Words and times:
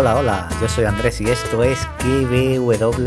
Hola, 0.00 0.14
hola, 0.14 0.48
yo 0.60 0.68
soy 0.68 0.84
Andrés 0.84 1.20
y 1.20 1.28
esto 1.28 1.64
es 1.64 1.80
KBW. 1.98 3.00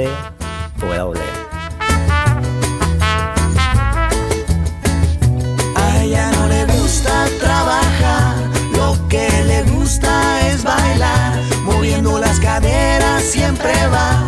A 5.78 6.04
ella 6.04 6.32
no 6.34 6.48
le 6.48 6.66
gusta 6.66 7.28
trabajar, 7.40 8.36
lo 8.76 9.08
que 9.08 9.26
le 9.48 9.64
gusta 9.72 10.50
es 10.50 10.66
bailar, 10.66 11.40
moviendo 11.64 12.20
las 12.20 12.42
caderas 12.42 13.24
siempre 13.24 13.72
va 13.88 14.22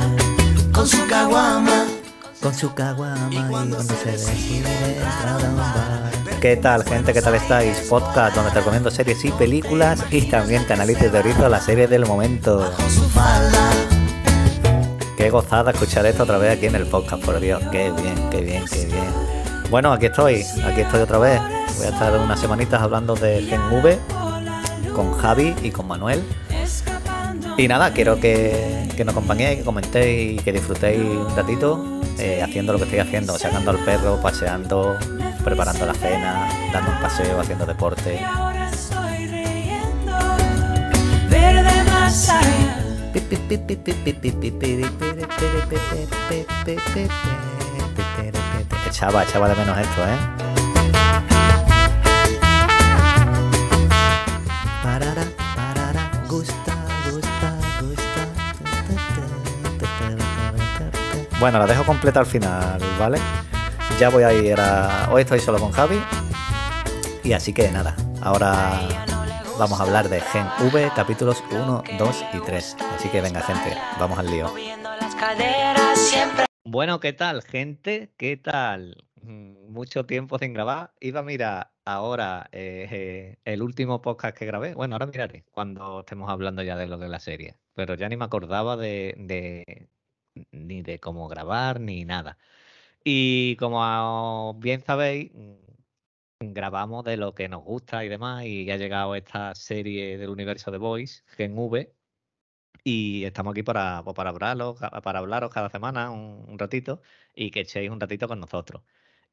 con 0.72 0.88
su 0.88 1.06
caguama. 1.08 1.84
Con 2.42 2.54
su 2.54 2.74
caguama 2.74 3.28
y 3.30 3.44
cuando 3.50 3.84
se 3.84 4.06
decide 4.10 4.96
entrar 4.96 5.28
a 5.28 5.50
un 5.50 5.58
bar. 5.58 6.23
¿Qué 6.44 6.58
tal, 6.58 6.84
gente? 6.84 7.14
¿Qué 7.14 7.22
tal 7.22 7.36
estáis? 7.36 7.88
Podcast 7.90 8.36
donde 8.36 8.52
te 8.52 8.60
recomiendo 8.60 8.92
series 8.92 9.24
y 9.24 9.32
películas 9.32 10.04
y 10.12 10.24
también 10.24 10.68
te 10.68 10.74
analizo 10.74 11.06
y 11.06 11.10
teorizo 11.10 11.48
la 11.48 11.62
serie 11.62 11.88
del 11.88 12.06
momento. 12.06 12.70
Qué 15.16 15.30
gozada 15.30 15.72
escuchar 15.72 16.06
esto 16.06 16.24
otra 16.24 16.38
vez 16.40 16.58
aquí 16.58 16.66
en 16.66 16.76
el 16.76 16.86
podcast, 16.86 17.24
por 17.24 17.40
Dios. 17.40 17.64
Qué 17.72 17.92
bien, 17.92 18.30
qué 18.30 18.42
bien, 18.42 18.66
qué 18.70 18.86
bien. 18.88 19.06
Bueno, 19.70 19.94
aquí 19.94 20.08
estoy, 20.08 20.44
aquí 20.66 20.82
estoy 20.82 21.00
otra 21.00 21.18
vez. 21.18 21.40
Voy 21.78 21.86
a 21.86 21.90
estar 21.92 22.20
unas 22.20 22.42
semanitas 22.42 22.82
hablando 22.82 23.16
de 23.16 23.44
Gen 23.44 23.62
V 23.62 23.98
con 24.94 25.14
Javi 25.14 25.56
y 25.64 25.72
con 25.72 25.88
Manuel. 25.88 26.22
Y 27.58 27.70
nada, 27.70 27.94
quiero 27.94 28.20
que, 28.20 28.90
que 28.98 29.06
nos 29.06 29.14
acompañéis, 29.14 29.60
que 29.60 29.64
comentéis 29.64 30.42
y 30.42 30.44
que 30.44 30.52
disfrutéis 30.52 31.00
un 31.00 31.34
ratito 31.38 32.02
eh, 32.20 32.42
haciendo 32.44 32.74
lo 32.74 32.80
que 32.80 32.84
estoy 32.84 33.00
haciendo, 33.00 33.38
sacando 33.40 33.72
al 33.72 33.80
perro, 33.86 34.20
paseando, 34.22 34.98
preparando 35.44 35.86
la 35.86 35.94
cena, 35.94 36.48
dando 36.72 36.92
un 36.92 37.00
paseo, 37.02 37.40
haciendo 37.40 37.66
deporte. 37.66 38.20
Verde 41.30 41.84
más 41.92 42.30
allá. 42.30 42.80
Echaba, 48.88 49.24
echaba 49.24 49.50
de 49.50 49.56
menos 49.56 49.78
esto, 49.78 50.02
¿eh? 50.04 50.18
Parara, 54.84 55.24
parara, 55.56 56.12
gusta, 56.30 56.76
gusta, 57.12 57.56
gusta. 57.82 58.28
Bueno, 61.40 61.60
la 61.60 61.66
dejo 61.66 61.84
completa 61.84 62.20
al 62.22 62.26
final, 62.26 62.80
¿vale? 63.00 63.20
Ya 64.00 64.10
voy 64.10 64.24
a 64.24 64.34
ir 64.34 64.60
a... 64.60 65.10
Hoy 65.12 65.22
estoy 65.22 65.40
solo 65.40 65.60
con 65.60 65.72
Javi. 65.72 66.00
Y 67.24 67.34
así 67.34 67.54
que 67.54 67.70
nada, 67.72 67.96
ahora 68.22 68.80
vamos 69.58 69.80
a 69.80 69.84
hablar 69.84 70.10
de 70.10 70.20
Gen 70.20 70.46
V, 70.62 70.92
capítulos 70.96 71.42
1, 71.52 71.84
2 71.98 72.26
y 72.34 72.40
3. 72.40 72.76
Así 72.96 73.10
que 73.10 73.22
venga, 73.22 73.42
gente, 73.42 73.78
vamos 74.00 74.20
al 74.20 74.30
lío. 74.30 74.52
Bueno, 76.66 77.00
¿qué 77.00 77.14
tal, 77.14 77.44
gente? 77.44 78.12
¿Qué 78.18 78.36
tal? 78.36 79.06
Mucho 79.22 80.06
tiempo 80.06 80.38
sin 80.38 80.54
grabar. 80.54 80.92
Iba 81.00 81.22
a 81.22 81.24
mirar 81.24 81.72
ahora 81.86 82.50
eh, 82.52 83.38
el 83.46 83.62
último 83.62 84.02
podcast 84.02 84.36
que 84.38 84.46
grabé. 84.46 84.74
Bueno, 84.74 84.96
ahora 84.96 85.06
miraré 85.06 85.46
cuando 85.52 86.02
estemos 86.02 86.30
hablando 86.30 86.62
ya 86.62 86.76
de 86.76 86.88
lo 86.88 86.98
de 86.98 87.08
la 87.08 87.20
serie. 87.20 87.56
Pero 87.74 87.94
ya 87.96 88.10
ni 88.10 88.18
me 88.18 88.26
acordaba 88.26 88.76
de, 88.76 89.16
de- 89.18 89.88
ni 90.52 90.82
de 90.82 91.00
cómo 91.00 91.30
grabar 91.30 91.80
ni 91.80 92.04
nada. 92.04 92.38
Y 93.04 93.56
como 93.58 94.54
bien 94.60 94.82
sabéis, 94.82 95.32
mm, 95.34 96.54
grabamos 96.54 97.04
de 97.06 97.18
lo 97.18 97.34
que 97.36 97.50
nos 97.50 97.64
gusta 97.64 98.06
y 98.06 98.10
demás. 98.10 98.46
Y 98.46 98.70
ha 98.72 98.78
llegado 98.78 99.16
esta 99.16 99.56
serie 99.56 100.18
del 100.18 100.30
universo 100.30 100.72
de 100.72 100.78
Voice, 100.78 101.24
Gen 101.28 101.58
V. 101.58 101.96
Y 102.84 103.26
estamos 103.26 103.52
aquí 103.54 103.64
para, 103.64 104.04
pues, 104.04 104.16
para, 104.16 104.30
hablaros, 104.32 104.80
para 105.04 105.20
hablaros 105.20 105.52
cada 105.54 105.70
semana 105.70 106.12
un, 106.12 106.58
ratito 106.60 107.02
y 107.34 107.52
que 107.52 107.62
echéis 107.62 107.90
un 107.92 108.00
ratito 108.00 108.28
con 108.28 108.40
nosotros. 108.40 108.84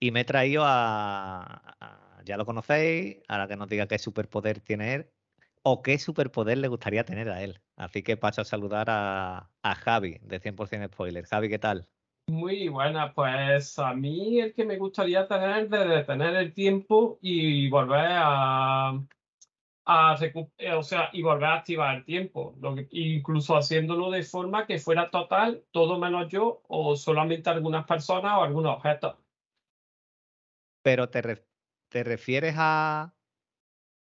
Y 0.00 0.10
me 0.12 0.20
he 0.22 0.24
traído 0.24 0.64
a, 0.66 1.76
a- 1.80 2.22
ya 2.24 2.36
lo 2.36 2.46
conocéis, 2.46 3.18
ahora 3.28 3.48
que 3.48 3.56
nos 3.56 3.68
diga 3.68 3.88
qué 3.88 3.98
superpoder 3.98 4.60
tiene 4.60 4.94
él 4.94 5.12
o 5.62 5.82
qué 5.82 5.98
superpoder 5.98 6.58
le 6.58 6.68
gustaría 6.68 7.04
tener 7.04 7.30
a 7.30 7.42
él. 7.42 7.62
Así 7.76 8.02
que 8.02 8.16
paso 8.16 8.42
a 8.42 8.44
saludar 8.44 8.88
a, 8.90 9.52
a 9.62 9.74
Javi 9.76 10.18
de 10.22 10.40
100% 10.40 10.88
Spoiler. 10.94 11.26
Javi, 11.26 11.48
¿qué 11.50 11.58
tal? 11.58 11.88
Muy 12.30 12.68
buena, 12.68 13.12
pues 13.14 13.78
a 13.78 13.92
mí 13.94 14.40
el 14.40 14.52
que 14.54 14.64
me 14.64 14.76
gustaría 14.78 15.26
tener 15.26 15.68
de 15.68 15.78
detener 15.88 16.34
el 16.36 16.54
tiempo 16.54 17.18
y 17.22 17.68
volver 17.70 18.06
a, 18.12 18.90
a 19.86 20.18
eh, 20.58 20.72
o 20.74 20.82
sea, 20.82 21.10
y 21.12 21.22
volver 21.22 21.44
a 21.46 21.54
activar 21.56 21.96
el 21.98 22.04
tiempo, 22.06 22.56
lo 22.60 22.74
que- 22.76 22.88
incluso 22.92 23.56
haciéndolo 23.56 24.10
de 24.10 24.22
forma 24.24 24.66
que 24.66 24.78
fuera 24.78 25.10
total, 25.10 25.64
todo 25.72 25.98
menos 25.98 26.28
yo, 26.30 26.62
o 26.68 26.96
solamente 26.96 27.50
algunas 27.50 27.86
personas 27.86 28.38
o 28.38 28.42
algunos 28.44 28.76
objetos. 28.76 29.16
Pero 30.82 31.08
te, 31.10 31.46
te 31.88 32.04
refieres 32.04 32.54
a 32.58 33.14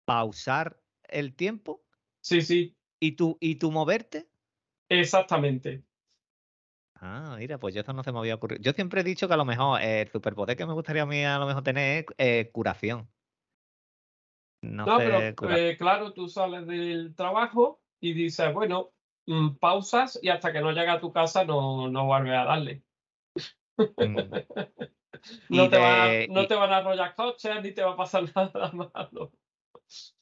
pausar 0.05 0.83
el 1.05 1.35
tiempo 1.37 1.85
Sí, 2.21 2.43
sí, 2.43 2.77
y 3.01 3.13
tú, 3.13 3.39
y 3.41 3.57
tú 3.57 3.71
moverte. 3.71 4.29
exactamente. 4.89 5.86
Ah, 7.09 7.37
mira, 7.39 7.59
pues 7.59 7.73
yo 7.75 7.83
eso 7.83 7.93
no 7.93 8.03
se 8.03 8.11
me 8.13 8.19
había 8.19 8.35
ocurrido. 8.35 8.61
Yo 8.63 8.73
siempre 8.73 9.01
he 9.01 9.05
dicho 9.05 9.29
que 9.29 9.35
a 9.35 9.37
lo 9.37 9.45
mejor 9.45 9.81
eh, 9.81 10.03
el 10.03 10.09
superpoder 10.11 10.57
que 10.57 10.67
me 10.67 10.73
gustaría 10.73 11.03
a 11.03 11.07
mí 11.07 11.25
a 11.25 11.39
lo 11.39 11.47
mejor 11.47 11.63
tener 11.63 12.05
es 12.09 12.15
eh, 12.19 12.51
curación. 12.53 13.09
No, 14.63 14.87
No, 14.87 14.99
sé, 14.99 15.05
pero 15.37 15.53
eh, 15.57 15.77
claro, 15.79 16.13
tú 16.13 16.29
sales 16.29 16.67
del 16.67 17.15
trabajo 17.15 17.81
y 18.01 18.13
dices, 18.13 18.53
bueno, 18.53 18.93
mm, 19.27 19.57
pausas 19.57 20.19
y 20.21 20.29
hasta 20.31 20.53
que 20.53 20.61
no 20.61 20.73
llega 20.73 20.95
a 20.95 21.01
tu 21.01 21.13
casa 21.13 21.45
no, 21.45 21.89
no 21.89 22.07
vuelves 22.07 22.33
a 22.33 22.45
darle. 22.45 22.83
Mm. 23.77 23.87
No, 25.49 25.69
te, 25.71 25.79
va- 25.79 26.09
de- 26.09 26.29
no 26.31 26.43
y- 26.43 26.47
te 26.49 26.55
van 26.55 26.73
a 26.73 26.77
arrollar 26.79 27.15
coches 27.17 27.63
ni 27.63 27.73
te 27.73 27.83
va 27.83 27.93
a 27.93 27.97
pasar 27.97 28.25
nada 28.37 28.71
malo. 28.73 29.33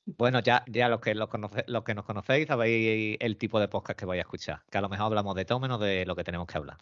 Bueno, 0.07 0.41
ya, 0.41 0.65
ya 0.69 0.89
los 0.89 1.01
que 1.01 1.15
los, 1.15 1.29
conoce- 1.31 1.65
los 1.67 1.83
que 1.85 1.95
nos 1.95 2.05
conocéis 2.05 2.47
sabéis 2.47 3.17
el 3.21 3.39
tipo 3.39 3.59
de 3.59 3.69
podcast 3.69 3.99
que 3.99 4.05
vais 4.07 4.19
a 4.19 4.23
escuchar, 4.23 4.65
que 4.71 4.77
a 4.79 4.81
lo 4.83 4.89
mejor 4.91 5.07
hablamos 5.07 5.35
de 5.35 5.45
todo 5.47 5.61
menos 5.61 5.81
de 5.81 6.05
lo 6.05 6.15
que 6.15 6.25
tenemos 6.25 6.47
que 6.47 6.59
hablar. 6.59 6.77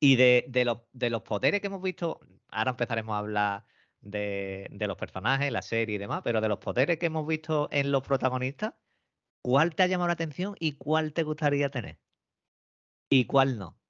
Y 0.00 0.16
de, 0.16 0.46
de 0.48 0.64
los, 0.66 0.82
de 0.92 1.10
los 1.10 1.22
poderes 1.22 1.60
que 1.60 1.68
hemos 1.68 1.82
visto, 1.82 2.20
ahora 2.50 2.72
empezaremos 2.72 3.14
a 3.14 3.18
hablar 3.20 3.66
de, 4.00 4.68
de 4.72 4.88
los 4.88 4.96
personajes, 4.98 5.52
la 5.52 5.62
serie 5.62 5.96
y 5.96 5.98
demás, 5.98 6.22
pero 6.24 6.40
de 6.40 6.48
los 6.48 6.58
poderes 6.58 6.98
que 6.98 7.06
hemos 7.06 7.26
visto 7.26 7.68
en 7.72 7.92
los 7.92 8.02
protagonistas, 8.02 8.74
¿cuál 9.42 9.74
te 9.74 9.84
ha 9.84 9.88
llamado 9.88 10.08
la 10.08 10.14
atención 10.14 10.56
y 10.60 10.74
cuál 10.78 11.12
te 11.14 11.24
gustaría 11.24 11.70
tener? 11.70 12.00
¿Y 13.10 13.26
cuál 13.26 13.58
no? 13.58 13.80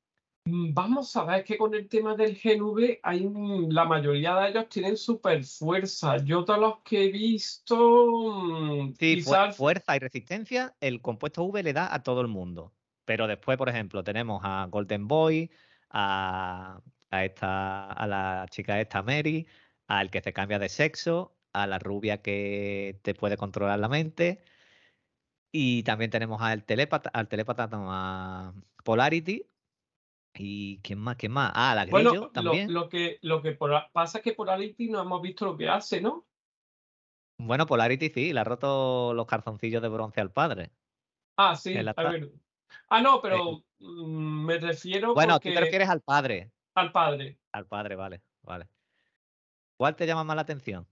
Mm, 0.46 0.72
Vamos 0.74 1.14
a 1.16 1.24
ver 1.24 1.44
que 1.44 1.58
con 1.58 1.74
el 1.74 1.88
tema 1.88 2.14
del 2.14 2.36
Gen 2.36 2.62
V, 2.62 3.00
hay, 3.02 3.24
un- 3.26 3.74
la 3.74 3.84
mayoría 3.84 4.34
de 4.36 4.50
ellos 4.50 4.68
tienen 4.68 4.96
super 4.96 5.42
fuerza. 5.44 6.18
Yo 6.24 6.42
de 6.44 6.56
los 6.58 6.78
que 6.84 7.04
he 7.04 7.10
visto, 7.10 7.76
mm, 8.06 8.94
Sí, 8.98 9.16
quizás 9.16 9.56
fuerza 9.56 9.96
y 9.96 9.98
resistencia, 9.98 10.76
el 10.80 11.02
compuesto 11.02 11.42
V 11.44 11.62
le 11.62 11.72
da 11.72 11.92
a 11.92 12.02
todo 12.02 12.20
el 12.20 12.28
mundo. 12.28 12.72
Pero 13.04 13.26
después, 13.26 13.58
por 13.58 13.68
ejemplo, 13.68 14.04
tenemos 14.04 14.40
a 14.44 14.66
Golden 14.70 15.08
Boy, 15.08 15.50
a, 15.90 16.80
a 17.10 17.24
esta, 17.24 17.92
a 17.92 18.06
la 18.06 18.46
chica 18.50 18.80
esta 18.80 19.02
Mary, 19.02 19.46
al 19.88 20.10
que 20.10 20.20
se 20.20 20.32
cambia 20.32 20.58
de 20.58 20.68
sexo, 20.68 21.36
a 21.52 21.66
la 21.66 21.78
rubia 21.78 22.22
que 22.22 23.00
te 23.02 23.14
puede 23.14 23.36
controlar 23.36 23.78
la 23.78 23.88
mente. 23.88 24.42
Y 25.52 25.82
también 25.84 26.10
tenemos 26.10 26.40
al 26.42 26.64
telépata, 26.64 27.10
al 27.10 27.28
telépata, 27.28 27.66
no, 27.68 27.86
a 27.92 28.54
Polarity. 28.84 29.46
¿Y 30.38 30.78
quién 30.82 30.98
más? 30.98 31.16
¿Quién 31.16 31.32
más? 31.32 31.52
Ah, 31.54 31.74
la 31.74 31.84
Grillo 31.84 32.12
lo, 32.22 32.30
también. 32.32 32.72
lo 32.72 32.88
que, 32.88 33.19
lo 33.22 33.42
que 33.42 33.52
por- 33.52 33.72
pasa 33.92 34.19
es 34.19 34.24
que 34.24 34.32
por 34.32 34.50
Ality 34.50 34.88
no 34.88 35.00
hemos 35.00 35.22
visto 35.22 35.44
lo 35.44 35.56
que 35.56 35.69
hace, 35.69 36.00
¿no? 36.00 36.26
Bueno, 37.38 37.66
Polarity 37.66 38.08
sí, 38.11 38.32
le 38.32 38.40
ha 38.40 38.44
roto 38.44 39.12
los 39.14 39.26
calzoncillos 39.26 39.82
de 39.82 39.88
bronce 39.88 40.20
al 40.20 40.32
padre. 40.32 40.70
Ah, 41.37 41.55
sí, 41.55 41.76
a 41.76 42.02
ver. 42.02 42.32
Ah, 42.88 43.00
no, 43.02 43.20
pero 43.20 43.62
mm, 43.78 44.46
me 44.46 44.58
refiero 44.58 45.14
Bueno, 45.14 45.38
tú 45.38 45.49
te 45.49 45.50
porque 45.50 45.61
refieres 45.61 45.88
al 45.88 46.00
padre. 46.00 46.50
al 46.75 46.93
padre. 46.93 47.38
Al 47.52 47.66
padre, 47.66 47.94
vale, 47.96 48.22
vale. 48.43 48.69
¿Cuál 49.76 49.96
te 49.96 50.06
llama 50.06 50.25
más 50.25 50.37
la 50.37 50.43
atención? 50.43 50.87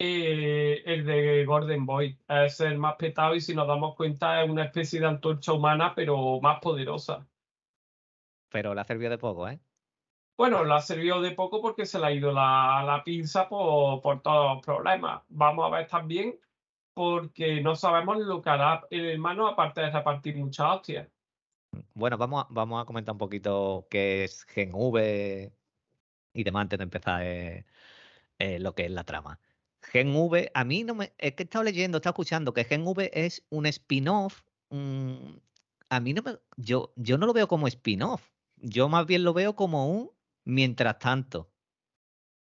Eh, 0.00 0.82
el 0.86 1.04
de 1.04 1.44
Golden 1.44 1.84
Boy 1.84 2.18
es 2.28 2.60
el 2.60 2.78
más 2.78 2.94
petado 2.96 3.34
y 3.34 3.40
si 3.40 3.54
nos 3.54 3.66
damos 3.66 3.96
cuenta 3.96 4.42
es 4.42 4.48
una 4.50 4.64
especie 4.64 5.00
de 5.00 5.06
antorcha 5.06 5.52
humana, 5.52 5.92
pero 5.94 6.40
más 6.40 6.60
poderosa. 6.60 7.26
Pero 8.50 8.74
le 8.74 8.80
ha 8.80 8.84
servido 8.84 9.10
de 9.10 9.18
poco, 9.18 9.48
¿eh? 9.48 9.60
Bueno, 10.36 10.64
le 10.64 10.72
ha 10.74 10.80
servido 10.80 11.20
de 11.20 11.32
poco 11.32 11.60
porque 11.60 11.84
se 11.84 11.98
le 11.98 12.06
ha 12.06 12.12
ido 12.12 12.32
la, 12.32 12.84
la 12.86 13.02
pinza 13.02 13.48
por, 13.48 14.00
por 14.00 14.22
todos 14.22 14.54
los 14.54 14.64
problemas. 14.64 15.22
Vamos 15.28 15.66
a 15.66 15.76
ver 15.76 15.88
también 15.88 16.38
porque 16.94 17.60
no 17.60 17.74
sabemos 17.74 18.18
lo 18.18 18.40
que 18.40 18.50
hará 18.50 18.86
el 18.90 19.06
hermano 19.06 19.48
aparte 19.48 19.80
de 19.80 19.90
repartir 19.90 20.36
muchas 20.36 20.66
hostias. 20.76 21.08
Bueno, 21.94 22.16
vamos 22.16 22.44
a, 22.44 22.46
vamos 22.50 22.82
a 22.82 22.86
comentar 22.86 23.12
un 23.12 23.18
poquito 23.18 23.86
qué 23.90 24.24
es 24.24 24.44
Gen 24.44 24.70
V 24.72 25.52
y 26.32 26.44
demás 26.44 26.62
antes 26.62 26.78
de 26.78 26.82
empezar 26.84 27.22
eh, 27.24 27.66
eh, 28.38 28.58
lo 28.58 28.74
que 28.74 28.84
es 28.86 28.90
la 28.90 29.04
trama. 29.04 29.40
Gen 29.82 30.14
V, 30.14 30.50
a 30.54 30.64
mí 30.64 30.84
no 30.84 30.94
me. 30.94 31.12
Es 31.18 31.34
que 31.34 31.42
he 31.42 31.44
estado 31.44 31.64
leyendo, 31.64 31.96
he 31.96 32.00
estado 32.00 32.12
escuchando 32.12 32.52
que 32.54 32.64
Gen 32.64 32.86
V 32.86 33.10
es 33.12 33.44
un 33.50 33.66
spin-off. 33.66 34.42
mm, 34.70 35.36
a 35.90 36.00
mí 36.00 36.12
no 36.12 36.22
me, 36.22 36.38
yo, 36.56 36.92
yo 36.96 37.18
no 37.18 37.26
lo 37.26 37.32
veo 37.32 37.48
como 37.48 37.66
spin-off. 37.66 38.28
Yo 38.62 38.88
más 38.88 39.06
bien 39.06 39.24
lo 39.24 39.32
veo 39.34 39.54
como 39.56 39.88
un 39.90 40.10
mientras 40.44 40.98
tanto. 40.98 41.52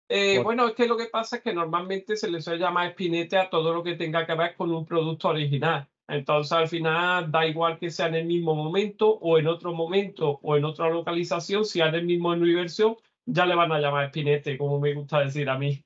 Eh, 0.07 0.39
Por- 0.39 0.43
bueno, 0.43 0.67
es 0.67 0.73
que 0.75 0.87
lo 0.87 0.97
que 0.97 1.05
pasa 1.05 1.37
es 1.37 1.43
que 1.43 1.53
normalmente 1.53 2.15
se 2.17 2.31
le 2.31 2.41
suele 2.41 2.59
llamar 2.59 2.87
espinete 2.89 3.37
a 3.37 3.49
todo 3.49 3.73
lo 3.73 3.83
que 3.83 3.95
tenga 3.95 4.25
que 4.25 4.33
ver 4.33 4.55
con 4.55 4.71
un 4.71 4.85
producto 4.85 5.29
original. 5.29 5.87
Entonces, 6.07 6.51
al 6.51 6.67
final, 6.67 7.31
da 7.31 7.45
igual 7.45 7.77
que 7.77 7.91
sea 7.91 8.07
en 8.07 8.15
el 8.15 8.25
mismo 8.25 8.55
momento 8.55 9.07
o 9.19 9.37
en 9.37 9.45
otro 9.47 9.71
momento 9.73 10.39
o 10.41 10.57
en 10.57 10.65
otra 10.65 10.89
localización, 10.89 11.63
si 11.65 11.81
es 11.81 11.87
en 11.87 11.95
el 11.95 12.05
mismo 12.05 12.29
universo, 12.29 12.97
ya 13.25 13.45
le 13.45 13.53
van 13.55 13.71
a 13.71 13.79
llamar 13.79 14.05
espinete, 14.05 14.57
como 14.57 14.79
me 14.79 14.93
gusta 14.95 15.19
decir 15.19 15.47
a 15.49 15.57
mí. 15.59 15.85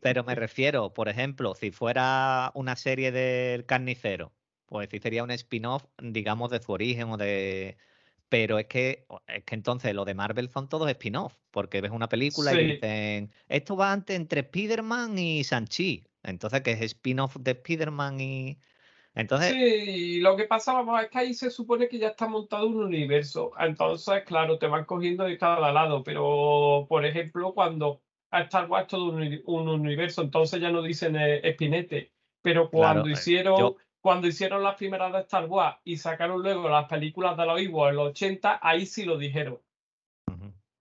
Pero 0.00 0.24
me 0.24 0.34
refiero, 0.34 0.92
por 0.92 1.08
ejemplo, 1.08 1.54
si 1.54 1.70
fuera 1.70 2.52
una 2.54 2.76
serie 2.76 3.10
del 3.12 3.64
carnicero, 3.66 4.34
pues 4.66 4.88
sí 4.90 4.98
sería 4.98 5.24
un 5.24 5.30
spin-off, 5.30 5.84
digamos, 5.98 6.50
de 6.50 6.60
su 6.62 6.72
origen 6.72 7.10
o 7.10 7.16
de. 7.16 7.78
Pero 8.34 8.58
es 8.58 8.66
que, 8.66 9.06
es 9.28 9.44
que 9.44 9.54
entonces 9.54 9.94
lo 9.94 10.04
de 10.04 10.14
Marvel 10.14 10.50
son 10.50 10.68
todos 10.68 10.90
spin-off, 10.90 11.36
porque 11.52 11.80
ves 11.80 11.92
una 11.92 12.08
película 12.08 12.52
y 12.52 12.72
dicen, 12.72 13.30
esto 13.48 13.76
va 13.76 13.92
antes 13.92 14.16
entre 14.16 14.40
Spider-Man 14.40 15.16
y 15.16 15.44
Sanchi. 15.44 16.02
Entonces, 16.24 16.62
que 16.62 16.72
es 16.72 16.80
spin-off 16.80 17.36
de 17.36 17.52
Spider-Man 17.52 18.20
y. 18.20 18.58
Entonces, 19.14 19.52
Sí, 19.52 20.20
lo 20.20 20.36
que 20.36 20.46
pasa, 20.46 20.72
vamos, 20.72 21.00
es 21.00 21.10
que 21.10 21.18
ahí 21.18 21.32
se 21.34 21.48
supone 21.48 21.88
que 21.88 21.98
ya 21.98 22.08
está 22.08 22.26
montado 22.26 22.66
un 22.66 22.82
universo. 22.82 23.52
Entonces, 23.56 24.24
claro, 24.24 24.58
te 24.58 24.66
van 24.66 24.84
cogiendo 24.84 25.22
de 25.22 25.38
cada 25.38 25.70
lado. 25.70 26.02
Pero, 26.02 26.86
por 26.88 27.04
ejemplo, 27.06 27.54
cuando 27.54 28.02
a 28.32 28.40
Star 28.42 28.68
Wars 28.68 28.88
todo 28.88 29.10
un, 29.10 29.14
uni- 29.22 29.42
un 29.46 29.68
universo, 29.68 30.22
entonces 30.22 30.60
ya 30.60 30.72
no 30.72 30.82
dicen 30.82 31.14
eh, 31.14 31.40
espinete. 31.48 32.12
Pero 32.42 32.68
cuando 32.68 33.08
eh, 33.08 33.12
hicieron, 33.12 33.56
yo- 33.56 33.76
cuando 34.04 34.26
hicieron 34.26 34.62
las 34.62 34.74
primeras 34.74 35.10
de 35.14 35.20
Star 35.20 35.46
Wars 35.46 35.78
y 35.82 35.96
sacaron 35.96 36.42
luego 36.42 36.68
las 36.68 36.86
películas 36.86 37.38
de 37.38 37.46
los 37.46 37.58
Ewoks 37.58 37.88
en 37.88 37.96
los 37.96 38.08
80, 38.10 38.60
ahí 38.60 38.84
sí 38.84 39.06
lo 39.06 39.16
dijeron. 39.16 39.58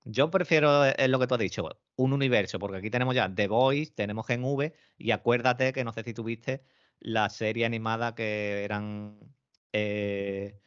Yo 0.04 0.30
prefiero, 0.30 0.86
eh, 0.86 0.94
es 0.98 1.08
lo 1.08 1.20
que 1.20 1.28
tú 1.28 1.36
has 1.36 1.40
dicho, 1.40 1.70
un 1.96 2.12
universo, 2.12 2.60
porque 2.60 2.80
aquí 2.80 2.90
tenemos 2.90 3.16
ya 3.16 3.34
The 3.34 3.48
Voice, 3.48 3.94
tenemos 3.96 4.28
Gen 4.28 4.44
V, 4.44 4.74
y 4.98 5.12
acuérdate 5.12 5.72
que 5.72 5.86
no 5.86 5.94
sé 5.94 6.04
si 6.04 6.14
tuviste 6.14 6.66
la 7.00 7.30
serie 7.30 7.66
animada 7.66 8.14
que 8.14 8.66
eran 8.66 9.18
eh, 9.72 10.60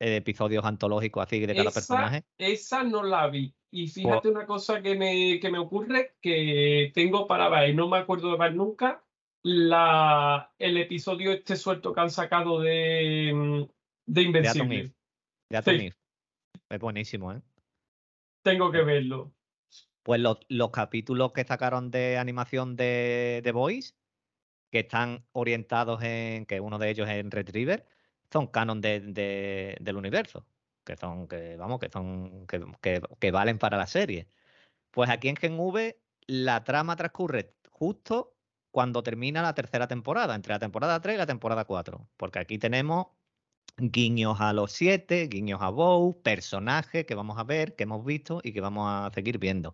eh, 0.00 0.16
episodios 0.16 0.64
antológicos 0.64 1.22
así 1.22 1.38
de 1.38 1.54
cada 1.54 1.70
Esa, 1.70 1.72
personaje. 1.72 2.24
esa 2.36 2.82
no 2.82 3.04
la 3.04 3.28
vi. 3.28 3.54
Y 3.70 3.86
fíjate 3.86 4.28
una 4.28 4.44
cosa 4.44 4.82
que 4.82 4.96
me, 4.96 5.38
que 5.38 5.50
me 5.52 5.60
ocurre, 5.60 6.16
que 6.20 6.90
tengo 6.92 7.28
para 7.28 7.48
ver 7.48 7.70
y 7.70 7.74
no 7.74 7.86
me 7.86 7.98
acuerdo 7.98 8.32
de 8.32 8.38
ver 8.38 8.56
nunca, 8.56 9.05
la, 9.48 10.52
el 10.58 10.76
episodio 10.76 11.30
este 11.30 11.54
suelto 11.54 11.92
que 11.92 12.00
han 12.00 12.10
sacado 12.10 12.58
de, 12.60 13.32
mm, 13.32 13.62
de 14.06 14.22
Invencible. 14.22 14.92
De 15.48 15.56
Atom 15.56 15.74
Sí. 15.74 15.80
Eve. 15.86 15.96
Es 16.68 16.80
buenísimo, 16.80 17.32
¿eh? 17.32 17.40
Tengo 18.42 18.72
que 18.72 18.82
verlo. 18.82 19.32
Pues 20.02 20.20
los, 20.20 20.38
los 20.48 20.70
capítulos 20.70 21.30
que 21.32 21.44
sacaron 21.44 21.92
de 21.92 22.18
animación 22.18 22.74
de 22.74 23.40
The 23.44 23.52
Voice, 23.52 23.94
que 24.72 24.80
están 24.80 25.24
orientados 25.30 26.02
en, 26.02 26.44
que 26.46 26.58
uno 26.58 26.78
de 26.78 26.90
ellos 26.90 27.08
es 27.08 27.14
en 27.14 27.30
Retriever, 27.30 27.86
son 28.32 28.48
canon 28.48 28.80
de- 28.80 29.00
de- 29.00 29.76
del 29.80 29.96
universo, 29.96 30.44
que 30.84 30.96
son, 30.96 31.28
que 31.28 31.56
vamos, 31.56 31.78
que 31.78 31.88
son, 31.88 32.48
que, 32.48 32.64
que- 32.82 33.00
que 33.20 33.30
valen 33.30 33.58
para 33.58 33.76
la 33.76 33.86
serie. 33.86 34.26
Pues 34.90 35.08
aquí 35.08 35.28
en 35.28 35.36
Gen 35.36 35.56
V 35.56 36.00
la 36.26 36.64
trama 36.64 36.96
transcurre 36.96 37.54
justo 37.70 38.35
cuando 38.76 39.02
termina 39.02 39.40
la 39.40 39.54
tercera 39.54 39.88
temporada, 39.88 40.34
entre 40.34 40.52
la 40.52 40.58
temporada 40.58 41.00
3 41.00 41.14
y 41.14 41.16
la 41.16 41.24
temporada 41.24 41.64
4, 41.64 42.10
porque 42.18 42.40
aquí 42.40 42.58
tenemos 42.58 43.06
guiños 43.78 44.38
a 44.42 44.52
los 44.52 44.70
siete, 44.70 45.28
guiños 45.28 45.62
a 45.62 45.70
Bow, 45.70 46.20
personajes 46.20 47.06
que 47.06 47.14
vamos 47.14 47.38
a 47.38 47.44
ver, 47.44 47.74
que 47.74 47.84
hemos 47.84 48.04
visto 48.04 48.42
y 48.44 48.52
que 48.52 48.60
vamos 48.60 48.86
a 48.86 49.10
seguir 49.14 49.38
viendo. 49.38 49.72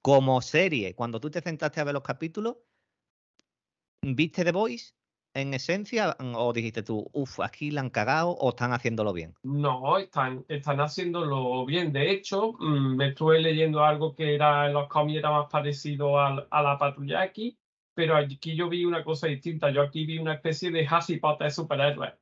Como 0.00 0.40
serie, 0.40 0.94
cuando 0.94 1.20
tú 1.20 1.30
te 1.30 1.42
sentaste 1.42 1.78
a 1.78 1.84
ver 1.84 1.92
los 1.92 2.02
capítulos, 2.02 2.56
¿viste 4.00 4.44
The 4.44 4.52
Voice 4.52 4.94
en 5.34 5.52
esencia 5.52 6.16
o 6.18 6.54
dijiste 6.54 6.82
tú, 6.82 7.10
uff, 7.12 7.40
aquí 7.40 7.70
la 7.70 7.82
han 7.82 7.90
cagado 7.90 8.30
o 8.30 8.48
están 8.48 8.72
haciéndolo 8.72 9.12
bien? 9.12 9.34
No, 9.42 9.98
están, 9.98 10.46
están 10.48 10.80
haciéndolo 10.80 11.66
bien. 11.66 11.92
De 11.92 12.10
hecho, 12.10 12.54
mm, 12.54 12.96
me 12.96 13.08
estuve 13.08 13.40
leyendo 13.40 13.84
algo 13.84 14.14
que 14.14 14.34
era 14.34 14.68
en 14.68 14.72
los 14.72 14.88
cómics 14.88 15.18
era 15.18 15.32
más 15.32 15.48
parecido 15.50 16.18
al- 16.18 16.48
a 16.50 16.62
la 16.62 16.78
patrulla 16.78 17.20
aquí, 17.20 17.58
pero 17.96 18.14
aquí 18.14 18.54
yo 18.54 18.68
vi 18.68 18.84
una 18.84 19.02
cosa 19.02 19.26
distinta. 19.26 19.70
Yo 19.70 19.80
aquí 19.80 20.04
vi 20.04 20.18
una 20.18 20.34
especie 20.34 20.70
de 20.70 20.86
Harry 20.86 21.18
Potter 21.18 21.50
superhéroe. 21.50 22.12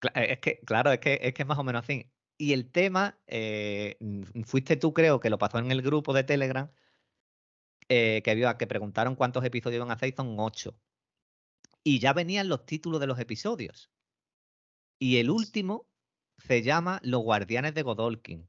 Cla- 0.00 0.12
eh, 0.14 0.32
Es 0.32 0.38
que, 0.38 0.60
claro, 0.60 0.90
es 0.92 0.98
que, 0.98 1.18
es 1.22 1.34
que 1.34 1.42
es 1.42 1.48
más 1.48 1.58
o 1.58 1.62
menos 1.62 1.82
así. 1.82 2.10
Y 2.38 2.54
el 2.54 2.70
tema, 2.70 3.18
eh, 3.26 3.98
mm, 4.00 4.42
fuiste 4.44 4.76
tú, 4.76 4.94
creo, 4.94 5.20
que 5.20 5.28
lo 5.28 5.36
pasó 5.36 5.58
en 5.58 5.70
el 5.70 5.82
grupo 5.82 6.14
de 6.14 6.24
Telegram, 6.24 6.70
eh, 7.90 8.22
que 8.24 8.30
había, 8.30 8.56
que 8.56 8.66
preguntaron 8.66 9.14
cuántos 9.14 9.44
episodios 9.44 9.76
iban 9.76 9.90
a 9.90 9.94
hacer 9.94 10.08
y 10.08 10.16
son 10.16 10.34
ocho. 10.38 10.80
Y 11.84 11.98
ya 11.98 12.14
venían 12.14 12.48
los 12.48 12.64
títulos 12.64 12.98
de 12.98 13.08
los 13.08 13.18
episodios. 13.18 13.92
Y 14.98 15.18
el 15.18 15.28
último 15.28 15.86
se 16.38 16.62
llama 16.62 16.98
Los 17.02 17.20
Guardianes 17.20 17.74
de 17.74 17.82
Godolkin. 17.82 18.48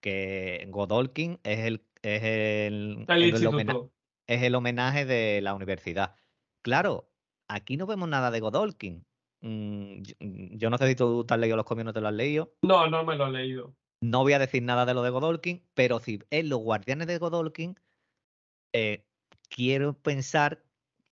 Que 0.00 0.66
Godolkin 0.70 1.38
es 1.42 1.58
el, 1.66 1.84
es 2.00 2.22
el, 2.22 3.04
El 3.08 3.34
el. 3.68 3.90
Es 4.34 4.42
el 4.42 4.54
homenaje 4.54 5.04
de 5.04 5.40
la 5.42 5.54
universidad. 5.54 6.16
Claro, 6.62 7.10
aquí 7.48 7.76
no 7.76 7.86
vemos 7.86 8.08
nada 8.08 8.30
de 8.30 8.40
Godolkin. 8.40 9.04
Mm, 9.40 10.02
yo, 10.02 10.14
yo 10.20 10.70
no 10.70 10.78
sé 10.78 10.88
si 10.88 10.94
tú 10.94 11.24
te 11.24 11.34
has 11.34 11.40
leído 11.40 11.56
los 11.56 11.66
cómics 11.66 11.84
no 11.84 11.92
te 11.92 12.00
lo 12.00 12.08
has 12.08 12.14
leído. 12.14 12.54
No, 12.62 12.88
no 12.88 13.04
me 13.04 13.16
lo 13.16 13.26
he 13.26 13.30
leído. 13.30 13.74
No 14.00 14.22
voy 14.22 14.32
a 14.32 14.38
decir 14.38 14.62
nada 14.62 14.84
de 14.86 14.94
lo 14.94 15.02
de 15.02 15.10
Godolkin, 15.10 15.62
pero 15.74 16.00
si 16.00 16.20
es 16.30 16.44
los 16.46 16.60
guardianes 16.60 17.06
de 17.06 17.18
Godolkin, 17.18 17.78
eh, 18.72 19.04
quiero 19.48 19.94
pensar 19.94 20.64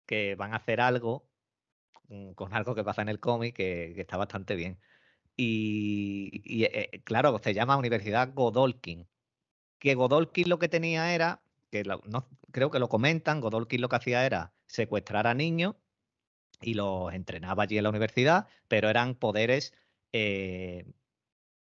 que 0.07 0.35
van 0.35 0.53
a 0.53 0.57
hacer 0.57 0.81
algo 0.81 1.27
mm, 2.09 2.33
con 2.33 2.53
algo 2.53 2.75
que 2.75 2.85
pasa 2.85 3.03
en 3.03 3.09
el 3.09 3.21
cómic 3.21 3.57
que, 3.57 3.93
que 3.95 4.01
está 4.03 4.17
bastante 4.17 4.55
bien. 4.55 4.79
Y, 5.37 6.43
y, 6.45 6.65
eh, 6.65 7.03
claro, 7.05 7.39
se 7.43 7.55
llama 7.55 7.77
Universidad 7.77 8.33
Godolkin. 8.35 9.09
Que 9.79 9.95
Godolkin 9.95 10.49
lo 10.49 10.59
que 10.59 10.69
tenía 10.69 11.15
era, 11.15 11.43
que 11.75 11.83
no, 11.83 12.29
creo 12.53 12.71
que 12.71 12.79
lo 12.79 12.89
comentan, 12.89 13.41
Godolkin 13.41 13.81
lo 13.81 13.89
que 13.89 13.97
hacía 13.97 14.25
era 14.25 14.55
secuestrar 14.67 15.27
a 15.27 15.35
niños 15.35 15.75
y 16.61 16.75
los 16.75 17.13
entrenaba 17.13 17.65
allí 17.65 17.79
en 17.79 17.85
la 17.85 17.91
universidad, 17.91 18.47
pero 18.69 18.89
eran 18.89 19.17
poderes 19.17 19.75
eh, 20.13 20.87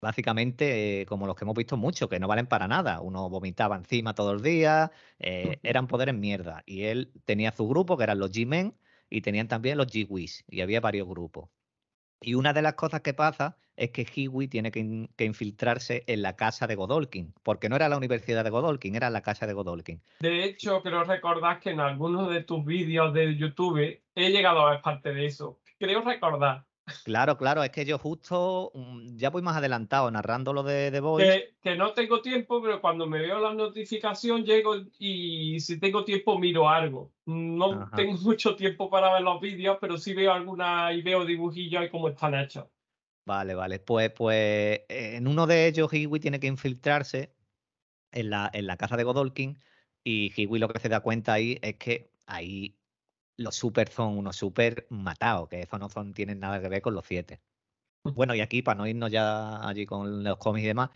básicamente 0.00 1.00
eh, 1.02 1.06
como 1.06 1.26
los 1.26 1.34
que 1.34 1.44
hemos 1.44 1.56
visto 1.56 1.76
mucho, 1.76 2.08
que 2.08 2.20
no 2.20 2.28
valen 2.28 2.46
para 2.46 2.68
nada. 2.68 3.00
Uno 3.00 3.28
vomitaba 3.28 3.76
encima 3.76 4.14
todos 4.14 4.34
los 4.34 4.42
días, 4.42 4.90
eh, 5.18 5.58
eran 5.64 5.88
poderes 5.88 6.14
mierda. 6.14 6.62
Y 6.64 6.84
él 6.84 7.12
tenía 7.24 7.50
su 7.50 7.66
grupo, 7.68 7.96
que 7.96 8.04
eran 8.04 8.20
los 8.20 8.30
G-Men, 8.30 8.76
y 9.10 9.22
tenían 9.22 9.48
también 9.48 9.78
los 9.78 9.88
G-Whis, 9.88 10.44
y 10.48 10.60
había 10.60 10.80
varios 10.80 11.08
grupos. 11.08 11.50
Y 12.20 12.34
una 12.34 12.52
de 12.52 12.62
las 12.62 12.74
cosas 12.74 13.00
que 13.02 13.14
pasa 13.14 13.56
es 13.76 13.90
que 13.90 14.04
Hiwi 14.12 14.48
tiene 14.48 14.72
que, 14.72 14.80
in- 14.80 15.08
que 15.16 15.24
infiltrarse 15.24 16.02
en 16.08 16.22
la 16.22 16.34
casa 16.34 16.66
de 16.66 16.74
Godolkin, 16.74 17.32
porque 17.44 17.68
no 17.68 17.76
era 17.76 17.88
la 17.88 17.96
universidad 17.96 18.42
de 18.42 18.50
Godolkin, 18.50 18.96
era 18.96 19.08
la 19.08 19.22
casa 19.22 19.46
de 19.46 19.52
Godolkin. 19.52 20.02
De 20.18 20.44
hecho, 20.44 20.82
creo 20.82 21.04
recordar 21.04 21.60
que 21.60 21.70
en 21.70 21.80
algunos 21.80 22.28
de 22.30 22.42
tus 22.42 22.64
vídeos 22.64 23.14
de 23.14 23.36
YouTube 23.36 24.00
he 24.14 24.30
llegado 24.30 24.66
a 24.66 24.72
ver 24.72 24.82
parte 24.82 25.14
de 25.14 25.26
eso. 25.26 25.60
Creo 25.78 26.02
recordar 26.02 26.64
Claro, 27.04 27.36
claro, 27.38 27.62
es 27.62 27.70
que 27.70 27.84
yo 27.84 27.98
justo 27.98 28.70
mm, 28.74 29.16
ya 29.16 29.30
voy 29.30 29.42
más 29.42 29.56
adelantado 29.56 30.10
narrando 30.10 30.52
lo 30.52 30.62
de 30.62 30.90
The 30.90 31.00
Voice. 31.00 31.26
que, 31.26 31.54
que 31.62 31.76
no 31.76 31.92
tengo 31.92 32.20
tiempo, 32.20 32.62
pero 32.62 32.80
cuando 32.80 33.06
me 33.06 33.20
veo 33.20 33.38
la 33.38 33.54
notificación 33.54 34.44
llego 34.44 34.76
y 34.98 35.58
si 35.60 35.78
tengo 35.80 36.04
tiempo 36.04 36.38
miro 36.38 36.68
algo. 36.68 37.12
No 37.26 37.82
Ajá. 37.82 37.96
tengo 37.96 38.12
mucho 38.22 38.56
tiempo 38.56 38.90
para 38.90 39.12
ver 39.14 39.22
los 39.22 39.40
vídeos, 39.40 39.78
pero 39.80 39.96
sí 39.98 40.14
veo 40.14 40.32
alguna 40.32 40.92
y 40.92 41.02
veo 41.02 41.24
dibujillos 41.24 41.84
y 41.84 41.90
cómo 41.90 42.08
están 42.08 42.34
hechos. 42.34 42.66
Vale, 43.26 43.54
vale. 43.54 43.78
Pues, 43.78 44.10
pues 44.12 44.36
eh, 44.88 45.16
en 45.16 45.26
uno 45.28 45.46
de 45.46 45.66
ellos 45.66 45.92
Hiwi 45.92 46.18
tiene 46.20 46.40
que 46.40 46.46
infiltrarse 46.46 47.34
en 48.12 48.30
la, 48.30 48.50
en 48.52 48.66
la 48.66 48.76
casa 48.76 48.96
de 48.96 49.04
Godolkin 49.04 49.58
y 50.04 50.32
Hiwi 50.36 50.58
lo 50.58 50.68
que 50.68 50.80
se 50.80 50.88
da 50.88 51.00
cuenta 51.00 51.34
ahí 51.34 51.58
es 51.62 51.76
que 51.76 52.12
ahí 52.26 52.77
los 53.38 53.54
super 53.56 53.88
son 53.90 54.18
unos 54.18 54.36
super 54.36 54.86
matados, 54.90 55.48
que 55.48 55.62
eso 55.62 55.78
no 55.78 55.88
son, 55.88 56.12
tienen 56.12 56.40
nada 56.40 56.60
que 56.60 56.68
ver 56.68 56.82
con 56.82 56.94
los 56.94 57.06
siete. 57.06 57.40
Bueno, 58.04 58.34
y 58.34 58.40
aquí, 58.40 58.62
para 58.62 58.78
no 58.78 58.86
irnos 58.86 59.10
ya 59.10 59.66
allí 59.66 59.86
con 59.86 60.24
los 60.24 60.38
cómics 60.38 60.64
y 60.64 60.68
demás, 60.68 60.90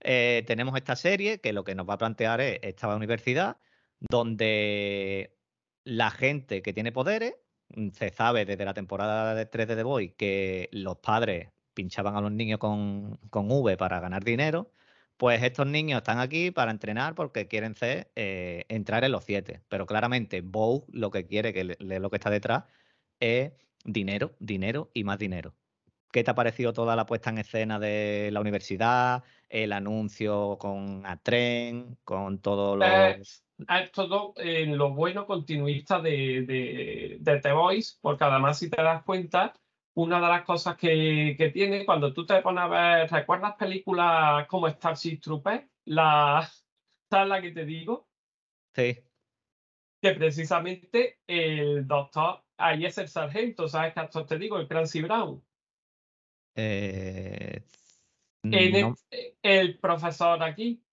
eh, 0.00 0.44
tenemos 0.46 0.76
esta 0.76 0.96
serie 0.96 1.40
que 1.40 1.52
lo 1.52 1.64
que 1.64 1.74
nos 1.74 1.88
va 1.88 1.94
a 1.94 1.98
plantear 1.98 2.40
es 2.40 2.58
esta 2.62 2.94
universidad 2.94 3.58
donde 4.00 5.36
la 5.84 6.10
gente 6.10 6.62
que 6.62 6.72
tiene 6.72 6.92
poderes, 6.92 7.36
mm, 7.76 7.90
se 7.90 8.10
sabe 8.10 8.44
desde 8.44 8.64
la 8.64 8.74
temporada 8.74 9.34
de 9.34 9.46
3 9.46 9.68
de 9.68 9.76
The 9.76 9.82
Boy 9.82 10.10
que 10.12 10.68
los 10.72 10.98
padres 10.98 11.50
pinchaban 11.74 12.16
a 12.16 12.20
los 12.20 12.32
niños 12.32 12.58
con, 12.58 13.18
con 13.30 13.50
V 13.50 13.76
para 13.76 14.00
ganar 14.00 14.24
dinero, 14.24 14.70
pues 15.16 15.42
estos 15.42 15.66
niños 15.66 15.98
están 15.98 16.18
aquí 16.18 16.50
para 16.50 16.70
entrenar 16.70 17.14
porque 17.14 17.46
quieren 17.48 17.74
ser, 17.76 18.10
eh, 18.16 18.64
entrar 18.68 19.04
en 19.04 19.12
los 19.12 19.24
siete. 19.24 19.62
Pero 19.68 19.86
claramente 19.86 20.40
Bow 20.40 20.86
lo 20.90 21.10
que 21.10 21.26
quiere, 21.26 21.52
que 21.52 21.64
le- 21.64 22.00
lo 22.00 22.10
que 22.10 22.16
está 22.16 22.30
detrás, 22.30 22.64
es 23.20 23.52
dinero, 23.84 24.34
dinero 24.38 24.90
y 24.94 25.04
más 25.04 25.18
dinero. 25.18 25.54
¿Qué 26.12 26.22
te 26.22 26.30
ha 26.30 26.34
parecido 26.34 26.72
toda 26.72 26.94
la 26.94 27.06
puesta 27.06 27.30
en 27.30 27.38
escena 27.38 27.78
de 27.80 28.30
la 28.32 28.40
universidad? 28.40 29.24
El 29.48 29.72
anuncio 29.72 30.58
con 30.58 31.04
Atren, 31.06 31.98
con 32.04 32.38
todos 32.40 32.78
los. 32.78 32.88
Eh, 32.88 33.20
es 33.82 33.92
todo 33.92 34.32
en 34.36 34.78
lo 34.78 34.92
bueno 34.94 35.26
continuista 35.26 36.00
de, 36.00 36.42
de, 36.42 37.16
de 37.20 37.40
The 37.40 37.52
Voice, 37.52 37.96
porque 38.00 38.24
además, 38.24 38.58
si 38.58 38.70
te 38.70 38.82
das 38.82 39.02
cuenta, 39.04 39.54
una 39.94 40.20
de 40.20 40.28
las 40.28 40.44
cosas 40.44 40.76
que, 40.76 41.34
que 41.38 41.50
tiene 41.50 41.84
cuando 41.84 42.12
tú 42.12 42.26
te 42.26 42.40
pones 42.42 42.64
a 42.64 42.68
ver, 42.68 43.10
¿recuerdas 43.10 43.54
películas 43.56 44.46
como 44.48 44.68
Starship 44.68 45.20
Troopers? 45.20 45.64
La, 45.86 46.48
¿Sabes 47.10 47.28
la 47.28 47.40
que 47.40 47.52
te 47.52 47.64
digo? 47.64 48.08
Sí. 48.74 48.98
Que 50.02 50.12
precisamente 50.12 51.20
el 51.26 51.86
doctor, 51.86 52.42
ahí 52.56 52.84
es 52.84 52.98
el 52.98 53.08
sargento, 53.08 53.68
¿sabes 53.68 53.94
qué 53.94 54.00
actor 54.00 54.26
te 54.26 54.38
digo? 54.38 54.58
El 54.58 54.68
Clancy 54.68 55.02
Brown. 55.02 55.42
Eh, 56.56 57.64
el, 58.42 58.82
no, 58.82 58.94
el 59.42 59.78
profesor 59.78 60.42
aquí, 60.42 60.84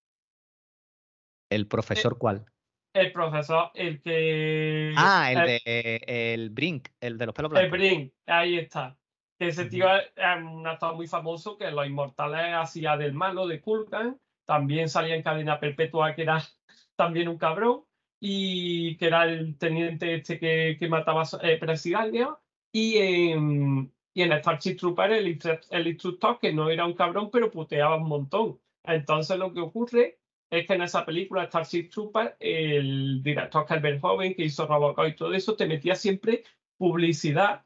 ¿El 1.50 1.66
profesor 1.66 2.16
cuál? 2.16 2.46
El 2.92 3.12
profesor, 3.12 3.70
el 3.74 4.00
que... 4.02 4.92
Ah, 4.96 5.32
el 5.32 5.38
el- 5.38 5.46
de 5.46 6.02
el 6.34 6.50
Brink, 6.50 6.88
el 7.00 7.18
de 7.18 7.26
los 7.26 7.34
pelos 7.34 7.50
El 7.54 7.68
blancos. 7.70 7.70
Brink, 7.70 8.14
ahí 8.26 8.58
está. 8.58 8.98
Que 9.38 9.48
ese 9.48 9.66
tío 9.66 9.94
es 9.96 10.04
es 10.16 10.36
un 10.42 10.66
actor 10.66 10.94
muy 10.96 11.06
famoso 11.06 11.56
que 11.56 11.70
Los 11.70 11.86
Inmortales 11.86 12.54
hacía 12.54 12.96
del 12.96 13.14
malo 13.14 13.46
de 13.46 13.60
Kulkan. 13.60 14.20
También 14.44 14.88
salía 14.88 15.14
en 15.14 15.22
cadena 15.22 15.58
perpetua, 15.60 16.14
que 16.14 16.22
era 16.22 16.38
también 16.96 17.28
un 17.28 17.38
cabrón. 17.38 17.84
Y 18.22 18.96
que 18.98 19.06
era 19.06 19.24
el 19.24 19.56
teniente 19.56 20.14
este 20.14 20.38
que, 20.38 20.76
que 20.78 20.88
mataba 20.88 21.24
eh, 21.42 21.56
presidiarios. 21.58 22.36
Y 22.72 22.98
en, 22.98 23.94
y 24.14 24.22
en 24.22 24.32
Starship 24.38 24.76
Trooper, 24.76 25.12
el, 25.12 25.38
el 25.70 25.86
instructor, 25.86 26.38
que 26.38 26.52
no 26.52 26.68
era 26.70 26.84
un 26.86 26.94
cabrón, 26.94 27.30
pero 27.32 27.50
puteaba 27.50 27.96
un 27.96 28.08
montón. 28.08 28.60
Entonces 28.84 29.38
lo 29.38 29.52
que 29.54 29.60
ocurre 29.60 30.19
es 30.50 30.66
que 30.66 30.74
en 30.74 30.82
esa 30.82 31.06
película 31.06 31.46
Starship 31.46 31.88
Trooper, 31.90 32.36
el 32.40 33.22
director 33.22 33.64
Calvin 33.64 34.00
Joven, 34.00 34.34
que 34.34 34.44
hizo 34.44 34.66
Robocop 34.66 35.06
y 35.06 35.14
todo 35.14 35.32
eso, 35.32 35.54
te 35.54 35.66
metía 35.66 35.94
siempre 35.94 36.42
publicidad, 36.76 37.64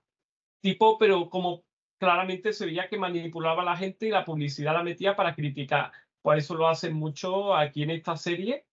tipo, 0.61 0.99
pero 0.99 1.31
como 1.31 1.65
claramente 1.99 2.53
se 2.53 2.67
veía 2.67 2.89
que 2.89 2.99
manipulaba 2.99 3.63
a 3.63 3.65
la 3.65 3.77
gente 3.77 4.07
y 4.07 4.11
la 4.11 4.25
publicidad 4.25 4.75
la 4.75 4.83
metía 4.83 5.17
para 5.17 5.35
criticar. 5.35 5.93
Por 6.21 6.37
eso 6.37 6.55
lo 6.55 6.69
hacen 6.69 6.95
mucho 6.95 7.55
aquí 7.55 7.83
en 7.83 7.91
esta 7.91 8.17
serie 8.17 8.67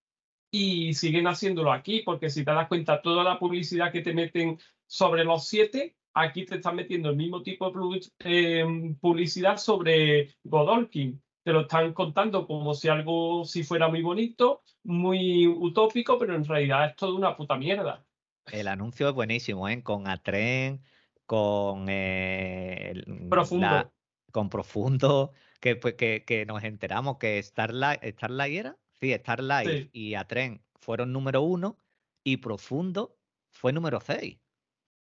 y 0.52 0.94
siguen 0.94 1.28
haciéndolo 1.28 1.72
aquí, 1.72 2.02
porque 2.02 2.30
si 2.30 2.44
te 2.44 2.52
das 2.52 2.68
cuenta, 2.68 3.02
toda 3.02 3.24
la 3.24 3.40
publicidad 3.40 3.92
que 3.92 4.02
te 4.02 4.14
meten 4.14 4.60
sobre 4.86 5.24
los 5.24 5.48
siete, 5.48 5.96
aquí 6.14 6.46
te 6.46 6.56
están 6.56 6.76
metiendo 6.76 7.10
el 7.10 7.16
mismo 7.16 7.42
tipo 7.42 7.72
de 7.72 8.10
eh, 8.26 8.96
publicidad 9.00 9.58
sobre 9.58 10.36
Godolkin. 10.44 11.22
Te 11.44 11.52
lo 11.52 11.62
están 11.62 11.94
contando 11.94 12.46
como 12.46 12.74
si 12.76 12.88
algo 12.88 13.46
si 13.46 13.64
fuera 13.64 13.88
muy 13.88 14.02
bonito, 14.04 14.62
muy 14.84 15.48
utópico, 15.48 16.20
pero 16.20 16.36
en 16.36 16.46
realidad 16.46 16.86
es 16.90 16.96
toda 16.96 17.16
una 17.16 17.36
puta 17.36 17.58
mierda. 17.58 18.06
El 18.52 18.68
anuncio 18.68 19.10
es 19.10 19.16
buenísimo, 19.16 19.68
¿eh? 19.68 19.82
Con 19.82 20.08
Atren, 20.08 20.84
con 21.26 21.88
eh, 21.90 22.92
el- 22.92 23.28
Profundo. 23.30 23.66
la- 23.66 23.92
con 24.32 24.50
Profundo, 24.50 25.34
que, 25.60 25.76
pues, 25.76 25.96
que, 25.96 26.24
que 26.26 26.46
nos 26.46 26.64
enteramos 26.64 27.18
que 27.18 27.42
Starlight, 27.42 28.02
Starlight 28.04 28.54
era, 28.60 28.78
sí, 29.00 29.12
Starlight 29.14 29.86
Sí. 29.86 29.90
y 29.94 30.14
Atren 30.16 30.64
fueron 30.76 31.12
número 31.12 31.42
uno 31.42 31.78
y 32.24 32.38
Profundo 32.38 33.18
fue 33.50 33.74
número 33.74 34.00
seis. 34.00 34.38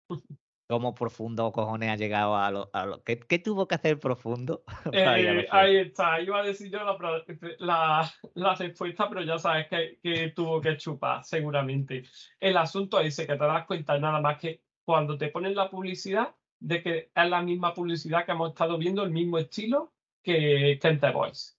¿Cómo 0.67 0.93
Profundo, 0.93 1.49
cojones, 1.53 1.89
ha 1.89 1.95
llegado 1.95 2.35
a 2.35 2.51
lo, 2.51 2.69
a 2.73 2.85
lo- 2.85 3.01
¿Qué, 3.03 3.17
qué 3.19 3.39
tuvo 3.39 3.67
que 3.69 3.75
hacer 3.75 3.99
Profundo? 3.99 4.63
Eh, 4.93 5.47
ahí 5.49 5.77
está, 5.77 6.19
iba 6.19 6.39
a 6.39 6.43
decir 6.43 6.69
yo 6.69 6.83
la, 6.83 6.97
pro- 6.97 7.23
la, 7.59 8.11
la 8.35 8.55
respuesta, 8.55 9.07
pero 9.07 9.21
ya 9.23 9.37
sabes 9.39 9.67
que, 9.69 9.97
que 10.03 10.29
tuvo 10.31 10.59
que 10.59 10.75
chupar, 10.75 11.23
seguramente. 11.23 12.03
El 12.39 12.57
asunto 12.57 12.99
es 12.99 13.15
que 13.15 13.25
te 13.25 13.37
das 13.37 13.65
cuenta 13.65 13.97
nada 13.97 14.19
más 14.19 14.39
que 14.39 14.61
cuando 14.83 15.17
te 15.17 15.29
ponen 15.29 15.55
la 15.55 15.69
publicidad, 15.69 16.35
de 16.59 16.83
que 16.83 17.11
es 17.15 17.29
la 17.29 17.41
misma 17.41 17.73
publicidad 17.73 18.25
que 18.25 18.31
hemos 18.33 18.49
estado 18.49 18.77
viendo, 18.77 19.03
el 19.03 19.11
mismo 19.11 19.37
estilo 19.37 19.93
que, 20.21 20.79
que 20.81 20.87
en 20.87 20.99
The 20.99 21.11
Voice. 21.11 21.53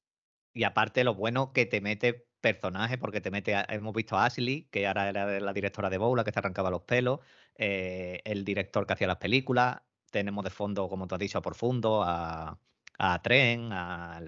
Y 0.52 0.64
aparte 0.64 1.02
lo 1.04 1.14
bueno 1.14 1.52
que 1.52 1.64
te 1.64 1.80
mete 1.80 2.27
personajes, 2.40 2.98
porque 2.98 3.20
te 3.20 3.30
mete, 3.30 3.54
a- 3.54 3.66
hemos 3.68 3.94
visto 3.94 4.16
a 4.16 4.24
Ashley, 4.26 4.68
que 4.70 4.86
ahora 4.86 5.08
era 5.08 5.40
la 5.40 5.52
directora 5.52 5.90
de 5.90 5.98
Boula, 5.98 6.24
que 6.24 6.32
se 6.32 6.38
arrancaba 6.38 6.70
los 6.70 6.82
pelos, 6.82 7.20
eh, 7.56 8.20
el 8.24 8.44
director 8.44 8.86
que 8.86 8.92
hacía 8.92 9.06
las 9.06 9.16
películas, 9.16 9.80
tenemos 10.10 10.44
de 10.44 10.50
fondo, 10.50 10.88
como 10.88 11.06
tú 11.06 11.14
has 11.14 11.20
dicho, 11.20 11.38
a 11.38 11.42
Profundo, 11.42 12.02
a, 12.02 12.58
a 12.98 13.22
Tren, 13.22 13.72
a... 13.72 14.22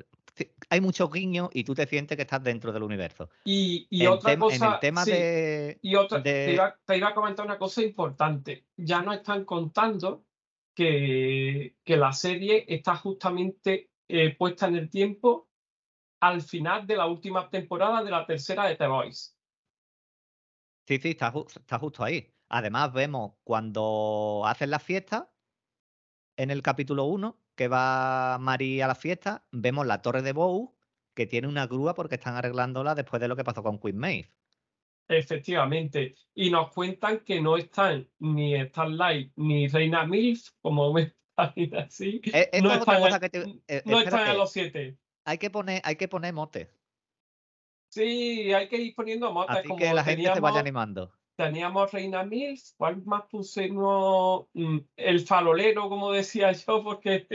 Hay 0.70 0.80
muchos 0.80 1.10
guiños 1.12 1.50
y 1.52 1.64
tú 1.64 1.74
te 1.74 1.86
sientes 1.86 2.16
que 2.16 2.22
estás 2.22 2.42
dentro 2.42 2.72
del 2.72 2.82
universo. 2.82 3.28
Y, 3.44 3.86
y 3.90 4.06
otra 4.06 4.38
cosa, 4.38 4.56
en 4.56 4.72
el 4.72 4.78
tema 4.80 5.04
sí, 5.04 5.10
de... 5.10 5.78
y 5.82 5.94
otra, 5.96 6.22
te, 6.22 6.54
iba, 6.54 6.78
te 6.84 6.96
iba 6.96 7.08
a 7.08 7.14
comentar 7.14 7.44
una 7.44 7.58
cosa 7.58 7.82
importante. 7.82 8.64
Ya 8.76 9.02
nos 9.02 9.16
están 9.16 9.44
contando 9.44 10.24
que, 10.74 11.76
que 11.84 11.96
la 11.96 12.12
serie 12.12 12.64
está 12.68 12.96
justamente 12.96 13.90
eh, 14.08 14.34
puesta 14.34 14.66
en 14.66 14.76
el 14.76 14.88
tiempo 14.88 15.49
al 16.20 16.42
final 16.42 16.86
de 16.86 16.96
la 16.96 17.06
última 17.06 17.48
temporada 17.50 18.02
de 18.02 18.10
la 18.10 18.26
tercera 18.26 18.66
de 18.66 18.76
The 18.76 18.86
Voice. 18.86 19.30
Sí, 20.86 20.98
sí, 20.98 21.10
está, 21.10 21.32
ju- 21.32 21.46
está 21.46 21.78
justo 21.78 22.04
ahí. 22.04 22.32
Además, 22.48 22.92
vemos 22.92 23.34
cuando 23.44 24.42
hacen 24.44 24.70
la 24.70 24.78
fiesta, 24.78 25.32
en 26.36 26.50
el 26.50 26.62
capítulo 26.62 27.04
1, 27.04 27.38
que 27.54 27.68
va 27.68 28.38
Mari 28.38 28.80
a 28.80 28.88
la 28.88 28.94
fiesta, 28.94 29.46
vemos 29.52 29.86
la 29.86 30.02
torre 30.02 30.22
de 30.22 30.32
Bow, 30.32 30.76
que 31.14 31.26
tiene 31.26 31.48
una 31.48 31.66
grúa 31.66 31.94
porque 31.94 32.14
están 32.16 32.34
arreglándola 32.36 32.94
después 32.94 33.20
de 33.20 33.28
lo 33.28 33.36
que 33.36 33.44
pasó 33.44 33.62
con 33.62 33.78
Queen 33.78 33.98
Maeve. 33.98 34.30
Efectivamente. 35.08 36.14
Y 36.34 36.50
nos 36.50 36.72
cuentan 36.72 37.20
que 37.20 37.40
no 37.40 37.56
están 37.56 38.08
ni 38.20 38.54
Starlight 38.66 39.32
ni 39.36 39.68
Reina 39.68 40.06
Milf, 40.06 40.50
como 40.60 40.92
me 40.94 41.14
así. 41.36 42.20
Eh, 42.32 42.60
no 42.62 42.72
están, 42.72 43.00
cosa 43.02 43.16
en- 43.16 43.20
que 43.20 43.28
te... 43.30 43.62
eh, 43.68 43.82
no 43.86 44.00
están 44.00 44.28
en 44.30 44.38
los 44.38 44.52
siete. 44.52 44.98
Hay 45.24 45.38
que 45.38 45.50
poner, 45.50 45.80
hay 45.84 45.96
que 45.96 46.08
poner 46.08 46.32
motes, 46.34 46.68
Sí, 47.92 48.52
hay 48.52 48.68
que 48.68 48.76
ir 48.76 48.94
poniendo 48.94 49.32
motes 49.32 49.56
así 49.56 49.68
como 49.68 49.78
que 49.80 49.92
la 49.92 50.04
gente 50.04 50.22
se 50.22 50.28
vaya 50.28 50.38
teníamos- 50.40 50.60
animando. 50.60 51.12
Teníamos 51.36 51.90
Reina 51.90 52.22
Milf, 52.22 52.60
¿cuál 52.76 53.02
más 53.04 53.22
pusimos? 53.30 54.46
Mm, 54.52 54.78
El 54.96 55.20
farolero, 55.20 55.88
como 55.88 56.12
decía 56.12 56.52
yo, 56.68 56.84
porque 56.84 57.26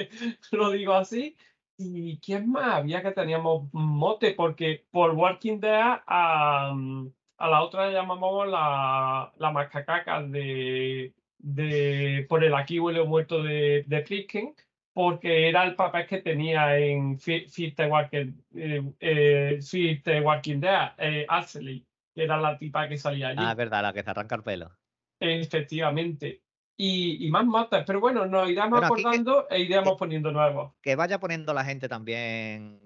lo 0.52 0.70
digo 0.72 0.94
así. 0.94 1.36
¿Y 1.78 2.20
quién 2.20 2.50
más? 2.52 2.76
Había 2.76 3.02
que 3.02 3.12
teníamos 3.12 3.68
mote, 3.74 4.32
porque 4.34 4.86
por 4.92 5.12
Walking 5.12 5.60
Dead 5.60 6.02
a, 6.08 6.72
mm, 6.74 7.12
a 7.40 7.50
la 7.50 7.64
otra 7.64 7.88
le 7.88 7.94
llamamos 7.94 8.48
la, 8.48 9.34
la 9.38 9.52
macacaca 9.52 10.22
de, 10.22 11.14
de 11.40 12.26
por 12.30 12.44
el 12.46 12.54
aquí 12.54 12.80
huele 12.80 13.04
muerto 13.04 13.44
de, 13.44 13.84
de 13.88 14.06
Fricken, 14.06 14.56
porque 14.96 15.50
era 15.50 15.66
el 15.66 15.76
papel 15.76 16.08
que 16.08 16.22
tenía 16.22 16.78
en 16.80 17.20
Fear 17.20 17.44
the 17.76 17.86
Walking, 17.88 18.32
eh, 18.56 18.82
eh, 19.02 20.00
the 20.06 20.22
Walking 20.22 20.62
Dead, 20.62 20.94
eh, 20.98 21.26
Ashley, 21.28 21.86
que 22.14 22.24
era 22.24 22.38
la 22.38 22.58
tipa 22.58 22.88
que 22.88 22.96
salía 22.98 23.28
allí. 23.28 23.40
Ah, 23.42 23.52
es 23.52 23.58
verdad, 23.58 23.82
la 23.82 23.92
que 23.92 24.04
se 24.04 24.10
arranca 24.10 24.36
el 24.36 24.44
pelo. 24.44 24.72
Efectivamente. 25.20 26.42
Y, 26.78 27.26
y 27.26 27.30
más 27.30 27.46
motes, 27.46 27.84
pero 27.86 28.00
bueno, 28.00 28.26
nos 28.26 28.50
iremos 28.50 28.70
Bueno, 28.72 28.88
aquí 28.88 28.96
que- 28.96 29.02
acordando 29.02 29.48
e 29.50 29.60
iremos 29.62 29.94
que- 29.94 30.00
poniendo 30.00 30.32
nuevos. 30.32 30.74
que 30.82 30.96
vaya 30.96 31.20
poniendo 31.20 31.54
la 31.54 31.66
gente 31.66 31.88
también 31.90 32.80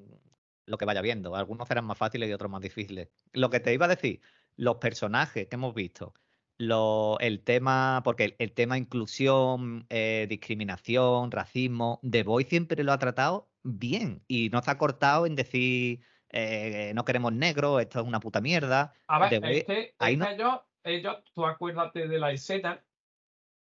lo 0.65 0.77
que 0.77 0.85
vaya 0.85 1.01
viendo. 1.01 1.35
Algunos 1.35 1.67
serán 1.67 1.85
más 1.85 1.97
fáciles 1.97 2.27
y 2.29 2.33
otros 2.33 2.49
más 2.51 2.61
difíciles. 2.61 3.09
Lo 3.33 3.49
que 3.51 3.59
te 3.59 3.71
iba 3.73 3.85
a 3.85 3.89
decir, 3.89 4.19
los 4.55 4.75
personajes 4.77 5.47
que 5.47 5.55
hemos 5.55 5.73
visto, 5.75 6.13
lo- 6.59 7.17
el 7.19 7.41
tema, 7.43 8.01
porque 8.03 8.25
el, 8.25 8.35
el 8.37 8.51
tema 8.51 8.77
inclusión, 8.77 9.87
eh, 9.89 10.27
discriminación, 10.29 11.31
racismo, 11.31 11.99
The 12.07 12.21
Voice 12.23 12.49
siempre 12.49 12.83
lo 12.83 12.91
ha 12.91 12.99
tratado 12.99 13.49
bien 13.63 14.23
y 14.27 14.49
no 14.49 14.61
se 14.61 14.69
ha 14.69 14.77
cortado 14.77 15.25
en 15.25 15.35
decir 15.35 16.01
eh, 16.31 16.91
no 16.93 17.05
queremos 17.05 17.33
negros, 17.33 17.81
esto 17.81 18.01
es 18.01 18.05
una 18.05 18.19
puta 18.19 18.39
mierda. 18.41 18.93
A 19.07 19.17
ver, 19.17 19.29
The 19.29 19.35
es 19.37 19.41
Voice- 19.41 19.65
que, 19.65 19.95
ahí 19.97 20.15
no- 20.17 20.27
ellos, 20.29 20.59
ellos, 20.83 21.17
tú 21.33 21.45
acuérdate 21.45 22.07
de 22.07 22.19
la 22.19 22.31
escena, 22.31 22.83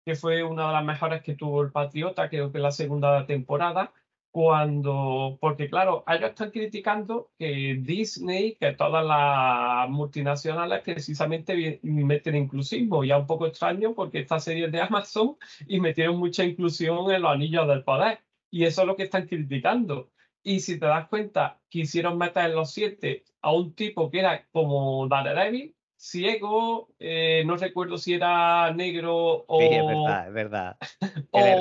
que 0.05 0.15
fue 0.17 0.43
una 0.43 0.67
de 0.69 0.73
las 0.73 0.85
mejores 0.85 1.23
que 1.23 1.35
tuvo 1.35 1.63
el 1.63 1.71
Patriota, 1.73 2.29
creo 2.29 2.51
que 2.51 2.59
la 2.59 2.73
segunda 2.73 3.27
temporada, 3.27 3.93
cuando, 4.37 5.39
porque 5.41 5.67
claro, 5.67 6.05
ellos 6.07 6.29
están 6.29 6.51
criticando 6.51 7.31
que 7.39 7.79
Disney, 7.81 8.57
que 8.57 8.73
todas 8.73 9.03
las 9.03 9.89
multinacionales 9.89 10.83
precisamente 10.83 11.81
meten 11.83 12.37
inclusismo, 12.37 13.03
y 13.03 13.13
es 13.13 13.17
un 13.17 13.27
poco 13.27 13.47
extraño 13.47 13.95
porque 13.95 14.19
esta 14.19 14.39
serie 14.39 14.67
es 14.67 14.73
de 14.73 14.83
Amazon 14.83 15.39
y 15.67 15.81
metieron 15.81 16.19
mucha 16.19 16.45
inclusión 16.45 17.11
en 17.11 17.23
los 17.23 17.33
anillos 17.33 17.67
del 17.67 17.83
poder, 17.83 18.19
y 18.51 18.65
eso 18.67 18.83
es 18.83 18.87
lo 18.87 18.95
que 18.95 19.05
están 19.05 19.27
criticando. 19.27 20.11
Y 20.43 20.61
si 20.61 20.79
te 20.79 20.85
das 20.85 21.09
cuenta, 21.09 21.59
quisieron 21.71 22.19
meter 22.19 22.51
en 22.51 22.57
los 22.57 22.73
siete 22.73 23.25
a 23.41 23.53
un 23.53 23.75
tipo 23.75 24.11
que 24.11 24.19
era 24.19 24.47
como 24.53 25.09
Daredevil, 25.09 25.75
ciego, 25.97 26.91
eh, 26.99 27.43
no 27.47 27.57
recuerdo 27.57 27.97
si 27.97 28.13
era 28.13 28.71
negro 28.75 29.47
o, 29.49 29.61
Sí, 29.61 29.69
es 29.71 29.87
verdad, 29.87 30.29
es 30.29 30.35
verdad. 30.35 30.77
o 31.31 31.41
le 31.41 31.57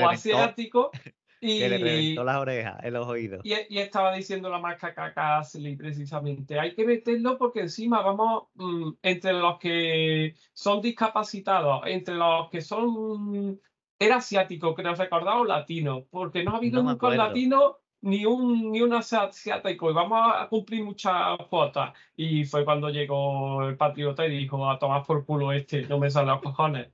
Que 1.46 1.70
le 1.70 1.78
Y, 1.78 1.84
reventó 1.84 2.24
las 2.24 2.38
orejas, 2.38 2.84
en 2.84 2.94
los 2.94 3.08
oídos. 3.08 3.42
y, 3.44 3.54
y 3.70 3.80
estaba 3.80 4.14
diciendo 4.14 4.50
la 4.50 4.60
marca 4.60 4.94
Casley 4.94 5.76
precisamente, 5.76 6.60
hay 6.60 6.74
que 6.74 6.86
meterlo 6.86 7.38
porque 7.38 7.62
encima 7.62 8.02
vamos, 8.02 8.46
mm, 8.56 8.92
entre 9.04 9.34
los 9.34 9.60
que 9.60 10.36
son 10.54 10.82
discapacitados, 10.82 11.84
entre 11.86 12.16
los 12.16 12.50
que 12.50 12.62
son, 12.62 13.60
era 14.00 14.18
asiático, 14.18 14.74
creo 14.76 14.96
recordar, 14.96 15.38
o 15.38 15.46
latino, 15.46 16.06
porque 16.10 16.44
no 16.44 16.52
ha 16.52 16.58
habido 16.58 16.82
No 16.84 16.92
nunca 16.92 17.08
un 17.08 17.18
latino 17.18 17.78
ni 18.02 18.26
un, 18.26 18.72
ni 18.72 18.82
un 18.82 18.94
asiático, 18.94 19.90
y 19.90 19.94
vamos 19.94 20.20
a 20.36 20.48
cumplir 20.48 20.84
muchas 20.84 21.38
cuotas. 21.50 21.94
Y 22.16 22.46
fue 22.46 22.64
cuando 22.64 22.90
llegó 22.90 23.64
el 23.68 23.78
patriota 23.78 24.26
y 24.26 24.38
dijo, 24.38 24.70
a 24.70 24.78
tomar 24.78 25.04
por 25.04 25.26
culo 25.26 25.52
este, 25.52 25.88
no 25.88 25.98
me 26.00 26.12
salen 26.12 26.30
los 26.30 26.42
cojones. 26.42 26.92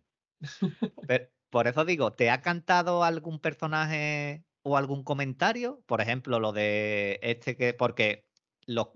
Pero, 1.08 1.27
por 1.51 1.67
eso 1.67 1.86
digo, 1.86 2.13
¿te 2.13 2.31
ha 2.31 2.41
cantado 2.41 3.03
algún 3.03 3.39
personaje 3.39 4.46
o 4.63 4.77
algún 4.77 5.03
comentario? 5.03 5.84
Por 5.86 6.01
ejemplo, 6.01 6.39
lo 6.39 6.53
de 6.53 7.20
este 7.24 7.55
que, 7.58 7.74
porque 7.74 8.27
los, 8.65 8.89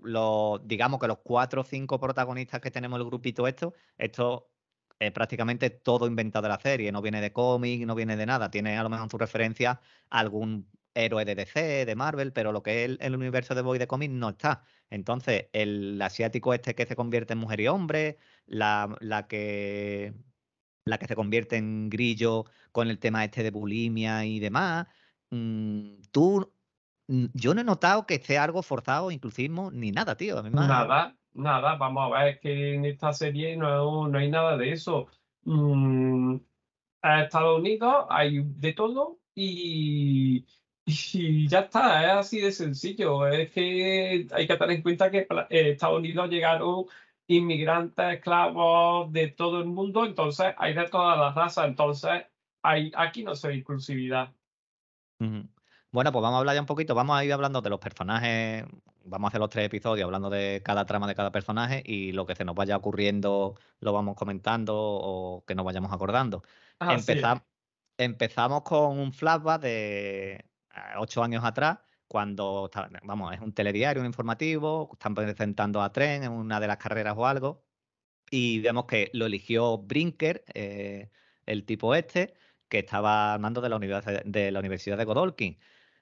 digamos 0.64 1.00
que 1.00 1.06
los 1.08 1.18
cuatro 1.22 1.62
o 1.62 1.64
cinco 1.64 2.00
protagonistas 2.00 2.60
que 2.60 2.70
tenemos 2.70 2.98
el 2.98 3.06
grupito 3.06 3.46
esto, 3.46 3.74
esto 3.98 4.50
es 4.98 5.12
prácticamente 5.12 5.70
todo 5.70 6.06
inventado 6.06 6.44
de 6.44 6.48
la 6.48 6.60
serie, 6.60 6.92
no 6.92 7.02
viene 7.02 7.20
de 7.20 7.32
cómic, 7.32 7.86
no 7.86 7.94
viene 7.94 8.16
de 8.16 8.26
nada, 8.26 8.50
tiene 8.50 8.78
a 8.78 8.82
lo 8.82 8.88
mejor 8.88 9.04
en 9.04 9.10
su 9.10 9.18
referencia 9.18 9.80
a 10.10 10.18
algún 10.18 10.70
héroe 10.94 11.24
de 11.26 11.34
DC, 11.34 11.84
de 11.84 11.96
Marvel, 11.96 12.32
pero 12.32 12.52
lo 12.52 12.62
que 12.62 12.84
es 12.84 12.90
el, 12.90 12.98
el 13.02 13.14
universo 13.16 13.54
de 13.54 13.62
Boy 13.62 13.78
de 13.78 13.86
cómic 13.86 14.10
no 14.10 14.30
está. 14.30 14.64
Entonces, 14.90 15.48
el 15.52 16.00
asiático 16.00 16.54
este 16.54 16.74
que 16.74 16.86
se 16.86 16.96
convierte 16.96 17.34
en 17.34 17.40
mujer 17.40 17.60
y 17.60 17.68
hombre, 17.68 18.18
la, 18.46 18.96
la 19.00 19.26
que 19.28 20.14
la 20.86 20.98
que 20.98 21.06
se 21.06 21.16
convierte 21.16 21.56
en 21.56 21.90
grillo 21.90 22.46
con 22.72 22.88
el 22.88 22.98
tema 22.98 23.24
este 23.24 23.42
de 23.42 23.50
bulimia 23.50 24.24
y 24.24 24.38
demás. 24.38 24.86
mm, 25.30 26.02
tú, 26.12 26.52
mm, 27.08 27.26
yo 27.34 27.54
no 27.54 27.60
he 27.60 27.64
notado 27.64 28.06
que 28.06 28.14
esté 28.14 28.38
algo 28.38 28.62
forzado, 28.62 29.10
inclusismo, 29.10 29.70
ni 29.72 29.90
nada, 29.90 30.16
tío. 30.16 30.38
A 30.38 30.42
Nada, 30.48 31.16
nada, 31.34 31.76
vamos 31.76 32.12
a 32.12 32.24
ver 32.24 32.40
que 32.40 32.74
en 32.74 32.84
esta 32.84 33.12
serie 33.12 33.56
no, 33.56 34.08
no 34.08 34.18
hay 34.18 34.30
nada 34.30 34.56
de 34.56 34.72
eso. 34.72 35.08
Mm, 35.44 36.36
en 37.02 37.20
Estados 37.20 37.58
Unidos 37.58 38.06
hay 38.08 38.42
de 38.44 38.72
todo 38.72 39.18
y, 39.34 40.46
y 40.86 41.48
ya 41.48 41.60
está, 41.60 42.04
es 42.04 42.26
así 42.26 42.40
de 42.40 42.52
sencillo. 42.52 43.26
Es 43.26 43.50
que 43.50 44.28
hay 44.32 44.46
que 44.46 44.56
tener 44.56 44.76
en 44.76 44.82
cuenta 44.82 45.10
que 45.10 45.26
eh, 45.50 45.70
Estados 45.72 45.98
Unidos 45.98 46.30
llegaron 46.30 46.86
inmigrantes, 47.28 48.14
esclavos 48.14 49.12
de 49.12 49.28
todo 49.28 49.60
el 49.60 49.66
mundo, 49.66 50.04
entonces 50.04 50.54
hay 50.58 50.74
de 50.74 50.88
todas 50.88 51.18
las 51.18 51.34
razas, 51.34 51.66
entonces 51.66 52.26
hay, 52.62 52.92
aquí 52.96 53.22
no 53.24 53.34
se 53.34 53.48
ve 53.48 53.56
inclusividad. 53.56 54.34
Bueno, 55.90 56.12
pues 56.12 56.22
vamos 56.22 56.36
a 56.36 56.38
hablar 56.40 56.54
ya 56.54 56.60
un 56.60 56.66
poquito, 56.66 56.94
vamos 56.94 57.16
a 57.16 57.24
ir 57.24 57.32
hablando 57.32 57.62
de 57.62 57.70
los 57.70 57.78
personajes, 57.80 58.64
vamos 59.04 59.28
a 59.28 59.30
hacer 59.30 59.40
los 59.40 59.48
tres 59.48 59.66
episodios 59.66 60.04
hablando 60.04 60.28
de 60.30 60.62
cada 60.64 60.84
trama 60.84 61.06
de 61.06 61.14
cada 61.14 61.32
personaje 61.32 61.82
y 61.86 62.12
lo 62.12 62.26
que 62.26 62.34
se 62.36 62.44
nos 62.44 62.54
vaya 62.54 62.76
ocurriendo 62.76 63.54
lo 63.80 63.92
vamos 63.92 64.14
comentando 64.16 64.74
o 64.76 65.44
que 65.46 65.54
nos 65.54 65.64
vayamos 65.64 65.92
acordando. 65.92 66.42
Empezam- 66.88 67.44
empezamos 67.96 68.62
con 68.62 68.98
un 68.98 69.12
flashback 69.12 69.62
de 69.62 70.32
eh, 70.34 70.44
ocho 70.98 71.22
años 71.22 71.44
atrás, 71.44 71.78
cuando, 72.08 72.70
vamos, 73.04 73.34
es 73.34 73.40
un 73.40 73.52
telediario, 73.52 74.00
un 74.02 74.06
informativo, 74.06 74.90
están 74.92 75.14
presentando 75.14 75.82
a 75.82 75.92
Tren 75.92 76.24
en 76.24 76.32
una 76.32 76.60
de 76.60 76.66
las 76.68 76.76
carreras 76.78 77.14
o 77.16 77.26
algo, 77.26 77.64
y 78.30 78.60
vemos 78.60 78.86
que 78.86 79.10
lo 79.14 79.26
eligió 79.26 79.78
Brinker, 79.78 80.44
eh, 80.54 81.10
el 81.46 81.64
tipo 81.64 81.94
este, 81.94 82.34
que 82.68 82.80
estaba 82.80 83.34
al 83.34 83.40
mando 83.40 83.60
de 83.60 83.68
la 83.68 83.76
Universidad 83.76 84.24
de, 84.24 84.50
la 84.50 84.58
Universidad 84.60 84.98
de 84.98 85.04
Godolkin. 85.04 85.58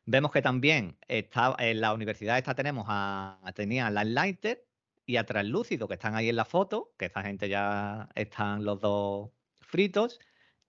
Vemos 0.06 0.30
que 0.32 0.42
también 0.42 0.98
está, 1.08 1.54
en 1.58 1.80
la 1.80 1.94
universidad 1.94 2.38
esta 2.38 2.54
tenemos 2.54 2.86
a, 2.88 3.40
a- 3.42 3.52
tenía 3.52 3.86
a 3.88 3.90
Lighter 3.90 4.66
y 5.06 5.16
a 5.16 5.24
Translúcido, 5.26 5.88
que 5.88 5.94
están 5.94 6.14
ahí 6.14 6.28
en 6.28 6.36
la 6.36 6.44
foto, 6.44 6.94
que 6.98 7.06
esta 7.06 7.22
gente 7.22 7.48
ya 7.48 8.08
están 8.14 8.64
los 8.64 8.80
dos 8.80 9.30
fritos. 9.60 10.18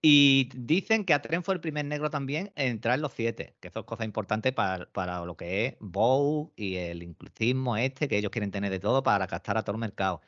Y 0.08 0.52
dicen 0.54 1.04
que 1.04 1.16
Atren 1.16 1.42
fue 1.44 1.56
el 1.56 1.62
primer 1.62 1.84
negro 1.84 2.12
también 2.12 2.54
en 2.56 2.68
entrar 2.68 2.94
en 2.94 3.02
los 3.02 3.14
siete, 3.14 3.56
que 3.60 3.70
eso 3.70 3.80
es 3.80 3.86
cosa 3.88 4.06
importante 4.06 4.54
para, 4.54 4.86
para 4.92 5.26
lo 5.26 5.36
que 5.36 5.66
es 5.66 5.78
Bow 5.80 6.54
y 6.56 6.76
el 6.76 7.02
inclusismo 7.02 7.76
este, 7.76 8.08
que 8.08 8.20
ellos 8.20 8.30
quieren 8.30 8.52
tener 8.52 8.70
de 8.70 8.80
todo 8.80 9.02
para 9.02 9.26
captar 9.26 9.58
a 9.58 9.64
todo 9.64 9.76
el 9.76 9.80
mercado. 9.80 10.22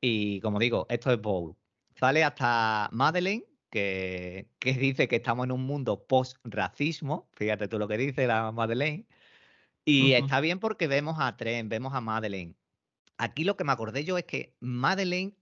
Y 0.00 0.38
como 0.38 0.60
digo, 0.60 0.86
esto 0.88 1.10
es 1.12 1.20
Bowl. 1.20 1.56
Sale 1.96 2.22
hasta 2.22 2.90
Madeleine, 2.92 3.44
que, 3.70 4.50
que 4.60 4.74
dice 4.74 5.08
que 5.08 5.16
estamos 5.16 5.46
en 5.46 5.50
un 5.50 5.64
mundo 5.66 6.06
post-racismo. 6.06 7.28
Fíjate 7.32 7.66
tú 7.66 7.80
lo 7.80 7.88
que 7.88 7.98
dice 7.98 8.28
la 8.28 8.52
Madeleine. 8.52 9.04
Y 9.84 10.12
está 10.12 10.38
bien 10.38 10.60
porque 10.60 10.86
vemos 10.86 11.16
a 11.18 11.36
Tren, 11.36 11.68
vemos 11.68 11.92
a 11.92 12.00
Madeleine. 12.00 12.54
Aquí 13.16 13.42
lo 13.42 13.56
que 13.56 13.64
me 13.64 13.72
acordé 13.72 14.04
yo 14.04 14.16
es 14.16 14.26
que 14.26 14.54
Madeleine 14.60 15.34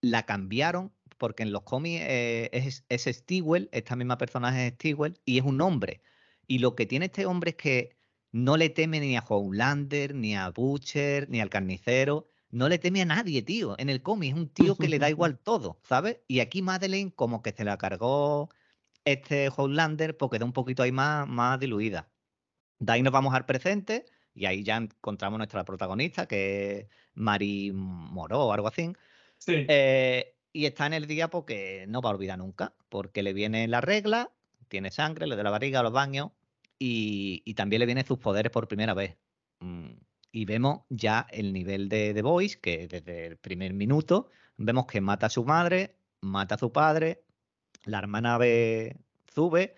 la 0.00 0.24
cambiaron 0.24 0.94
porque 1.18 1.42
en 1.42 1.52
los 1.52 1.62
cómics 1.62 2.02
eh, 2.06 2.50
es, 2.52 2.84
es 2.88 3.04
Stewell, 3.04 3.68
esta 3.72 3.96
misma 3.96 4.18
personaje 4.18 4.68
es 4.68 4.74
Stewell, 4.74 5.20
y 5.24 5.38
es 5.38 5.44
un 5.44 5.60
hombre. 5.60 6.02
Y 6.46 6.58
lo 6.58 6.74
que 6.74 6.86
tiene 6.86 7.06
este 7.06 7.26
hombre 7.26 7.50
es 7.50 7.56
que 7.56 7.98
no 8.32 8.56
le 8.56 8.70
teme 8.70 9.00
ni 9.00 9.16
a 9.16 9.24
Homelander, 9.26 10.14
ni 10.14 10.36
a 10.36 10.50
Butcher, 10.50 11.28
ni 11.30 11.40
al 11.40 11.50
carnicero. 11.50 12.28
No 12.50 12.68
le 12.68 12.78
teme 12.78 13.02
a 13.02 13.04
nadie, 13.04 13.42
tío. 13.42 13.74
En 13.78 13.90
el 13.90 14.02
cómic 14.02 14.32
es 14.32 14.38
un 14.38 14.48
tío 14.48 14.76
que 14.76 14.88
le 14.88 14.98
da 14.98 15.10
igual 15.10 15.38
todo, 15.38 15.80
¿sabes? 15.82 16.18
Y 16.28 16.40
aquí 16.40 16.62
Madeleine 16.62 17.12
como 17.12 17.42
que 17.42 17.52
se 17.52 17.64
la 17.64 17.76
cargó 17.78 18.48
este 19.04 19.50
Homelander 19.54 20.16
porque 20.16 20.38
da 20.38 20.44
un 20.44 20.52
poquito 20.52 20.82
ahí 20.82 20.92
más, 20.92 21.26
más 21.28 21.58
diluida. 21.60 22.10
De 22.78 22.92
ahí 22.92 23.02
nos 23.02 23.12
vamos 23.12 23.34
al 23.34 23.46
presente 23.46 24.06
y 24.34 24.46
ahí 24.46 24.62
ya 24.62 24.76
encontramos 24.76 25.38
nuestra 25.38 25.64
protagonista, 25.64 26.26
que 26.26 26.78
es 26.78 26.86
Mari 27.14 27.72
Moró 27.72 28.46
o 28.46 28.52
algo 28.52 28.68
así. 28.68 28.92
Sí. 29.38 29.66
Eh, 29.68 30.37
y 30.52 30.66
está 30.66 30.86
en 30.86 30.94
el 30.94 31.06
día 31.06 31.28
porque 31.28 31.86
no 31.88 32.00
va 32.02 32.10
a 32.10 32.14
olvidar 32.14 32.38
nunca, 32.38 32.74
porque 32.88 33.22
le 33.22 33.32
viene 33.32 33.68
la 33.68 33.80
regla, 33.80 34.32
tiene 34.68 34.90
sangre, 34.90 35.26
le 35.26 35.36
da 35.36 35.42
la 35.42 35.50
barriga, 35.50 35.82
los 35.82 35.92
baños, 35.92 36.32
y, 36.78 37.42
y 37.44 37.54
también 37.54 37.80
le 37.80 37.86
vienen 37.86 38.06
sus 38.06 38.18
poderes 38.18 38.52
por 38.52 38.68
primera 38.68 38.94
vez. 38.94 39.18
Mm, 39.60 39.92
Y 40.32 40.44
vemos 40.44 40.82
ya 40.88 41.26
el 41.30 41.52
nivel 41.52 41.88
de 41.88 42.14
The 42.14 42.22
Voice, 42.22 42.60
que 42.60 42.88
desde 42.88 43.26
el 43.26 43.36
primer 43.38 43.72
minuto 43.74 44.28
vemos 44.56 44.86
que 44.86 45.00
mata 45.00 45.26
a 45.26 45.30
su 45.30 45.44
madre, 45.44 45.98
mata 46.20 46.54
a 46.56 46.58
su 46.58 46.72
padre, 46.72 47.24
la 47.84 47.98
hermana 47.98 48.38
ve, 48.38 48.98
sube, 49.34 49.76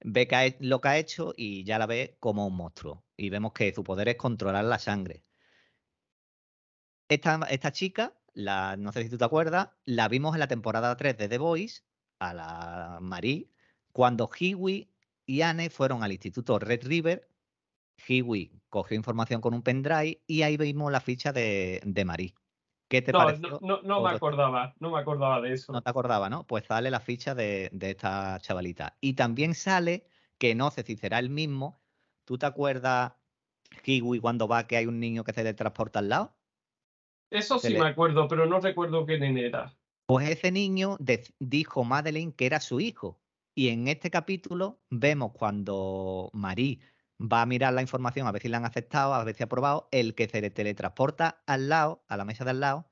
ve 0.00 0.28
que 0.28 0.56
lo 0.60 0.80
que 0.80 0.88
ha 0.88 0.98
hecho 0.98 1.34
y 1.36 1.64
ya 1.64 1.78
la 1.78 1.86
ve 1.86 2.16
como 2.20 2.46
un 2.46 2.56
monstruo. 2.56 3.06
Y 3.16 3.30
vemos 3.30 3.52
que 3.52 3.72
su 3.74 3.84
poder 3.84 4.08
es 4.08 4.16
controlar 4.16 4.64
la 4.64 4.78
sangre. 4.78 5.24
Esta, 7.08 7.40
esta 7.50 7.72
chica, 7.72 8.19
la, 8.34 8.76
no 8.76 8.92
sé 8.92 9.02
si 9.04 9.10
tú 9.10 9.18
te 9.18 9.24
acuerdas, 9.24 9.70
la 9.84 10.08
vimos 10.08 10.34
en 10.34 10.40
la 10.40 10.48
temporada 10.48 10.96
3 10.96 11.16
de 11.18 11.28
The 11.28 11.38
Voice, 11.38 11.82
a 12.18 12.34
la 12.34 12.98
Marie, 13.00 13.50
cuando 13.92 14.28
Hiwi 14.38 14.92
y 15.26 15.42
Anne 15.42 15.70
fueron 15.70 16.02
al 16.02 16.12
instituto 16.12 16.58
Red 16.58 16.86
River. 16.86 17.28
Hiwi 18.08 18.62
cogió 18.70 18.96
información 18.96 19.40
con 19.42 19.54
un 19.54 19.62
pendrive 19.62 20.22
y 20.26 20.42
ahí 20.42 20.56
vimos 20.58 20.92
la 20.92 21.00
ficha 21.00 21.32
de, 21.32 21.80
de 21.84 22.04
Marie. 22.04 22.34
¿Qué 22.88 23.02
te 23.02 23.14
No, 23.14 23.20
pareció? 23.20 23.42
no, 23.42 23.58
no, 23.62 23.82
no 23.82 24.00
me 24.02 24.10
acordaba, 24.10 24.74
no 24.80 24.90
me 24.90 24.98
acordaba 24.98 25.40
de 25.40 25.52
eso. 25.52 25.72
No 25.72 25.82
te 25.82 25.90
acordaba, 25.90 26.28
¿no? 26.30 26.46
Pues 26.46 26.64
sale 26.66 26.90
la 26.90 27.00
ficha 27.00 27.34
de, 27.34 27.70
de 27.72 27.90
esta 27.90 28.38
chavalita. 28.40 28.96
Y 29.00 29.14
también 29.14 29.54
sale, 29.54 30.06
que 30.38 30.54
no 30.54 30.70
sé 30.70 30.82
si 30.82 30.96
será 30.96 31.18
el 31.20 31.30
mismo, 31.30 31.80
¿tú 32.24 32.38
te 32.38 32.46
acuerdas, 32.46 33.12
Hiwi, 33.84 34.20
cuando 34.20 34.48
va 34.48 34.66
que 34.66 34.76
hay 34.76 34.86
un 34.86 35.00
niño 35.00 35.24
que 35.24 35.32
se 35.32 35.44
le 35.44 35.54
transporta 35.54 36.00
al 36.00 36.08
lado? 36.08 36.39
Eso 37.30 37.58
sí 37.58 37.70
le- 37.70 37.78
me 37.80 37.86
acuerdo, 37.86 38.28
pero 38.28 38.46
no 38.46 38.60
recuerdo 38.60 39.06
qué 39.06 39.18
nene 39.18 39.46
era. 39.46 39.76
Pues 40.06 40.28
ese 40.28 40.50
niño 40.50 40.96
dijo 41.38 41.84
Madeleine 41.84 42.34
que 42.34 42.46
era 42.46 42.60
su 42.60 42.80
hijo. 42.80 43.20
Y 43.54 43.68
en 43.68 43.88
este 43.88 44.10
capítulo 44.10 44.80
vemos 44.90 45.32
cuando 45.32 46.30
Marie 46.32 46.80
va 47.20 47.42
a 47.42 47.46
mirar 47.46 47.74
la 47.74 47.82
información 47.82 48.26
a 48.26 48.32
ver 48.32 48.42
si 48.42 48.48
la 48.48 48.56
han 48.58 48.64
aceptado, 48.64 49.14
a 49.14 49.22
ver 49.24 49.34
si 49.36 49.42
ha 49.42 49.46
aprobado, 49.46 49.88
el 49.92 50.14
que 50.14 50.28
se 50.28 50.40
le 50.40 50.50
teletransporta 50.50 51.42
al 51.46 51.68
lado, 51.68 52.04
a 52.08 52.16
la 52.16 52.24
mesa 52.24 52.44
de 52.44 52.50
al 52.50 52.60
lado, 52.60 52.90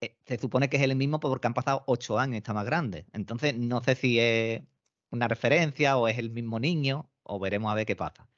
eh, 0.00 0.18
se 0.26 0.38
supone 0.38 0.68
que 0.70 0.76
es 0.78 0.82
el 0.82 0.96
mismo 0.96 1.20
porque 1.20 1.46
han 1.48 1.54
pasado 1.54 1.84
ocho 1.86 2.18
años 2.18 2.34
y 2.36 2.38
está 2.38 2.54
más 2.54 2.66
grande. 2.66 3.06
Entonces 3.12 3.56
no 3.58 3.82
sé 3.82 3.94
si 3.96 4.18
es 4.20 4.62
una 5.10 5.28
referencia 5.28 5.96
o 5.98 6.08
es 6.08 6.18
el 6.18 6.30
mismo 6.30 6.60
niño, 6.60 7.10
o 7.24 7.38
veremos 7.40 7.72
a 7.72 7.76
ver 7.76 7.86
qué 7.86 7.96
pasa. 7.96 8.28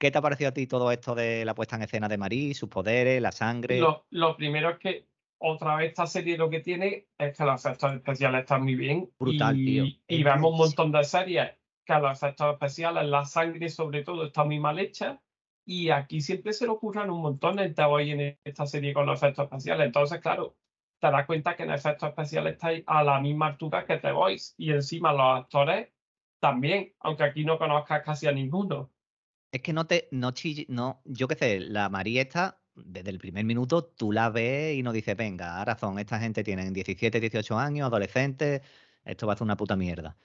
¿Qué 0.00 0.10
te 0.10 0.16
ha 0.16 0.22
parecido 0.22 0.48
a 0.48 0.54
ti 0.54 0.66
todo 0.66 0.90
esto 0.90 1.14
de 1.14 1.44
la 1.44 1.54
puesta 1.54 1.76
en 1.76 1.82
escena 1.82 2.08
de 2.08 2.16
Marie, 2.16 2.54
sus 2.54 2.70
poderes, 2.70 3.20
la 3.20 3.32
sangre? 3.32 3.80
Lo, 3.80 4.06
lo 4.08 4.34
primero 4.34 4.70
es 4.70 4.78
que 4.78 5.06
otra 5.36 5.76
vez 5.76 5.90
esta 5.90 6.06
serie 6.06 6.38
lo 6.38 6.48
que 6.48 6.60
tiene 6.60 7.08
es 7.18 7.36
que 7.36 7.44
los 7.44 7.62
efectos 7.62 7.92
especiales 7.92 8.40
están 8.40 8.62
muy 8.62 8.76
bien. 8.76 9.10
Brutal, 9.18 9.60
y, 9.60 9.64
tío. 9.66 9.84
y 10.08 10.22
vemos 10.22 10.52
un 10.52 10.56
montón 10.56 10.90
de 10.90 11.04
series 11.04 11.50
que 11.84 11.94
los 11.98 12.16
efectos 12.16 12.50
especiales, 12.54 13.04
la 13.04 13.26
sangre 13.26 13.68
sobre 13.68 14.02
todo, 14.02 14.24
está 14.24 14.42
muy 14.42 14.58
mal 14.58 14.78
hecha. 14.78 15.20
Y 15.66 15.90
aquí 15.90 16.22
siempre 16.22 16.54
se 16.54 16.64
le 16.64 16.70
ocurran 16.70 17.10
un 17.10 17.20
montón 17.20 17.56
The 17.56 17.84
Voice 17.84 18.12
en 18.12 18.38
esta 18.42 18.64
serie 18.64 18.94
con 18.94 19.04
los 19.04 19.18
efectos 19.18 19.44
especiales. 19.44 19.84
Entonces, 19.84 20.18
claro, 20.20 20.56
te 20.98 21.10
das 21.10 21.26
cuenta 21.26 21.54
que 21.54 21.64
en 21.64 21.72
efectos 21.72 22.08
especiales 22.08 22.54
estáis 22.54 22.84
a 22.86 23.04
la 23.04 23.20
misma 23.20 23.48
altura 23.48 23.84
que 23.84 23.98
The 23.98 24.12
Voice. 24.12 24.54
Y 24.56 24.70
encima 24.70 25.12
los 25.12 25.40
actores 25.42 25.90
también, 26.38 26.94
aunque 27.00 27.24
aquí 27.24 27.44
no 27.44 27.58
conozcas 27.58 28.02
casi 28.02 28.26
a 28.26 28.32
ninguno. 28.32 28.90
Es 29.52 29.62
que 29.62 29.72
no 29.72 29.86
te, 29.86 30.08
no 30.12 30.30
chille- 30.32 30.66
no, 30.68 31.02
yo 31.04 31.26
qué 31.28 31.34
sé, 31.34 31.60
la 31.60 31.88
María 31.88 32.22
esta, 32.22 32.62
desde 32.74 33.10
el 33.10 33.18
primer 33.18 33.44
minuto, 33.44 33.84
tú 33.84 34.12
la 34.12 34.30
ves 34.30 34.76
y 34.76 34.82
no 34.82 34.92
dices, 34.92 35.16
venga, 35.16 35.58
ahora 35.58 35.74
razón, 35.74 35.98
esta 35.98 36.20
gente 36.20 36.44
tienen 36.44 36.72
17, 36.72 37.18
18 37.20 37.58
años, 37.58 37.86
adolescentes, 37.86 38.62
esto 39.04 39.26
va 39.26 39.32
a 39.34 39.36
ser 39.36 39.44
una 39.44 39.56
puta 39.56 39.76
mierda. 39.76 40.16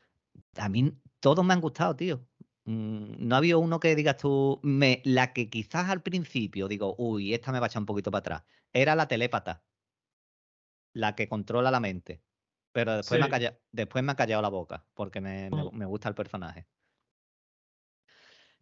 A 0.58 0.70
mí 0.70 0.94
todos 1.20 1.46
me 1.46 1.54
han 1.54 1.62
gustado, 1.62 1.96
tío. 1.96 2.28
Mm, 2.66 3.28
No 3.28 3.36
ha 3.36 3.40
habido 3.40 3.60
uno 3.60 3.80
que 3.80 3.96
digas 3.96 4.18
tú, 4.18 4.60
me, 4.64 5.02
la 5.06 5.34
que 5.34 5.50
quizás 5.50 5.90
al 5.90 6.04
principio 6.04 6.68
digo, 6.68 6.96
uy, 7.00 7.34
esta 7.34 7.52
me 7.52 7.60
va 7.60 7.68
a 7.68 7.70
echar 7.70 7.82
un 7.82 7.88
poquito 7.88 8.12
para 8.12 8.20
atrás. 8.20 8.44
Era 8.74 8.96
la 8.96 9.08
telépata, 9.08 9.66
la 10.94 11.16
que 11.16 11.28
controla 11.30 11.72
la 11.72 11.80
mente. 11.80 12.24
Pero 12.72 12.96
después, 12.98 13.20
me 13.20 13.26
ha 13.26 13.28
Sí. 13.28 13.32
calla- 13.32 13.60
después 13.72 14.04
me 14.04 14.12
ha 14.12 14.16
callado 14.16 14.42
la 14.42 14.50
boca, 14.50 14.88
porque 14.94 15.22
me, 15.22 15.50
me- 15.52 15.70
me 15.72 15.86
gusta 15.86 16.10
el 16.10 16.16
personaje. 16.16 16.68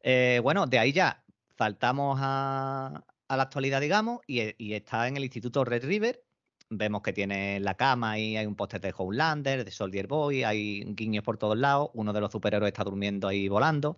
Eh, 0.04 0.40
bueno, 0.44 0.68
de 0.68 0.80
ahí 0.80 0.92
ya 0.92 1.24
saltamos 1.58 2.20
a, 2.22 3.06
la 3.30 3.44
actualidad, 3.44 3.82
digamos, 3.82 4.22
y, 4.28 4.42
e- 4.42 4.56
y 4.60 4.74
está 4.74 5.08
en 5.08 5.18
el 5.18 5.24
Instituto 5.24 5.64
Red 5.66 5.86
River. 5.86 6.24
Vemos 6.70 7.02
que 7.02 7.14
tiene 7.14 7.60
la 7.60 7.76
cama 7.76 8.20
y 8.20 8.38
hay 8.38 8.46
un 8.46 8.56
póster 8.56 8.82
de 8.82 8.94
Homelander, 8.96 9.64
de 9.66 9.72
Soldier 9.72 10.08
Boy, 10.08 10.44
hay 10.44 10.84
guiños 10.96 11.24
por 11.24 11.38
todos 11.38 11.58
lados. 11.58 11.90
Uno 11.94 12.14
de 12.14 12.22
los 12.22 12.32
superhéroes 12.32 12.72
está 12.72 12.84
durmiendo 12.84 13.28
ahí 13.28 13.48
volando. 13.48 13.98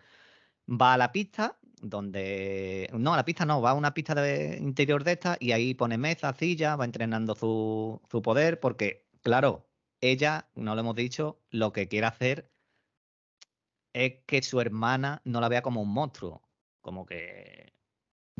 Va 0.70 0.94
a 0.94 0.98
la 0.98 1.12
pista, 1.12 1.60
donde. 1.82 2.89
No, 2.94 3.13
a 3.13 3.18
la 3.18 3.26
pista 3.26 3.46
no, 3.46 3.62
va 3.62 3.72
a 3.72 3.74
una 3.76 3.94
pista 3.94 4.15
de 4.15 4.58
interior 4.62 5.04
de 5.04 5.13
esta 5.13 5.38
y 5.39 5.52
ahí 5.54 5.74
pone 5.76 5.98
mesa, 5.98 6.34
silla, 6.34 6.76
va 6.76 6.86
entrenando 6.86 7.36
su, 7.36 8.02
su 8.12 8.22
poder, 8.22 8.60
porque, 8.60 9.08
claro, 9.24 9.70
ella, 10.02 10.50
no 10.56 10.76
lo 10.76 10.82
hemos 10.82 10.96
dicho, 10.96 11.41
lo 11.50 11.72
que 11.74 11.88
quiere 11.88 12.08
hacer 12.08 12.55
es 13.95 14.23
que 14.25 14.41
su 14.41 14.60
hermana 14.62 15.21
no 15.25 15.39
la 15.41 15.49
vea 15.49 15.62
como 15.62 15.81
un 15.81 15.93
monstruo, 15.93 16.41
como 16.81 17.05
que, 17.05 17.73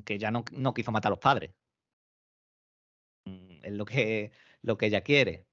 que 0.06 0.20
ya 0.20 0.32
no, 0.32 0.46
no 0.54 0.74
quiso 0.74 0.92
matar 0.92 1.10
a 1.12 1.16
los 1.16 1.20
padres. 1.20 1.54
Mm, 3.26 3.60
Es 3.64 3.74
lo 3.74 3.86
que, 3.86 4.32
lo 4.62 4.78
que 4.78 4.88
ella 4.88 5.02
quiere. 5.02 5.48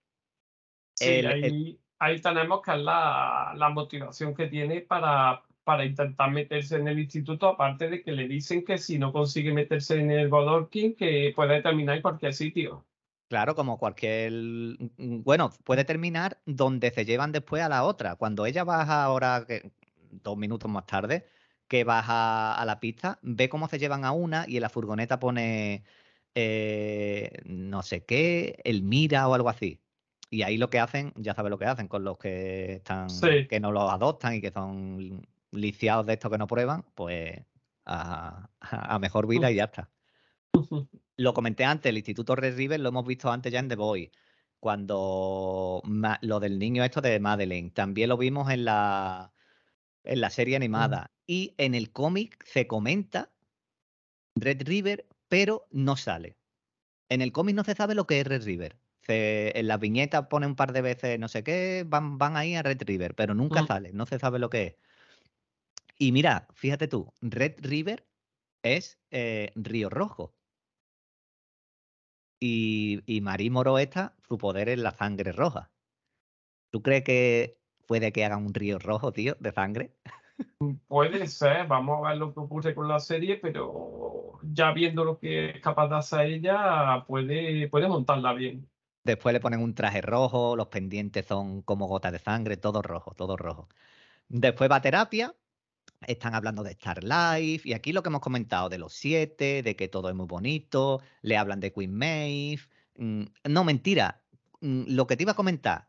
Sí, 0.95 1.07
El- 1.07 1.27
ahí, 1.27 1.45
el- 1.45 1.81
ahí 1.99 2.21
tenemos 2.21 2.63
que 2.63 2.73
es 2.73 2.79
la, 2.79 3.53
la 3.57 3.69
motivación 3.71 4.35
que 4.35 4.47
tiene 4.49 4.81
para, 4.83 5.43
para 5.65 5.85
intentar 5.85 6.31
meterse 6.31 6.77
en 6.77 6.89
el 6.89 6.99
instituto, 6.99 7.49
aparte 7.49 7.89
de 7.89 8.03
que 8.03 8.13
le 8.13 8.29
dicen 8.29 8.65
que 8.65 8.79
si 8.79 8.99
no 8.99 9.13
consigue 9.13 9.53
meterse 9.53 9.99
en 10.01 10.11
el 10.11 10.29
Godolkin, 10.29 10.95
que 10.97 11.33
puede 11.35 11.63
terminar 11.63 11.97
en 11.97 12.03
cualquier 12.03 12.35
sitio. 12.35 12.85
Claro, 13.29 13.55
como 13.55 13.79
cualquier. 13.79 14.31
mm, 14.33 15.23
Bueno, 15.23 15.51
puede 15.65 15.85
terminar 15.85 16.43
donde 16.45 16.91
se 16.91 17.05
llevan 17.07 17.33
después 17.33 17.63
a 17.63 17.69
la 17.69 17.85
otra. 17.85 18.17
Cuando 18.17 18.45
ella 18.47 18.65
baja 18.65 19.03
ahora, 19.05 19.45
que, 19.47 19.73
dos 20.13 20.37
minutos 20.37 20.71
más 20.71 20.87
tarde, 20.87 21.27
que 21.69 21.85
baja 21.85 22.55
a 22.55 22.65
la 22.65 22.79
pista, 22.81 23.19
ve 23.23 23.49
cómo 23.49 23.69
se 23.69 23.79
llevan 23.79 24.05
a 24.05 24.13
una 24.13 24.45
y 24.47 24.57
en 24.57 24.63
la 24.63 24.69
furgoneta 24.69 25.19
pone 25.19 25.85
eh, 26.35 27.31
no 27.45 27.83
sé 27.83 28.05
qué, 28.05 28.61
el 28.65 28.83
mira 28.83 29.27
o 29.29 29.35
algo 29.35 29.49
así. 29.49 29.81
Y 30.31 30.43
ahí 30.43 30.57
lo 30.57 30.71
que 30.71 30.79
hacen, 30.79 31.13
ya 31.17 31.35
sabes 31.35 31.51
lo 31.51 31.59
que 31.59 31.67
hacen 31.67 31.89
con 31.89 32.05
los 32.05 32.17
que 32.19 32.75
están, 32.75 33.11
Sí. 33.11 33.47
que 33.49 33.61
no 33.61 33.73
los 33.73 33.91
adoptan 33.91 34.35
y 34.35 34.41
que 34.41 34.51
son 34.51 35.27
lisiados 35.51 36.07
de 36.07 36.15
estos 36.15 36.31
que 36.31 36.39
no 36.39 36.47
prueban, 36.47 36.85
pues 36.95 37.39
a, 37.85 38.49
a 38.61 38.99
mejor 38.99 39.27
vida 39.27 39.51
y 39.51 39.57
ya 39.57 39.65
está 39.65 39.91
lo 41.17 41.35
comenté 41.35 41.65
antes, 41.65 41.91
el 41.91 41.97
Instituto 41.97 42.35
Red 42.37 42.57
River 42.57 42.81
lo 42.81 42.89
hemos 42.89 43.07
visto 43.07 43.31
antes 43.31 43.53
ya 43.53 43.61
en 43.61 43.69
The 43.69 43.77
Boy. 43.77 44.11
Cuando 44.59 45.83
lo 46.21 46.41
del 46.41 46.59
niño 46.59 46.85
esto 46.85 47.01
de 47.01 47.19
Madeleine, 47.19 47.71
también 47.71 48.09
lo 48.09 48.17
vimos 48.17 48.51
en 48.51 48.65
la, 48.65 49.33
en 50.05 50.21
la 50.21 50.31
serie 50.31 50.57
animada. 50.57 51.13
Y 51.27 51.55
en 51.59 51.75
el 51.75 51.93
cómic 51.93 52.45
se 52.45 52.67
comenta 52.67 53.33
Red 54.35 54.63
River, 54.67 55.07
pero 55.29 55.67
no 55.71 55.97
sale. 55.97 56.37
En 57.09 57.21
el 57.23 57.33
cómic 57.33 57.55
no 57.55 57.65
se 57.65 57.75
sabe 57.75 57.95
lo 57.95 58.07
que 58.07 58.21
es 58.21 58.27
Red 58.27 58.45
River. 58.45 58.79
Se- 59.03 59.59
en 59.59 59.67
las 59.67 59.81
viñetas 59.81 60.27
pone 60.29 60.47
un 60.47 60.57
par 60.57 60.73
de 60.73 60.81
veces 60.83 61.19
no 61.19 61.29
sé 61.29 61.43
qué, 61.43 61.85
van, 61.87 62.19
van 62.19 62.37
ahí 62.37 62.55
a 62.55 62.63
Red 62.63 62.83
River, 62.85 63.15
pero 63.15 63.35
nunca 63.35 63.63
Mm. 63.63 63.67
sale, 63.67 63.93
no 63.93 64.07
se 64.07 64.19
sabe 64.19 64.39
lo 64.39 64.49
que 64.51 64.63
es. 64.65 64.77
Y 65.99 66.13
mira, 66.13 66.49
fíjate 66.55 66.89
tú, 66.89 67.13
Red 67.21 67.57
River 67.59 68.07
es 68.63 68.99
eh, 69.11 69.53
Río 69.55 69.91
Rojo. 69.91 70.35
Y, 72.41 73.03
y 73.07 73.21
Marí 73.21 73.51
Moro 73.51 73.79
esta, 73.79 74.17
su 74.27 74.37
poder 74.39 74.69
es 74.69 74.79
la 74.79 74.91
sangre 74.93 75.31
roja. 75.33 75.71
¿Tú 76.71 76.83
crees 76.83 77.05
que 77.05 77.62
puede 77.87 78.13
que 78.13 78.25
haga 78.25 78.37
un 78.37 78.55
río 78.55 78.79
rojo, 78.79 79.13
tío, 79.13 79.37
de 79.41 79.53
sangre? 79.53 79.93
Puede 80.89 81.27
ser, 81.27 81.67
vamos 81.67 82.05
a 82.05 82.11
ver 82.11 82.19
lo 82.19 82.33
que 82.33 82.41
ocurre 82.41 82.75
con 82.75 82.89
la 82.89 83.01
serie, 83.01 83.37
pero 83.37 84.39
ya 84.43 84.73
viendo 84.73 85.05
lo 85.05 85.19
que 85.19 85.51
es 85.51 85.61
capaz 85.61 85.89
de 85.89 85.97
hacer 85.97 86.27
ella, 86.27 87.05
puede, 87.07 87.69
puede 87.69 87.89
montarla 87.89 88.33
bien. 88.33 88.69
Después 89.05 89.33
le 89.33 89.41
ponen 89.41 89.61
un 89.61 89.75
traje 89.75 90.01
rojo, 90.01 90.55
los 90.57 90.69
pendientes 90.69 91.27
son 91.27 91.63
como 91.63 91.89
gotas 91.89 92.13
de 92.13 92.19
sangre, 92.19 92.57
todo 92.57 92.83
rojo, 92.83 93.13
todo 93.15 93.37
rojo. 93.37 93.69
Después 94.29 94.71
va 94.71 94.77
a 94.77 94.83
terapia, 94.83 95.35
están 96.07 96.35
hablando 96.35 96.63
de 96.63 96.73
Star 96.73 97.03
Life, 97.03 97.69
y 97.69 97.73
aquí 97.73 97.93
lo 97.93 98.03
que 98.03 98.09
hemos 98.09 98.21
comentado 98.21 98.69
de 98.69 98.79
los 98.79 98.93
siete, 98.93 99.63
de 99.63 99.77
que 99.77 99.89
todo 99.89 100.09
es 100.09 100.15
muy 100.15 100.27
bonito, 100.27 101.01
le 101.23 101.37
hablan 101.37 101.61
de 101.61 101.73
Queen 101.73 101.95
Maeve. 101.95 102.63
mm, 102.97 103.25
no, 103.49 103.65
mentira, 103.65 104.23
mm, 104.61 104.85
lo 104.89 105.07
que 105.07 105.17
te 105.17 105.25
iba 105.25 105.33
a 105.33 105.37
comentar, 105.37 105.89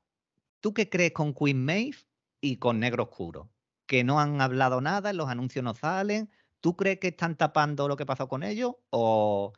¿tú 0.63 0.73
qué 0.73 0.89
crees 0.89 1.11
con 1.11 1.33
Queen 1.33 1.63
Maeve 1.65 1.97
y 2.39 2.55
con 2.55 2.79
Negro 2.79 3.03
Oscuro? 3.03 3.49
Que 3.85 4.05
no 4.05 4.21
han 4.21 4.39
hablado 4.39 4.79
nada, 4.79 5.09
en 5.09 5.17
los 5.17 5.27
anuncios 5.27 5.61
no 5.61 5.73
salen. 5.73 6.31
¿Tú 6.61 6.77
crees 6.77 6.99
que 6.99 7.09
están 7.09 7.35
tapando 7.35 7.89
lo 7.89 7.97
que 7.97 8.05
pasó 8.05 8.29
con 8.29 8.43
ellos? 8.43 8.75
¿O, 8.89 9.51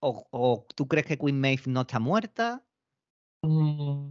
o, 0.00 0.26
o 0.32 0.66
tú 0.74 0.88
crees 0.88 1.06
que 1.06 1.16
Queen 1.16 1.40
Maeve 1.40 1.62
no 1.66 1.82
está 1.82 2.00
muerta? 2.00 2.64
Mm, 3.42 4.10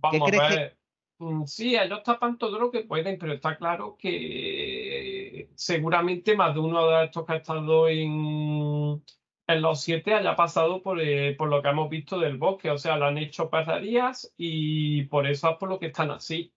Vamos 0.00 0.28
crees 0.30 0.42
a 0.42 0.48
que- 0.48 0.56
ver. 0.56 0.78
Mm, 1.18 1.44
Sí, 1.46 1.76
ellos 1.76 2.02
tapan 2.02 2.36
todo 2.38 2.58
lo 2.58 2.70
que 2.72 2.80
pueden, 2.80 3.18
pero 3.20 3.34
está 3.34 3.56
claro 3.56 3.96
que 3.96 5.48
seguramente 5.54 6.36
más 6.36 6.52
de 6.54 6.60
uno 6.60 6.86
de 6.88 7.04
estos 7.04 7.24
que 7.24 7.32
ha 7.34 7.36
estado 7.36 7.88
en, 7.88 9.02
en 9.46 9.62
los 9.62 9.80
siete 9.80 10.14
haya 10.14 10.34
pasado 10.34 10.82
por, 10.82 11.00
eh, 11.00 11.34
por 11.36 11.48
lo 11.48 11.62
que 11.62 11.68
hemos 11.68 11.88
visto 11.88 12.18
del 12.18 12.36
bosque. 12.36 12.70
O 12.70 12.78
sea, 12.78 12.96
le 12.96 13.04
han 13.04 13.18
hecho 13.18 13.50
perrerías 13.50 14.32
y 14.36 15.04
por 15.04 15.26
eso 15.26 15.50
es 15.50 15.56
por 15.56 15.68
lo 15.68 15.78
que 15.78 15.86
están 15.86 16.10
así. 16.10 16.52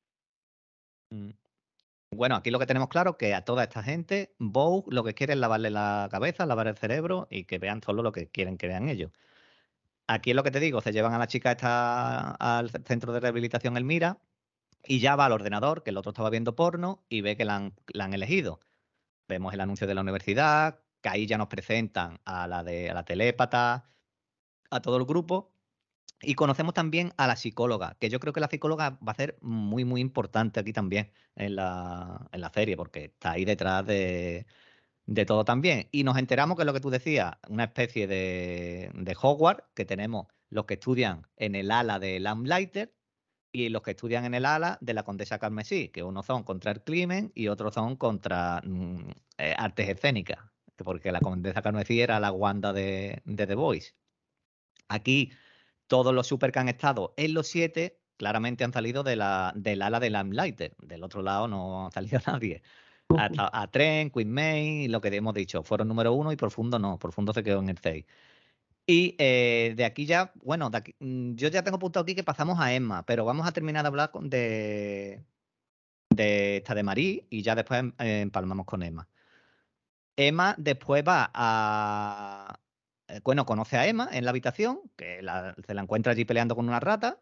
Mm. 1.11 1.31
Bueno, 2.11 2.35
aquí 2.35 2.49
lo 2.49 2.57
que 2.57 2.65
tenemos 2.65 2.89
claro 2.89 3.11
es 3.11 3.17
que 3.17 3.35
a 3.35 3.45
toda 3.45 3.63
esta 3.63 3.83
gente, 3.83 4.33
Vogue 4.39 4.87
lo 4.89 5.03
que 5.03 5.13
quiere 5.13 5.33
es 5.33 5.39
lavarle 5.39 5.69
la 5.69 6.07
cabeza, 6.09 6.45
lavar 6.47 6.67
el 6.67 6.77
cerebro 6.77 7.27
y 7.29 7.43
que 7.43 7.59
vean 7.59 7.83
solo 7.83 8.01
lo 8.01 8.11
que 8.11 8.27
quieren 8.29 8.57
que 8.57 8.67
vean 8.67 8.89
ellos. 8.89 9.11
Aquí 10.07 10.31
es 10.31 10.35
lo 10.35 10.43
que 10.43 10.51
te 10.51 10.59
digo, 10.59 10.81
se 10.81 10.91
llevan 10.91 11.13
a 11.13 11.19
la 11.19 11.27
chica 11.27 11.51
esta 11.51 12.31
al 12.31 12.71
centro 12.85 13.13
de 13.13 13.19
rehabilitación 13.19 13.77
Elmira 13.77 14.17
y 14.83 14.99
ya 14.99 15.15
va 15.15 15.25
al 15.25 15.33
ordenador, 15.33 15.83
que 15.83 15.91
el 15.91 15.97
otro 15.97 16.11
estaba 16.11 16.31
viendo 16.31 16.55
porno 16.55 17.03
y 17.09 17.21
ve 17.21 17.37
que 17.37 17.45
la 17.45 17.57
han, 17.57 17.73
la 17.93 18.05
han 18.05 18.13
elegido. 18.15 18.59
Vemos 19.27 19.53
el 19.53 19.61
anuncio 19.61 19.85
de 19.85 19.93
la 19.93 20.01
universidad, 20.01 20.79
que 21.01 21.09
ahí 21.09 21.25
ya 21.27 21.37
nos 21.37 21.47
presentan 21.47 22.19
a 22.25 22.47
la 22.47 22.63
de 22.63 22.89
a 22.89 22.93
la 22.93 23.03
telépata, 23.05 23.89
a 24.69 24.81
todo 24.81 24.97
el 24.97 25.05
grupo. 25.05 25.53
Y 26.21 26.35
conocemos 26.35 26.73
también 26.73 27.13
a 27.17 27.27
la 27.27 27.35
psicóloga, 27.37 27.95
que 27.99 28.09
yo 28.09 28.19
creo 28.19 28.33
que 28.33 28.41
la 28.41 28.49
psicóloga 28.49 28.99
va 29.07 29.13
a 29.13 29.15
ser 29.15 29.37
muy, 29.41 29.85
muy 29.85 30.01
importante 30.01 30.59
aquí 30.59 30.73
también 30.73 31.11
en 31.35 31.55
la, 31.55 32.29
serie, 32.53 32.75
porque 32.75 33.05
está 33.05 33.31
ahí 33.31 33.45
detrás 33.45 33.85
de, 33.85 34.45
todo 35.25 35.45
también. 35.45 35.87
Y 35.91 36.03
nos 36.03 36.17
enteramos 36.17 36.57
que 36.57 36.63
es 36.63 36.65
lo 36.65 36.73
que 36.73 36.81
tú 36.81 36.89
decías, 36.89 37.35
una 37.47 37.65
especie 37.65 38.07
de, 38.07 39.17
Hogwarts, 39.21 39.63
que 39.73 39.85
tenemos 39.85 40.27
los 40.49 40.65
que 40.65 40.73
estudian 40.75 41.27
en 41.37 41.55
el 41.55 41.71
ala 41.71 41.99
de 41.99 42.19
Lamplighter 42.19 42.93
y 43.51 43.69
los 43.69 43.81
que 43.81 43.91
estudian 43.91 44.25
en 44.25 44.33
el 44.33 44.45
ala 44.45 44.77
de 44.81 44.93
la 44.93 45.03
Condesa 45.03 45.39
Carmesí, 45.39 45.89
que 45.89 46.03
unos 46.03 46.25
son 46.25 46.43
contra 46.43 46.71
el 46.71 46.83
crimen 46.83 47.31
y 47.33 47.47
otros 47.47 47.73
son 47.75 47.95
contra 47.95 48.61
mm, 48.65 49.09
eh, 49.37 49.55
artes 49.57 49.89
escénicas, 49.89 50.39
porque 50.83 51.11
la 51.11 51.19
Condesa 51.21 51.61
Carmesí 51.61 52.01
era 52.01 52.19
la 52.19 52.31
Wanda 52.31 52.73
de, 52.73 53.21
de 53.25 53.47
The 53.47 53.55
Voice. 53.55 53.93
Aquí 54.87 55.31
todos 55.87 56.13
los 56.13 56.27
super 56.27 56.51
que 56.51 56.59
han 56.59 56.69
estado 56.69 57.13
en 57.17 57.33
los 57.33 57.47
siete 57.47 57.99
claramente 58.17 58.63
han 58.63 58.73
salido 58.73 59.03
de 59.03 59.15
la, 59.15 59.53
del 59.55 59.81
ala 59.81 59.99
de 59.99 60.09
Lamplighter. 60.09 60.75
Del 60.81 61.03
otro 61.03 61.21
lado 61.21 61.47
no 61.47 61.87
ha 61.87 61.91
salido 61.91 62.19
nadie. 62.27 62.61
Hasta 63.17 63.49
a 63.51 63.67
Tren, 63.71 64.11
Queen 64.11 64.31
May, 64.31 64.87
lo 64.87 65.01
que 65.01 65.07
hemos 65.15 65.33
dicho, 65.33 65.63
fueron 65.63 65.87
número 65.87 66.13
uno 66.13 66.31
y 66.31 66.35
Profundo 66.35 66.77
no, 66.77 66.99
Profundo 66.99 67.33
se 67.33 67.43
quedó 67.43 67.59
en 67.59 67.69
el 67.69 67.77
6. 67.79 68.05
Y 68.85 69.15
eh, 69.19 69.73
de 69.75 69.85
aquí 69.85 70.05
ya, 70.05 70.31
bueno, 70.43 70.69
de 70.69 70.77
aquí- 70.77 70.95
mm, 70.99 71.33
yo 71.35 71.47
ya 71.49 71.63
tengo 71.63 71.77
apuntado 71.77 72.03
aquí 72.03 72.13
que 72.15 72.23
pasamos 72.23 72.59
a 72.59 72.73
Emma, 72.73 73.03
pero 73.05 73.25
vamos 73.25 73.47
a 73.47 73.51
terminar 73.51 73.83
de 73.83 73.87
hablar 73.87 74.11
con- 74.11 74.29
de, 74.29 75.23
de 76.09 76.57
esta 76.57 76.75
de 76.75 76.83
Marí 76.83 77.25
y 77.29 77.41
ya 77.41 77.55
después 77.55 77.79
em- 77.79 77.93
empalmamos 77.97 78.65
con 78.65 78.83
Emma. 78.83 79.07
Emma 80.27 80.55
después 80.57 81.03
va 81.07 81.31
a. 81.33 82.59
eh, 83.07 83.21
Bueno, 83.23 83.45
conoce 83.45 83.77
a 83.77 83.87
Emma 83.87 84.09
en 84.11 84.25
la 84.25 84.31
habitación, 84.31 84.81
que 84.97 85.21
la- 85.21 85.55
se 85.65 85.73
la 85.73 85.81
encuentra 85.81 86.11
allí 86.11 86.25
peleando 86.25 86.55
con 86.55 86.67
una 86.67 86.79
rata 86.79 87.21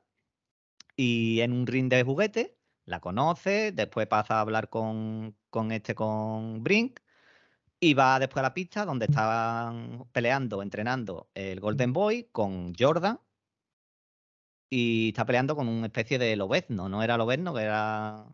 y 0.96 1.42
en 1.42 1.54
un 1.54 1.68
ring 1.68 1.90
de 1.90 2.04
juguete. 2.04 2.58
La 2.86 3.00
conoce, 3.00 3.72
después 3.74 4.08
pasa 4.08 4.36
a 4.38 4.42
hablar 4.42 4.70
con, 4.70 5.36
con 5.50 5.68
con 5.68 5.72
este, 5.72 5.96
con 5.96 6.64
Brink, 6.64 7.00
y 7.80 7.94
va 7.94 8.20
después 8.20 8.40
a 8.40 8.44
la 8.44 8.54
pista 8.54 8.86
donde 8.86 9.06
estaban 9.06 10.06
peleando, 10.12 10.62
entrenando 10.62 11.30
el 11.34 11.60
Golden 11.60 11.94
Boy 11.94 12.30
con 12.32 12.74
Jordan. 12.78 13.20
Y 14.70 15.10
está 15.10 15.26
peleando 15.26 15.56
con 15.56 15.68
una 15.68 15.88
especie 15.88 16.20
de 16.20 16.36
Lobezno, 16.36 16.90
¿no 16.90 17.02
era 17.02 17.18
Lobezno? 17.18 17.54
Que 17.54 17.62
era. 17.62 18.26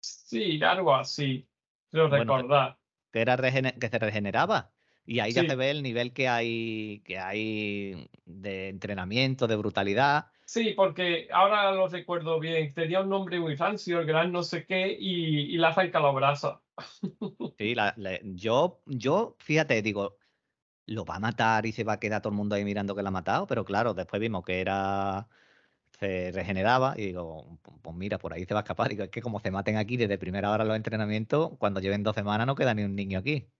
Sí, 0.00 0.60
algo 0.62 0.94
así. 0.94 1.46
Creo 1.90 2.08
Bueno, 2.08 2.36
recordar. 2.36 2.79
Que 3.12 3.20
era 3.20 3.36
que 3.36 3.88
se 3.88 3.98
regeneraba. 3.98 4.72
Y 5.06 5.20
ahí 5.20 5.32
ya 5.32 5.42
Sí. 5.42 5.48
se 5.48 5.56
ve 5.56 5.70
el 5.70 5.82
nivel 5.82 6.12
que 6.12 6.28
hay, 6.28 7.02
que 7.04 7.18
hay 7.18 8.08
de 8.26 8.68
entrenamiento, 8.68 9.46
de 9.48 9.56
brutalidad. 9.56 10.26
Sí, 10.44 10.74
porque 10.76 11.28
ahora 11.32 11.72
lo 11.72 11.88
recuerdo 11.88 12.38
bien. 12.40 12.74
Tenía 12.74 13.00
un 13.00 13.08
nombre 13.08 13.40
muy 13.40 13.54
rancio, 13.56 14.00
el 14.00 14.06
gran 14.06 14.32
no 14.32 14.42
sé 14.42 14.66
qué, 14.66 14.96
y, 14.98 15.54
y 15.54 15.56
la 15.56 15.68
arranca 15.68 16.00
la 16.00 16.10
brasa. 16.10 16.60
Sí, 17.58 17.74
la- 17.74 17.94
la- 17.98 18.18
yo, 18.22 18.82
yo, 18.86 19.36
fíjate, 19.38 19.82
digo, 19.82 20.16
lo 20.86 21.04
va 21.04 21.16
a 21.16 21.20
matar 21.20 21.66
y 21.66 21.72
se 21.72 21.84
va 21.84 21.94
a 21.94 22.00
quedar 22.00 22.22
todo 22.22 22.32
el 22.32 22.36
mundo 22.36 22.54
ahí 22.56 22.64
mirando 22.64 22.96
que 22.96 23.02
la 23.02 23.08
ha 23.10 23.12
matado, 23.12 23.46
pero 23.46 23.64
claro, 23.64 23.94
después 23.94 24.20
vimos 24.20 24.44
que 24.44 24.60
era, 24.60 25.28
se 26.00 26.32
regeneraba 26.32 26.94
y 26.96 27.06
digo, 27.06 27.58
"Pu- 27.62 27.80
pues 27.82 27.96
mira, 27.96 28.18
por 28.18 28.32
ahí 28.32 28.44
se 28.46 28.54
va 28.54 28.60
a 28.60 28.62
escapar. 28.62 28.88
Digo, 28.90 29.04
es 29.04 29.10
que 29.10 29.22
como 29.22 29.40
se 29.40 29.50
maten 29.50 29.76
aquí 29.76 29.96
desde 29.96 30.18
primera 30.18 30.50
hora 30.50 30.64
los 30.64 30.76
entrenamientos, 30.76 31.52
cuando 31.58 31.80
lleven 31.80 32.02
dos 32.02 32.14
semanas 32.16 32.46
no 32.46 32.54
queda 32.56 32.74
ni 32.74 32.84
un 32.84 32.94
niño 32.96 33.18
aquí. 33.20 33.50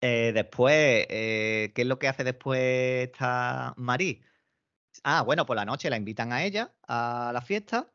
Eh, 0.00 0.32
después, 0.34 1.06
eh, 1.10 1.72
¿qué 1.74 1.82
es 1.82 1.88
lo 1.88 1.98
que 1.98 2.08
hace 2.08 2.24
después 2.24 2.60
esta 2.60 3.72
Marí? 3.76 4.22
Ah, 5.04 5.22
bueno, 5.22 5.46
por 5.46 5.56
la 5.56 5.64
noche 5.66 5.90
la 5.90 5.96
invitan 5.98 6.32
a 6.32 6.44
ella 6.44 6.74
a 6.88 7.32
la 7.34 7.42
fiesta, 7.42 7.92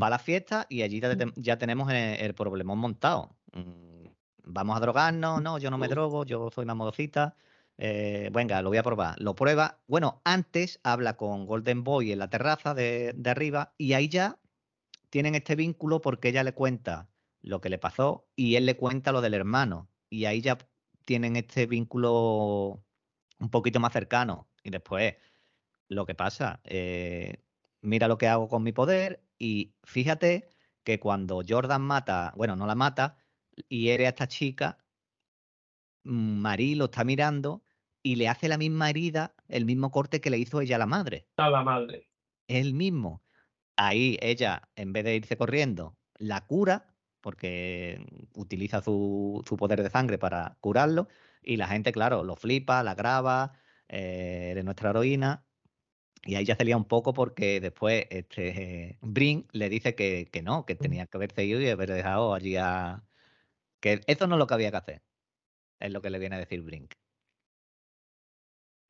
va 0.00 0.08
a 0.08 0.10
la 0.10 0.18
fiesta 0.20 0.66
y 0.70 0.82
allí 0.82 1.00
ya, 1.00 1.16
te- 1.16 1.32
ya 1.36 1.58
tenemos 1.58 1.90
el, 1.90 1.96
el 1.96 2.34
problemón 2.34 2.78
montado. 2.80 3.38
Mm, 3.54 4.06
Vamos 4.44 4.76
a 4.76 4.80
drogarnos, 4.80 5.42
no, 5.42 5.58
yo 5.58 5.70
no 5.70 5.78
me 5.78 5.88
Mm. 5.88 5.90
drogo, 5.90 6.24
yo 6.26 6.50
soy 6.50 6.64
una 6.64 6.74
modosita. 6.74 7.36
Eh, 7.84 8.30
venga, 8.32 8.62
lo 8.62 8.68
voy 8.68 8.78
a 8.78 8.84
probar. 8.84 9.20
Lo 9.20 9.34
prueba. 9.34 9.82
Bueno, 9.88 10.22
antes 10.24 10.78
habla 10.84 11.16
con 11.16 11.46
Golden 11.46 11.82
Boy 11.82 12.12
en 12.12 12.20
la 12.20 12.30
terraza 12.30 12.74
de, 12.74 13.12
arriba 13.26 13.74
y 13.76 13.94
ahí 13.94 14.08
ya 14.08 14.38
tienen 15.10 15.34
este 15.34 15.56
vínculo 15.56 16.00
porque 16.00 16.28
ella 16.28 16.44
le 16.44 16.54
cuenta 16.54 17.10
lo 17.40 17.60
que 17.60 17.70
le 17.70 17.78
pasó 17.78 18.28
y 18.36 18.54
él 18.54 18.66
le 18.66 18.76
cuenta 18.76 19.10
lo 19.10 19.20
del 19.20 19.34
hermano. 19.34 19.90
Y 20.10 20.26
ahí 20.26 20.40
ya 20.40 20.58
tienen 21.04 21.34
este 21.34 21.66
vínculo 21.66 22.84
un 23.40 23.50
poquito 23.50 23.80
más 23.80 23.92
cercano. 23.92 24.48
Y 24.62 24.70
después, 24.70 25.16
lo 25.88 26.06
que 26.06 26.14
pasa, 26.14 26.60
eh, 26.62 27.42
mira 27.80 28.06
lo 28.06 28.16
que 28.16 28.28
hago 28.28 28.46
con 28.46 28.62
mi 28.62 28.72
poder 28.72 29.24
y 29.40 29.74
fíjate 29.82 30.48
que 30.84 31.00
cuando 31.00 31.42
Jordan 31.46 31.82
mata, 31.82 32.32
bueno, 32.36 32.54
no 32.54 32.66
la 32.66 32.76
mata, 32.76 33.16
y 33.68 33.86
hiere 33.86 34.06
a 34.06 34.10
esta 34.10 34.28
chica, 34.28 34.78
Marí 36.04 36.76
lo 36.76 36.86
está 36.86 37.02
mirando 37.02 37.64
y 38.02 38.16
le 38.16 38.28
hace 38.28 38.48
la 38.48 38.58
misma 38.58 38.90
herida, 38.90 39.34
el 39.48 39.64
mismo 39.64 39.90
corte 39.90 40.20
que 40.20 40.30
le 40.30 40.38
hizo 40.38 40.60
ella 40.60 40.76
a 40.76 40.80
la 40.80 40.86
madre. 40.86 41.28
A 41.36 41.50
la 41.50 41.62
madre. 41.62 42.08
El 42.48 42.74
mismo. 42.74 43.22
Ahí 43.76 44.18
ella, 44.20 44.68
en 44.76 44.92
vez 44.92 45.04
de 45.04 45.16
irse 45.16 45.36
corriendo, 45.36 45.96
la 46.18 46.46
cura, 46.46 46.94
porque 47.20 48.28
utiliza 48.34 48.82
su, 48.82 49.42
su 49.46 49.56
poder 49.56 49.82
de 49.82 49.90
sangre 49.90 50.18
para 50.18 50.56
curarlo, 50.60 51.08
y 51.42 51.56
la 51.56 51.68
gente, 51.68 51.92
claro, 51.92 52.24
lo 52.24 52.36
flipa, 52.36 52.82
la 52.82 52.94
graba, 52.94 53.52
eh, 53.88 54.50
eres 54.52 54.64
nuestra 54.64 54.90
heroína. 54.90 55.44
Y 56.24 56.36
ahí 56.36 56.44
ya 56.44 56.56
se 56.56 56.64
lía 56.64 56.76
un 56.76 56.84
poco 56.86 57.12
porque 57.14 57.60
después 57.60 58.06
este 58.10 58.98
Brin 59.02 59.46
le 59.52 59.68
dice 59.68 59.94
que, 59.96 60.28
que 60.32 60.42
no, 60.42 60.66
que 60.66 60.76
tenía 60.76 61.06
que 61.06 61.16
haberse 61.18 61.44
ido 61.44 61.60
y 61.60 61.68
haber 61.68 61.90
dejado 61.92 62.34
allí 62.34 62.56
a. 62.56 63.04
que 63.80 64.00
eso 64.06 64.26
no 64.28 64.36
es 64.36 64.38
lo 64.38 64.46
que 64.46 64.54
había 64.54 64.70
que 64.70 64.76
hacer. 64.78 65.02
Es 65.80 65.92
lo 65.92 66.02
que 66.02 66.10
le 66.10 66.18
viene 66.20 66.36
a 66.36 66.38
decir 66.38 66.62
Brink. 66.62 66.94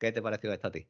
¿Qué 0.03 0.11
te 0.11 0.21
pareció 0.21 0.51
esto 0.53 0.67
a 0.67 0.71
ti? 0.71 0.87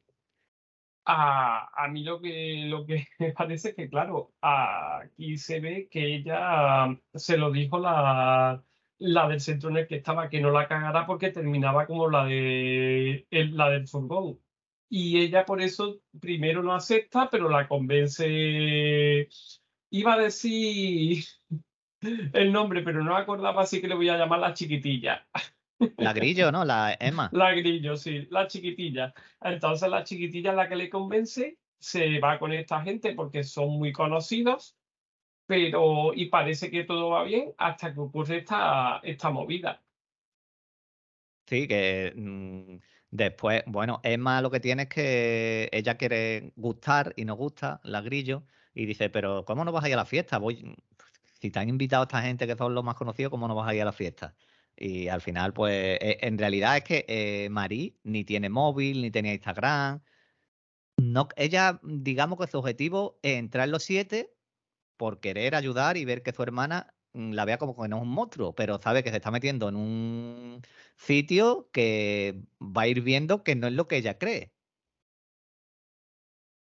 A, 1.06 1.68
a 1.84 1.88
mí 1.88 2.02
lo 2.02 2.18
que, 2.20 2.64
lo 2.66 2.86
que 2.86 3.06
me 3.18 3.32
parece 3.32 3.70
es 3.70 3.74
que, 3.76 3.90
claro, 3.90 4.34
aquí 4.40 5.36
se 5.36 5.60
ve 5.60 5.88
que 5.90 6.16
ella 6.16 6.98
se 7.14 7.36
lo 7.36 7.50
dijo 7.52 7.78
la, 7.78 8.64
la 8.98 9.28
del 9.28 9.40
centro 9.40 9.68
en 9.70 9.76
el 9.78 9.86
que 9.86 9.96
estaba, 9.96 10.30
que 10.30 10.40
no 10.40 10.50
la 10.50 10.66
cagara 10.66 11.04
porque 11.06 11.30
terminaba 11.30 11.86
como 11.86 12.08
la, 12.08 12.24
de, 12.24 13.26
el- 13.30 13.54
la 13.56 13.68
del 13.70 13.86
furgón. 13.86 14.40
Y 14.88 15.18
ella 15.20 15.44
por 15.44 15.60
eso 15.60 16.00
primero 16.20 16.62
no 16.62 16.74
acepta, 16.74 17.28
pero 17.30 17.48
la 17.50 17.68
convence. 17.68 19.28
Iba 19.90 20.14
a 20.14 20.18
decir 20.18 21.24
el 22.34 22.52
nombre, 22.52 22.82
pero 22.82 23.02
no 23.04 23.16
acordaba, 23.16 23.62
así 23.62 23.80
que 23.80 23.88
le 23.88 23.94
voy 23.94 24.08
a 24.08 24.16
llamar 24.18 24.40
la 24.40 24.54
chiquitilla. 24.54 25.28
La 25.96 26.12
Grillo, 26.12 26.52
¿no? 26.52 26.64
La 26.64 26.96
Emma. 26.98 27.30
La 27.32 27.52
grillo, 27.52 27.96
sí, 27.96 28.26
la 28.30 28.46
chiquitilla. 28.46 29.12
Entonces 29.40 29.88
la 29.88 30.04
chiquitilla 30.04 30.50
es 30.50 30.56
la 30.56 30.68
que 30.68 30.76
le 30.76 30.88
convence, 30.88 31.58
se 31.78 32.18
va 32.20 32.38
con 32.38 32.52
esta 32.52 32.80
gente 32.82 33.14
porque 33.14 33.44
son 33.44 33.78
muy 33.78 33.92
conocidos, 33.92 34.76
pero 35.46 36.14
y 36.14 36.26
parece 36.26 36.70
que 36.70 36.84
todo 36.84 37.10
va 37.10 37.24
bien 37.24 37.52
hasta 37.58 37.92
que 37.92 38.00
ocurre 38.00 38.38
esta, 38.38 39.00
esta 39.02 39.30
movida. 39.30 39.82
Sí, 41.46 41.68
que 41.68 42.12
mm, 42.16 42.76
después, 43.10 43.62
bueno, 43.66 44.00
Emma 44.02 44.40
lo 44.40 44.50
que 44.50 44.60
tiene 44.60 44.84
es 44.84 44.88
que 44.88 45.68
ella 45.72 45.96
quiere 45.96 46.52
gustar 46.56 47.12
y 47.16 47.24
no 47.24 47.34
gusta, 47.34 47.80
la 47.84 48.00
Grillo, 48.00 48.44
y 48.74 48.86
dice, 48.86 49.10
pero 49.10 49.44
¿cómo 49.44 49.64
no 49.64 49.72
vas 49.72 49.84
a 49.84 49.88
ir 49.88 49.94
a 49.94 49.98
la 49.98 50.04
fiesta? 50.06 50.38
Voy, 50.38 50.74
si 51.40 51.50
te 51.50 51.58
han 51.58 51.68
invitado 51.68 52.04
esta 52.04 52.22
gente 52.22 52.46
que 52.46 52.56
son 52.56 52.74
los 52.74 52.82
más 52.82 52.94
conocidos, 52.94 53.30
¿cómo 53.30 53.46
no 53.46 53.54
vas 53.54 53.68
a 53.68 53.74
ir 53.74 53.82
a 53.82 53.86
la 53.86 53.92
fiesta? 53.92 54.34
Y 54.76 55.08
al 55.08 55.20
final, 55.20 55.52
pues, 55.52 55.98
e- 56.00 56.18
en 56.22 56.38
realidad 56.38 56.76
es 56.78 56.84
que 56.84 57.04
eh, 57.08 57.48
ni 58.04 58.24
tiene 58.24 58.48
móvil, 58.50 59.02
ni 59.02 59.10
tenía 59.10 59.32
Instagram. 59.34 60.02
No, 60.96 61.28
ella, 61.36 61.80
digamos 61.82 62.38
que 62.38 62.46
su 62.50 62.58
objetivo 62.58 63.18
es 63.22 63.38
entrar 63.38 63.66
en 63.66 63.72
los 63.72 63.84
siete 63.84 64.36
por 64.98 65.20
querer 65.20 65.54
ayudar 65.56 65.96
y 65.98 66.06
ver 66.06 66.22
que 66.24 66.32
su 66.32 66.42
hermana 66.44 66.96
mm, 67.14 67.32
la 67.34 67.46
vea 67.46 67.58
como 67.58 67.76
que 67.80 67.88
no 67.88 67.98
es 67.98 68.02
un 68.04 68.10
monstruo, 68.10 68.54
pero 68.56 68.80
sabe 68.80 69.04
que 69.04 69.10
se 69.10 69.16
está 69.18 69.32
metiendo 69.32 69.68
en 69.70 69.76
un 69.76 70.62
sitio 70.96 71.70
que 71.72 72.42
va 72.60 72.82
a 72.84 72.88
ir 72.88 73.02
viendo 73.02 73.44
que 73.44 73.56
no 73.56 73.68
es 73.68 73.74
lo 73.74 73.88
que 73.88 73.98
ella 73.98 74.18
cree. 74.18 74.53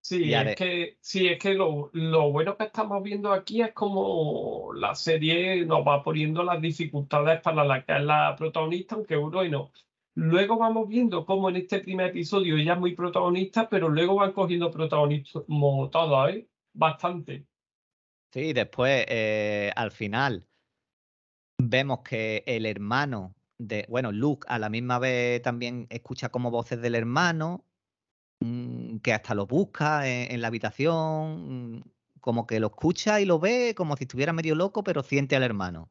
Sí, 0.04 0.26
Y 0.26 0.34
es 0.34 0.56
que, 0.58 0.98
sí, 1.00 1.30
es 1.30 1.40
que 1.40 1.54
lo, 1.54 1.90
lo 1.94 2.30
bueno 2.30 2.58
que 2.58 2.66
estamos 2.66 3.02
viendo 3.02 3.32
aquí 3.32 3.62
es 3.62 3.72
como 3.72 4.74
la 4.74 4.96
serie 4.96 5.66
nos 5.66 5.88
va 5.88 6.04
poniendo 6.04 6.44
las 6.44 6.62
dificultades 6.62 7.40
para 7.40 7.64
la 7.64 7.86
que 7.86 7.96
es 7.96 8.02
la 8.02 8.36
protagonista, 8.38 8.96
aunque 8.96 9.16
bueno, 9.16 9.72
luego 10.16 10.58
vamos 10.58 10.90
viendo 10.90 11.26
cómo 11.26 11.48
en 11.48 11.56
este 11.56 11.80
primer 11.80 12.08
episodio 12.08 12.58
ella 12.58 12.74
es 12.74 12.80
muy 12.82 12.96
protagonista, 12.96 13.70
pero 13.70 13.88
luego 13.88 14.16
van 14.16 14.34
cogiendo 14.34 14.70
protagonismo 14.70 15.90
todos, 15.90 16.32
¿eh? 16.32 16.50
Bastante. 16.74 17.46
Sí, 18.34 18.52
después, 18.52 19.06
eh, 19.08 19.72
al 19.74 19.92
final, 19.92 20.46
vemos 21.58 22.00
que 22.00 22.44
el 22.46 22.66
hermano 22.66 23.36
de, 23.58 23.86
bueno, 23.88 24.12
Luke 24.12 24.46
a 24.50 24.60
la 24.60 24.68
misma 24.68 25.00
vez 25.00 25.42
también 25.42 25.88
escucha 25.90 26.28
como 26.28 26.52
voces 26.52 26.82
del 26.82 26.96
hermano, 26.96 27.64
que 29.02 29.14
hasta 29.14 29.36
lo 29.36 29.46
busca 29.48 30.08
en, 30.08 30.32
en 30.32 30.42
la 30.42 30.48
habitación, 30.48 31.78
mm, 31.78 31.84
como 32.22 32.48
que 32.48 32.60
lo 32.60 32.68
escucha 32.68 33.20
y 33.22 33.26
lo 33.26 33.40
ve 33.40 33.74
como 33.76 33.96
si 33.98 34.04
estuviera 34.06 34.34
medio 34.34 34.56
loco, 34.56 34.84
pero 34.84 35.04
siente 35.04 35.36
al 35.36 35.44
hermano. 35.44 35.90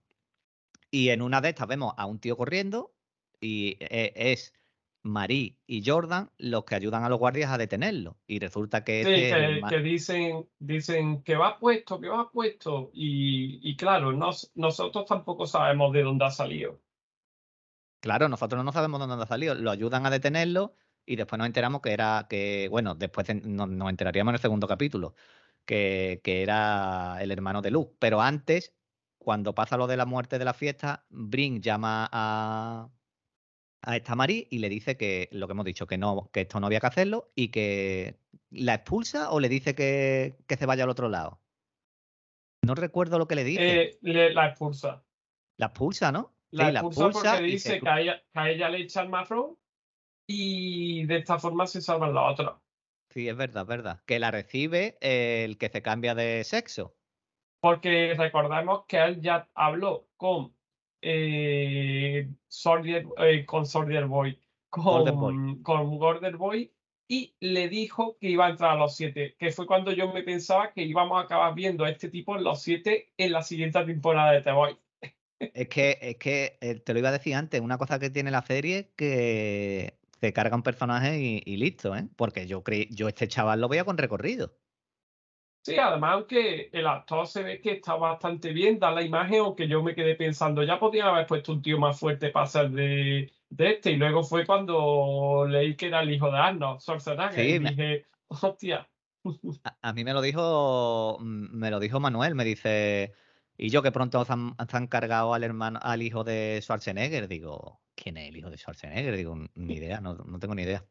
Y 0.90 1.08
en 1.10 1.22
una 1.22 1.40
de 1.40 1.50
estas 1.50 1.68
vemos 1.68 1.94
a 1.96 2.06
un 2.06 2.18
tío 2.18 2.36
corriendo 2.36 2.92
y 3.40 3.76
e- 3.80 4.12
es 4.14 4.54
Marie 5.02 5.58
y 5.66 5.82
Jordan 5.84 6.30
los 6.38 6.64
que 6.64 6.74
ayudan 6.74 7.04
a 7.04 7.08
los 7.08 7.18
guardias 7.18 7.50
a 7.50 7.58
detenerlo. 7.58 8.16
Y 8.26 8.38
resulta 8.38 8.84
que 8.84 9.02
Sí, 9.02 9.08
ese 9.08 9.20
es 9.20 9.32
el 9.32 9.64
que, 9.68 9.78
dicen, 9.80 10.48
dicen 10.58 11.22
que 11.22 11.36
va 11.36 11.58
puesto, 11.58 12.00
que 12.00 12.08
va 12.08 12.30
puesto. 12.30 12.90
Y, 12.92 13.58
y 13.68 13.76
claro, 13.76 14.12
nos- 14.12 14.50
nosotros 14.54 15.06
tampoco 15.06 15.46
sabemos 15.46 15.92
de 15.92 16.02
dónde 16.02 16.24
ha 16.26 16.30
salido. 16.30 16.78
Claro, 18.00 18.28
nosotros 18.28 18.64
no 18.64 18.72
sabemos 18.72 19.00
dónde 19.00 19.22
ha 19.22 19.26
salido. 19.26 19.54
Lo 19.54 19.70
ayudan 19.70 20.04
a 20.06 20.10
detenerlo 20.10 20.74
y 21.06 21.16
después 21.16 21.38
nos 21.38 21.46
enteramos 21.46 21.80
que 21.82 21.92
era 21.92 22.26
que, 22.28 22.68
bueno, 22.70 22.94
después 22.94 23.26
nos, 23.44 23.68
nos 23.68 23.90
enteraríamos 23.90 24.30
en 24.32 24.34
el 24.36 24.40
segundo 24.40 24.66
capítulo, 24.68 25.14
que, 25.64 26.20
que 26.24 26.42
era 26.42 27.18
el 27.20 27.30
hermano 27.30 27.62
de 27.62 27.70
Luke. 27.70 27.94
Pero 27.98 28.20
antes, 28.20 28.74
cuando 29.18 29.54
pasa 29.54 29.76
lo 29.76 29.86
de 29.86 29.96
la 29.96 30.06
muerte 30.06 30.38
de 30.38 30.44
la 30.44 30.54
fiesta, 30.54 31.06
Brin 31.10 31.60
llama 31.62 32.08
a, 32.12 32.88
a 33.82 33.96
esta 33.96 34.14
Marie 34.14 34.46
y 34.50 34.58
le 34.58 34.68
dice 34.68 34.96
que 34.96 35.28
lo 35.32 35.46
que 35.46 35.52
hemos 35.52 35.64
dicho, 35.64 35.86
que 35.86 35.98
no, 35.98 36.30
que 36.32 36.42
esto 36.42 36.60
no 36.60 36.66
había 36.66 36.80
que 36.80 36.86
hacerlo 36.86 37.32
y 37.34 37.48
que 37.48 38.18
la 38.50 38.74
expulsa 38.74 39.30
o 39.30 39.40
le 39.40 39.48
dice 39.48 39.74
que, 39.74 40.36
que 40.46 40.56
se 40.56 40.66
vaya 40.66 40.84
al 40.84 40.90
otro 40.90 41.08
lado. 41.08 41.40
No 42.62 42.74
recuerdo 42.74 43.18
lo 43.18 43.26
que 43.26 43.34
le 43.34 43.44
dice. 43.44 43.82
Eh, 43.82 43.98
le- 44.02 44.32
la 44.34 44.48
expulsa. 44.48 45.04
la 45.56 45.66
expulsa, 45.66 46.12
¿no? 46.12 46.32
La 46.50 46.66
Sí, 46.66 46.72
la 46.72 46.80
expulsa 46.80 47.00
porque 47.00 47.18
expulsa 47.18 47.36
se 47.38 47.42
dice 47.44 47.80
que 47.80 47.88
a, 47.88 48.00
ella, 48.00 48.22
que 48.32 48.38
a 48.38 48.50
ella 48.50 48.68
le 48.68 48.78
echan 48.82 49.10
marrón 49.10 49.56
y 50.33 51.07
de 51.07 51.16
esta 51.18 51.38
forma 51.38 51.66
se 51.66 51.81
salvan 51.83 52.14
la 52.14 52.23
otra. 52.31 52.61
Sí, 53.11 53.29
es 53.29 53.37
verdad, 53.37 53.62
es 53.62 53.68
verdad. 53.68 54.03
Que 54.07 54.18
la 54.18 54.31
recibe 54.31 54.97
el 55.01 55.59
que 55.59 55.68
se 55.68 55.83
cambia 55.83 56.14
de 56.14 56.42
sexo. 56.45 56.97
Porque 57.61 58.14
recordemos 58.16 58.87
que 58.87 58.99
él 58.99 59.21
ya 59.21 59.49
habló 59.55 60.09
con 60.16 60.57
eh, 61.03 62.29
Soldier- 62.49 63.07
eh, 63.18 63.45
con 63.45 63.66
Soldier 63.66 64.07
Boy, 64.07 64.40
Golden 64.71 65.14
Boy. 65.16 65.35
con, 65.35 65.62
con 65.62 65.99
Golden 65.99 66.38
Boy, 66.38 66.73
y 67.09 67.37
le 67.40 67.68
dijo 67.68 68.16
que 68.18 68.31
iba 68.31 68.47
a 68.47 68.51
entrar 68.51 68.71
a 68.73 68.77
los 68.77 68.97
siete, 68.97 69.37
que 69.38 69.51
fue 69.53 69.66
cuando 69.66 69.92
yo 69.92 70.12
me 70.12 70.23
pensaba 70.23 70.73
que 70.73 70.83
íbamos 70.83 71.21
a 71.21 71.25
acabar 71.25 71.55
viendo 71.55 71.85
a 71.85 71.90
este 71.90 72.09
tipo 72.09 72.37
en 72.37 72.45
los 72.45 72.62
siete 72.62 73.12
en 73.18 73.33
la 73.33 73.42
siguiente 73.42 73.85
temporada 73.85 74.33
de 74.33 74.40
The 74.42 74.53
Boy. 74.53 74.79
Es 75.55 75.68
que, 75.68 75.99
es 76.01 76.16
que 76.16 76.57
eh, 76.61 76.77
te 76.81 76.92
lo 76.95 77.01
iba 77.01 77.09
a 77.11 77.12
decir 77.12 77.35
antes, 77.35 77.61
una 77.61 77.77
cosa 77.77 77.99
que 77.99 78.11
tiene 78.11 78.31
la 78.31 78.42
serie 78.42 78.92
que 78.97 79.99
se 80.22 80.32
carga 80.32 80.56
un 80.56 80.62
personaje 80.62 81.20
y, 81.20 81.42
y 81.44 81.56
listo, 81.58 81.94
¿eh? 81.96 82.08
Porque 82.16 82.46
yo 82.46 82.62
creí, 82.64 82.88
yo 82.90 83.08
este 83.08 83.28
chaval 83.28 83.61
lo 83.61 83.68
veía 83.68 83.85
con 83.85 83.98
recorrido. 83.98 84.56
Sí, 85.64 85.76
además, 85.78 86.14
aunque 86.14 86.70
el 86.72 86.87
actor 86.88 87.24
se 87.28 87.44
ve 87.44 87.61
que 87.61 87.72
está 87.74 87.94
bastante 87.94 88.52
bien, 88.52 88.80
da 88.80 88.90
la 88.90 89.02
imagen, 89.02 89.40
aunque 89.40 89.68
yo 89.68 89.80
me 89.80 89.94
quedé 89.94 90.16
pensando, 90.16 90.64
ya 90.64 90.80
podían 90.80 91.06
haber 91.06 91.24
puesto 91.28 91.52
un 91.52 91.62
tío 91.62 91.78
más 91.78 92.00
fuerte 92.00 92.30
para 92.30 92.46
ser 92.48 92.70
de, 92.72 93.32
de 93.48 93.70
este, 93.70 93.92
y 93.92 93.96
luego 93.96 94.24
fue 94.24 94.44
cuando 94.44 95.46
leí 95.48 95.76
que 95.76 95.87
era 95.87 96.00
el 96.02 96.11
hijo 96.12 96.32
de 96.32 96.38
Arnold 96.38 96.80
Schwarzenegger, 96.80 97.48
Sí, 97.48 97.54
y 97.54 97.61
me- 97.61 97.70
dije, 97.70 98.06
hostia, 98.26 98.90
A, 99.64 99.78
a 99.82 99.92
mí 99.92 100.04
me 100.04 100.12
lo 100.12 100.20
dijo, 100.22 101.18
mm, 101.20 101.56
me 101.56 101.70
lo 101.70 101.78
dijo 101.80 102.00
Manuel, 102.00 102.35
me 102.35 102.44
dice, 102.44 103.14
y 103.62 103.70
yo 103.70 103.81
que 103.81 103.92
pronto 103.92 104.25
se 104.25 104.33
han, 104.33 104.57
han 104.59 104.87
cargado 104.88 105.35
al 105.35 105.44
hermano, 105.44 105.79
al 105.81 106.03
hijo 106.03 106.25
de 106.25 106.59
Schwarzenegger, 106.61 107.29
digo, 107.29 107.81
¿quién 107.94 108.16
es 108.16 108.29
el 108.29 108.37
hijo 108.37 108.51
de 108.51 108.59
Schwarzenegger? 108.59 109.16
Digo, 109.16 109.37
ni 109.55 109.75
idea, 109.75 110.01
no, 110.01 110.14
no 110.14 110.40
tengo 110.40 110.57
ni 110.57 110.62
idea. 110.62 110.85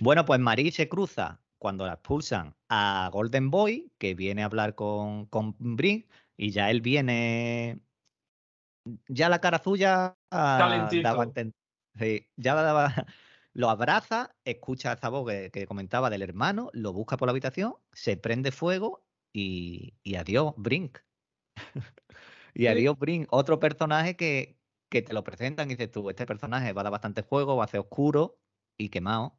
Bueno, 0.00 0.24
pues 0.24 0.38
Marie 0.38 0.70
se 0.70 0.88
cruza 0.88 1.42
cuando 1.58 1.84
la 1.84 1.94
expulsan 1.94 2.54
a 2.68 3.10
Golden 3.12 3.50
Boy, 3.50 3.90
que 3.98 4.14
viene 4.14 4.42
a 4.42 4.44
hablar 4.44 4.76
con, 4.76 5.26
con 5.26 5.56
Brink, 5.58 6.08
y 6.36 6.52
ya 6.52 6.70
él 6.70 6.82
viene, 6.82 7.80
ya 9.08 9.28
la 9.28 9.40
cara 9.40 9.60
suya 9.60 10.16
ah, 10.30 10.56
Calentito. 10.60 11.02
daba 11.02 11.26
sí, 11.98 12.28
ya 12.36 12.54
daba, 12.54 12.94
lo 13.54 13.70
abraza, 13.70 14.36
escucha 14.44 14.92
esa 14.92 15.08
voz 15.08 15.28
que, 15.28 15.50
que 15.50 15.66
comentaba 15.66 16.10
del 16.10 16.22
hermano, 16.22 16.70
lo 16.74 16.92
busca 16.92 17.16
por 17.16 17.26
la 17.26 17.32
habitación, 17.32 17.74
se 17.90 18.16
prende 18.16 18.52
fuego 18.52 19.04
y, 19.32 19.94
y 20.04 20.14
adiós, 20.14 20.54
Brink. 20.56 20.98
Y 22.54 22.66
Sí. 22.66 22.68
adiós, 22.68 22.98
Brink, 22.98 23.28
otro 23.30 23.58
personaje 23.60 24.16
que, 24.16 24.58
que 24.88 25.02
te 25.02 25.12
lo 25.14 25.24
presentan 25.24 25.70
y 25.70 25.74
dices 25.74 25.90
tú, 25.90 26.10
este 26.10 26.26
personaje 26.26 26.72
va 26.72 26.82
a 26.82 26.84
dar 26.84 26.92
bastante 26.92 27.22
fuego, 27.22 27.56
va 27.56 27.64
a 27.64 27.68
ser 27.68 27.80
oscuro 27.80 28.40
y 28.78 28.90
quemado. 28.90 29.38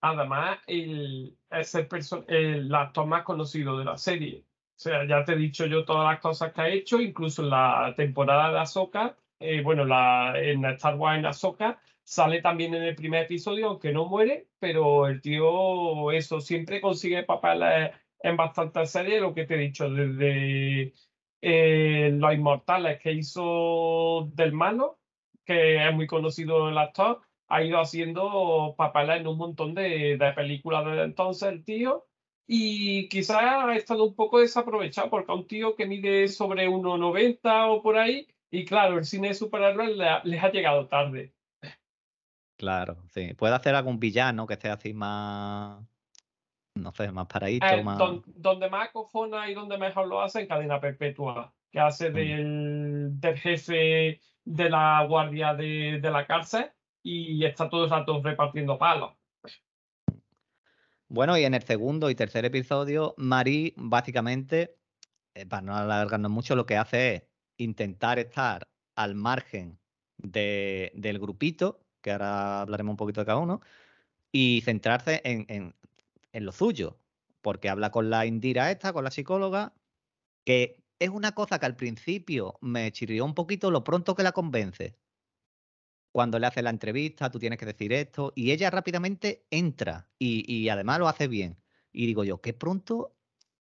además, 0.00 0.58
el, 0.66 1.38
es 1.50 1.74
el, 1.74 1.88
el 2.28 2.74
actor 2.74 3.06
más 3.06 3.22
conocido 3.24 3.78
de 3.78 3.84
la 3.84 3.96
serie. 3.96 4.46
O 4.76 4.78
sea, 4.78 5.06
ya 5.06 5.24
te 5.24 5.32
he 5.32 5.36
dicho 5.36 5.66
yo 5.66 5.84
todas 5.84 6.10
las 6.12 6.20
cosas 6.20 6.52
que 6.52 6.60
ha 6.60 6.68
hecho, 6.68 7.00
incluso 7.00 7.42
en 7.42 7.50
la 7.50 7.94
temporada 7.96 8.52
de 8.52 8.58
Ahsoka, 8.58 9.16
eh, 9.38 9.62
bueno, 9.62 9.84
la, 9.84 10.34
en 10.40 10.64
Star 10.66 10.96
Wars 10.96 11.18
en 11.18 11.26
Ahsoka, 11.26 11.80
sale 12.02 12.42
también 12.42 12.74
en 12.74 12.82
el 12.82 12.94
primer 12.94 13.24
episodio, 13.24 13.68
aunque 13.68 13.92
no 13.92 14.06
muere, 14.06 14.48
pero 14.58 15.06
el 15.06 15.20
tío, 15.22 16.10
eso, 16.12 16.40
siempre 16.40 16.80
consigue 16.80 17.22
papeles 17.22 17.92
en 18.18 18.36
bastantes 18.36 18.90
series, 18.90 19.20
lo 19.22 19.32
que 19.34 19.46
te 19.46 19.54
he 19.54 19.58
dicho, 19.58 19.88
desde 19.90 20.92
eh, 21.46 22.10
Los 22.14 22.32
Inmortales, 22.32 22.98
que 23.00 23.12
hizo 23.12 24.30
del 24.32 24.52
malo, 24.52 24.98
que 25.44 25.86
es 25.86 25.94
muy 25.94 26.06
conocido 26.06 26.70
el 26.70 26.78
actor, 26.78 27.20
ha 27.48 27.62
ido 27.62 27.78
haciendo 27.78 28.74
papeles 28.78 29.20
en 29.20 29.26
un 29.26 29.36
montón 29.36 29.74
de, 29.74 30.16
de 30.16 30.32
películas 30.32 30.86
desde 30.86 31.04
entonces 31.04 31.48
el 31.50 31.64
tío. 31.64 32.06
Y 32.46 33.08
quizás 33.08 33.38
ha 33.42 33.74
estado 33.76 34.04
un 34.04 34.14
poco 34.14 34.40
desaprovechado 34.40 35.10
porque 35.10 35.32
a 35.32 35.34
un 35.34 35.46
tío 35.46 35.74
que 35.76 35.86
mide 35.86 36.28
sobre 36.28 36.68
1,90 36.68 37.68
o 37.68 37.82
por 37.82 37.98
ahí, 37.98 38.26
y 38.50 38.64
claro, 38.64 38.98
el 38.98 39.04
cine 39.04 39.28
de 39.28 39.34
superhéroes 39.34 39.96
les 40.24 40.42
ha 40.42 40.50
llegado 40.50 40.88
tarde. 40.88 41.34
Claro, 42.56 43.02
sí. 43.10 43.34
Puede 43.34 43.54
hacer 43.54 43.74
algún 43.74 43.98
villano 43.98 44.46
que 44.46 44.54
esté 44.54 44.70
así 44.70 44.94
más, 44.94 45.84
no 46.74 46.92
sé, 46.92 47.10
más 47.12 47.26
paradito, 47.26 47.66
Eh, 47.66 47.82
más... 47.82 47.98
don- 47.98 48.22
donde 48.26 48.68
más 48.68 48.90
cojona 48.90 49.48
y 49.48 49.54
donde 49.54 49.78
mejor 49.78 50.08
lo 50.08 50.20
hace 50.20 50.40
en 50.40 50.48
Cadena 50.48 50.80
Perpetua, 50.80 51.54
que 51.70 51.80
hace 51.80 52.10
Mm. 52.10 52.14
del, 52.14 53.20
del 53.20 53.38
jefe 53.38 54.20
de 54.44 54.70
la 54.70 55.04
guardia 55.08 55.54
de, 55.54 55.98
de 56.00 56.10
la 56.10 56.26
cárcel 56.26 56.70
y 57.02 57.44
está 57.44 57.68
todo 57.68 57.84
el 57.84 57.90
rato 57.90 58.20
repartiendo 58.22 58.78
palos. 58.78 59.12
Bueno, 61.08 61.38
y 61.38 61.44
en 61.44 61.54
el 61.54 61.62
segundo 61.62 62.10
y 62.10 62.14
tercer 62.14 62.44
episodio, 62.44 63.14
Marie 63.18 63.74
básicamente, 63.76 64.76
eh, 65.34 65.46
para 65.46 65.62
no 65.62 65.76
alargarnos 65.76 66.30
mucho, 66.30 66.56
lo 66.56 66.66
que 66.66 66.76
hace 66.76 67.14
es 67.14 67.22
intentar 67.58 68.18
estar 68.18 68.66
al 68.96 69.14
margen 69.14 69.78
de- 70.16 70.90
del 70.94 71.18
grupito, 71.18 71.80
que 72.02 72.10
ahora 72.12 72.62
hablaremos 72.62 72.92
un 72.92 72.96
poquito 72.96 73.20
de 73.20 73.26
cada 73.26 73.38
uno, 73.38 73.60
y 74.32 74.62
centrarse 74.62 75.20
en, 75.24 75.46
en- 75.48 75.74
en 76.34 76.44
lo 76.44 76.52
suyo, 76.52 76.98
porque 77.40 77.70
habla 77.70 77.90
con 77.90 78.10
la 78.10 78.26
Indira 78.26 78.70
esta, 78.70 78.92
con 78.92 79.04
la 79.04 79.10
psicóloga, 79.10 79.74
que 80.44 80.84
es 80.98 81.08
una 81.08 81.32
cosa 81.32 81.58
que 81.58 81.66
al 81.66 81.76
principio 81.76 82.58
me 82.60 82.92
chirrió 82.92 83.24
un 83.24 83.34
poquito 83.34 83.70
lo 83.70 83.84
pronto 83.84 84.14
que 84.14 84.22
la 84.22 84.32
convence. 84.32 84.98
Cuando 86.12 86.38
le 86.38 86.46
hace 86.46 86.62
la 86.62 86.70
entrevista, 86.70 87.30
tú 87.30 87.38
tienes 87.38 87.58
que 87.58 87.66
decir 87.66 87.92
esto, 87.92 88.32
y 88.36 88.50
ella 88.50 88.70
rápidamente 88.70 89.46
entra 89.50 90.10
y, 90.18 90.44
y 90.52 90.68
además 90.68 90.98
lo 90.98 91.08
hace 91.08 91.28
bien. 91.28 91.58
Y 91.92 92.06
digo 92.06 92.24
yo, 92.24 92.40
qué 92.40 92.52
pronto 92.52 93.16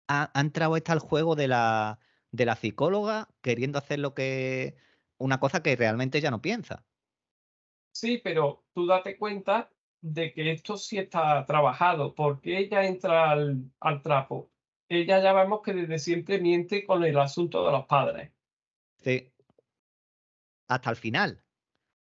ha, 0.08 0.32
entrado 0.36 0.76
esta 0.78 0.93
al 0.93 1.00
juego 1.00 1.36
de 1.36 1.48
la, 1.48 2.00
de 2.32 2.46
la 2.46 2.56
psicóloga 2.56 3.30
queriendo 3.41 3.78
hacer 3.78 4.00
lo 4.00 4.13
que. 4.13 4.76
una 5.17 5.39
cosa 5.39 5.62
que 5.62 5.76
realmente 5.76 6.17
ella 6.17 6.32
no 6.32 6.41
piensa. 6.41 6.86
Sí, 7.91 8.20
pero 8.24 8.65
tú 8.74 8.86
date 8.86 9.17
cuenta 9.17 9.72
de 10.02 10.34
que 10.34 10.52
esto 10.52 10.78
sí 10.78 10.98
está 10.98 11.46
trabajado, 11.46 12.16
porque 12.16 12.58
ella 12.60 12.86
entra 12.86 13.32
al, 13.32 13.72
al 13.80 14.02
trapo. 14.02 14.52
Ella 14.90 15.22
ya 15.22 15.34
vemos 15.34 15.62
que 15.64 15.74
desde 15.74 16.00
siempre 16.00 16.40
miente 16.40 16.86
con 16.86 17.04
el 17.04 17.18
asunto 17.20 17.66
de 17.66 17.72
los 17.72 17.86
padres. 17.88 18.32
Sí. 18.98 19.34
Hasta 20.68 20.90
el 20.90 20.96
final. 20.96 21.44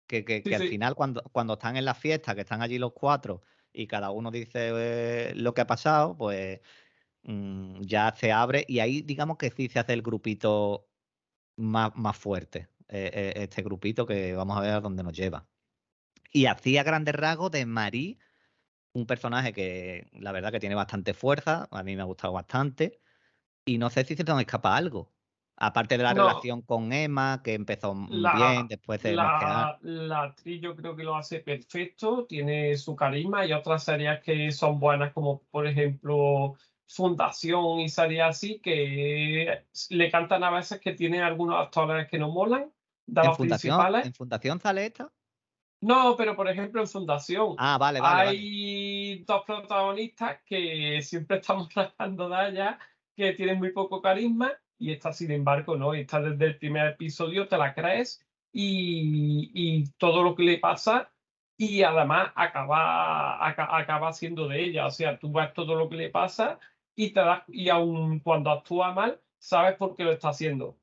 Que, 0.07 0.24
que, 0.24 0.44
Sí, 0.44 0.48
que 0.48 0.57
al 0.57 0.62
sí. 0.62 0.68
final, 0.68 0.94
cuando, 0.94 1.22
cuando 1.33 1.55
están 1.55 1.76
en 1.76 1.85
la 1.87 1.94
fiesta, 1.94 2.35
que 2.35 2.42
están 2.42 2.62
allí 2.62 2.78
los 2.78 2.92
cuatro 2.94 3.42
y 3.72 3.87
cada 3.87 4.11
uno 4.11 4.31
dice 4.31 4.70
eh, 4.74 5.35
lo 5.37 5.55
que 5.55 5.62
ha 5.62 5.66
pasado, 5.66 6.16
pues 6.16 6.61
mm, 7.24 7.83
ya 7.83 8.14
se 8.16 8.33
abre 8.33 8.64
y 8.68 8.81
ahí 8.81 9.02
digamos 9.02 9.38
que 9.38 9.50
sí 9.50 9.68
se 9.68 9.81
hace 9.81 9.94
el 9.94 10.02
grupito 10.02 10.90
más, 11.57 11.92
más 11.96 12.16
fuerte. 12.18 12.70
eh, 12.88 13.11
eh, 13.14 13.35
este 13.44 13.62
grupito 13.62 14.07
que 14.07 14.35
vamos 14.35 14.59
a 14.59 14.62
ver 14.62 14.72
a 14.72 14.81
dónde 14.83 15.02
nos 15.05 15.14
lleva. 15.16 15.48
Y 16.32 16.46
así 16.46 16.78
a 16.78 16.82
grandes 16.82 17.14
rasgos 17.14 17.50
de 17.50 17.66
Marie, 17.66 18.18
un 18.94 19.06
personaje 19.06 19.52
que 19.52 20.08
la 20.12 20.32
verdad 20.32 20.52
que 20.52 20.60
tiene 20.60 20.74
bastante 20.76 21.14
fuerza, 21.14 21.68
a 21.70 21.82
mí 21.84 21.96
me 21.96 22.02
ha 22.02 22.06
gustado 22.06 22.32
bastante. 22.34 23.00
Y 23.66 23.78
no 23.78 23.90
sé 23.90 24.04
si 24.04 24.16
se 24.16 24.24
nos 24.24 24.40
escapa 24.40 24.76
algo. 24.76 25.12
Aparte 25.56 25.98
de 25.98 26.04
la 26.04 26.14
No. 26.14 26.22
relación 26.22 26.62
con 26.62 26.92
Emma, 26.92 27.42
que 27.44 27.54
empezó 27.54 27.94
La- 28.08 28.32
bien, 28.34 28.68
después 28.68 29.02
mezcla- 29.04 29.78
La, 29.80 29.80
la 29.82 30.22
actriz 30.24 30.60
yo 30.62 30.74
creo 30.76 30.96
que 30.96 31.04
lo 31.04 31.16
hace 31.16 31.40
perfecto, 31.40 32.26
tiene 32.26 32.76
su 32.76 32.96
carisma. 32.96 33.40
Hay 33.40 33.52
otras 33.52 33.84
series 33.84 34.20
que 34.22 34.50
son 34.52 34.78
buenas, 34.80 35.12
como 35.12 35.42
por 35.50 35.66
ejemplo 35.66 36.54
Fundación 36.88 37.80
y 37.80 37.88
series 37.88 38.22
así, 38.22 38.60
que 38.60 39.64
le 39.90 40.10
cantan 40.10 40.44
a 40.44 40.50
veces 40.50 40.80
que 40.80 40.92
tiene 40.92 41.22
algunos 41.22 41.56
actores 41.58 42.08
que 42.08 42.18
no 42.18 42.30
molan, 42.30 42.72
de 43.06 43.20
en 43.20 43.26
los 43.28 43.36
fundación, 43.36 43.72
principales. 43.78 44.06
en 44.06 44.14
fundación 44.14 44.60
sale 44.60 44.87
esta. 44.87 45.12
No, 45.83 46.16
pero 46.16 46.37
por 46.37 46.48
ejemplo 46.48 46.80
en 46.80 46.87
Fundación. 46.88 47.56
Ah, 47.58 47.76
vale, 47.78 48.00
vale, 48.00 48.22
vale. 48.22 48.30
Hay 48.38 49.24
dos 49.24 49.44
protagonistas 49.44 50.40
que 50.46 51.02
siempre 51.02 51.37
estamos 51.40 51.68
tratando 51.68 52.28
de 52.28 52.48
ellas, 52.50 52.78
que 53.16 53.33
tienen 53.35 53.58
muy 53.58 53.72
poco 53.72 54.00
carisma, 54.00 54.52
y 54.78 54.92
esta, 54.92 55.12
sin 55.12 55.30
embargo, 55.33 55.76
no. 55.76 55.94
Esta 55.94 56.20
desde 56.20 56.46
el 56.46 56.58
primer 56.58 56.87
episodio 56.88 57.48
te 57.48 57.58
la 57.58 57.74
crees 57.74 58.24
y, 58.52 59.50
y 59.54 59.90
todo 59.98 60.22
lo 60.22 60.35
que 60.37 60.44
le 60.44 60.58
pasa, 60.58 61.12
y 61.56 61.83
además 61.83 62.33
acaba, 62.37 63.46
aca- 63.46 63.76
acaba 63.76 64.12
siendo 64.12 64.48
de 64.48 64.62
ella. 64.64 64.87
O 64.87 64.90
sea, 64.90 65.18
tú 65.18 65.33
ves 65.33 65.52
todo 65.52 65.74
lo 65.74 65.88
que 65.88 65.96
le 65.96 66.10
pasa 66.10 66.60
y 66.94 67.10
te 67.12 67.20
das, 67.20 67.42
y 67.48 67.68
aun 67.70 68.20
cuando 68.20 68.50
actúa 68.52 68.92
mal, 68.94 69.20
sabes 69.38 69.76
por 69.76 69.96
qué 69.96 70.04
lo 70.04 70.12
está 70.12 70.30
haciendo. 70.30 70.78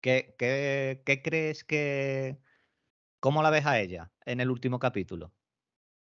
¿Qué, 0.00 0.34
qué, 0.38 1.02
qué 1.06 1.22
crees 1.22 1.64
que... 1.64 2.41
¿Cómo 3.22 3.40
la 3.40 3.50
ves 3.50 3.66
a 3.66 3.78
ella 3.78 4.10
en 4.26 4.40
el 4.40 4.50
último 4.50 4.80
capítulo? 4.80 5.32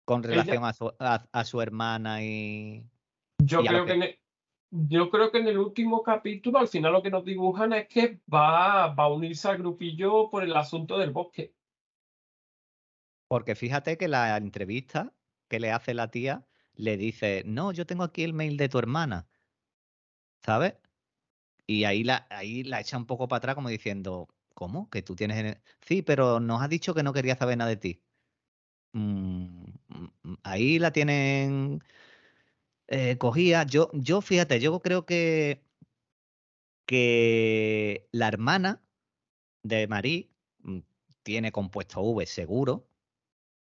Con 0.04 0.20
Ella- 0.22 0.28
relación 0.28 0.66
a, 0.66 0.74
su, 0.74 0.92
a, 0.98 1.26
a 1.32 1.44
su 1.44 1.62
hermana 1.62 2.22
y... 2.22 2.84
Yo 3.38 3.62
Y 3.62 3.66
a 3.66 3.70
creo 3.70 3.80
lo 3.80 3.86
que, 3.86 3.92
que- 3.92 3.96
en 3.96 4.02
el, 4.02 4.18
yo 4.90 5.08
creo 5.08 5.32
que 5.32 5.38
en 5.38 5.48
el 5.48 5.56
último 5.56 6.02
capítulo, 6.02 6.58
al 6.58 6.68
final 6.68 6.92
lo 6.92 7.02
que 7.02 7.08
nos 7.10 7.24
dibujan 7.24 7.72
es 7.72 7.88
que 7.88 8.20
va, 8.30 8.88
va 8.88 9.04
a 9.04 9.08
unirse 9.08 9.48
al 9.48 9.56
grupillo 9.56 10.28
por 10.28 10.44
el 10.44 10.54
asunto 10.54 10.98
del 10.98 11.10
bosque. 11.10 11.54
Porque 13.26 13.54
fíjate 13.54 13.96
que 13.96 14.06
la 14.06 14.36
entrevista 14.36 15.14
que 15.48 15.60
le 15.60 15.72
hace 15.72 15.94
la 15.94 16.10
tía 16.10 16.46
le 16.74 16.98
dice, 16.98 17.42
no, 17.46 17.72
yo 17.72 17.86
tengo 17.86 18.02
aquí 18.04 18.22
el 18.22 18.34
mail 18.34 18.58
de 18.58 18.68
tu 18.68 18.78
hermana, 18.78 19.26
¿sabes? 20.44 20.74
Y 21.66 21.84
ahí 21.84 22.04
la, 22.04 22.26
ahí 22.28 22.64
la 22.64 22.80
echa 22.80 22.98
un 22.98 23.06
poco 23.06 23.28
para 23.28 23.38
atrás 23.38 23.54
como 23.54 23.70
diciendo, 23.70 24.28
¿cómo? 24.58 24.90
Que 24.90 25.02
tú 25.02 25.14
tienes... 25.16 25.38
en- 25.38 25.62
Sí, 25.80 26.02
pero 26.02 26.40
nos 26.40 26.60
has 26.62 26.68
dicho 26.68 26.94
que 26.94 27.04
no 27.04 27.12
quería 27.12 27.36
saber 27.36 27.56
nada 27.58 27.70
de 27.70 27.76
ti. 27.76 28.02
Mm, 28.92 29.64
mm, 30.24 30.34
ahí 30.44 30.78
la 30.80 30.92
tienen 30.92 31.82
eh, 32.88 33.16
cogida. 33.18 33.64
Yo, 33.64 33.90
yo, 33.94 34.20
fíjate, 34.20 34.60
yo 34.60 34.80
creo 34.80 35.04
que, 35.06 35.62
que 36.86 38.08
la 38.12 38.28
hermana 38.28 38.82
de 39.62 39.88
mm, 40.60 40.78
tiene 41.22 41.52
compuesto 41.52 42.00
V 42.02 42.26
seguro, 42.26 42.88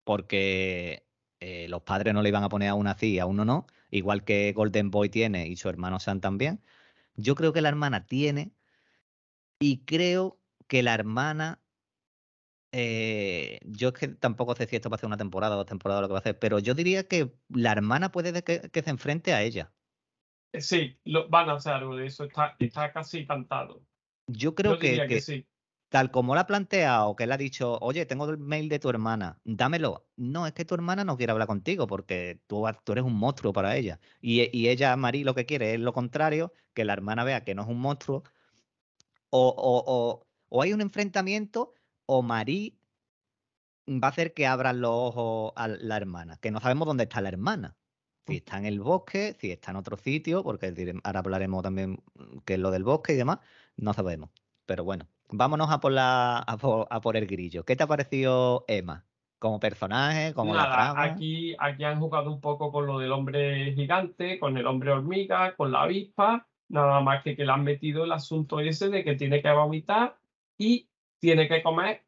porque 0.05 1.07
eh, 1.39 1.67
los 1.69 1.83
padres 1.83 2.13
no 2.15 2.23
le 2.23 2.29
iban 2.29 2.43
a 2.45 2.49
poner 2.49 2.69
a 2.69 2.75
una 2.75 2.97
sí 2.97 3.13
y 3.15 3.19
a 3.19 3.25
uno 3.27 3.45
no, 3.45 3.67
igual 3.91 4.25
que 4.25 4.53
Golden 4.53 4.91
Boy 4.91 5.09
tiene 5.09 5.47
y 5.47 5.57
su 5.57 5.69
hermano 5.69 5.99
Sam 5.99 6.21
también. 6.21 6.63
Yo 7.15 7.35
creo 7.35 7.53
que 7.53 7.61
la 7.61 7.69
hermana 7.69 8.07
tiene 8.07 8.53
y 9.59 9.83
creo 9.85 10.39
que 10.67 10.83
la 10.83 10.93
hermana, 10.93 11.61
eh, 12.71 13.59
yo 13.65 13.89
es 13.89 13.93
que 13.95 14.07
tampoco 14.09 14.55
sé 14.55 14.67
si 14.67 14.75
esto 14.75 14.89
va 14.89 14.95
a 14.95 14.99
ser 14.99 15.07
una 15.07 15.17
temporada 15.17 15.55
o 15.55 15.57
dos 15.59 15.65
temporadas 15.67 16.01
lo 16.01 16.07
que 16.07 16.13
va 16.13 16.19
a 16.19 16.21
hacer, 16.21 16.37
pero 16.39 16.59
yo 16.59 16.73
diría 16.73 17.07
que 17.07 17.33
la 17.49 17.71
hermana 17.71 18.11
puede 18.11 18.31
de 18.31 18.43
que, 18.43 18.69
que 18.71 18.81
se 18.83 18.89
enfrente 18.89 19.33
a 19.33 19.41
ella. 19.41 19.73
Eh, 20.53 20.61
Sí, 20.61 20.99
lo, 21.05 21.29
van 21.29 21.49
a 21.49 21.53
hacer 21.53 21.73
algo 21.73 21.95
de 21.95 22.07
eso, 22.07 22.25
está, 22.25 22.55
está 22.59 22.91
casi 22.91 23.25
cantado. 23.25 23.83
Yo 24.27 24.55
creo 24.55 24.73
Yo 24.73 24.79
que, 24.79 24.87
diría 24.89 25.07
que, 25.07 25.15
que 25.15 25.21
sí. 25.21 25.47
tal 25.89 26.11
como 26.11 26.35
la 26.35 26.41
ha 26.41 26.47
planteado, 26.47 27.15
que 27.15 27.23
él 27.23 27.31
ha 27.31 27.37
dicho, 27.37 27.77
oye, 27.79 28.05
tengo 28.05 28.29
el 28.29 28.37
mail 28.37 28.67
de 28.69 28.79
tu 28.79 28.89
hermana, 28.89 29.39
dámelo. 29.45 30.05
No, 30.17 30.45
es 30.45 30.53
que 30.53 30.65
tu 30.65 30.75
hermana 30.75 31.05
no 31.05 31.15
quiere 31.17 31.31
hablar 31.31 31.47
contigo 31.47 31.87
porque 31.87 32.41
tú, 32.47 32.65
tú 32.83 32.91
eres 32.91 33.05
un 33.05 33.13
monstruo 33.15 33.53
para 33.53 33.75
ella. 33.77 33.99
Y, 34.21 34.41
e- 34.41 34.49
y 34.53 34.67
ella, 34.69 34.95
Marí, 34.97 35.23
lo 35.23 35.33
que 35.35 35.45
quiere 35.45 35.73
es 35.73 35.79
lo 35.79 35.93
contrario, 35.93 36.53
que 36.73 36.83
la 36.85 36.93
hermana 36.93 37.23
vea 37.23 37.43
que 37.45 37.55
no 37.55 37.61
es 37.63 37.67
un 37.69 37.79
monstruo. 37.79 38.23
O, 39.29 39.47
o, 39.49 39.83
o, 39.87 40.26
o 40.49 40.61
hay 40.61 40.73
un 40.73 40.81
enfrentamiento, 40.81 41.73
o 42.05 42.21
Marí 42.21 42.77
va 43.87 44.07
a 44.07 44.11
hacer 44.11 44.33
que 44.33 44.47
abran 44.47 44.81
los 44.81 44.91
ojos 44.91 45.53
a 45.55 45.67
la 45.67 45.97
hermana, 45.97 46.37
que 46.37 46.51
no 46.51 46.59
sabemos 46.59 46.87
dónde 46.87 47.03
está 47.03 47.21
la 47.21 47.29
hermana. 47.29 47.75
Si 48.25 48.37
está 48.37 48.57
en 48.57 48.65
el 48.65 48.81
bosque, 48.81 49.37
si 49.39 49.51
está 49.51 49.71
en 49.71 49.77
otro 49.77 49.95
sitio, 49.95 50.43
porque 50.43 50.73
ahora 51.03 51.19
hablaremos 51.19 51.63
también 51.63 52.03
mm, 52.15 52.39
qué 52.45 52.55
es 52.55 52.59
lo 52.59 52.71
del 52.71 52.83
bosque 52.83 53.13
y 53.13 53.15
demás, 53.15 53.39
no 53.77 53.93
sabemos. 53.93 54.31
Pero 54.65 54.83
bueno, 54.83 55.07
vámonos 55.29 55.71
a 55.71 55.79
por, 55.79 55.93
la, 55.93 56.39
a 56.39 56.57
por, 56.57 56.87
a 56.89 56.99
por 56.99 57.15
el 57.15 57.25
grillo. 57.25 57.63
¿Qué 57.63 57.77
te 57.77 57.83
ha 57.83 57.87
parecido 57.87 58.65
Emma? 58.67 59.05
Como 59.39 59.59
personaje, 59.59 60.33
como 60.33 60.55
la 60.55 60.63
trama. 60.63 61.03
aquí, 61.03 61.55
aquí 61.59 61.83
han 61.83 61.99
jugado 61.99 62.33
un 62.33 62.41
poco 62.41 62.71
con 62.71 62.87
lo 62.87 62.97
del 62.99 63.11
hombre 63.11 63.71
gigante, 63.75 64.39
con 64.39 64.57
el 64.57 64.65
hombre 64.65 64.91
hormiga, 64.91 65.55
con 65.55 65.71
la 65.71 65.83
avispa, 65.83 66.47
nada 66.69 66.99
más 67.01 67.23
que 67.23 67.35
que 67.35 67.45
le 67.45 67.51
han 67.51 67.63
metido 67.63 68.03
el 68.03 68.11
asunto 68.11 68.59
ese 68.59 68.89
de 68.89 69.03
que 69.03 69.15
tiene 69.15 69.41
que 69.41 69.51
vomitar 69.51 70.17
y 70.57 70.89
tiene 71.19 71.47
que 71.47 71.61
comer 71.63 72.05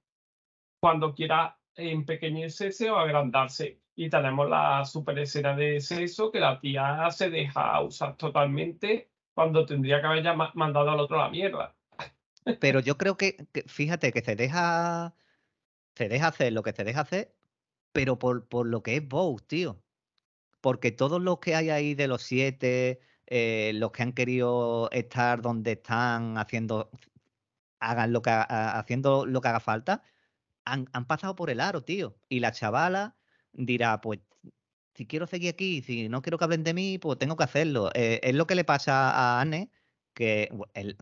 cuando 0.81 1.13
quiera 1.13 1.59
empequeñecerse 1.75 2.89
o 2.89 2.97
agrandarse. 2.97 3.81
Y 3.95 4.09
tenemos 4.09 4.49
la 4.49 4.85
super 4.85 5.19
escena 5.19 5.55
de 5.55 5.81
sexo 5.81 6.31
que 6.31 6.39
la 6.39 6.59
tía 6.59 7.09
se 7.11 7.29
deja 7.29 7.81
usar 7.81 8.15
totalmente 8.17 9.11
cuando 9.33 9.65
tendría 9.65 9.99
que 10.01 10.07
haber 10.07 10.23
ya 10.23 10.33
ma- 10.33 10.51
mandado 10.55 10.89
al 10.89 10.99
otro 10.99 11.17
la 11.17 11.29
mierda. 11.29 11.75
Pero 12.59 12.79
yo 12.81 12.97
creo 12.97 13.17
que, 13.17 13.47
que- 13.51 13.63
fíjate, 13.63 14.11
que 14.11 14.21
se 14.21 14.35
deja, 14.35 15.15
se 15.95 16.07
deja 16.09 16.27
hacer 16.27 16.53
lo 16.53 16.63
que 16.63 16.71
se 16.73 16.83
deja 16.83 17.01
hacer, 17.01 17.35
pero 17.91 18.17
por, 18.19 18.47
por 18.47 18.67
lo 18.67 18.83
que 18.83 18.95
es 18.97 19.07
Bow, 19.07 19.39
tío. 19.39 19.83
Porque 20.61 20.91
todos 20.91 21.21
los 21.21 21.39
que 21.39 21.55
hay 21.55 21.69
ahí 21.69 21.95
de 21.95 22.07
los 22.07 22.21
siete, 22.21 22.99
eh, 23.27 23.71
los 23.75 23.91
que 23.91 24.03
han 24.03 24.13
querido 24.13 24.89
estar 24.91 25.41
donde 25.41 25.73
están 25.73 26.37
haciendo, 26.37 26.89
hagan 27.79 28.13
lo 28.13 28.21
que, 28.21 28.29
ha- 28.29 28.45
ha- 28.47 28.79
haciendo 28.79 29.25
lo 29.25 29.41
que 29.41 29.47
haga 29.47 29.59
falta, 29.59 30.03
han, 30.65 30.87
han 30.93 31.05
pasado 31.07 31.35
por 31.35 31.49
el 31.49 31.59
aro, 31.59 31.83
tío. 31.83 32.17
Y 32.29 32.39
la 32.39 32.51
chavala 32.51 33.15
dirá, 33.53 34.01
pues, 34.01 34.19
si 34.95 35.05
quiero 35.05 35.27
seguir 35.27 35.53
aquí, 35.53 35.81
si 35.81 36.09
no 36.09 36.21
quiero 36.21 36.37
que 36.37 36.43
hablen 36.43 36.63
de 36.63 36.73
mí, 36.73 36.97
pues 36.97 37.17
tengo 37.17 37.37
que 37.37 37.43
hacerlo. 37.43 37.89
Eh, 37.93 38.19
es 38.23 38.35
lo 38.35 38.47
que 38.47 38.55
le 38.55 38.63
pasa 38.65 39.11
a 39.11 39.41
Anne, 39.41 39.71
que 40.13 40.49
el- 40.73 40.97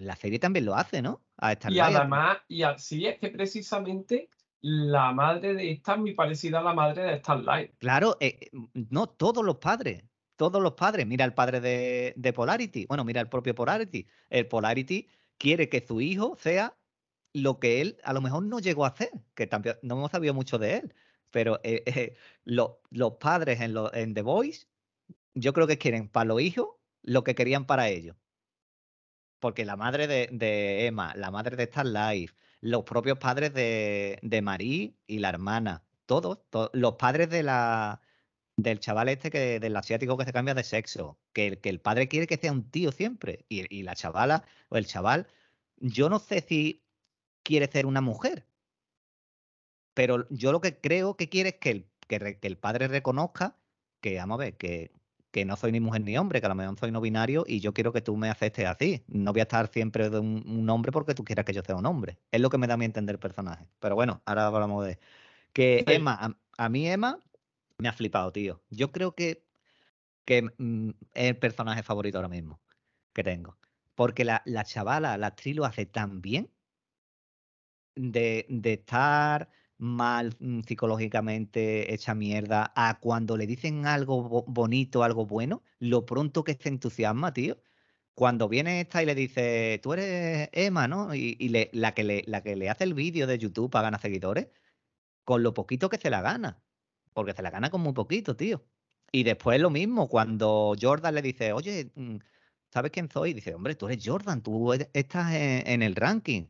la 0.00 0.16
serie 0.16 0.38
también 0.38 0.64
lo 0.64 0.74
hace, 0.76 1.02
¿no? 1.02 1.22
A 1.38 1.56
Y 1.68 1.80
además, 1.80 2.38
y 2.48 2.62
así 2.62 3.06
es 3.06 3.18
que 3.18 3.28
precisamente 3.30 4.28
la 4.60 5.12
madre 5.12 5.54
de 5.54 5.72
esta 5.72 5.94
es 5.94 5.98
muy 5.98 6.14
parecida 6.14 6.60
a 6.60 6.62
la 6.62 6.72
madre 6.72 7.02
de 7.02 7.18
Starlight. 7.18 7.72
Claro, 7.78 8.16
eh, 8.20 8.50
no, 8.90 9.08
todos 9.08 9.44
los 9.44 9.56
padres, 9.56 10.04
todos 10.36 10.62
los 10.62 10.74
padres. 10.74 11.06
Mira 11.06 11.24
el 11.24 11.34
padre 11.34 11.60
de, 11.60 12.14
de 12.16 12.32
Polarity, 12.32 12.86
bueno, 12.86 13.04
mira 13.04 13.20
el 13.20 13.28
propio 13.28 13.54
Polarity. 13.54 14.06
El 14.30 14.46
Polarity 14.46 15.08
quiere 15.42 15.68
que 15.68 15.84
su 15.86 16.00
hijo 16.00 16.36
sea 16.38 16.78
lo 17.34 17.58
que 17.60 17.80
él 17.82 17.98
a 18.04 18.12
lo 18.14 18.20
mejor 18.22 18.44
no 18.44 18.60
llegó 18.60 18.84
a 18.86 18.90
hacer, 18.90 19.10
que 19.34 19.46
también 19.48 19.76
no 19.82 19.96
hemos 19.96 20.12
sabido 20.12 20.34
mucho 20.34 20.58
de 20.58 20.76
él, 20.78 20.94
pero 21.32 21.60
eh, 21.64 21.82
eh, 21.86 22.16
lo- 22.44 22.82
los 22.90 23.14
padres 23.18 23.60
en, 23.60 24.14
The 24.14 24.22
Voice, 24.22 24.68
yo 25.34 25.52
creo 25.54 25.66
que 25.68 25.78
quieren 25.78 26.08
para 26.10 26.26
los 26.26 26.42
hijos 26.42 26.68
lo 27.02 27.24
que 27.24 27.34
querían 27.36 27.66
para 27.66 27.88
ellos. 27.90 28.16
Porque 29.40 29.64
la 29.64 29.76
madre 29.76 30.06
de, 30.06 30.86
Emma, 30.86 31.14
la 31.16 31.30
madre 31.30 31.56
de 31.56 31.64
Starlight, 31.66 32.30
los 32.60 32.84
propios 32.84 33.18
padres 33.18 33.52
de, 33.54 34.18
de 34.22 34.42
Marie 34.42 34.96
y 35.06 35.18
la 35.18 35.30
hermana, 35.30 35.84
todos, 36.06 36.48
to- 36.50 36.70
los 36.74 36.94
padres 36.96 37.28
de 37.30 37.42
la, 37.42 38.01
del 38.56 38.80
chaval 38.80 39.08
este 39.08 39.30
que 39.30 39.60
del 39.60 39.76
asiático 39.76 40.16
que 40.16 40.24
se 40.24 40.32
cambia 40.32 40.54
de 40.54 40.64
sexo, 40.64 41.18
que, 41.32 41.48
el- 41.48 41.60
que 41.60 41.68
el 41.70 41.80
padre 41.80 42.08
quiere 42.08 42.26
que 42.26 42.36
sea 42.36 42.52
un 42.52 42.70
tío 42.70 42.92
siempre, 42.92 43.44
y, 43.48 43.74
y 43.74 43.82
la 43.82 43.94
chavala 43.94 44.44
o 44.68 44.76
el 44.76 44.86
chaval, 44.86 45.26
yo 45.78 46.08
no 46.08 46.18
sé 46.18 46.40
si 46.42 46.84
quiere 47.42 47.66
ser 47.70 47.86
una 47.86 48.00
mujer, 48.00 48.46
pero 49.94 50.26
yo 50.30 50.52
lo 50.52 50.60
que 50.60 50.78
creo 50.80 51.16
que 51.16 51.28
quiere 51.28 51.50
es 51.50 51.56
que 51.56 51.70
el, 51.70 51.90
que, 52.08 52.18
re- 52.18 52.38
que 52.38 52.48
el 52.48 52.58
padre 52.58 52.88
reconozca 52.88 53.58
que, 54.00 54.16
vamos 54.16 54.36
a 54.36 54.38
ver, 54.44 54.56
que, 54.56 54.92
que 55.30 55.44
no 55.44 55.56
soy 55.56 55.72
ni 55.72 55.80
mujer 55.80 56.02
ni 56.02 56.16
hombre, 56.18 56.40
que 56.40 56.46
a 56.46 56.48
lo 56.48 56.54
mejor 56.54 56.78
soy 56.78 56.90
no 56.92 57.00
binario 57.00 57.44
y 57.46 57.60
yo 57.60 57.72
quiero 57.74 57.92
que 57.92 58.00
tú 58.02 58.16
me 58.16 58.30
aceptes 58.30 58.66
así. 58.66 59.04
No 59.08 59.32
voy 59.32 59.40
a 59.40 59.44
estar 59.44 59.68
siempre 59.72 60.10
de 60.10 60.18
un, 60.18 60.44
un 60.46 60.70
hombre 60.70 60.92
porque 60.92 61.14
tú 61.14 61.24
quieras 61.24 61.44
que 61.44 61.52
yo 61.52 61.62
sea 61.62 61.76
un 61.76 61.86
hombre. 61.86 62.18
Es 62.30 62.40
lo 62.40 62.50
que 62.50 62.58
me 62.58 62.66
da 62.66 62.74
a 62.74 62.76
mí 62.76 62.84
entender 62.84 63.14
el 63.14 63.20
personaje. 63.20 63.68
Pero 63.80 63.94
bueno, 63.94 64.22
ahora 64.26 64.46
hablamos 64.46 64.86
de... 64.86 64.98
Que 65.52 65.84
Sí. 65.86 65.94
Emma, 65.94 66.14
a, 66.20 66.64
a 66.64 66.68
mí 66.68 66.88
Emma 66.88 67.18
me 67.78 67.88
ha 67.88 67.92
flipado, 67.92 68.32
tío. 68.32 68.64
Yo 68.70 68.92
creo 68.92 69.14
que, 69.14 69.46
que 70.26 70.42
mm, 70.58 70.90
es 71.14 71.30
el 71.30 71.38
personaje 71.38 71.82
favorito 71.82 72.18
ahora 72.18 72.28
mismo 72.28 72.62
que 73.14 73.24
tengo. 73.24 73.58
Porque 73.96 74.24
la, 74.26 74.42
la 74.46 74.64
chavala, 74.64 75.18
la 75.18 75.28
actriz 75.28 75.56
lo 75.56 75.64
hace 75.66 75.86
tan 75.86 76.22
bien 76.22 76.52
de, 77.94 78.46
de 78.48 78.72
estar 78.74 79.48
mal 79.78 80.36
mm, 80.38 80.60
psicológicamente 80.62 81.92
hecha 81.92 82.14
mierda 82.14 82.72
a 82.76 82.98
cuando 83.00 83.36
le 83.36 83.46
dicen 83.46 83.86
algo 83.86 84.22
bo- 84.28 84.44
bonito, 84.46 85.02
algo 85.02 85.26
bueno, 85.26 85.62
lo 85.78 86.06
pronto 86.06 86.44
que 86.44 86.54
se 86.54 86.68
entusiasma, 86.68 87.32
tío. 87.32 87.60
Cuando 88.14 88.48
viene 88.48 88.80
esta 88.82 89.02
y 89.02 89.06
le 89.06 89.14
dice, 89.14 89.80
tú 89.82 89.94
eres 89.94 90.48
Emma, 90.52 90.86
¿no? 90.88 91.14
Y, 91.14 91.36
y 91.40 91.48
le- 91.50 91.70
la, 91.72 91.94
que 91.94 92.04
le, 92.04 92.22
la 92.26 92.42
que 92.42 92.56
le 92.56 92.70
hace 92.70 92.84
el 92.84 92.94
vídeo 92.94 93.26
de 93.26 93.38
YouTube 93.38 93.70
para 93.70 93.84
ganar 93.84 94.00
seguidores, 94.00 94.48
con 95.24 95.42
lo 95.42 95.54
poquito 95.54 95.90
que 95.90 95.98
se 95.98 96.10
la 96.10 96.22
gana. 96.22 96.62
Porque 97.12 97.32
se 97.32 97.42
la 97.42 97.50
gana 97.50 97.70
con 97.70 97.80
muy 97.82 97.92
poquito, 97.92 98.36
tío. 98.36 98.64
Y 99.12 99.24
después 99.24 99.60
lo 99.60 99.70
mismo, 99.70 100.08
cuando 100.08 100.74
Jordan 100.80 101.14
le 101.14 101.22
dice, 101.22 101.52
oye, 101.52 101.92
mm, 101.94 102.16
¿sabes 102.72 102.90
quién 102.92 103.10
soy? 103.10 103.34
Dice, 103.34 103.54
hombre, 103.54 103.74
tú 103.74 103.86
eres 103.88 104.02
Jordan, 104.06 104.42
tú 104.42 104.72
eres- 104.72 104.90
estás 104.94 105.32
en, 105.34 105.66
en 105.68 105.82
el 105.82 105.94
ranking. 105.96 106.46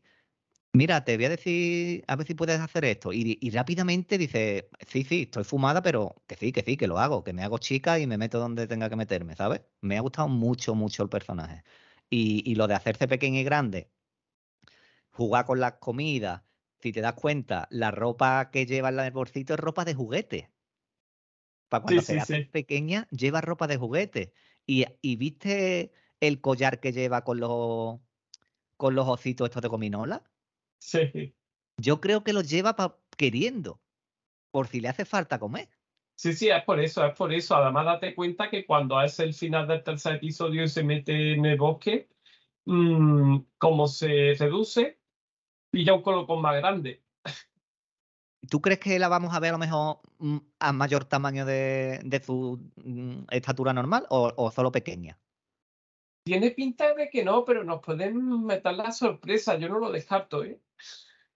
Mira, 0.74 1.04
te 1.04 1.16
voy 1.16 1.26
a 1.26 1.28
decir, 1.30 2.02
a 2.08 2.16
ver 2.16 2.26
si 2.26 2.34
puedes 2.34 2.58
hacer 2.60 2.84
esto. 2.86 3.12
Y, 3.12 3.38
y 3.40 3.50
rápidamente 3.50 4.16
dice, 4.18 4.70
sí, 4.88 5.04
sí, 5.04 5.22
estoy 5.22 5.44
fumada, 5.44 5.82
pero 5.82 6.22
que 6.26 6.34
sí, 6.36 6.50
que 6.52 6.62
sí, 6.62 6.76
que 6.78 6.86
lo 6.86 6.98
hago, 6.98 7.22
que 7.24 7.32
me 7.34 7.42
hago 7.42 7.58
chica 7.58 7.98
y 7.98 8.06
me 8.06 8.16
meto 8.18 8.38
donde 8.38 8.66
tenga 8.66 8.88
que 8.88 8.96
meterme, 8.96 9.36
¿sabes? 9.36 9.62
Me 9.82 9.98
ha 9.98 10.00
gustado 10.00 10.28
mucho, 10.28 10.74
mucho 10.74 11.02
el 11.02 11.10
personaje. 11.10 11.62
Y, 12.08 12.42
y 12.50 12.54
lo 12.54 12.68
de 12.68 12.74
hacerse 12.74 13.06
pequeña 13.08 13.40
y 13.40 13.44
grande, 13.44 13.90
jugar 15.10 15.44
con 15.46 15.60
las 15.60 15.74
comidas, 15.74 16.42
si 16.82 16.92
te 16.92 17.00
das 17.00 17.14
cuenta, 17.14 17.66
la 17.70 17.90
ropa 17.90 18.50
que 18.50 18.66
lleva 18.66 18.90
en 18.90 19.00
el 19.00 19.10
bolsito 19.12 19.54
es 19.54 19.60
ropa 19.60 19.84
de 19.86 19.94
juguete. 19.94 20.52
Para 21.68 21.82
cuando 21.82 22.02
Sí, 22.02 22.06
se 22.06 22.14
sí, 22.14 22.20
hace 22.20 22.36
sí. 22.38 22.44
pequeña, 22.50 23.08
lleva 23.10 23.40
ropa 23.40 23.66
de 23.66 23.76
juguete. 23.76 24.32
Y, 24.66 24.84
y 25.00 25.16
viste 25.16 25.92
el 26.20 26.40
collar 26.40 26.80
que 26.80 26.92
lleva 26.92 27.24
con 27.24 27.40
los, 27.40 28.00
con 28.76 28.94
los 28.94 29.08
ositos 29.08 29.46
estos 29.48 29.62
de 29.62 29.68
gominola. 29.68 30.24
Sí. 30.78 31.34
Yo 31.76 32.00
creo 32.00 32.24
que 32.24 32.32
lo 32.32 32.40
lleva 32.40 32.76
pa- 32.76 32.98
queriendo, 33.18 33.82
por 34.50 34.68
si 34.68 34.80
le 34.80 34.88
hace 34.88 35.04
falta 35.06 35.38
comer. 35.40 35.70
Sí, 36.14 36.32
sí, 36.34 36.48
es 36.50 36.62
por 36.64 36.78
eso, 36.80 37.04
es 37.04 37.14
por 37.16 37.32
eso. 37.32 37.56
Además, 37.56 37.84
date 37.86 38.14
cuenta 38.14 38.48
que 38.48 38.64
cuando 38.64 39.00
es 39.02 39.18
el 39.18 39.34
final 39.34 39.66
del 39.66 39.82
tercer 39.82 40.16
episodio 40.16 40.62
y 40.64 40.68
se 40.68 40.84
mete 40.84 41.32
en 41.34 41.44
el 41.46 41.58
bosque, 41.58 42.10
mm, 42.66 43.38
como 43.58 43.88
se 43.88 44.34
reduce, 44.38 45.01
pilla 45.72 45.94
un 45.94 46.02
colocón 46.02 46.40
más 46.40 46.56
grande. 46.56 47.02
¿Tú 48.48 48.60
crees 48.60 48.78
que 48.80 48.98
la 48.98 49.08
vamos 49.08 49.34
a 49.34 49.40
ver 49.40 49.50
a 49.50 49.52
lo 49.52 49.58
mejor 49.58 50.00
mm, 50.18 50.36
a 50.60 50.72
mayor 50.72 51.04
tamaño 51.06 51.44
de, 51.46 52.00
de 52.04 52.22
su 52.22 52.60
mm, 52.76 53.24
estatura 53.30 53.72
normal 53.72 54.06
o, 54.10 54.32
o 54.36 54.50
solo 54.50 54.70
pequeña? 54.70 55.18
Tiene 56.24 56.50
pinta 56.52 56.94
de 56.94 57.08
que 57.10 57.24
no, 57.24 57.44
pero 57.44 57.64
nos 57.64 57.80
pueden 57.80 58.44
meter 58.44 58.74
la 58.74 58.92
sorpresa. 58.92 59.56
Yo 59.58 59.68
no 59.68 59.78
lo 59.78 59.90
descarto, 59.90 60.44
¿eh? 60.44 60.60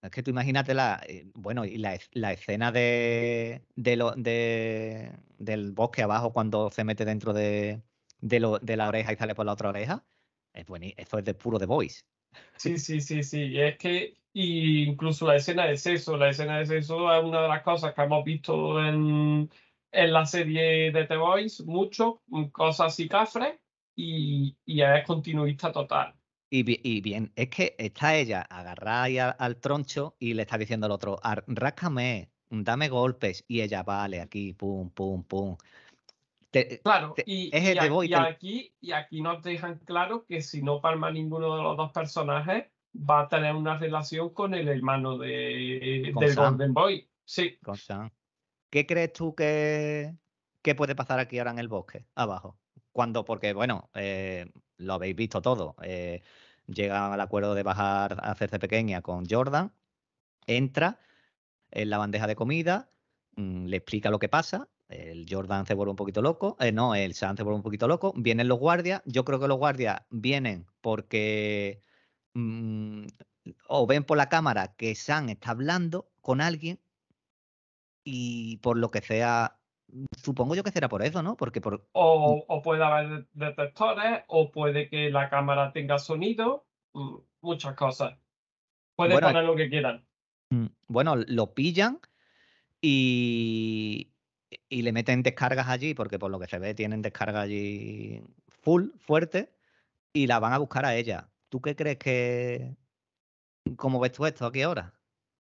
Es 0.02 0.10
que 0.10 0.22
tú 0.22 0.30
imagínate 0.30 0.74
la, 0.74 1.02
eh, 1.08 1.26
bueno, 1.34 1.64
y 1.64 1.78
la, 1.78 1.98
la 2.12 2.32
escena 2.32 2.70
de, 2.70 3.64
de 3.74 3.96
lo, 3.96 4.12
de- 4.12 5.10
del 5.38 5.72
bosque 5.72 6.02
abajo 6.02 6.32
cuando 6.32 6.70
se 6.70 6.84
mete 6.84 7.04
dentro 7.04 7.32
de, 7.32 7.82
de, 8.20 8.40
lo- 8.40 8.58
de 8.58 8.76
la 8.76 8.88
oreja 8.88 9.12
y 9.12 9.16
sale 9.16 9.34
por 9.34 9.46
la 9.46 9.52
otra 9.52 9.70
oreja. 9.70 10.04
Es 10.52 10.66
buení- 10.66 10.94
eso 10.96 11.18
es 11.18 11.24
de 11.24 11.34
puro 11.34 11.58
The 11.58 11.66
Voice. 11.66 12.02
Sí, 12.56 12.78
sí, 12.78 13.00
sí, 13.00 13.22
sí. 13.22 13.42
Y 13.46 13.60
es 13.60 13.78
que 13.78 14.18
y 14.38 14.82
incluso 14.82 15.26
la 15.26 15.36
escena 15.36 15.64
de 15.64 15.78
sexo, 15.78 16.14
la 16.18 16.28
escena 16.28 16.58
de 16.58 16.66
sexo 16.66 17.10
es 17.10 17.24
una 17.24 17.40
de 17.40 17.48
las 17.48 17.62
cosas 17.62 17.94
que 17.94 18.02
hemos 18.02 18.22
visto 18.22 18.84
en, 18.84 19.50
en 19.92 20.12
la 20.12 20.26
serie 20.26 20.92
de 20.92 21.06
The 21.06 21.16
Voice, 21.16 21.64
mucho, 21.64 22.20
mm, 22.26 22.44
cosas 22.48 22.88
así 22.92 23.08
cafres, 23.08 23.58
y, 23.94 24.54
y 24.66 24.82
es 24.82 25.06
continuista 25.06 25.72
total. 25.72 26.14
Y, 26.50 26.64
y 26.86 27.00
bien, 27.00 27.32
es 27.34 27.48
que 27.48 27.76
está 27.78 28.14
ella 28.14 28.42
agarrada 28.42 29.04
ahí 29.04 29.16
al, 29.18 29.36
al 29.38 29.56
troncho 29.56 30.16
y 30.18 30.34
le 30.34 30.42
está 30.42 30.58
diciendo 30.58 30.84
al 30.84 30.92
otro, 30.92 31.18
"Ar- 31.22 31.44
ráscame, 31.46 32.28
dame 32.50 32.90
golpes. 32.90 33.42
Y 33.48 33.62
ella, 33.62 33.84
vale, 33.84 34.20
aquí, 34.20 34.52
pum, 34.52 34.90
pum, 34.90 35.24
pum. 35.24 35.56
Te- 36.50 36.82
Claro, 36.82 37.14
Te- 37.14 37.24
y, 37.26 37.48
es 37.56 37.64
y 37.64 37.68
el 37.68 37.78
The 37.78 37.86
a- 37.86 37.88
Voice 37.88 38.10
y 38.10 38.14
del- 38.14 38.24
aquí, 38.26 38.74
y 38.82 38.92
aquí 38.92 39.22
nos 39.22 39.42
dejan 39.42 39.78
claro 39.78 40.26
que 40.26 40.42
si 40.42 40.60
no 40.60 40.82
palma 40.82 41.10
ninguno 41.10 41.56
de 41.56 41.62
los 41.62 41.74
dos 41.78 41.90
personajes, 41.92 42.66
va 42.98 43.20
a 43.22 43.28
tener 43.28 43.54
una 43.54 43.78
relación 43.78 44.30
con 44.30 44.54
el 44.54 44.68
hermano 44.68 45.18
de, 45.18 46.10
Con 46.14 46.24
del 46.24 46.34
Sam. 46.34 46.52
Golden 46.52 46.74
Boy. 46.74 47.08
Sí, 47.24 47.56
con 47.62 47.76
Sam. 47.76 48.10
¿Qué 48.70 48.86
crees 48.86 49.12
tú 49.12 49.34
que, 49.34 50.14
que 50.62 50.74
puede 50.74 50.94
pasar 50.94 51.18
aquí 51.18 51.38
ahora 51.38 51.52
en 51.52 51.58
el 51.58 51.68
bosque, 51.68 52.06
abajo? 52.14 52.58
Cuando, 52.92 53.24
porque 53.24 53.52
bueno, 53.52 53.90
eh, 53.94 54.50
lo 54.76 54.94
habéis 54.94 55.16
visto 55.16 55.42
todo. 55.42 55.76
eh, 55.82 56.22
llegan 56.66 57.12
al 57.12 57.20
acuerdo 57.20 57.54
de 57.54 57.62
bajar 57.62 58.14
a 58.20 58.32
hacerse 58.32 58.58
pequeña 58.58 59.02
con 59.02 59.24
Jordan, 59.28 59.72
entra 60.46 60.98
en 61.70 61.90
la 61.90 61.98
bandeja 61.98 62.26
de 62.26 62.36
comida, 62.36 62.90
mm, 63.36 63.66
le 63.66 63.76
explica 63.76 64.10
lo 64.10 64.18
que 64.18 64.28
pasa. 64.28 64.68
El 64.88 65.26
Jordan 65.28 65.66
se 65.66 65.74
vuelve 65.74 65.90
un 65.90 65.96
poquito 65.96 66.22
loco, 66.22 66.56
eh, 66.60 66.72
no, 66.72 66.94
el 66.94 67.14
Sam 67.14 67.36
se 67.36 67.42
vuelve 67.42 67.56
un 67.56 67.62
poquito 67.62 67.88
loco. 67.88 68.12
Vienen 68.16 68.48
los 68.48 68.58
guardias. 68.58 69.02
Yo 69.04 69.24
creo 69.24 69.40
que 69.40 69.48
los 69.48 69.58
guardias 69.58 70.02
vienen 70.10 70.66
porque 70.80 71.80
mm, 72.36 73.06
o 73.68 73.86
ven 73.86 74.04
por 74.04 74.16
la 74.16 74.28
cámara 74.28 74.74
que 74.76 74.94
Sam 74.94 75.30
está 75.30 75.50
hablando 75.50 76.08
con 76.20 76.40
alguien 76.40 76.78
y 78.04 78.58
por 78.58 78.76
lo 78.76 78.90
que 78.90 79.00
sea, 79.00 79.58
supongo 80.22 80.54
yo 80.54 80.62
que 80.62 80.70
será 80.70 80.88
por 80.88 81.02
eso, 81.02 81.22
¿no? 81.22 81.36
Porque 81.36 81.60
por, 81.60 81.88
o, 81.92 82.44
o 82.46 82.62
puede 82.62 82.84
haber 82.84 83.26
detectores, 83.32 84.22
o 84.28 84.50
puede 84.52 84.88
que 84.88 85.10
la 85.10 85.28
cámara 85.28 85.72
tenga 85.72 85.98
sonido, 85.98 86.66
mm, 86.92 87.16
muchas 87.40 87.74
cosas. 87.74 88.18
Pueden 88.94 89.12
Bueno, 89.14 89.28
poner 89.28 89.44
lo 89.44 89.56
que 89.56 89.68
quieran. 89.68 90.04
Mm, 90.50 90.66
Bueno, 90.88 91.16
lo 91.16 91.54
pillan 91.54 92.00
y, 92.80 94.12
y 94.68 94.82
le 94.82 94.92
meten 94.92 95.22
descargas 95.22 95.68
allí, 95.68 95.94
porque 95.94 96.18
por 96.18 96.30
lo 96.30 96.38
que 96.38 96.46
se 96.46 96.58
ve 96.58 96.74
tienen 96.74 97.02
descarga 97.02 97.40
allí 97.42 98.22
full, 98.62 98.90
fuerte, 98.98 99.50
y 100.12 100.26
la 100.26 100.38
van 100.38 100.52
a 100.52 100.58
buscar 100.58 100.84
a 100.86 100.94
ella. 100.94 101.28
¿Tú 101.48 101.60
qué 101.60 101.76
crees 101.76 101.98
que... 101.98 102.76
¿Cómo 103.76 103.98
ves 104.00 104.12
tú 104.12 104.24
esto 104.26 104.46
aquí 104.46 104.62
ahora? 104.62 104.94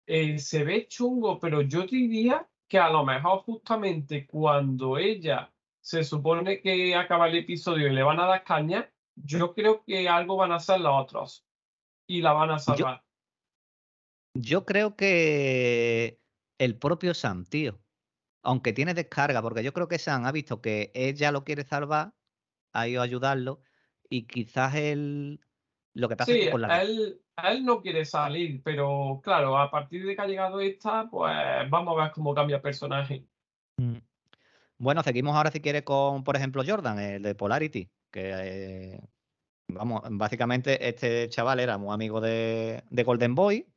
Eh, 0.05 0.37
se 0.39 0.63
ve 0.63 0.87
chungo, 0.87 1.39
pero 1.39 1.61
yo 1.61 1.83
diría 1.83 2.47
que 2.67 2.79
a 2.79 2.89
lo 2.89 3.03
mejor 3.03 3.39
justamente 3.39 4.25
cuando 4.27 4.97
ella 4.97 5.51
se 5.81 6.03
supone 6.03 6.61
que 6.61 6.95
acaba 6.95 7.27
el 7.27 7.37
episodio 7.37 7.87
y 7.87 7.93
le 7.93 8.03
van 8.03 8.19
a 8.19 8.27
dar 8.27 8.43
caña, 8.43 8.91
yo 9.15 9.53
creo 9.53 9.83
que 9.83 10.07
algo 10.07 10.37
van 10.37 10.51
a 10.51 10.55
hacer 10.55 10.79
los 10.79 10.93
otros 11.01 11.45
y 12.07 12.21
la 12.21 12.33
van 12.33 12.51
a 12.51 12.59
salvar. 12.59 13.03
Yo 14.33 14.65
creo 14.65 14.95
que 14.95 16.21
el 16.59 16.77
propio 16.77 17.13
Sam, 17.13 17.45
tío, 17.45 17.81
aunque 18.43 18.73
tiene 18.73 18.93
descarga, 18.93 19.41
porque 19.41 19.63
yo 19.63 19.73
creo 19.73 19.87
que 19.87 19.99
Sam 19.99 20.25
ha 20.25 20.31
visto 20.31 20.61
que 20.61 20.91
ella 20.93 21.31
lo 21.31 21.43
quiere 21.43 21.63
salvar, 21.63 22.13
ha 22.73 22.87
ido 22.87 23.01
a 23.01 23.05
ayudarlo, 23.05 23.61
y 24.09 24.27
quizás 24.27 24.75
él... 24.75 25.41
Lo 25.93 26.07
que 26.07 26.15
pasa 26.15 26.31
es 26.31 26.37
Sí, 26.37 26.45
que 26.45 26.51
con 26.51 26.61
la... 26.61 26.81
él, 26.81 27.21
él 27.43 27.65
no 27.65 27.81
quiere 27.81 28.05
salir, 28.05 28.61
pero 28.63 29.19
claro, 29.23 29.57
a 29.57 29.69
partir 29.69 30.05
de 30.05 30.15
que 30.15 30.21
ha 30.21 30.27
llegado 30.27 30.61
esta, 30.61 31.09
pues 31.09 31.33
vamos 31.69 31.97
a 31.97 32.03
ver 32.03 32.11
cómo 32.11 32.33
cambia 32.33 32.57
el 32.57 32.61
personaje. 32.61 33.25
Mm. 33.77 33.97
Bueno, 34.77 35.03
seguimos 35.03 35.35
ahora 35.35 35.51
si 35.51 35.61
quieres 35.61 35.83
con, 35.83 36.23
por 36.23 36.35
ejemplo, 36.35 36.63
Jordan, 36.65 36.99
el 36.99 37.21
de 37.21 37.35
Polarity, 37.35 37.89
que 38.09 38.31
eh, 38.33 39.01
vamos, 39.67 40.01
básicamente 40.11 40.87
este 40.87 41.29
chaval 41.29 41.59
era 41.59 41.77
muy 41.77 41.93
amigo 41.93 42.19
de, 42.21 42.83
de 42.89 43.03
Golden 43.03 43.35
Boy 43.35 43.67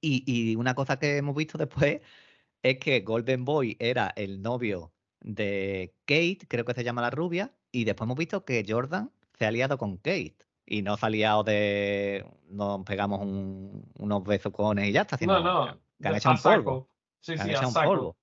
y, 0.00 0.24
y 0.26 0.56
una 0.56 0.74
cosa 0.74 0.98
que 0.98 1.16
hemos 1.18 1.34
visto 1.36 1.56
después 1.58 2.00
es 2.62 2.78
que 2.78 3.00
Golden 3.00 3.44
Boy 3.44 3.76
era 3.80 4.12
el 4.16 4.42
novio 4.42 4.92
de 5.20 5.94
Kate, 6.04 6.40
creo 6.48 6.64
que 6.64 6.74
se 6.74 6.84
llama 6.84 7.02
la 7.02 7.10
rubia, 7.10 7.54
y 7.72 7.84
después 7.84 8.06
hemos 8.06 8.18
visto 8.18 8.44
que 8.44 8.64
Jordan 8.68 9.10
se 9.38 9.44
ha 9.44 9.48
aliado 9.48 9.78
con 9.78 9.96
Kate 9.96 10.47
y 10.70 10.82
no 10.82 10.96
liado 11.08 11.44
de 11.44 12.24
nos 12.50 12.84
pegamos 12.84 13.20
un- 13.20 13.90
unos 13.98 14.22
besocones 14.24 14.88
y 14.88 14.92
ya 14.92 15.02
está, 15.02 15.16
sino 15.16 15.40
No, 15.40 15.66
no, 15.66 15.80
que 16.00 16.08
han 16.08 16.14
a 16.14 16.18
echado 16.18 16.34
un 16.34 16.42
polvo. 16.42 16.90
Sí, 17.20 17.36
sí, 17.38 17.50
un 17.66 17.74
polvo. 17.74 18.16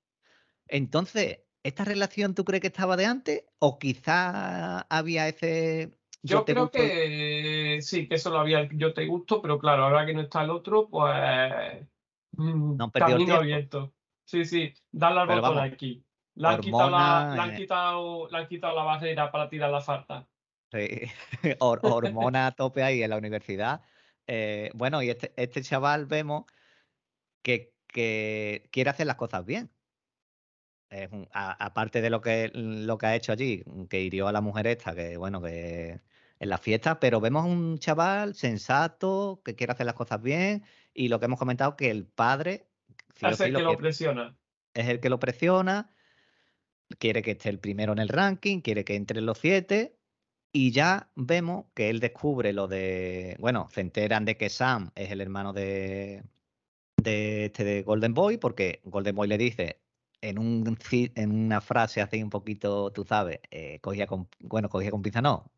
Entonces, 0.67 1.39
¿esta 1.63 1.83
relación 1.83 2.35
tú 2.35 2.45
crees 2.45 2.61
que 2.61 2.67
estaba 2.67 2.95
de 2.97 3.05
antes? 3.05 3.45
¿O 3.59 3.77
quizá 3.79 4.81
había 4.81 5.27
ese. 5.27 5.91
Yo 6.21 6.45
creo 6.45 6.63
gusto- 6.63 6.79
que 6.79 7.79
sí, 7.81 8.07
que 8.07 8.15
eso 8.15 8.29
lo 8.31 8.39
había 8.39 8.67
yo 8.73 8.93
te 8.93 9.05
gusto, 9.05 9.41
pero 9.41 9.59
claro, 9.59 9.83
ahora 9.83 10.05
que 10.05 10.13
no 10.13 10.21
está 10.21 10.43
el 10.43 10.49
otro, 10.49 10.87
pues 10.89 11.87
mm, 12.31 12.77
No 12.77 12.91
camino 12.91 13.35
abierto. 13.35 13.93
Sí, 14.23 14.43
sí, 14.45 14.73
dale 14.91 15.19
al 15.19 15.27
botón 15.27 15.59
aquí. 15.59 16.03
Le 16.35 16.47
han, 16.47 16.61
quitado 16.61 16.89
la, 16.89 17.31
le, 17.35 17.41
han 17.41 17.51
eh. 17.51 17.55
quitado, 17.55 18.27
le 18.29 18.37
han 18.37 18.47
quitado 18.47 18.75
la 18.75 18.83
barrera 18.83 19.31
para 19.31 19.49
tirar 19.49 19.69
la 19.69 19.81
farta. 19.81 20.27
Sí, 20.75 20.87
hor- 21.59 21.79
hormona 21.83 22.47
a 22.47 22.51
tope 22.55 22.83
ahí 22.83 23.03
en 23.03 23.09
la 23.11 23.17
universidad. 23.17 23.81
Eh, 24.27 24.71
bueno, 24.75 25.01
y 25.03 25.09
este, 25.09 25.33
este 25.37 25.61
chaval 25.61 26.05
vemos 26.07 26.45
que, 27.43 27.75
que 27.87 28.69
quiere 28.71 28.89
hacer 28.91 29.07
las 29.07 29.17
cosas 29.17 29.45
bien. 29.45 29.71
Aparte 31.33 31.99
de 32.01 32.09
lo 32.09 32.21
que, 32.21 32.51
lo 32.53 32.97
que 32.97 33.05
ha 33.07 33.15
hecho 33.15 33.31
allí, 33.33 33.63
que 33.89 34.01
hirió 34.01 34.27
a 34.27 34.31
la 34.31 34.39
mujer 34.41 34.67
esta, 34.67 34.95
que 34.95 35.17
bueno, 35.17 35.41
que 35.41 36.01
en 36.39 36.49
la 36.49 36.57
fiesta, 36.57 36.99
pero 36.99 37.19
vemos 37.19 37.45
un 37.45 37.79
chaval 37.79 38.33
sensato, 38.35 39.41
que 39.43 39.55
quiere 39.55 39.73
hacer 39.73 39.85
las 39.87 39.95
cosas 39.95 40.21
bien, 40.21 40.63
y 40.93 41.09
lo 41.09 41.19
que 41.19 41.25
hemos 41.25 41.39
comentado, 41.39 41.75
que 41.75 41.89
el 41.91 42.07
padre 42.07 42.69
o 43.21 43.27
Es 43.27 43.41
el 43.41 43.53
lo 43.53 43.59
que 43.59 43.63
lo 43.63 43.77
presiona. 43.77 44.37
es 44.73 44.87
el 44.87 44.99
que 45.01 45.09
lo 45.09 45.19
presiona, 45.19 45.91
quiere 46.99 47.21
que 47.21 47.31
esté 47.31 47.49
el 47.49 47.59
primero 47.59 47.93
en 47.93 47.99
el 47.99 48.09
ranking, 48.09 48.61
quiere 48.61 48.83
que 48.85 48.95
entre 48.95 49.19
en 49.19 49.25
los 49.25 49.39
siete, 49.39 49.94
y 50.55 50.71
ya 50.71 51.09
vemos 51.15 51.65
que 51.73 51.89
él 51.89 51.99
descubre 51.99 52.53
lo 52.53 52.69
de, 52.69 53.35
bueno, 53.39 53.67
se 53.73 53.81
enteran 53.81 54.23
de 54.23 54.37
que 54.37 54.49
Sam 54.49 54.89
es 54.95 55.11
el 55.11 55.19
hermano 55.19 55.51
de, 55.51 56.23
de 56.95 57.47
este 57.47 57.65
de 57.65 57.83
Golden 57.83 58.13
Boy, 58.13 58.37
porque 58.37 58.79
Golden 58.85 59.17
Boy 59.17 59.27
le 59.27 59.37
dice 59.37 59.81
en 60.21 60.39
un 60.39 60.77
en 60.87 61.31
una 61.31 61.59
frase 61.59 61.99
así 61.99 62.23
un 62.23 62.29
poquito, 62.29 62.89
tú 62.93 63.03
sabes, 63.03 63.41
eh, 63.51 63.79
cogía 63.81 64.07
con, 64.07 64.29
bueno, 64.39 64.69
cogía 64.69 64.91
con 64.91 65.01
pinza 65.01 65.21
no, 65.21 65.51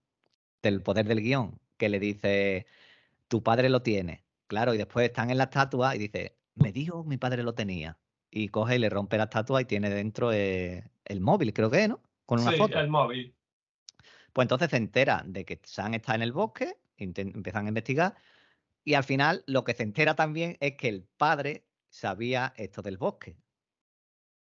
del 0.63 0.81
poder 0.81 1.07
del 1.07 1.21
guion, 1.21 1.59
que 1.77 1.89
le 1.89 1.99
dice, 1.99 2.65
tu 3.27 3.43
padre 3.43 3.69
lo 3.69 3.83
tiene. 3.83 4.23
Claro, 4.47 4.73
y 4.73 4.79
después 4.79 5.07
están 5.07 5.29
en 5.29 5.37
la 5.37 5.43
estatua 5.43 5.95
y 5.95 5.99
dice, 5.99 6.37
me 6.55 6.71
dijo 6.71 7.03
mi 7.03 7.17
padre 7.17 7.43
lo 7.43 7.53
tenía. 7.53 7.99
Y 8.31 8.49
coge 8.49 8.77
y 8.77 8.79
le 8.79 8.89
rompe 8.89 9.17
la 9.17 9.25
estatua 9.25 9.61
y 9.61 9.65
tiene 9.65 9.91
dentro 9.91 10.33
eh, 10.33 10.89
el 11.05 11.21
móvil, 11.21 11.53
creo 11.53 11.69
que, 11.69 11.87
¿no? 11.87 12.01
Con 12.25 12.39
una 12.39 12.51
Sí, 12.51 12.57
foto. 12.57 12.79
el 12.79 12.89
móvil. 12.89 13.36
Pues 14.37 14.45
entonces 14.45 14.69
se 14.69 14.77
entera 14.77 15.23
de 15.25 15.45
que 15.45 15.59
Sam 15.63 15.95
está 15.95 16.13
en 16.13 16.21
el 16.21 16.31
bosque, 16.31 16.77
empiezan 16.95 17.65
a 17.65 17.69
investigar, 17.69 18.15
y 18.83 18.93
al 18.93 19.03
final 19.03 19.43
lo 19.47 19.63
que 19.63 19.73
se 19.73 19.81
entera 19.81 20.15
también 20.15 20.57
es 20.59 20.77
que 20.77 20.89
el 20.89 21.05
padre 21.17 21.65
sabía 21.89 22.53
esto 22.55 22.83
del 22.83 22.97
bosque. 22.99 23.35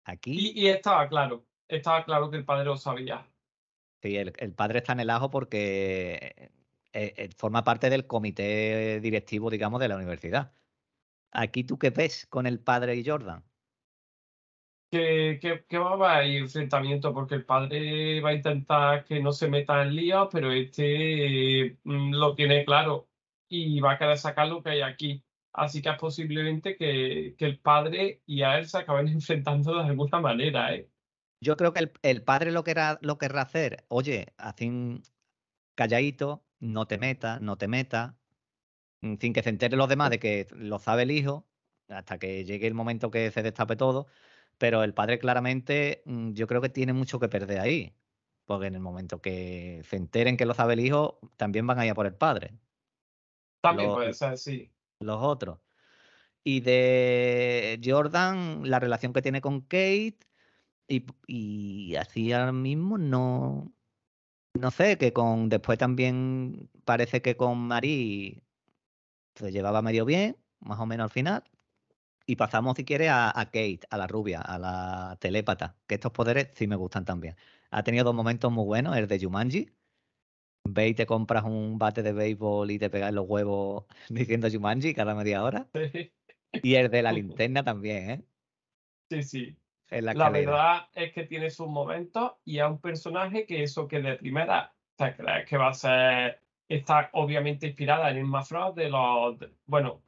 Aquí 0.04 0.52
Y, 0.54 0.60
y 0.60 0.68
estaba 0.68 1.08
claro, 1.08 1.46
estaba 1.68 2.04
claro 2.04 2.30
que 2.30 2.36
el 2.36 2.44
padre 2.44 2.66
lo 2.66 2.76
sabía. 2.76 3.32
sí, 4.02 4.16
el, 4.16 4.32
el 4.38 4.54
padre 4.54 4.78
está 4.80 4.92
en 4.92 5.00
el 5.00 5.10
ajo 5.10 5.30
porque 5.30 6.50
eh, 6.92 7.14
eh, 7.16 7.30
forma 7.36 7.64
parte 7.64 7.90
del 7.90 8.06
comité 8.06 9.00
directivo, 9.00 9.50
digamos, 9.50 9.80
de 9.80 9.88
la 9.88 9.96
universidad. 9.96 10.52
Aquí 11.32 11.64
tú 11.64 11.78
qué 11.78 11.90
ves 11.90 12.26
con 12.26 12.46
el 12.46 12.60
padre 12.60 12.96
y 12.96 13.06
Jordan. 13.06 13.47
Que, 14.90 15.38
que, 15.40 15.64
que 15.68 15.78
va 15.78 15.90
a 15.90 16.16
haber 16.18 16.36
enfrentamiento 16.36 17.12
porque 17.12 17.34
el 17.36 17.44
padre 17.44 18.20
va 18.20 18.30
a 18.30 18.34
intentar 18.34 19.04
que 19.04 19.20
no 19.20 19.32
se 19.32 19.48
meta 19.48 19.82
en 19.82 19.94
líos, 19.94 20.28
pero 20.32 20.52
este 20.52 21.78
mm, 21.84 22.14
lo 22.14 22.34
tiene 22.34 22.64
claro 22.64 23.08
y 23.48 23.80
va 23.80 23.92
a 23.92 23.98
querer 23.98 24.18
sacar 24.18 24.48
lo 24.48 24.62
que 24.62 24.70
hay 24.70 24.80
aquí. 24.82 25.24
Así 25.52 25.82
que 25.82 25.90
es 25.90 25.98
posiblemente 25.98 26.76
que, 26.76 27.34
que 27.38 27.44
el 27.46 27.58
padre 27.58 28.22
y 28.26 28.42
a 28.42 28.58
él 28.58 28.68
se 28.68 28.78
acaben 28.78 29.08
enfrentando 29.08 29.74
de 29.74 29.84
alguna 29.88 30.20
manera, 30.20 30.74
¿eh? 30.74 30.88
Yo 31.40 31.56
creo 31.56 31.72
que 31.72 31.80
el, 31.80 31.92
el 32.02 32.22
padre 32.22 32.50
lo, 32.50 32.64
querrá, 32.64 32.98
lo 33.00 33.16
querrá 33.16 33.42
hacer, 33.42 33.84
oye, 33.88 34.34
un 34.62 35.02
calladito, 35.76 36.44
no 36.58 36.86
te 36.86 36.98
metas, 36.98 37.40
no 37.40 37.56
te 37.56 37.68
metas, 37.68 38.14
mm, 39.02 39.14
sin 39.20 39.32
que 39.32 39.42
se 39.42 39.50
entere 39.50 39.76
los 39.76 39.88
demás 39.88 40.10
de 40.10 40.18
que 40.18 40.48
lo 40.52 40.78
sabe 40.80 41.04
el 41.04 41.12
hijo, 41.12 41.46
hasta 41.88 42.18
que 42.18 42.44
llegue 42.44 42.66
el 42.66 42.74
momento 42.74 43.10
que 43.10 43.30
se 43.30 43.42
destape 43.42 43.76
todo. 43.76 44.08
Pero 44.58 44.82
el 44.84 44.94
padre 44.94 45.18
claramente 45.18 46.02
mm, 46.06 46.32
yo 46.32 46.46
creo 46.46 46.60
que 46.60 46.68
tiene 46.68 46.92
mucho 46.92 47.18
que 47.20 47.28
perder 47.28 47.60
ahí. 47.60 47.94
Porque 48.46 48.66
en 48.66 48.74
el 48.74 48.80
momento 48.80 49.20
que 49.20 49.82
se 49.84 49.96
enteren 49.96 50.36
que 50.36 50.46
lo 50.46 50.54
sabe 50.54 50.74
el 50.74 50.80
hijo, 50.80 51.20
también 51.36 51.66
van 51.66 51.78
a 51.78 51.86
ir 51.86 51.92
a 51.92 51.94
por 51.94 52.06
el 52.06 52.14
padre, 52.14 52.54
También 53.60 53.92
puede 53.92 54.14
ser, 54.14 54.38
sí. 54.38 54.70
los 55.00 55.22
otros. 55.22 55.58
Y 56.44 56.60
de 56.60 57.80
Jordan, 57.84 58.62
la 58.70 58.80
relación 58.80 59.12
que 59.12 59.22
tiene 59.22 59.40
con 59.40 59.60
Kate, 59.62 60.18
y, 60.88 61.04
y 61.26 61.96
así 61.96 62.32
ahora 62.32 62.52
mismo 62.52 62.98
no, 62.98 63.72
no 64.54 64.70
sé, 64.70 64.98
que 64.98 65.12
con 65.12 65.48
después 65.48 65.78
también 65.78 66.70
parece 66.84 67.22
que 67.22 67.36
con 67.36 67.58
Marie 67.58 68.44
se 69.34 69.52
llevaba 69.52 69.82
medio 69.82 70.04
bien, 70.04 70.36
más 70.60 70.80
o 70.80 70.86
menos 70.86 71.04
al 71.04 71.10
final. 71.10 71.44
Y 72.28 72.36
pasamos, 72.36 72.76
si 72.76 72.84
quieres, 72.84 73.08
a, 73.08 73.30
a 73.40 73.46
Kate, 73.46 73.80
a 73.88 73.96
la 73.96 74.06
rubia, 74.06 74.42
a 74.42 74.58
la 74.58 75.16
telépata, 75.18 75.78
que 75.86 75.94
estos 75.94 76.12
poderes 76.12 76.50
sí 76.54 76.66
me 76.66 76.76
gustan 76.76 77.06
también. 77.06 77.36
Ha 77.70 77.82
tenido 77.82 78.04
dos 78.04 78.14
momentos 78.14 78.52
muy 78.52 78.66
buenos, 78.66 78.94
el 78.98 79.06
de 79.08 79.18
Jumanji. 79.18 79.70
Ve 80.64 80.88
y 80.88 80.94
te 80.94 81.06
compras 81.06 81.44
un 81.44 81.78
bate 81.78 82.02
de 82.02 82.12
béisbol 82.12 82.70
y 82.70 82.78
te 82.78 82.90
pegas 82.90 83.14
los 83.14 83.24
huevos 83.26 83.86
diciendo 84.10 84.46
Jumanji 84.52 84.92
cada 84.92 85.14
media 85.14 85.42
hora. 85.42 85.70
Y 86.52 86.74
el 86.74 86.90
de 86.90 87.00
la 87.02 87.12
linterna 87.14 87.64
también, 87.64 88.10
¿eh? 88.10 88.24
Sí, 89.08 89.22
sí. 89.22 89.56
En 89.90 90.04
la, 90.04 90.28
verdad 90.28 90.90
es 90.92 91.14
que 91.14 91.24
tiene 91.24 91.48
sus 91.48 91.66
momentos 91.66 92.32
y 92.44 92.58
es 92.58 92.66
un 92.66 92.78
personaje 92.78 93.46
que 93.46 93.62
eso 93.62 93.88
que 93.88 94.02
de 94.02 94.16
primera 94.16 94.74
te 94.96 95.16
crees 95.16 95.48
que 95.48 95.56
va 95.56 95.68
a 95.68 95.72
ser, 95.72 96.42
está 96.68 97.08
obviamente 97.14 97.68
inspirada 97.68 98.10
en 98.10 98.18
Irma 98.18 98.44
Frost 98.44 98.76
de 98.76 98.90
los, 98.90 99.38
de- 99.38 99.50
bueno, 99.64 100.02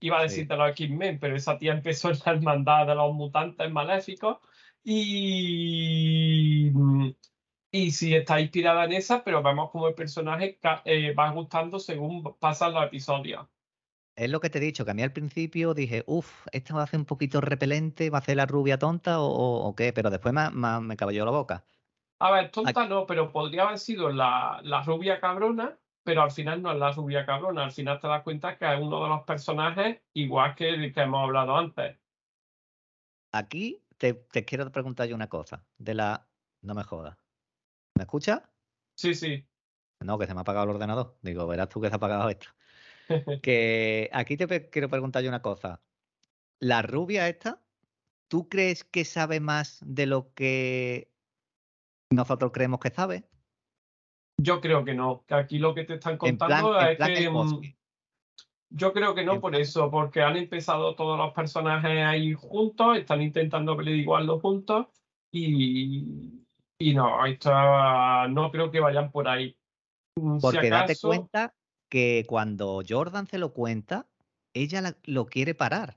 iba 0.00 0.18
a 0.18 0.28
Sí. 0.28 0.28
decir 0.28 0.48
de 0.48 0.56
los 0.56 0.70
X-Men, 0.70 1.18
pero 1.20 1.36
esa 1.36 1.58
tía 1.58 1.72
empezó 1.72 2.10
en 2.10 2.18
la 2.24 2.32
hermandad 2.32 2.86
de 2.86 2.94
los 2.94 3.14
mutantes 3.14 3.70
maléficos 3.70 4.38
y, 4.84 6.70
y 7.70 7.90
sí 7.90 8.14
está 8.14 8.40
inspirada 8.40 8.84
en 8.84 8.92
esa, 8.92 9.24
pero 9.24 9.42
vemos 9.42 9.70
como 9.70 9.88
el 9.88 9.94
personaje 9.94 10.58
eh, 10.84 11.14
va 11.14 11.30
gustando 11.32 11.78
según 11.78 12.36
pasan 12.38 12.74
los 12.74 12.84
episodios. 12.84 13.46
Es 14.16 14.28
lo 14.30 14.40
que 14.40 14.50
te 14.50 14.58
he 14.58 14.60
dicho, 14.60 14.84
que 14.84 14.90
a 14.90 14.94
mí 14.94 15.02
al 15.02 15.12
principio 15.12 15.72
dije, 15.72 16.04
uff, 16.06 16.46
esto 16.52 16.74
va 16.74 16.82
a 16.82 16.86
ser 16.86 17.00
un 17.00 17.06
poquito 17.06 17.40
repelente, 17.40 18.10
va 18.10 18.18
a 18.18 18.22
ser 18.22 18.36
la 18.36 18.44
rubia 18.44 18.78
tonta 18.78 19.16
o, 19.20 19.74
qué, 19.74 19.92
pero 19.94 20.10
después 20.10 20.34
me, 20.34 20.50
me, 20.50 20.80
me 20.80 20.96
caballó 20.96 21.24
la 21.24 21.30
boca. 21.30 21.64
A 22.18 22.30
ver, 22.30 22.50
tonta 22.50 22.86
no, 22.86 23.06
pero 23.06 23.32
podría 23.32 23.62
haber 23.62 23.78
sido 23.78 24.10
la, 24.10 24.60
la 24.62 24.82
rubia 24.82 25.20
cabrona, 25.20 25.79
pero 26.02 26.22
al 26.22 26.30
final 26.30 26.62
no 26.62 26.72
es 26.72 26.78
la 26.78 26.92
rubia 26.92 27.26
cabrona. 27.26 27.64
Al 27.64 27.72
final 27.72 28.00
te 28.00 28.08
das 28.08 28.22
cuenta 28.22 28.56
que 28.58 28.72
es 28.72 28.80
uno 28.80 29.02
de 29.02 29.08
los 29.08 29.22
personajes 29.24 30.00
igual 30.14 30.54
que 30.54 30.70
el 30.70 30.92
que 30.92 31.00
hemos 31.00 31.22
hablado 31.24 31.56
antes. 31.56 31.98
Aquí 33.32 33.84
te, 33.98 34.14
te 34.14 34.44
quiero 34.44 34.70
preguntar 34.72 35.08
yo 35.08 35.14
una 35.14 35.28
cosa, 35.28 35.64
de 35.78 35.94
la... 35.94 36.26
No 36.62 36.74
me 36.74 36.82
jodas. 36.82 37.16
¿Me 37.96 38.02
escuchas? 38.02 38.42
Sí, 38.96 39.14
sí. 39.14 39.46
No, 40.00 40.18
que 40.18 40.26
se 40.26 40.34
me 40.34 40.40
ha 40.40 40.42
apagado 40.42 40.64
el 40.64 40.70
ordenador. 40.70 41.18
Digo, 41.22 41.46
verás 41.46 41.68
tú 41.68 41.80
que 41.80 41.88
se 41.88 41.94
ha 41.94 41.96
apagado 41.96 42.28
esto. 42.28 42.48
Que 43.42 44.10
aquí 44.12 44.36
te 44.36 44.46
pe- 44.46 44.70
quiero 44.70 44.88
preguntar 44.88 45.22
yo 45.22 45.28
una 45.28 45.42
cosa. 45.42 45.82
La 46.60 46.82
rubia 46.82 47.28
esta, 47.28 47.62
¿tú 48.28 48.48
crees 48.48 48.84
que 48.84 49.04
sabe 49.04 49.40
más 49.40 49.80
de 49.84 50.06
lo 50.06 50.34
que 50.34 51.12
nosotros 52.10 52.52
creemos 52.52 52.80
que 52.80 52.90
sabe? 52.90 53.29
Yo 54.42 54.60
creo 54.60 54.84
que 54.84 54.94
no, 54.94 55.24
que 55.26 55.34
aquí 55.34 55.58
lo 55.58 55.74
que 55.74 55.84
te 55.84 55.94
están 55.94 56.16
plan, 56.16 56.38
contando 56.38 56.80
es 56.80 56.98
que 56.98 57.28
mm, 57.30 57.60
yo 58.70 58.92
creo 58.92 59.14
que 59.14 59.24
no 59.24 59.40
por 59.40 59.54
eso, 59.54 59.90
porque 59.90 60.22
han 60.22 60.36
empezado 60.36 60.94
todos 60.94 61.18
los 61.18 61.32
personajes 61.32 62.04
ahí 62.04 62.32
juntos, 62.34 62.96
están 62.96 63.20
intentando 63.22 63.72
averiguarlo 63.72 64.40
juntos 64.40 64.86
y, 65.32 66.44
y 66.78 66.94
no, 66.94 67.26
esto, 67.26 67.50
no 68.28 68.50
creo 68.50 68.70
que 68.70 68.80
vayan 68.80 69.10
por 69.10 69.28
ahí. 69.28 69.56
Mm, 70.16 70.38
si 70.38 70.40
Porque 70.40 70.70
date 70.70 70.96
cuenta 70.98 71.54
que 71.88 72.24
cuando 72.28 72.80
Jordan 72.88 73.26
se 73.26 73.38
lo 73.38 73.52
cuenta, 73.52 74.08
ella 74.54 74.80
la- 74.80 74.96
lo 75.04 75.26
quiere 75.26 75.54
parar. 75.54 75.96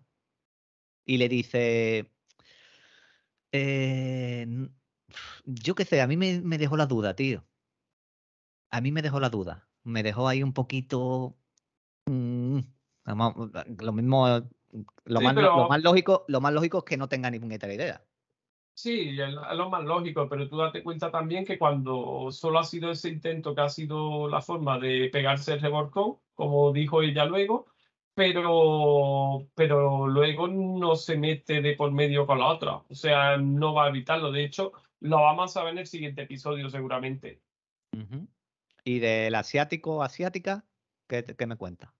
Y 1.06 1.18
le 1.18 1.30
dice, 1.30 2.12
eh, 3.52 4.48
yo 5.46 5.76
qué 5.76 5.86
sé, 5.86 6.02
a 6.02 6.08
mí 6.08 6.18
me, 6.18 6.42
me 6.42 6.58
dejó 6.58 6.78
la 6.78 6.86
duda, 6.86 7.16
tío. 7.16 7.46
A 8.74 8.82
mí 8.82 8.92
me 8.92 9.04
dejó 9.04 9.20
la 9.20 9.30
duda. 9.30 9.68
Me 9.84 10.02
dejó 10.02 10.28
ahí 10.28 10.42
un 10.42 10.52
poquito... 10.52 11.38
mm, 12.08 12.60
lo 13.06 13.94
mismo, 13.94 14.28
lo, 15.06 15.20
Sí, 15.20 15.26
más, 15.26 15.36
lo 15.36 15.68
más 15.70 15.84
lógico, 15.84 16.26
lo 16.28 16.42
más 16.42 16.54
lógico 16.54 16.80
es 16.80 16.84
que 16.84 16.98
no 16.98 17.08
tenga 17.08 17.30
ninguna 17.30 17.56
idea. 17.56 18.04
Sí, 18.74 19.16
es 19.22 19.32
lo 19.56 19.70
más 19.70 19.84
lógico, 19.84 20.28
pero 20.28 20.50
tú 20.50 20.58
date 20.58 20.82
cuenta 20.82 21.12
también 21.12 21.46
que 21.46 21.60
cuando 21.60 22.32
solo 22.32 22.58
ha 22.58 22.64
sido 22.64 22.90
ese 22.90 23.10
intento 23.10 23.54
que 23.54 23.62
ha 23.62 23.70
sido 23.70 24.28
la 24.28 24.42
forma 24.42 24.80
de 24.80 25.08
pegarse 25.14 25.54
el 25.54 25.62
reborcón, 25.62 26.18
como 26.34 26.74
dijo 26.74 27.04
ella 27.04 27.26
luego, 27.26 27.68
pero, 28.16 29.48
pero 29.54 30.08
luego 30.08 30.48
no 30.48 30.96
se 30.96 31.16
mete 31.16 31.62
de 31.62 31.76
por 31.76 31.92
medio 31.92 32.26
con 32.26 32.40
la 32.40 32.48
otra, 32.48 32.78
o 32.78 32.96
sea, 32.96 33.38
no 33.38 33.76
va 33.76 33.86
a 33.86 33.90
evitarlo. 33.90 34.32
De 34.32 34.44
hecho, 34.44 34.72
lo 35.02 35.18
vamos 35.18 35.56
a 35.56 35.64
ver 35.64 35.74
en 35.74 35.80
el 35.80 35.86
siguiente 35.86 36.24
episodio 36.24 36.72
seguramente. 36.72 37.44
Ujú. 37.96 38.28
Y 38.84 39.00
del 39.00 39.36
asiático 39.36 40.04
asiática, 40.04 40.66
¿qué, 41.08 41.24
qué 41.24 41.48
me 41.48 41.56
cuenta? 41.56 41.94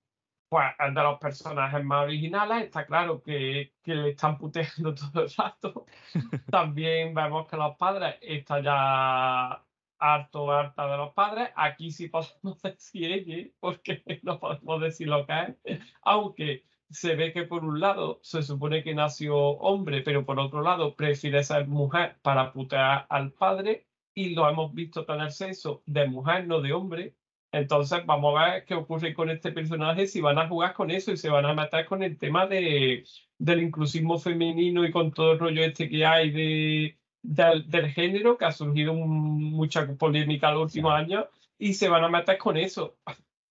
Pues 0.50 0.68
es 0.78 0.94
de 0.94 1.02
los 1.02 1.18
personajes 1.20 1.84
más 1.84 2.04
originales, 2.04 2.66
está 2.66 2.86
claro 2.86 3.24
que, 3.24 3.74
que 3.82 3.96
le 3.96 4.10
están 4.12 4.38
puteando 4.38 4.94
todo 4.96 5.24
el 5.24 5.32
rato. 5.36 5.86
También 6.52 7.14
vemos 7.14 7.48
que 7.48 7.58
los 7.58 7.76
padres 7.78 8.16
están 8.22 8.64
ya 8.64 9.66
harto, 10.04 10.52
harta 10.52 10.88
de 10.88 10.98
los 10.98 11.14
padres. 11.14 11.50
Aquí 11.56 11.92
sí 11.92 12.10
podemos 12.10 12.62
decir 12.62 13.12
ella, 13.12 13.50
porque 13.60 14.04
no 14.24 14.40
podemos 14.40 14.82
decir 14.82 15.08
lo 15.08 15.26
que 15.26 15.56
es. 15.64 15.80
Aunque 16.02 16.66
se 16.90 17.16
ve 17.16 17.34
que 17.34 17.44
por 17.44 17.64
un 17.64 17.80
lado 17.80 18.20
se 18.22 18.44
supone 18.44 18.84
que 18.84 18.94
nació 18.94 19.36
hombre, 19.36 20.02
pero 20.02 20.26
por 20.26 20.40
otro 20.40 20.62
lado 20.62 20.96
prefiere 20.96 21.44
ser 21.44 21.68
mujer 21.68 22.18
para 22.22 22.54
putear 22.54 23.08
al 23.10 23.32
padre. 23.32 23.88
Y 24.16 24.36
lo 24.36 24.48
hemos 24.50 24.74
visto 24.74 25.06
tener 25.06 25.32
sexo 25.32 25.84
de 25.86 26.08
mujer, 26.08 26.48
no 26.48 26.62
de 26.62 26.74
hombre. 26.74 27.16
Entonces 27.52 28.04
vamos 28.06 28.36
a 28.40 28.52
ver 28.52 28.66
qué 28.66 28.74
ocurre 28.74 29.14
con 29.14 29.30
este 29.30 29.52
personaje, 29.52 30.08
si 30.08 30.22
van 30.22 30.40
a 30.40 30.48
jugar 30.48 30.74
con 30.74 30.90
eso 30.90 31.12
y 31.12 31.18
se 31.18 31.30
van 31.30 31.46
a 31.46 31.54
meter 31.54 31.86
con 31.86 32.02
el 32.02 32.18
tema 32.18 32.48
de, 32.48 33.04
del 33.38 33.62
inclusismo 33.62 34.18
femenino 34.18 34.84
y 34.86 34.92
con 34.92 35.12
todo 35.12 35.34
el 35.34 35.40
rollo 35.40 35.64
este 35.64 35.88
que 35.88 36.04
hay 36.06 36.32
de, 36.32 36.98
del, 37.22 37.70
del 37.70 37.92
género, 37.92 38.38
que 38.38 38.46
ha 38.46 38.52
surgido 38.52 38.94
un- 38.94 39.52
mucha 39.52 39.86
polémica 39.96 40.50
en 40.50 40.54
los 40.56 40.64
últimos 40.64 40.94
años, 40.94 41.26
y 41.60 41.76
se 41.76 41.90
van 41.90 42.04
a 42.04 42.10
meter 42.10 42.38
con 42.40 42.58
eso. 42.58 42.98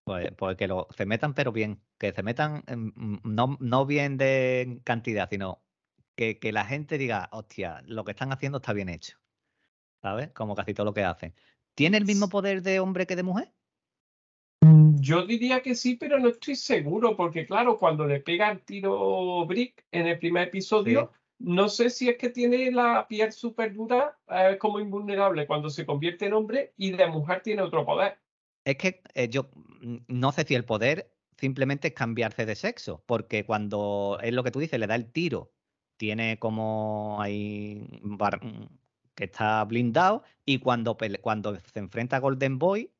Pues, 0.04 0.32
pues 0.36 0.56
que 0.56 0.66
lo, 0.66 0.88
se 0.96 1.06
metan, 1.06 1.32
pero 1.32 1.52
bien. 1.52 1.80
Que 1.96 2.12
se 2.12 2.24
metan, 2.24 2.64
en- 2.66 2.86
mm, 2.96 3.20
no, 3.22 3.56
no 3.60 3.86
bien 3.86 4.16
de 4.16 4.80
cantidad, 4.84 5.28
sino 5.30 5.62
que, 6.16 6.40
que 6.40 6.50
la 6.50 6.64
gente 6.64 6.98
diga, 6.98 7.28
hostia, 7.30 7.82
lo 7.86 8.04
que 8.04 8.10
están 8.10 8.32
haciendo 8.32 8.58
está 8.58 8.72
bien 8.72 8.88
hecho. 8.88 9.16
¿Sabes? 10.02 10.30
Como 10.32 10.54
casi 10.54 10.74
todo 10.74 10.86
lo 10.86 10.94
que 10.94 11.04
hacen. 11.04 11.32
¿Tiene 11.74 11.96
el 11.96 12.04
mismo 12.04 12.28
poder 12.28 12.62
de 12.62 12.80
hombre 12.80 13.06
que 13.06 13.16
de 13.16 13.22
mujer? 13.22 13.52
Yo 15.00 15.26
diría 15.26 15.62
que 15.62 15.74
sí, 15.74 15.96
pero 15.96 16.18
no 16.18 16.28
estoy 16.28 16.54
seguro, 16.54 17.16
porque 17.16 17.46
claro, 17.46 17.78
cuando 17.78 18.06
le 18.06 18.20
pega 18.20 18.50
el 18.50 18.60
tiro 18.60 19.44
Brick 19.46 19.84
en 19.90 20.06
el 20.06 20.18
primer 20.18 20.48
episodio, 20.48 21.10
no 21.38 21.68
sé 21.68 21.90
si 21.90 22.08
es 22.08 22.16
que 22.18 22.30
tiene 22.30 22.70
la 22.70 23.06
piel 23.08 23.32
súper 23.32 23.74
dura, 23.74 24.16
eh, 24.28 24.56
como 24.60 24.78
invulnerable 24.78 25.46
cuando 25.46 25.70
se 25.70 25.86
convierte 25.86 26.26
en 26.26 26.34
hombre, 26.34 26.72
y 26.76 26.92
de 26.92 27.06
mujer 27.06 27.42
tiene 27.42 27.62
otro 27.62 27.84
poder. 27.84 28.18
Es 28.64 28.76
que 28.76 29.02
eh, 29.14 29.28
yo 29.28 29.50
mm, 29.80 29.96
no 30.08 30.30
sé 30.30 30.44
si 30.44 30.54
el 30.54 30.64
poder 30.64 31.12
simplemente 31.36 31.88
es 31.88 31.94
cambiarse 31.94 32.46
de 32.46 32.54
sexo, 32.54 33.02
porque 33.06 33.44
cuando 33.44 34.18
es 34.22 34.32
lo 34.32 34.44
que 34.44 34.52
tú 34.52 34.60
dices, 34.60 34.78
le 34.78 34.86
da 34.86 34.94
el 34.94 35.10
tiro, 35.10 35.52
tiene 35.96 36.38
como 36.38 37.20
ahí 37.20 38.00
mm, 38.02 38.16
que 39.14 39.24
está 39.24 39.64
blindado, 39.64 40.22
y 40.44 40.58
cuando, 40.58 40.96
cuando 41.20 41.56
se 41.56 41.78
enfrenta 41.78 42.16
a 42.16 42.20
Golden 42.20 42.58
Boy, 42.58 42.90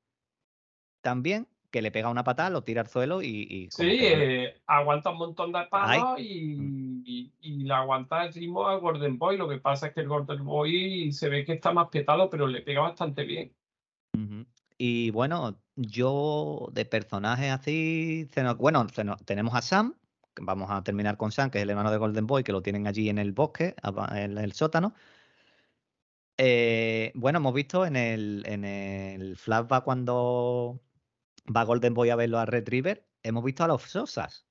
también, 1.00 1.48
que 1.70 1.82
le 1.82 1.90
pega 1.90 2.10
una 2.10 2.22
patada, 2.22 2.50
lo 2.50 2.62
tira 2.62 2.82
al 2.82 2.88
suelo 2.88 3.22
y... 3.22 3.68
Sí, 3.72 3.98
eh, 4.02 4.60
aguanta 4.66 5.10
un 5.10 5.16
montón 5.16 5.52
de 5.52 5.64
palos 5.70 6.14
Ay. 6.18 6.22
y, 6.22 7.02
y, 7.10 7.32
y 7.40 7.64
le 7.64 7.72
aguanta 7.72 8.26
el 8.26 8.32
ritmo 8.32 8.68
a 8.68 8.76
Golden 8.76 9.18
Boy. 9.18 9.38
Lo 9.38 9.48
que 9.48 9.56
pasa 9.56 9.86
es 9.86 9.94
que 9.94 10.02
el 10.02 10.08
Golden 10.08 10.44
Boy 10.44 11.12
se 11.12 11.30
ve 11.30 11.46
que 11.46 11.54
está 11.54 11.72
más 11.72 11.88
petado, 11.88 12.28
pero 12.28 12.46
le 12.46 12.60
pega 12.60 12.82
bastante 12.82 13.24
bien. 13.24 13.54
Y 14.76 15.10
bueno, 15.12 15.58
yo 15.76 16.68
de 16.72 16.84
personajes 16.84 17.50
así, 17.52 18.28
se 18.32 18.42
nos- 18.42 18.58
bueno, 18.58 18.86
se 18.88 19.04
nos- 19.04 19.24
tenemos 19.24 19.54
a 19.54 19.62
Sam, 19.62 19.94
vamos 20.40 20.70
a 20.70 20.82
terminar 20.82 21.16
con 21.16 21.30
Sam, 21.30 21.50
que 21.50 21.58
es 21.58 21.62
el 21.62 21.70
hermano 21.70 21.90
de 21.90 21.98
Golden 21.98 22.26
Boy, 22.26 22.42
que 22.42 22.52
lo 22.52 22.62
tienen 22.62 22.86
allí 22.86 23.08
en 23.08 23.18
el 23.18 23.32
bosque, 23.32 23.76
en 24.12 24.38
el 24.38 24.52
sótano. 24.52 24.92
Eh, 26.38 27.12
bueno, 27.14 27.38
hemos 27.38 27.54
visto 27.54 27.84
en 27.86 27.96
el, 27.96 28.42
en 28.46 28.64
el 28.64 29.36
flashback 29.36 29.84
cuando 29.84 30.80
va 31.54 31.64
Golden 31.64 31.94
Boy 31.94 32.10
a 32.10 32.16
verlo 32.16 32.38
a 32.38 32.46
Red 32.46 32.68
River, 32.68 33.06
hemos 33.22 33.44
visto 33.44 33.64
a 33.64 33.68
los 33.68 33.82
Sosas. 33.82 34.46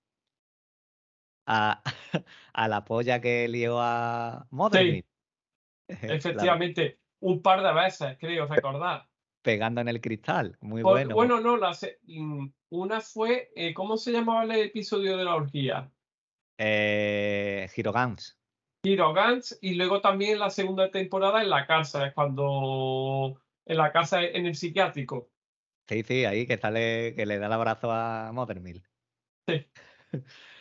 A, 1.48 1.82
a 2.54 2.68
la 2.68 2.86
polla 2.86 3.20
que 3.20 3.48
lió 3.48 3.80
a 3.80 4.48
Mothermilk. 4.52 5.06
La- 5.88 5.98
Efectivamente, 6.16 7.00
un 7.20 7.42
par 7.42 7.62
de 7.62 7.74
veces, 7.74 8.18
creo 8.20 8.46
recordar. 8.46 9.10
pegando 9.42 9.82
en 9.82 9.88
el 9.88 10.00
cristal. 10.02 10.58
Muy 10.62 10.84
Por- 10.84 10.94
bueno. 10.94 11.16
Bueno, 11.16 11.42
no, 11.42 11.58
la 11.58 11.72
mm, 12.08 12.48
una 12.70 13.02
fue, 13.02 13.52
eh, 13.56 13.74
¿cómo 13.74 13.98
se 13.98 14.12
llamaba 14.12 14.44
el 14.44 14.52
episodio 14.52 15.18
de 15.18 15.24
la 15.26 15.36
orgía? 15.36 15.92
Eh, 16.58 17.68
Hirogans. 17.76 18.41
Hero 18.84 19.14
Gantz, 19.14 19.58
y 19.62 19.76
luego 19.76 20.02
también 20.02 20.40
la 20.40 20.50
segunda 20.50 20.90
temporada 20.90 21.42
en 21.42 21.50
la 21.50 21.68
casa, 21.68 22.08
es 22.08 22.14
cuando 22.14 23.40
en 23.66 23.78
la 23.78 23.92
casa 23.92 24.24
en 24.24 24.46
el 24.46 24.56
psiquiátrico. 24.56 25.30
Sí, 25.88 26.04
sí, 26.04 26.26
ahí 26.26 26.48
que 26.48 26.58
sale, 26.58 27.14
que 27.16 27.26
le 27.26 27.38
da 27.38 27.48
el 27.48 27.54
abrazo 27.54 27.92
a 27.92 28.32
Mothermilk. 28.34 28.90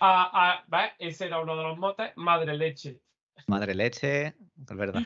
Ah, 0.02 0.30
ah, 0.32 0.64
¿ves? 0.68 0.92
Ese 0.98 1.26
era 1.26 1.40
uno 1.40 1.56
de 1.56 1.62
los 1.64 1.76
motes, 1.76 2.12
madre 2.14 2.56
leche. 2.56 3.02
Madre 3.48 3.74
leche, 3.74 4.28
es 4.28 4.76
verdad. 4.76 5.02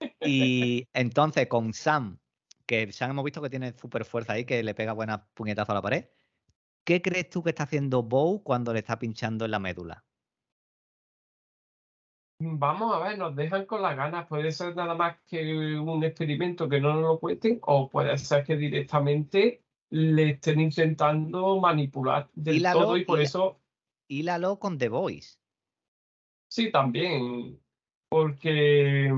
Y 0.20 0.88
entonces 0.92 1.46
con 1.46 1.72
Sam, 1.72 2.18
que 2.66 2.90
Sam 2.92 3.10
hemos 3.10 3.24
visto 3.24 3.40
que 3.40 3.50
tiene 3.50 3.72
súper 3.72 4.04
fuerza 4.04 4.32
ahí, 4.32 4.44
que 4.44 4.62
le 4.62 4.74
pega 4.74 4.92
buenas 4.92 5.20
puñetazos 5.34 5.70
a 5.70 5.74
la 5.74 5.82
pared. 5.82 6.06
¿Qué 6.84 7.02
crees 7.02 7.30
tú 7.30 7.42
que 7.42 7.50
está 7.50 7.64
haciendo 7.64 8.02
Bow 8.02 8.42
cuando 8.42 8.72
le 8.72 8.80
está 8.80 8.98
pinchando 8.98 9.44
en 9.44 9.50
la 9.52 9.58
médula? 9.58 10.04
Vamos 12.38 12.94
a 12.94 12.98
ver, 12.98 13.18
nos 13.18 13.34
dejan 13.34 13.64
con 13.64 13.80
las 13.80 13.96
ganas. 13.96 14.26
Puede 14.26 14.52
ser 14.52 14.76
nada 14.76 14.94
más 14.94 15.16
que 15.26 15.78
un 15.78 16.04
experimento 16.04 16.68
que 16.68 16.80
no 16.80 16.94
nos 16.94 17.02
lo 17.02 17.18
cuenten, 17.18 17.58
o 17.62 17.88
puede 17.88 18.16
ser 18.18 18.44
que 18.44 18.56
directamente 18.56 19.62
le 19.90 20.30
estén 20.30 20.60
intentando 20.60 21.58
manipular 21.60 22.28
del 22.34 22.56
Hílalo 22.56 22.80
todo 22.80 22.96
y 22.96 23.04
por 23.04 23.20
y- 23.20 23.24
eso 23.24 23.60
Hílalo 24.08 24.58
con 24.58 24.78
The 24.78 24.88
Voice. 24.88 25.38
sí 26.48 26.70
también. 26.70 27.58
Porque 28.08 29.10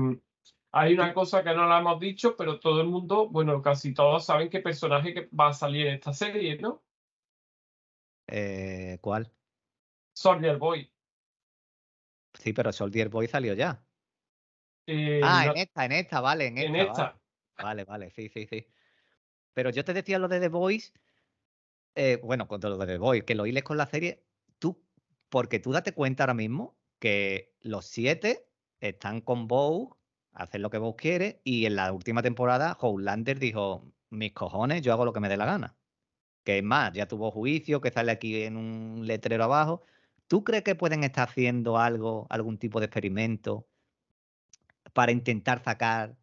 hay 0.71 0.93
una 0.93 1.13
cosa 1.13 1.43
que 1.43 1.53
no 1.53 1.67
la 1.67 1.79
hemos 1.79 1.99
dicho, 1.99 2.35
pero 2.35 2.59
todo 2.59 2.81
el 2.81 2.87
mundo, 2.87 3.29
bueno, 3.29 3.61
casi 3.61 3.93
todos 3.93 4.25
saben 4.25 4.49
qué 4.49 4.61
personaje 4.61 5.13
que 5.13 5.29
va 5.37 5.49
a 5.49 5.53
salir 5.53 5.87
en 5.87 5.95
esta 5.95 6.13
serie, 6.13 6.57
¿no? 6.57 6.81
Eh, 8.27 8.97
¿Cuál? 9.01 9.31
Soldier 10.13 10.57
Boy. 10.57 10.91
Sí, 12.39 12.53
pero 12.53 12.71
Soldier 12.71 13.09
Boy 13.09 13.27
salió 13.27 13.53
ya. 13.53 13.85
Eh, 14.87 15.21
ah, 15.23 15.45
en 15.45 15.57
esta, 15.57 15.85
en 15.85 15.91
esta, 15.91 16.21
vale, 16.21 16.47
en 16.47 16.57
esta. 16.57 16.69
en 16.69 16.75
esta. 16.75 17.21
Vale, 17.57 17.83
vale, 17.83 18.09
sí, 18.11 18.29
sí, 18.29 18.47
sí. 18.47 18.65
Pero 19.53 19.69
yo 19.69 19.83
te 19.83 19.93
decía 19.93 20.17
lo 20.17 20.27
de 20.27 20.39
The 20.39 20.47
Voice, 20.47 20.93
eh, 21.95 22.19
bueno, 22.23 22.47
con 22.47 22.61
lo 22.61 22.77
de 22.77 22.85
The 22.85 22.97
Voice, 22.97 23.25
que 23.25 23.35
lo 23.35 23.45
hiles 23.45 23.63
con 23.63 23.77
la 23.77 23.85
serie, 23.85 24.25
tú, 24.57 24.81
porque 25.29 25.59
tú 25.59 25.71
date 25.73 25.93
cuenta 25.93 26.23
ahora 26.23 26.33
mismo 26.33 26.79
que 26.97 27.53
los 27.61 27.85
siete 27.85 28.47
están 28.79 29.21
con 29.21 29.47
Bow, 29.47 29.97
hacen 30.31 30.61
lo 30.61 30.69
que 30.69 30.77
Bow 30.77 30.95
quiere, 30.95 31.41
y 31.43 31.65
en 31.65 31.75
la 31.75 31.91
última 31.91 32.21
temporada 32.21 32.77
Homelander 32.79 33.37
dijo, 33.37 33.93
mis 34.09 34.31
cojones, 34.33 34.81
yo 34.81 34.93
hago 34.93 35.05
lo 35.05 35.13
que 35.13 35.19
me 35.19 35.29
dé 35.29 35.37
la 35.37 35.45
gana. 35.45 35.77
Que 36.43 36.59
es 36.59 36.63
más, 36.63 36.93
ya 36.93 37.07
tuvo 37.07 37.31
juicio, 37.31 37.81
que 37.81 37.91
sale 37.91 38.11
aquí 38.11 38.43
en 38.43 38.57
un 38.57 39.05
letrero 39.05 39.43
abajo. 39.43 39.83
¿Tú 40.29 40.45
crees 40.45 40.63
que 40.63 40.75
pueden 40.75 41.03
estar 41.03 41.27
haciendo 41.27 41.77
algo, 41.77 42.27
algún 42.29 42.57
tipo 42.57 42.79
de 42.79 42.85
experimento 42.85 43.67
para 44.93 45.11
intentar 45.11 45.61
sacar 45.61 46.15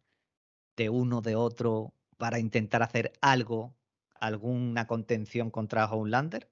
de 0.77 0.89
uno 0.89 1.21
de 1.21 1.35
otro 1.35 1.93
para 2.17 2.39
intentar 2.39 2.81
hacer 2.83 3.11
algo, 3.21 3.75
alguna 4.19 4.87
contención 4.87 5.51
contra 5.51 5.85
Homelander, 5.85 6.49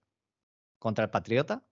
contra 0.79 1.05
el 1.05 1.09
Patriota. 1.09 1.63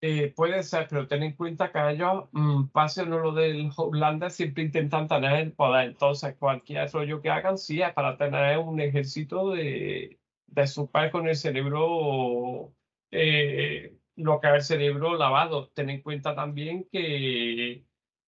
Eh, 0.00 0.32
puede 0.34 0.62
ser, 0.62 0.86
pero 0.88 1.06
ten 1.08 1.24
en 1.24 1.34
cuenta 1.34 1.72
que 1.72 1.90
ellos, 1.90 2.28
mm, 2.32 2.68
pase 2.68 3.02
o 3.02 3.06
no 3.06 3.18
lo 3.18 3.32
del 3.32 3.70
Homelander, 3.76 4.30
siempre 4.30 4.62
intentan 4.62 5.08
tener 5.08 5.40
el 5.40 5.52
poder. 5.52 5.90
Entonces, 5.90 6.36
cualquier 6.38 6.88
rollo 6.90 7.20
que 7.20 7.30
hagan, 7.30 7.58
sí, 7.58 7.82
es 7.82 7.92
para 7.92 8.16
tener 8.16 8.58
un 8.58 8.80
ejército 8.80 9.50
de, 9.50 10.18
de 10.46 10.66
super 10.68 11.10
con 11.10 11.28
el 11.28 11.36
cerebro, 11.36 12.72
eh, 13.10 13.99
lo 14.16 14.40
que 14.40 14.48
es 14.48 14.54
el 14.54 14.62
cerebro 14.62 15.16
lavado. 15.16 15.70
Ten 15.70 15.90
en 15.90 16.02
cuenta 16.02 16.34
también 16.34 16.88
que, 16.90 17.86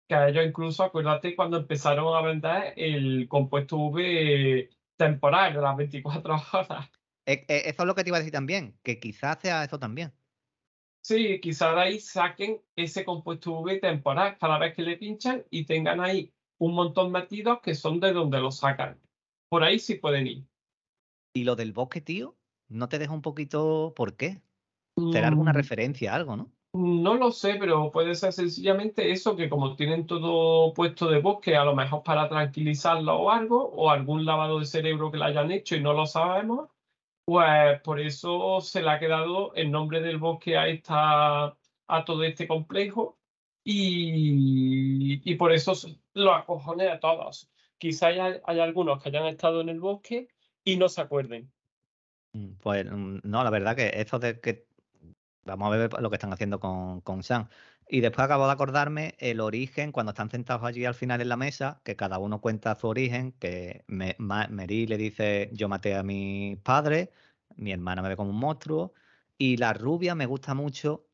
que 0.07 0.15
a 0.15 0.27
ellos 0.29 0.45
incluso, 0.45 0.83
acuérdate, 0.83 1.35
cuando 1.35 1.57
empezaron 1.57 2.15
a 2.15 2.21
vender 2.21 2.73
el 2.77 3.27
compuesto 3.27 3.77
V 3.77 4.69
temporal 4.95 5.53
de 5.53 5.61
las 5.61 5.75
24 5.77 6.35
horas. 6.53 6.89
E- 7.25 7.45
e- 7.47 7.69
Eso 7.69 7.83
es 7.83 7.87
lo 7.87 7.95
que 7.95 8.03
te 8.03 8.09
iba 8.09 8.17
a 8.17 8.19
decir 8.19 8.33
también, 8.33 8.79
que 8.83 8.99
quizás 8.99 9.39
sea 9.41 9.63
eso 9.63 9.79
también. 9.79 10.13
Sí, 11.03 11.39
quizá 11.41 11.73
de 11.73 11.81
ahí 11.81 11.99
saquen 11.99 12.61
ese 12.75 13.03
compuesto 13.03 13.59
V 13.59 13.79
temporal 13.79 14.37
cada 14.37 14.59
vez 14.59 14.75
que 14.75 14.83
le 14.83 14.97
pinchan 14.97 15.45
y 15.49 15.65
tengan 15.65 15.99
ahí 15.99 16.33
un 16.59 16.75
montón 16.75 17.11
metidos 17.11 17.59
que 17.61 17.73
son 17.73 17.99
de 17.99 18.13
donde 18.13 18.39
lo 18.39 18.51
sacan. 18.51 19.01
Por 19.49 19.63
ahí 19.63 19.79
sí 19.79 19.95
pueden 19.95 20.27
ir. 20.27 20.45
Y 21.33 21.43
lo 21.43 21.55
del 21.55 21.73
bosque, 21.73 22.01
tío, 22.01 22.37
¿no 22.67 22.87
te 22.87 22.99
deja 22.99 23.13
un 23.13 23.21
poquito 23.21 23.93
por 23.95 24.15
qué? 24.15 24.41
¿Será 25.11 25.27
alguna 25.27 25.51
Mm, 25.51 25.61
referencia 25.61 26.11
a 26.11 26.15
algo, 26.15 26.35
no? 26.37 26.53
No 26.73 27.15
lo 27.15 27.31
sé, 27.31 27.55
pero 27.59 27.91
puede 27.91 28.15
ser 28.15 28.31
sencillamente 28.31 29.11
eso, 29.11 29.35
que 29.35 29.49
como 29.49 29.75
tienen 29.75 30.07
todo 30.07 30.73
puesto 30.73 31.09
de 31.09 31.19
bosque, 31.19 31.57
a 31.57 31.65
lo 31.65 31.75
mejor 31.75 32.01
para 32.03 32.29
tranquilizarlo 32.29 33.13
o 33.19 33.29
algo, 33.29 33.61
o 33.71 33.89
algún 33.89 34.23
lavado 34.25 34.57
de 34.59 34.65
cerebro 34.65 35.11
que 35.11 35.17
le 35.17 35.25
hayan 35.25 35.51
hecho 35.51 35.75
y 35.75 35.81
no 35.81 35.91
lo 35.93 36.05
sabemos, 36.05 36.69
pues 37.25 37.81
por 37.81 37.99
eso 37.99 38.61
se 38.61 38.81
le 38.83 38.89
ha 38.91 38.99
quedado 38.99 39.53
el 39.55 39.71
nombre 39.71 40.01
del 40.01 40.17
bosque 40.19 40.57
a, 40.57 40.67
esta, 40.69 41.45
a 41.87 42.05
todo 42.05 42.23
este 42.23 42.47
complejo 42.47 43.19
y, 43.65 45.21
y 45.29 45.35
por 45.35 45.51
eso 45.53 45.73
lo 46.13 46.33
acojone 46.33 46.89
a 46.89 46.99
todos. 47.01 47.51
Quizá 47.79 48.07
haya, 48.07 48.41
hay 48.45 48.59
algunos 48.61 49.01
que 49.03 49.09
hayan 49.09 49.27
estado 49.27 49.61
en 49.61 49.69
el 49.69 49.79
bosque 49.81 50.29
y 50.63 50.77
no 50.77 50.89
se 50.89 51.01
acuerden. 51.01 51.51
Mm, 52.33 52.53
Pues 52.61 52.85
mm, 52.89 53.19
no, 53.23 53.43
la 53.43 53.49
verdad 53.49 53.75
que 53.75 53.91
esto 53.95 54.19
de 54.19 54.39
que 54.39 54.67
vamos 55.45 55.73
a 55.73 55.77
ver 55.77 55.93
lo 56.01 56.09
que 56.09 56.15
están 56.15 56.33
haciendo 56.33 56.59
con, 56.59 57.01
con 57.01 57.23
Sam. 57.23 57.49
Y 57.87 58.01
después 58.01 58.25
acabo 58.25 58.45
de 58.45 58.53
acordarme 58.53 59.15
el 59.19 59.39
origen, 59.41 59.91
cuando 59.91 60.11
están 60.11 60.29
sentados 60.29 60.63
allí 60.63 60.85
al 60.85 60.95
final 60.95 61.21
en 61.21 61.29
la 61.29 61.37
mesa, 61.37 61.81
que 61.83 61.95
cada 61.95 62.19
uno 62.19 62.39
cuenta 62.41 62.75
su 62.75 62.87
origen, 62.87 63.33
que 63.33 63.83
le 63.87 64.97
dice, 64.97 65.49
yo 65.53 65.67
maté 65.69 65.95
a 65.95 66.03
mis 66.03 66.57
padres, 66.59 67.09
mi 67.57 67.71
hermana 67.71 68.01
me 68.01 68.09
ve 68.09 68.15
como 68.15 68.29
un 68.31 68.39
monstruo, 68.39 68.93
y 69.37 69.57
la 69.57 69.73
rubia 69.73 70.15
me 70.15 70.25
gusta 70.25 70.53
mucho, 70.53 71.09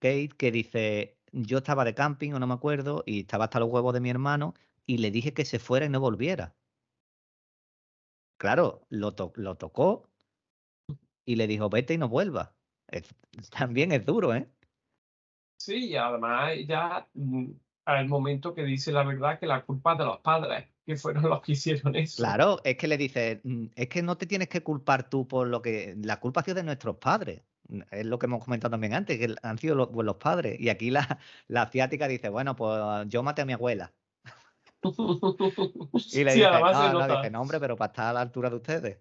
Kate, 0.00 0.30
que 0.38 0.52
dice, 0.52 1.18
yo 1.32 1.58
estaba 1.58 1.84
de 1.84 1.94
camping 1.94 2.32
o 2.32 2.38
no 2.40 2.46
me 2.46 2.54
acuerdo, 2.54 3.04
y 3.06 3.20
estaba 3.20 3.44
hasta 3.46 3.60
los 3.60 3.70
huevos 3.70 3.94
de 3.94 4.00
mi 4.00 4.10
hermano, 4.10 4.54
y 4.86 4.98
le 4.98 5.10
dije 5.10 5.34
que 5.34 5.44
se 5.44 5.58
fuera 5.58 5.86
y 5.86 5.90
no 5.90 6.00
volviera. 6.00 6.56
Claro, 8.36 8.86
lo, 8.88 9.14
lo 9.36 9.56
tocó 9.56 10.08
y 11.24 11.36
le 11.36 11.46
dijo, 11.46 11.68
vete 11.68 11.94
y 11.94 11.98
no 11.98 12.08
vuelvas. 12.08 12.50
Es- 12.88 13.14
también 13.50 13.92
es 13.92 14.04
duro, 14.04 14.34
¿eh? 14.34 14.50
Sí, 15.56 15.88
y 15.90 15.96
además 15.96 16.52
ella, 16.52 17.08
mm, 17.14 17.50
al 17.84 18.08
momento 18.08 18.54
que 18.54 18.62
dice 18.64 18.92
la 18.92 19.02
verdad 19.04 19.38
que 19.40 19.46
la 19.46 19.64
culpa 19.64 19.92
es 19.92 19.98
de 19.98 20.04
los 20.04 20.20
padres, 20.20 20.68
que 20.86 20.96
fueron 20.96 21.24
los 21.28 21.42
que 21.42 21.52
hicieron 21.52 21.96
eso. 21.96 22.24
Claro, 22.24 22.60
es 22.64 22.76
que 22.76 22.88
le 22.88 22.96
dice, 22.98 23.40
"Mm, 23.44 23.66
es 23.76 23.88
que 23.88 24.02
no 24.02 24.18
te 24.18 24.26
tienes 24.26 24.48
que 24.48 24.62
culpar 24.64 25.08
tú 25.08 25.28
por 25.28 25.46
lo 25.46 25.62
que... 25.62 25.94
La 26.02 26.18
culpa 26.18 26.40
ha 26.40 26.44
sido 26.44 26.56
de 26.56 26.64
nuestros 26.64 26.96
padres. 26.96 27.44
Mm, 27.68 27.82
Es 27.92 28.06
lo 28.06 28.18
que 28.18 28.26
hemos 28.26 28.44
comentado 28.44 28.72
también 28.72 28.94
antes, 28.94 29.18
que 29.18 29.34
han 29.42 29.58
sido 29.58 29.76
los, 29.76 29.88
pues, 29.88 30.04
los 30.04 30.16
padres. 30.16 30.58
Y 30.60 30.68
aquí 30.68 30.90
la, 30.90 31.18
la 31.46 31.62
asiática 31.62 32.08
dice, 32.08 32.28
bueno, 32.28 32.56
pues 32.56 32.80
yo 33.08 33.22
maté 33.22 33.42
a 33.42 33.44
mi 33.44 33.52
abuela. 33.52 33.94
Y 36.10 36.24
le 36.24 36.34
Sí, 36.34 36.40
dice, 36.40 36.64
se 36.74 36.92
no, 36.92 36.94
no, 36.94 37.08
dice, 37.08 37.30
no, 37.30 37.40
hombre, 37.42 37.60
pero 37.60 37.76
para 37.76 37.88
estar 37.92 38.06
a 38.08 38.12
la 38.14 38.20
altura 38.22 38.50
de 38.50 38.56
ustedes. 38.56 38.98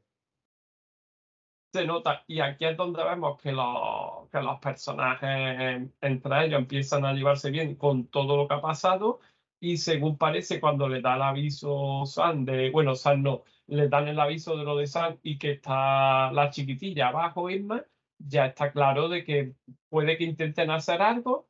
Se 1.73 1.85
nota, 1.85 2.23
y 2.27 2.39
aquí 2.39 2.65
es 2.65 2.77
donde 2.77 3.03
vemos 3.03 3.39
que 3.41 3.51
los, 3.51 4.29
que 4.31 4.41
los 4.41 4.59
personajes 4.59 5.89
entre 6.01 6.45
ellos 6.45 6.59
empiezan 6.59 7.05
a 7.05 7.13
llevarse 7.13 7.51
bien 7.51 7.75
con 7.75 8.07
todo 8.07 8.37
lo 8.37 8.47
que 8.47 8.55
ha 8.55 8.61
pasado, 8.61 9.19
y 9.59 9.77
según 9.77 10.17
parece, 10.17 10.59
cuando 10.61 10.87
le 10.87 11.01
da 11.01 11.15
el 11.15 11.21
aviso 11.23 12.05
San 12.05 12.45
de, 12.45 12.71
bueno, 12.71 12.95
San 12.95 13.21
no, 13.21 13.43
le 13.67 13.89
dan 13.89 14.07
el 14.07 14.19
aviso 14.19 14.55
de 14.57 14.63
lo 14.63 14.77
de 14.77 14.87
San 14.87 15.19
y 15.23 15.37
que 15.37 15.51
está 15.51 16.31
la 16.31 16.49
chiquitilla 16.51 17.09
abajo, 17.09 17.49
Irma, 17.49 17.83
ya 18.17 18.47
está 18.47 18.71
claro 18.71 19.09
de 19.09 19.23
que 19.23 19.53
puede 19.89 20.17
que 20.17 20.23
intenten 20.23 20.71
hacer 20.71 21.01
algo, 21.01 21.47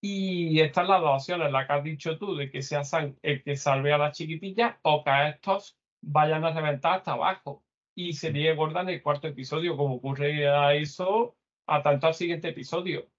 y 0.00 0.60
estas 0.60 0.88
las 0.88 1.00
dos 1.00 1.22
opciones, 1.22 1.52
la 1.52 1.66
que 1.66 1.72
has 1.74 1.84
dicho 1.84 2.18
tú, 2.18 2.34
de 2.36 2.50
que 2.50 2.62
sea 2.62 2.84
San 2.84 3.16
el 3.22 3.42
que 3.42 3.56
salve 3.56 3.92
a 3.92 3.98
la 3.98 4.12
chiquitilla, 4.12 4.80
o 4.82 5.04
que 5.04 5.28
estos 5.28 5.78
vayan 6.02 6.44
a 6.44 6.52
reventar 6.52 6.98
hasta 6.98 7.12
abajo 7.12 7.62
y 7.94 8.12
se 8.12 8.32
liegue 8.32 8.54
gorda 8.54 8.82
en 8.82 8.90
el 8.90 9.02
cuarto 9.02 9.28
episodio, 9.28 9.76
como 9.76 9.96
ocurre 9.96 10.48
a 10.48 10.74
eso, 10.74 11.36
a 11.66 11.82
tanto 11.82 12.06
al 12.06 12.14
siguiente 12.14 12.48
episodio. 12.48 13.10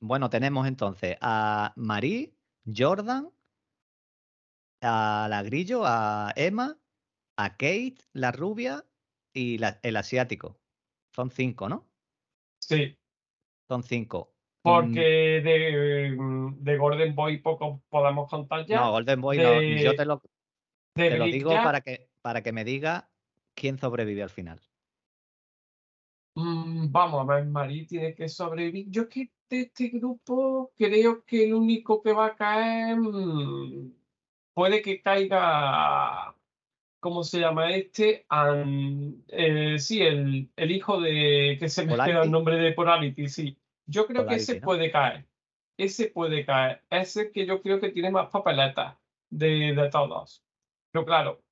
Bueno, 0.00 0.30
tenemos 0.30 0.66
entonces 0.66 1.16
a 1.20 1.72
Marie, 1.76 2.34
Jordan, 2.64 3.30
a 4.82 5.26
la 5.28 5.42
Grillo, 5.42 5.82
a 5.84 6.32
Emma, 6.36 6.78
a 7.36 7.50
Kate, 7.50 7.96
la 8.12 8.32
rubia, 8.32 8.86
y 9.34 9.58
la- 9.58 9.78
el 9.82 9.96
asiático. 9.96 10.60
Son 11.14 11.30
cinco, 11.30 11.68
¿no? 11.68 11.88
Sí, 12.60 12.96
Son 13.68 13.82
cinco. 13.82 14.34
Porque 14.62 15.00
de, 15.00 16.16
mm, 16.18 16.62
de 16.62 16.76
Golden 16.76 17.14
Boy 17.14 17.38
poco 17.38 17.82
podemos 17.88 18.28
contar 18.28 18.66
ya. 18.66 18.76
No, 18.76 18.90
Golden 18.92 19.20
Boy 19.20 19.38
no. 19.38 19.60
Yo 19.62 19.90
de- 19.90 19.96
te 19.96 20.04
lo, 20.04 20.22
de 20.94 21.10
te 21.10 21.18
lo 21.18 21.26
digo 21.26 21.52
Jack, 21.52 21.62
para 21.62 21.80
que, 21.80 22.10
para 22.20 22.42
que 22.42 22.52
me 22.52 22.64
diga 22.64 23.09
quién 23.60 23.78
sobrevivió 23.78 24.24
al 24.24 24.30
final. 24.30 24.60
mm, 26.34 26.90
vamos 26.92 27.28
a 27.28 27.34
ver, 27.34 27.46
Marí 27.46 27.86
tiene 27.86 28.14
que 28.14 28.28
sobrevivir. 28.28 28.86
Yo 28.90 29.02
es 29.02 29.08
que 29.08 29.32
de 29.50 29.62
este 29.62 29.88
grupo 29.88 30.72
creo 30.76 31.24
que 31.24 31.44
el 31.44 31.54
único 31.54 32.02
que 32.02 32.12
va 32.12 32.26
a 32.26 32.36
caer 32.36 32.96
mm, 32.98 33.92
puede 34.54 34.82
que 34.82 35.00
caiga. 35.02 36.34
¿Cómo 37.00 37.24
se 37.24 37.40
llama 37.40 37.70
este? 37.74 38.26
Eh, 39.28 39.78
sí, 39.78 40.02
el, 40.02 40.52
el 40.56 40.70
hijo 40.70 41.00
de. 41.00 41.56
que 41.58 41.68
se 41.68 41.86
me 41.86 41.94
queda 41.94 42.24
el 42.24 42.30
nombre 42.30 42.56
de 42.56 42.72
Polarity, 42.72 43.28
sí. 43.28 43.58
Yo 43.86 44.06
creo 44.06 44.26
que 44.26 44.36
ese 44.36 44.60
puede 44.60 44.90
caer. 44.90 45.26
Ese 45.78 46.08
puede 46.08 46.44
caer. 46.44 46.84
Ese 46.90 47.32
que 47.32 47.46
yo 47.46 47.62
creo 47.62 47.80
que 47.80 47.90
tiene 47.90 48.10
más 48.10 48.30
papeletas 48.30 48.98
de, 49.30 49.74
de 49.74 49.90
todos. 49.90 50.44
Pero 50.92 51.06
claro, 51.06 51.42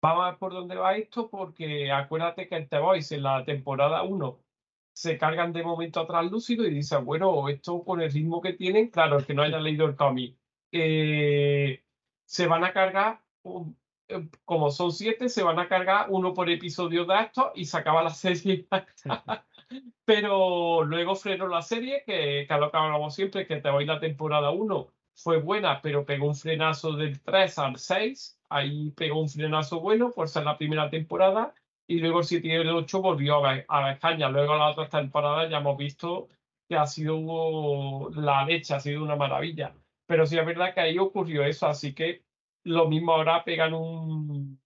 vamos 0.00 0.24
a 0.24 0.30
ver 0.30 0.38
por 0.38 0.52
dónde 0.52 0.76
va 0.76 0.96
esto, 0.96 1.28
porque 1.30 1.90
acuérdate 1.92 2.48
que 2.48 2.56
en 2.56 2.68
The 2.68 2.78
Voice, 2.78 3.14
en 3.16 3.22
la 3.24 3.44
temporada 3.44 4.02
1, 4.02 4.44
se 4.92 5.18
cargan 5.18 5.52
de 5.52 5.62
momento 5.62 6.00
a 6.00 6.06
translúcido 6.06 6.64
y 6.66 6.70
dicen, 6.74 7.04
bueno, 7.04 7.48
esto 7.48 7.84
con 7.84 8.00
el 8.00 8.10
ritmo 8.12 8.40
que 8.40 8.54
tienen, 8.54 8.90
claro, 8.90 9.18
el 9.18 9.26
que 9.26 9.34
no 9.34 9.42
haya 9.42 9.60
leído 9.60 9.86
el 9.86 9.96
cómic, 9.96 10.38
eh, 10.72 11.84
se 12.24 12.46
van 12.46 12.64
a 12.64 12.72
cargar, 12.72 13.22
un- 13.42 13.78
eh, 14.08 14.28
como 14.44 14.70
son 14.70 14.92
siete, 14.92 15.28
se 15.28 15.42
van 15.42 15.58
a 15.58 15.68
cargar 15.68 16.06
uno 16.10 16.34
por 16.34 16.48
episodio 16.50 17.04
de 17.04 17.20
estos 17.20 17.52
y 17.54 17.64
se 17.66 17.78
acaba 17.78 18.02
la 18.02 18.10
serie. 18.14 18.66
Pero 20.04 20.84
luego 20.84 21.14
frenó 21.16 21.48
la 21.48 21.62
serie, 21.62 22.02
que, 22.06 22.46
que 22.48 22.54
lo 22.58 22.70
que 22.70 22.76
hablamos 22.78 23.14
siempre, 23.14 23.46
que 23.46 23.60
te 23.60 23.70
voy 23.70 23.84
la 23.86 24.00
temporada 24.00 24.50
1 24.50 24.92
fue 25.22 25.38
buena, 25.40 25.80
pero 25.82 26.04
pegó 26.04 26.26
un 26.26 26.34
frenazo 26.34 26.92
del 26.92 27.20
3 27.20 27.58
al 27.58 27.76
6. 27.76 28.40
Ahí 28.48 28.90
pegó 28.92 29.20
un 29.20 29.28
frenazo 29.28 29.80
bueno 29.80 30.12
por 30.12 30.28
ser 30.28 30.44
la 30.44 30.56
primera 30.56 30.88
temporada. 30.90 31.54
Y 31.86 32.00
luego 32.00 32.20
el 32.20 32.24
7 32.24 32.46
y 32.46 32.50
el 32.52 32.70
8 32.70 33.02
volvió 33.02 33.44
a, 33.44 33.64
a 33.68 33.92
España. 33.92 34.28
Luego 34.28 34.54
la 34.56 34.70
otra 34.70 34.88
temporada 34.88 35.48
ya 35.48 35.58
hemos 35.58 35.76
visto 35.76 36.28
que 36.68 36.76
ha 36.76 36.86
sido 36.86 38.10
la 38.14 38.44
leche, 38.44 38.74
ha 38.74 38.80
sido 38.80 39.02
una 39.02 39.16
maravilla. 39.16 39.74
Pero 40.06 40.26
sí 40.26 40.38
es 40.38 40.46
verdad 40.46 40.74
que 40.74 40.80
ahí 40.80 40.98
ocurrió 40.98 41.44
eso, 41.44 41.66
así 41.66 41.94
que 41.94 42.22
lo 42.64 42.88
mismo 42.88 43.12
ahora 43.12 43.44
pegan 43.44 43.74
un, 43.74 44.60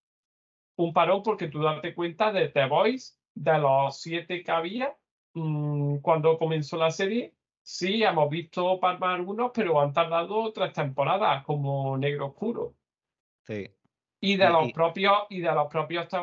un 0.77 0.93
parón 0.93 1.23
porque 1.23 1.49
tú 1.49 1.63
date 1.63 1.95
cuenta 1.95 2.33
de 2.33 2.49
The 2.49 2.67
Voice, 2.67 3.15
de 3.35 3.59
los 3.59 4.01
siete 4.01 4.43
que 4.43 4.51
había 4.51 4.97
mm, 5.35 5.99
cuando 5.99 6.39
comenzó 6.39 6.77
la 6.77 6.91
serie. 6.91 7.35
Sí, 7.63 8.03
hemos 8.03 8.29
visto 8.29 8.81
palmar 8.81 9.15
algunos, 9.15 9.53
pero 9.55 9.81
han 9.81 9.93
tardado 9.93 10.53
tres 10.53 10.73
temporadas 10.73 11.45
como 11.45 11.97
Negro 11.97 12.27
Oscuro. 12.29 12.75
Sí. 13.47 13.71
Y 14.21 14.37
de 14.37 14.49
los 14.49 14.73
propios 14.73 15.15
y 15.31 15.41
de 15.41 15.53
los 15.53 15.69
propios 15.69 16.07
The 16.09 16.19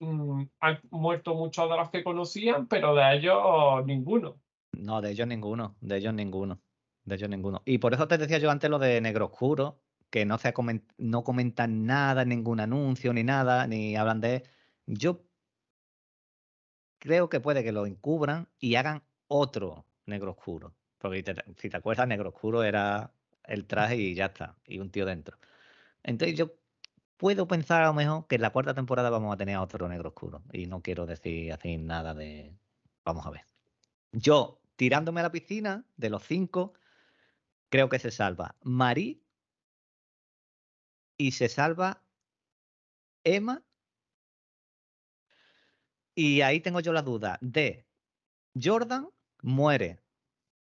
mm, 0.00 0.42
han 0.60 0.80
muerto 0.90 1.34
muchos 1.34 1.70
de 1.70 1.76
los 1.76 1.90
que 1.90 2.04
conocían, 2.04 2.66
pero 2.66 2.94
de 2.94 3.16
ellos 3.16 3.84
ninguno. 3.86 4.40
No, 4.72 5.00
de 5.00 5.10
ellos 5.10 5.26
ninguno, 5.26 5.76
de 5.80 5.96
ellos 5.96 6.14
ninguno, 6.14 6.60
de 7.04 7.14
ellos 7.14 7.28
ninguno. 7.30 7.62
Y 7.64 7.78
por 7.78 7.94
eso 7.94 8.08
te 8.08 8.18
decía 8.18 8.38
yo 8.38 8.50
antes 8.50 8.68
lo 8.68 8.78
de 8.78 9.00
Negro 9.00 9.26
Oscuro, 9.26 9.80
que 10.10 10.24
no, 10.24 10.38
se 10.38 10.52
comen- 10.52 10.84
no 10.98 11.24
comentan 11.24 11.86
nada, 11.86 12.24
ningún 12.24 12.60
anuncio, 12.60 13.12
ni 13.12 13.22
nada, 13.22 13.66
ni 13.66 13.96
hablan 13.96 14.20
de... 14.20 14.42
Yo 14.86 15.22
creo 16.98 17.28
que 17.28 17.40
puede 17.40 17.64
que 17.64 17.72
lo 17.72 17.86
encubran 17.86 18.48
y 18.58 18.74
hagan 18.74 19.02
otro 19.28 19.86
Negro 20.10 20.32
Oscuro. 20.32 20.74
Porque 20.98 21.24
si 21.56 21.70
te 21.70 21.76
acuerdas, 21.78 22.06
Negro 22.06 22.28
Oscuro 22.28 22.62
era 22.62 23.14
el 23.44 23.66
traje 23.66 23.96
y 23.96 24.14
ya 24.14 24.26
está, 24.26 24.56
y 24.66 24.78
un 24.78 24.90
tío 24.90 25.06
dentro. 25.06 25.38
Entonces 26.02 26.36
yo 26.36 26.52
puedo 27.16 27.48
pensar 27.48 27.82
a 27.82 27.86
lo 27.86 27.94
mejor 27.94 28.26
que 28.26 28.36
en 28.36 28.42
la 28.42 28.50
cuarta 28.50 28.74
temporada 28.74 29.10
vamos 29.10 29.32
a 29.32 29.36
tener 29.36 29.56
a 29.56 29.62
otro 29.62 29.88
Negro 29.88 30.10
Oscuro. 30.10 30.42
Y 30.52 30.66
no 30.66 30.82
quiero 30.82 31.06
decir 31.06 31.52
así 31.52 31.78
nada 31.78 32.14
de... 32.14 32.54
Vamos 33.04 33.26
a 33.26 33.30
ver. 33.30 33.44
Yo, 34.12 34.60
tirándome 34.76 35.20
a 35.20 35.24
la 35.24 35.32
piscina, 35.32 35.84
de 35.96 36.10
los 36.10 36.22
cinco, 36.24 36.74
creo 37.70 37.88
que 37.88 37.98
se 37.98 38.10
salva 38.10 38.56
Marí 38.62 39.22
y 41.16 41.32
se 41.32 41.48
salva 41.48 42.02
Emma. 43.24 43.62
Y 46.14 46.40
ahí 46.42 46.60
tengo 46.60 46.80
yo 46.80 46.92
la 46.92 47.02
duda 47.02 47.38
de 47.40 47.86
Jordan 48.60 49.08
muere 49.42 50.00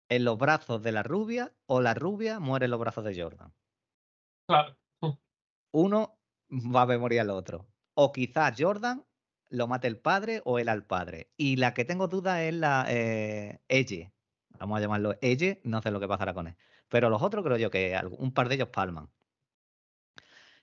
en 0.08 0.24
los 0.24 0.38
brazos 0.38 0.82
de 0.82 0.92
la 0.92 1.02
rubia 1.02 1.52
o 1.66 1.80
la 1.80 1.94
rubia 1.94 2.40
muere 2.40 2.66
en 2.66 2.70
los 2.70 2.80
brazos 2.80 3.04
de 3.04 3.20
Jordan. 3.20 3.52
Claro. 4.46 4.76
Uno 5.72 6.18
va 6.50 6.82
a 6.82 6.98
morir 6.98 7.20
al 7.20 7.30
otro. 7.30 7.66
O 7.94 8.12
quizás 8.12 8.54
Jordan 8.58 9.04
lo 9.48 9.66
mate 9.68 9.86
el 9.88 9.98
padre 9.98 10.42
o 10.44 10.58
él 10.58 10.68
al 10.68 10.84
padre. 10.84 11.30
Y 11.36 11.56
la 11.56 11.74
que 11.74 11.84
tengo 11.84 12.08
duda 12.08 12.42
es 12.44 12.54
la 12.54 12.86
eh, 12.88 13.60
Elle. 13.68 14.12
Vamos 14.58 14.78
a 14.78 14.80
llamarlo 14.80 15.16
Elle, 15.20 15.60
no 15.64 15.82
sé 15.82 15.90
lo 15.90 16.00
que 16.00 16.08
pasará 16.08 16.34
con 16.34 16.48
él. 16.48 16.56
Pero 16.88 17.10
los 17.10 17.22
otros 17.22 17.44
creo 17.44 17.56
yo 17.56 17.70
que 17.70 17.98
un 18.18 18.32
par 18.32 18.48
de 18.48 18.56
ellos 18.56 18.68
palman. 18.68 19.10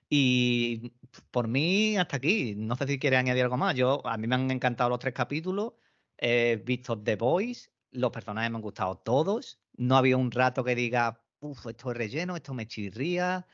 Y 0.10 0.94
por 1.32 1.48
mí, 1.48 1.98
hasta 1.98 2.18
aquí. 2.18 2.54
No 2.56 2.76
sé 2.76 2.86
si 2.88 3.00
quiere 3.00 3.18
añadir 3.18 3.44
algo 3.44 3.58
más. 3.58 3.76
Yo, 3.76 4.06
a 4.06 4.18
mí 4.18 4.28
me 4.28 4.36
han 4.36 4.52
encantado 4.52 4.90
los 4.90 5.00
tres 5.00 5.14
capítulos. 5.14 5.74
He 6.18 6.58
visto 6.58 7.02
The 7.02 7.16
Boys. 7.16 7.72
Los 7.92 8.12
personajes 8.12 8.50
me 8.52 8.58
han 8.58 8.62
gustado 8.62 8.96
todos. 8.98 9.62
No 9.78 9.98
había 9.98 10.18
un 10.18 10.32
rato 10.32 10.64
que 10.64 10.76
diga, 10.76 11.24
uff, 11.40 11.68
esto 11.68 11.92
es 11.92 11.98
relleno, 11.98 12.36
esto 12.36 12.54
me 12.54 12.68
chirría, 12.68 13.48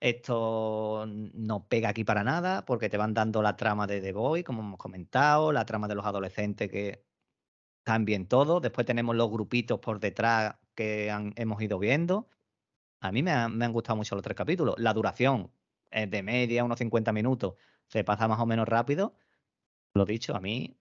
esto 0.00 1.04
no 1.08 1.68
pega 1.68 1.90
aquí 1.90 2.04
para 2.04 2.24
nada, 2.24 2.64
porque 2.64 2.88
te 2.88 2.96
van 2.96 3.14
dando 3.14 3.42
la 3.42 3.56
trama 3.56 3.86
de 3.86 4.00
The 4.00 4.12
Boys, 4.12 4.44
como 4.44 4.62
hemos 4.62 4.78
comentado, 4.78 5.52
la 5.52 5.64
trama 5.66 5.88
de 5.88 5.94
los 5.94 6.06
adolescentes 6.06 6.70
que 6.70 7.04
están 7.78 8.04
bien 8.04 8.26
todos. 8.28 8.62
Después 8.62 8.86
tenemos 8.86 9.16
los 9.16 9.30
grupitos 9.30 9.78
por 9.80 10.00
detrás 10.00 10.56
que 10.74 11.10
han- 11.10 11.32
hemos 11.36 11.60
ido 11.62 11.78
viendo. 11.78 12.28
A 13.00 13.12
mí 13.12 13.22
me 13.22 13.32
han 13.32 13.72
gustado 13.72 13.96
mucho 13.96 14.14
los 14.14 14.22
tres 14.24 14.36
capítulos. 14.36 14.76
La 14.78 14.94
duración 14.94 15.52
es 15.90 16.10
de 16.10 16.22
media, 16.22 16.64
unos 16.64 16.78
50 16.78 17.12
minutos. 17.12 17.54
Se 17.88 18.04
pasa 18.04 18.28
más 18.28 18.40
o 18.40 18.46
menos 18.46 18.68
rápido. 18.68 19.14
Lo 19.94 20.04
dicho, 20.06 20.36
a 20.36 20.40
mí, 20.40 20.78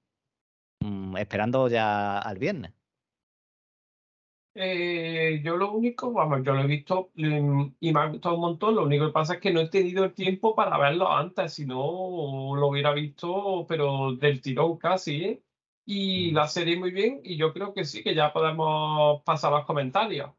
mm, 0.82 1.18
esperando 1.18 1.68
ya 1.70 2.20
al 2.20 2.40
viernes. 2.40 2.74
Eh, 4.54 5.42
yo 5.44 5.56
lo 5.56 5.72
único, 5.72 6.12
vamos, 6.12 6.42
yo 6.44 6.54
lo 6.54 6.62
he 6.62 6.68
visto 6.68 7.12
mm, 7.16 7.68
y 7.80 7.94
me 7.94 8.00
ha 8.00 8.08
gustado 8.08 8.36
un 8.36 8.42
montón. 8.42 8.76
Lo 8.76 8.84
único 8.84 9.06
que 9.08 9.14
pasa 9.14 9.36
es 9.36 9.40
que 9.40 9.52
no 9.52 9.62
he 9.62 9.70
tenido 9.70 10.04
el 10.04 10.14
tiempo 10.14 10.56
para 10.56 10.78
verlo 10.78 11.12
antes, 11.12 11.54
si 11.54 11.66
no 11.66 12.56
lo 12.56 12.68
hubiera 12.68 12.92
visto, 12.94 13.66
pero 13.68 14.14
del 14.16 14.42
tirón 14.42 14.78
casi, 14.78 15.24
¿eh? 15.24 15.44
Y 15.86 16.32
Mm. 16.32 16.36
la 16.36 16.48
serie 16.48 16.78
muy 16.78 16.92
bien, 16.92 17.22
y 17.24 17.38
yo 17.38 17.54
creo 17.54 17.74
que 17.74 17.86
sí, 17.86 18.04
que 18.04 18.14
ya 18.14 18.32
podemos 18.34 19.24
pasar 19.24 19.54
a 19.54 19.58
los 19.58 19.66
comentarios. 19.66 20.32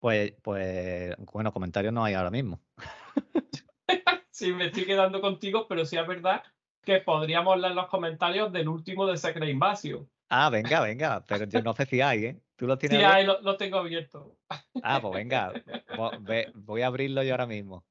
Pues, 0.00 0.32
pues, 0.42 1.14
bueno, 1.32 1.52
comentarios 1.52 1.92
no 1.92 2.04
hay 2.04 2.14
ahora 2.14 2.30
mismo. 2.30 2.60
Sí, 4.30 4.52
me 4.52 4.66
estoy 4.66 4.84
quedando 4.84 5.20
contigo, 5.20 5.66
pero 5.68 5.84
sí 5.84 5.96
es 5.96 6.06
verdad 6.06 6.44
que 6.84 6.98
podríamos 7.00 7.58
leer 7.58 7.74
los 7.74 7.88
comentarios 7.88 8.52
del 8.52 8.68
último 8.68 9.04
de 9.06 9.16
Secret 9.16 9.48
Invasion. 9.48 10.08
Ah, 10.28 10.48
venga, 10.48 10.80
venga, 10.80 11.24
pero 11.26 11.44
yo 11.46 11.60
no 11.60 11.72
sé 11.72 11.86
si 11.86 12.00
hay, 12.00 12.24
¿eh? 12.24 12.40
¿Tú 12.58 12.66
lo 12.66 12.76
tienes? 12.76 12.98
Sí, 12.98 13.04
ahí 13.04 13.24
lo, 13.24 13.40
lo 13.40 13.56
tengo 13.56 13.78
abierto. 13.78 14.36
Ah, 14.82 14.98
pues 15.00 15.14
venga, 15.14 15.52
vo- 15.96 16.18
ve- 16.20 16.50
voy 16.56 16.82
a 16.82 16.88
abrirlo 16.88 17.22
yo 17.22 17.32
ahora 17.32 17.46
mismo. 17.46 17.86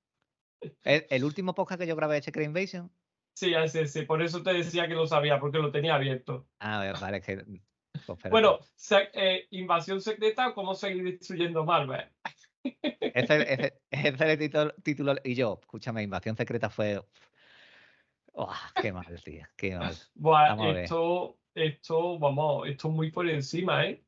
¿El, 0.84 1.05
el 1.09 1.24
último 1.24 1.55
podcast 1.55 1.80
que 1.80 1.88
yo 1.88 1.95
grabé 1.95 2.15
de 2.15 2.22
Secret 2.24 2.45
Invasion? 2.47 2.91
Sí, 3.34 3.53
ese, 3.53 3.86
sí, 3.88 4.01
por 4.01 4.22
eso 4.22 4.43
te 4.43 4.51
decía 4.53 4.88
que 4.89 4.93
lo 4.93 5.07
sabía, 5.07 5.39
porque 5.39 5.59
lo 5.59 5.72
tenía 5.72 5.95
abierto. 5.95 6.49
Ah, 6.59 6.91
vale, 6.99 7.18
es 7.20 7.26
que... 7.26 7.38
pues. 8.05 8.20
Bueno, 8.30 8.59
se- 8.76 9.09
eh, 9.13 9.47
invasión 9.51 10.01
secreta 10.01 10.53
cómo 10.53 10.74
seguir 10.74 11.03
destruyendo 11.03 11.63
Marvel. 11.63 12.09
Ese, 12.63 13.53
ese, 13.53 13.80
ese 13.89 14.09
es 14.09 14.22
el 14.22 14.38
título, 14.38 14.74
título- 14.84 15.22
Y 15.24 15.34
yo, 15.34 15.59
escúchame, 15.61 16.03
Invasión 16.03 16.36
Secreta 16.36 16.70
fue... 16.70 17.01
¡Uah! 18.34 18.53
qué 18.82 18.91
mal, 18.91 19.05
tío, 19.24 19.45
qué 19.55 19.78
mal. 19.78 19.95
Ver. 20.15 20.78
esto, 20.84 21.39
esto, 21.55 22.20
vamos, 22.20 22.68
esto 22.68 22.89
es 22.89 22.93
muy 22.93 23.11
por 23.11 23.28
encima, 23.30 23.86
¿eh? 23.86 24.03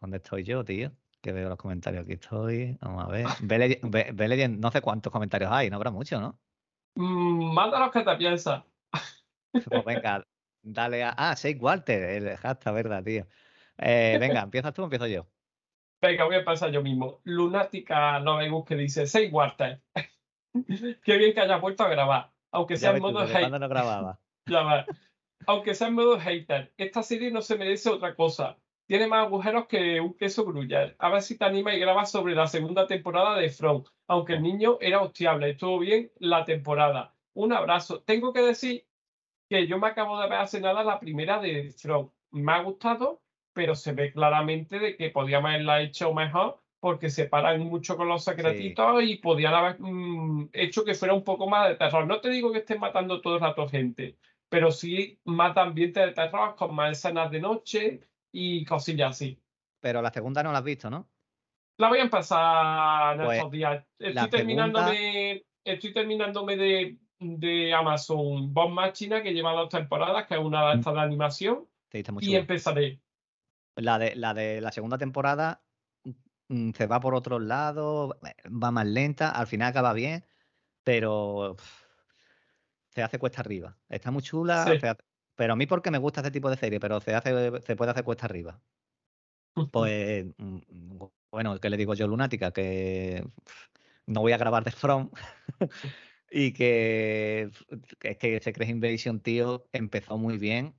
¿Dónde 0.00 0.18
estoy 0.18 0.44
yo, 0.44 0.64
tío? 0.64 0.92
Que 1.20 1.32
veo 1.32 1.48
los 1.48 1.58
comentarios. 1.58 2.04
Aquí 2.04 2.12
estoy. 2.12 2.76
Vamos 2.80 3.04
a 3.04 3.08
ver. 3.08 3.26
Ve, 3.42 4.48
no 4.48 4.70
sé 4.70 4.80
cuántos 4.80 5.12
comentarios 5.12 5.50
hay, 5.50 5.70
no 5.70 5.76
habrá 5.76 5.90
mucho, 5.90 6.20
¿no? 6.20 6.38
Mm, 6.94 7.54
los 7.54 7.92
que 7.92 8.02
te 8.02 8.16
piensas. 8.16 8.64
Pues 9.52 9.84
venga, 9.84 10.26
dale 10.62 11.02
a. 11.02 11.14
Ah, 11.16 11.34
Shake 11.34 11.62
Walter, 11.62 12.02
el 12.02 12.36
hashtag, 12.36 12.74
¿verdad, 12.74 13.02
tío? 13.02 13.26
Eh, 13.78 14.18
venga, 14.20 14.42
¿empiezas 14.42 14.72
tú 14.74 14.82
o 14.82 14.84
empiezo 14.84 15.06
yo? 15.06 15.26
Venga, 16.00 16.24
voy 16.24 16.36
a 16.36 16.44
pasar 16.44 16.70
yo 16.70 16.82
mismo. 16.82 17.20
Lunática 17.24 18.20
Novegus 18.20 18.64
que 18.64 18.76
dice, 18.76 19.06
seis 19.06 19.32
Walter. 19.32 19.82
Qué 21.04 21.16
bien 21.16 21.34
que 21.34 21.40
hayas 21.40 21.60
vuelto 21.60 21.84
a 21.84 21.88
grabar. 21.88 22.32
Aunque 22.52 22.76
sea 22.76 22.92
en 22.92 23.02
modo 23.02 23.20
¿desde 23.20 23.34
hate. 23.34 23.42
cuándo 23.42 23.58
no 23.58 23.68
grababa? 23.68 24.20
Ya 24.48 24.62
va. 24.62 24.86
aunque 25.46 25.74
sea 25.74 25.88
en 25.88 25.94
modo 25.94 26.18
hater, 26.18 26.72
esta 26.78 27.02
serie 27.02 27.30
no 27.30 27.42
se 27.42 27.58
merece 27.58 27.90
otra 27.90 28.14
cosa. 28.14 28.56
Tiene 28.88 29.06
más 29.06 29.26
agujeros 29.26 29.66
que 29.66 30.00
un 30.00 30.14
queso 30.14 30.46
gruyere. 30.46 30.96
A 30.98 31.10
ver 31.10 31.20
si 31.20 31.36
te 31.36 31.44
anima 31.44 31.74
y 31.74 31.78
grabas 31.78 32.10
sobre 32.10 32.34
la 32.34 32.46
segunda 32.46 32.86
temporada 32.86 33.36
de 33.36 33.50
From, 33.50 33.84
aunque 34.06 34.32
el 34.32 34.42
niño 34.42 34.78
era 34.80 35.02
hostiable. 35.02 35.50
Estuvo 35.50 35.78
bien 35.80 36.10
la 36.18 36.46
temporada. 36.46 37.14
Un 37.34 37.52
abrazo. 37.52 38.00
Tengo 38.00 38.32
que 38.32 38.40
decir 38.40 38.86
que 39.50 39.66
yo 39.66 39.78
me 39.78 39.88
acabo 39.88 40.18
de 40.18 40.30
ver 40.30 40.38
hace 40.38 40.58
nada 40.58 40.82
la 40.84 40.98
primera 41.00 41.38
de 41.38 41.70
From. 41.70 42.10
Me 42.30 42.50
ha 42.52 42.62
gustado, 42.62 43.20
pero 43.52 43.74
se 43.74 43.92
ve 43.92 44.10
claramente 44.10 44.78
de 44.78 44.96
que 44.96 45.10
podíamos 45.10 45.50
haberla 45.50 45.82
hecho 45.82 46.14
mejor 46.14 46.58
porque 46.80 47.10
se 47.10 47.26
paran 47.26 47.60
mucho 47.60 47.94
con 47.98 48.08
los 48.08 48.24
secretitos 48.24 49.02
y 49.02 49.16
podían 49.16 49.52
haber 49.52 49.76
mm, 49.80 50.48
hecho 50.54 50.84
que 50.84 50.94
fuera 50.94 51.12
un 51.12 51.24
poco 51.24 51.46
más 51.46 51.68
de 51.68 51.74
terror. 51.74 52.06
No 52.06 52.22
te 52.22 52.30
digo 52.30 52.52
que 52.52 52.60
estén 52.60 52.80
matando 52.80 53.20
todo 53.20 53.34
el 53.34 53.40
rato 53.42 53.68
gente, 53.68 54.16
pero 54.48 54.70
sí 54.70 55.20
más 55.24 55.54
ambiente 55.58 56.00
de 56.00 56.12
terror 56.12 56.56
con 56.56 56.74
más 56.74 56.92
escenas 56.92 57.30
de 57.30 57.40
noche 57.40 58.08
y 58.38 58.64
cosillas 58.64 59.10
así. 59.10 59.40
Pero 59.80 60.00
la 60.02 60.10
segunda 60.12 60.42
no 60.42 60.52
la 60.52 60.58
has 60.58 60.64
visto, 60.64 60.88
¿no? 60.90 61.08
La 61.78 61.88
voy 61.88 61.98
a 61.98 62.02
empezar 62.02 63.16
en 63.18 63.24
Pues, 63.24 63.36
estos 63.38 63.52
días. 63.52 63.84
Estoy 63.98 64.30
terminándome, 64.30 65.44
estoy 65.64 65.92
terminándome 65.92 66.56
de, 66.56 66.98
de 67.20 67.74
Amazon 67.74 68.52
Bomb 68.52 68.74
Machina, 68.74 69.22
que 69.22 69.32
lleva 69.32 69.52
dos 69.52 69.68
temporadas, 69.68 70.26
que 70.26 70.34
es 70.34 70.40
una 70.40 70.70
de 70.70 70.76
estas 70.78 70.94
de 70.94 71.00
animación, 71.00 71.68
Te 71.88 71.98
diste 71.98 72.12
muy 72.12 72.24
y 72.24 72.34
empezaré. 72.36 73.00
La 73.76 73.98
de, 73.98 74.16
la 74.16 74.34
de 74.34 74.60
la 74.60 74.72
segunda 74.72 74.98
temporada 74.98 75.62
mm, 76.48 76.70
se 76.72 76.86
va 76.86 76.98
por 76.98 77.14
otros 77.14 77.40
lados, 77.42 78.16
eh, 78.26 78.34
va 78.50 78.70
más 78.72 78.86
lenta, 78.86 79.30
al 79.30 79.46
final 79.46 79.68
acaba 79.68 79.92
bien, 79.92 80.24
pero 80.82 81.54
pff, 81.56 81.84
se 82.88 83.02
hace 83.04 83.20
cuesta 83.20 83.40
arriba. 83.40 83.76
Está 83.88 84.10
muy 84.10 84.22
chula, 84.22 84.64
Sí. 84.64 84.80
se 84.80 84.88
hace- 84.88 85.02
pero 85.38 85.52
a 85.52 85.56
mí 85.56 85.66
porque 85.68 85.92
me 85.92 85.98
gusta 85.98 86.20
este 86.20 86.32
tipo 86.32 86.50
de 86.50 86.56
serie, 86.56 86.80
pero 86.80 87.00
se 87.00 87.14
hace, 87.14 87.60
se 87.62 87.76
puede 87.76 87.92
hacer 87.92 88.02
cuesta 88.02 88.26
arriba. 88.26 88.60
Pues 89.70 90.26
mm, 90.36 90.58
bueno, 91.30 91.60
¿qué 91.60 91.70
le 91.70 91.76
digo 91.76 91.94
yo, 91.94 92.08
lunática? 92.08 92.50
Que 92.50 93.24
no 94.06 94.20
voy 94.20 94.32
a 94.32 94.36
grabar 94.36 94.64
de 94.64 94.72
From 94.72 95.12
y 96.32 96.52
que, 96.52 97.52
es 98.00 98.18
que 98.18 98.40
Secret 98.40 98.68
Invasion, 98.68 99.20
tío, 99.20 99.68
empezó 99.72 100.18
muy 100.18 100.38
bien 100.38 100.74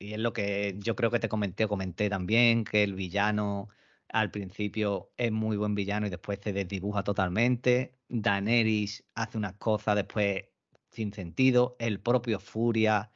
y 0.00 0.14
es 0.14 0.18
lo 0.18 0.32
que 0.32 0.74
yo 0.80 0.96
creo 0.96 1.12
que 1.12 1.20
te 1.20 1.28
comenté 1.28 1.66
o 1.66 1.68
comenté 1.68 2.10
también, 2.10 2.64
que 2.64 2.82
el 2.82 2.94
villano 2.94 3.68
al 4.08 4.32
principio 4.32 5.12
es 5.18 5.30
muy 5.30 5.56
buen 5.56 5.76
villano 5.76 6.08
y 6.08 6.10
después 6.10 6.40
se 6.42 6.52
desdibuja 6.52 7.04
totalmente. 7.04 7.94
Daenerys 8.08 9.04
hace 9.14 9.38
unas 9.38 9.54
cosas 9.54 9.94
después 9.94 10.46
sin 10.90 11.12
sentido. 11.12 11.76
El 11.78 12.00
propio 12.00 12.40
Furia 12.40 13.12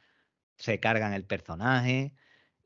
se 0.57 0.79
carga 0.79 1.07
en 1.07 1.13
el 1.13 1.25
personaje. 1.25 2.15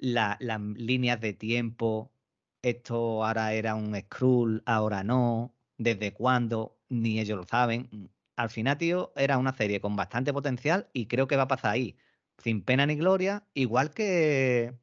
la- 0.01 0.37
las 0.39 0.61
líneas 0.61 1.19
de 1.21 1.33
tiempo, 1.33 2.13
esto 2.61 3.25
ahora 3.25 3.53
era 3.53 3.75
un 3.75 3.93
Skrull, 3.99 4.63
ahora 4.65 5.03
no. 5.03 5.57
¿Desde 5.77 6.13
cuándo? 6.13 6.79
Ni 6.89 7.19
ellos 7.19 7.37
lo 7.37 7.43
saben. 7.45 8.09
Al 8.37 8.49
final, 8.49 8.77
tío, 8.77 9.11
era 9.17 9.37
una 9.37 9.53
serie 9.53 9.81
con 9.81 9.95
bastante 9.97 10.31
potencial 10.33 10.89
y 10.93 11.07
creo 11.07 11.27
que 11.27 11.35
va 11.35 11.43
a 11.43 11.47
pasar 11.49 11.71
ahí 11.71 11.97
sin 12.37 12.63
pena 12.63 12.85
ni 12.85 12.95
gloria, 12.95 13.47
igual 13.53 13.91
que, 13.93 14.73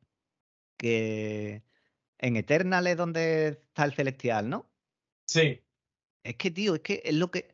que 0.79 1.65
en 2.19 2.37
Eternal 2.37 2.87
es 2.89 2.97
donde 2.99 3.49
está 3.49 3.85
el 3.85 3.95
celestial, 3.95 4.51
¿no? 4.51 4.71
Sí, 5.27 5.65
Es 6.23 6.37
que, 6.37 6.51
tío, 6.51 6.75
es 6.75 6.81
que 6.83 7.03
es 7.05 7.15
lo 7.15 7.31
que... 7.31 7.49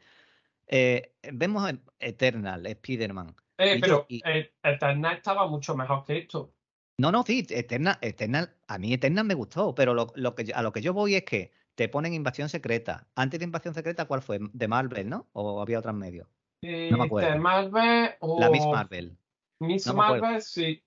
eh, 0.69 1.17
vemos 1.33 1.69
en 1.71 1.83
Eternal, 2.01 2.67
Spider-Man. 2.67 3.37
Eh, 3.63 3.79
pero 3.81 4.07
y- 4.09 4.21
eh, 4.25 4.53
Eternal 4.63 5.17
estaba 5.17 5.47
mucho 5.47 5.77
mejor 5.77 6.05
que 6.05 6.19
esto. 6.19 6.53
No, 6.99 7.11
no, 7.11 7.23
sí, 7.23 7.47
Eternal, 7.49 7.99
Eternal, 8.01 8.55
a 8.69 8.79
mí 8.79 8.93
Eternal 8.93 9.25
me 9.25 9.35
gustó, 9.35 9.75
pero 9.75 9.95
lo, 9.95 10.13
lo 10.15 10.35
que, 10.35 10.53
a 10.55 10.63
lo 10.63 10.73
que 10.73 10.83
yo 10.83 10.93
voy 10.93 11.15
es 11.15 11.25
que 11.25 11.53
te 11.75 11.89
ponen 11.89 12.13
Invasión 12.15 12.49
Secreta. 12.49 13.09
Antes 13.15 13.41
de 13.41 13.45
Invasión 13.45 13.75
Secreta, 13.75 14.05
¿cuál 14.05 14.21
fue? 14.23 14.39
De 14.53 14.69
Marvel, 14.69 15.09
¿no? 15.09 15.29
¿O 15.33 15.61
había 15.63 15.79
otros 15.79 15.95
medios? 15.95 16.29
Eh, 16.63 16.89
No 16.91 16.99
me 16.99 17.05
acuerdo. 17.05 17.31
de 17.31 17.39
Marvel 17.39 18.11
o 18.21 18.39
La 18.39 18.51
Miss 18.51 18.67
Marvel. 18.67 19.17
Miss 19.61 19.87
no. 19.87 19.95
Marvel, 19.95 20.43
sí. 20.43 20.83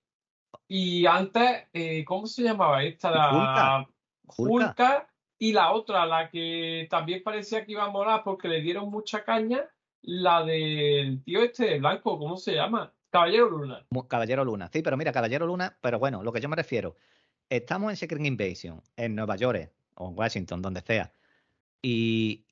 Y 0.68 1.04
antes, 1.06 1.64
eh, 1.72 2.04
¿cómo 2.04 2.26
se 2.26 2.42
llamaba 2.42 2.82
esta? 2.82 3.10
La 3.10 3.32
Hulka. 3.32 3.88
Hulka. 4.36 5.08
Y 5.38 5.52
la 5.52 5.72
otra, 5.72 6.06
la 6.06 6.30
que 6.30 6.86
también 6.88 7.22
parecía 7.22 7.64
que 7.66 7.72
iba 7.72 7.84
a 7.84 7.90
molar 7.90 8.22
porque 8.24 8.48
le 8.48 8.62
dieron 8.62 8.88
mucha 8.90 9.22
caña, 9.22 9.68
la 10.06 10.44
del 10.44 11.22
tío 11.24 11.42
este 11.42 11.64
de 11.64 11.78
blanco, 11.78 12.18
¿cómo 12.18 12.36
se 12.36 12.54
llama? 12.54 12.94
Caballero 13.10 13.50
Luna. 13.50 13.86
Caballero 14.08 14.44
Luna. 14.44 14.70
Sí, 14.72 14.82
pero 14.82 14.96
mira, 14.96 15.12
Caballero 15.12 15.46
Luna, 15.46 15.76
pero 15.80 15.98
bueno, 15.98 16.22
lo 16.22 16.32
que 16.32 16.40
yo 16.40 16.48
me 16.48 16.56
refiero, 16.56 16.96
estamos 17.50 17.90
en 17.90 17.96
Secret 17.96 18.24
Invasion, 18.24 18.82
en 18.96 19.14
Nueva 19.16 19.36
York 19.36 19.72
o 19.94 20.08
en 20.08 20.18
Washington, 20.18 20.62
donde 20.62 20.80
sea. 20.80 21.12
Y, 21.82 22.46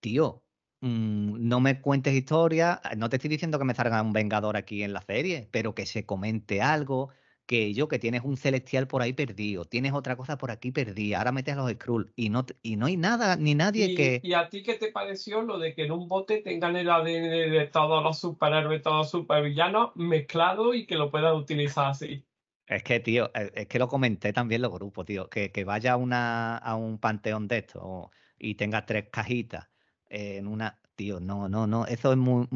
tío, 0.00 0.42
mm, 0.80 1.48
no 1.48 1.60
me 1.60 1.80
cuentes 1.80 2.14
historias, 2.14 2.80
no 2.96 3.08
te 3.08 3.16
estoy 3.16 3.30
diciendo 3.30 3.58
que 3.58 3.64
me 3.64 3.74
salga 3.74 4.02
un 4.02 4.12
Vengador 4.12 4.56
aquí 4.56 4.82
en 4.82 4.92
la 4.92 5.02
serie, 5.02 5.48
pero 5.52 5.74
que 5.74 5.86
se 5.86 6.06
comente 6.06 6.60
algo, 6.60 7.10
que 7.46 7.72
yo, 7.72 7.88
que 7.88 7.98
tienes 7.98 8.22
un 8.24 8.36
celestial 8.36 8.88
por 8.88 9.02
ahí 9.02 9.12
perdido, 9.12 9.64
tienes 9.64 9.92
otra 9.92 10.16
cosa 10.16 10.36
por 10.36 10.50
aquí 10.50 10.72
perdida, 10.72 11.18
ahora 11.18 11.32
metes 11.32 11.54
a 11.54 11.58
los 11.58 11.70
Skrull 11.72 12.12
y 12.16 12.28
no, 12.28 12.44
y 12.62 12.76
no 12.76 12.86
hay 12.86 12.96
nada, 12.96 13.36
ni 13.36 13.54
nadie 13.54 13.86
¿Y, 13.86 13.94
que... 13.94 14.20
y 14.22 14.34
a 14.34 14.48
ti 14.48 14.62
qué 14.62 14.74
te 14.74 14.90
pareció 14.90 15.42
lo 15.42 15.58
de 15.58 15.74
que 15.74 15.84
en 15.84 15.92
un 15.92 16.08
bote 16.08 16.42
tengan 16.42 16.76
el 16.76 16.90
ADN 16.90 17.52
de 17.52 17.70
todos 17.72 18.02
los 18.02 18.18
superhéroes, 18.18 18.82
todos 18.82 18.96
los 18.98 19.10
supervillanos 19.10 19.92
mezclado 19.94 20.74
y 20.74 20.86
que 20.86 20.96
lo 20.96 21.10
puedan 21.10 21.36
utilizar 21.36 21.90
así? 21.90 22.26
Es 22.66 22.82
que, 22.82 22.98
tío, 22.98 23.30
es 23.32 23.52
es 23.54 23.66
que 23.68 23.78
lo 23.78 23.86
comenté 23.86 24.32
también 24.32 24.62
los 24.62 24.72
grupos, 24.72 25.06
tío, 25.06 25.30
que, 25.30 25.52
que 25.52 25.64
vaya 25.64 25.92
a, 25.92 25.96
una, 25.96 26.56
a 26.58 26.74
un 26.74 26.98
panteón 26.98 27.46
de 27.46 27.58
estos 27.58 28.10
y 28.38 28.56
tenga 28.56 28.84
tres 28.84 29.08
cajitas 29.10 29.68
en 30.08 30.46
una... 30.48 30.80
Tío, 30.96 31.20
no, 31.20 31.48
no, 31.48 31.66
no, 31.66 31.86
eso 31.86 32.10
es 32.10 32.18
muy... 32.18 32.48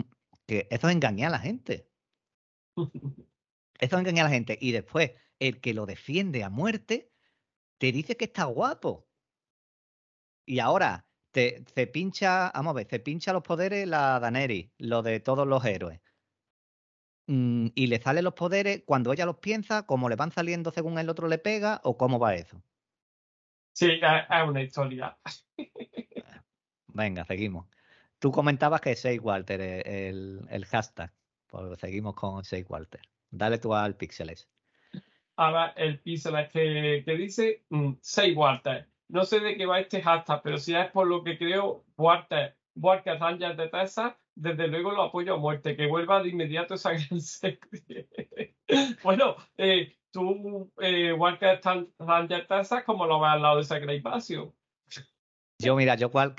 Que 0.47 0.67
eso 0.71 0.89
es 0.89 0.95
engañar 0.95 1.29
a 1.29 1.33
la 1.33 1.39
gente. 1.39 1.89
Eso 3.81 3.97
es 3.97 4.01
engañar 4.01 4.27
a 4.27 4.29
la 4.29 4.35
gente. 4.35 4.59
Y 4.61 4.73
después, 4.73 5.13
el 5.39 5.61
que 5.61 5.75
lo 5.75 5.87
defiende 5.87 6.45
a 6.45 6.51
muerte, 6.51 7.11
te 7.79 7.93
dice 7.93 8.17
que 8.17 8.27
está 8.27 8.45
guapo. 8.45 9.09
Y 10.47 10.59
ahora, 10.59 11.07
te, 11.31 11.65
se 11.75 11.87
pincha, 11.87 12.51
vamos 12.55 12.73
a 12.73 12.75
ver, 12.75 12.89
se 12.89 13.01
pincha 13.01 13.33
los 13.33 13.43
poderes 13.43 13.87
la 13.89 14.21
Daenerys, 14.21 14.71
lo 14.79 15.03
de 15.03 15.21
todos 15.21 15.47
los 15.47 15.65
héroes. 15.65 16.01
Mm, 17.27 17.69
y 17.75 17.87
le 17.87 18.01
salen 18.01 18.25
los 18.25 18.35
poderes 18.35 18.83
cuando 18.85 19.13
ella 19.13 19.25
los 19.25 19.39
piensa, 19.39 19.87
cómo 19.87 20.09
le 20.09 20.17
van 20.17 20.33
saliendo 20.33 20.73
según 20.73 20.99
el 20.99 21.09
otro 21.09 21.29
le 21.29 21.39
pega, 21.39 21.81
o 21.85 21.97
cómo 21.97 22.19
va 22.19 22.35
eso. 22.35 22.63
Sí, 23.73 23.89
es 23.93 24.49
una 24.49 24.63
historia. 24.63 25.17
Venga, 26.89 27.25
seguimos. 27.25 27.67
Tú 28.19 28.31
comentabas 28.33 28.81
que 28.81 28.95
Shea 28.95 29.21
Walter 29.21 29.61
el, 29.61 30.47
el 30.51 30.67
hashtag. 30.67 31.15
Pues 31.47 31.79
seguimos 31.79 32.15
con 32.15 32.43
Shea 32.43 32.65
Walter. 32.69 33.01
Dale 33.31 33.59
tú 33.59 33.75
al 33.75 33.97
Pixeles. 33.97 34.49
Ahora 35.37 35.69
el 35.77 36.01
pixel 36.01 36.37
es 36.37 36.51
que, 36.51 37.03
que 37.05 37.15
dice 37.17 37.65
mm, 37.71 37.93
6 38.03 38.37
Walter. 38.37 38.89
No 39.09 39.25
sé 39.25 39.41
de 39.41 39.57
qué 39.57 39.65
va 39.65 39.81
este 39.81 40.03
hashtag, 40.03 40.43
pero 40.43 40.59
si 40.59 40.75
es 40.75 40.91
por 40.91 41.07
lo 41.07 41.25
que 41.25 41.39
creo, 41.39 41.87
Walter, 41.97 42.57
Walker 42.75 43.19
Ranger 43.19 43.57
de 43.57 43.69
Texas, 43.69 44.15
desde 44.35 44.69
luego 44.69 44.91
lo 44.91 45.05
apoyo 45.05 45.35
a 45.35 45.39
muerte. 45.39 45.77
Que 45.77 45.87
vuelva 45.87 46.23
de 46.23 46.29
inmediato 46.29 46.75
esa 46.75 46.91
gran 47.09 47.21
serie. 47.21 48.09
bueno, 49.03 49.37
eh, 49.57 49.97
tú, 50.11 50.71
eh, 50.79 51.13
Walker 51.15 51.59
Tan- 51.61 51.89
Ranger 51.99 52.47
Texas, 52.47 52.85
como 52.85 53.07
lo 53.07 53.19
ves 53.19 53.31
al 53.31 53.43
lado 53.43 53.57
de 53.57 53.63
esa 53.63 53.79
Great. 53.79 54.05
Yo, 55.59 55.75
mira, 55.77 55.95
yo 55.95 56.11
cual, 56.11 56.35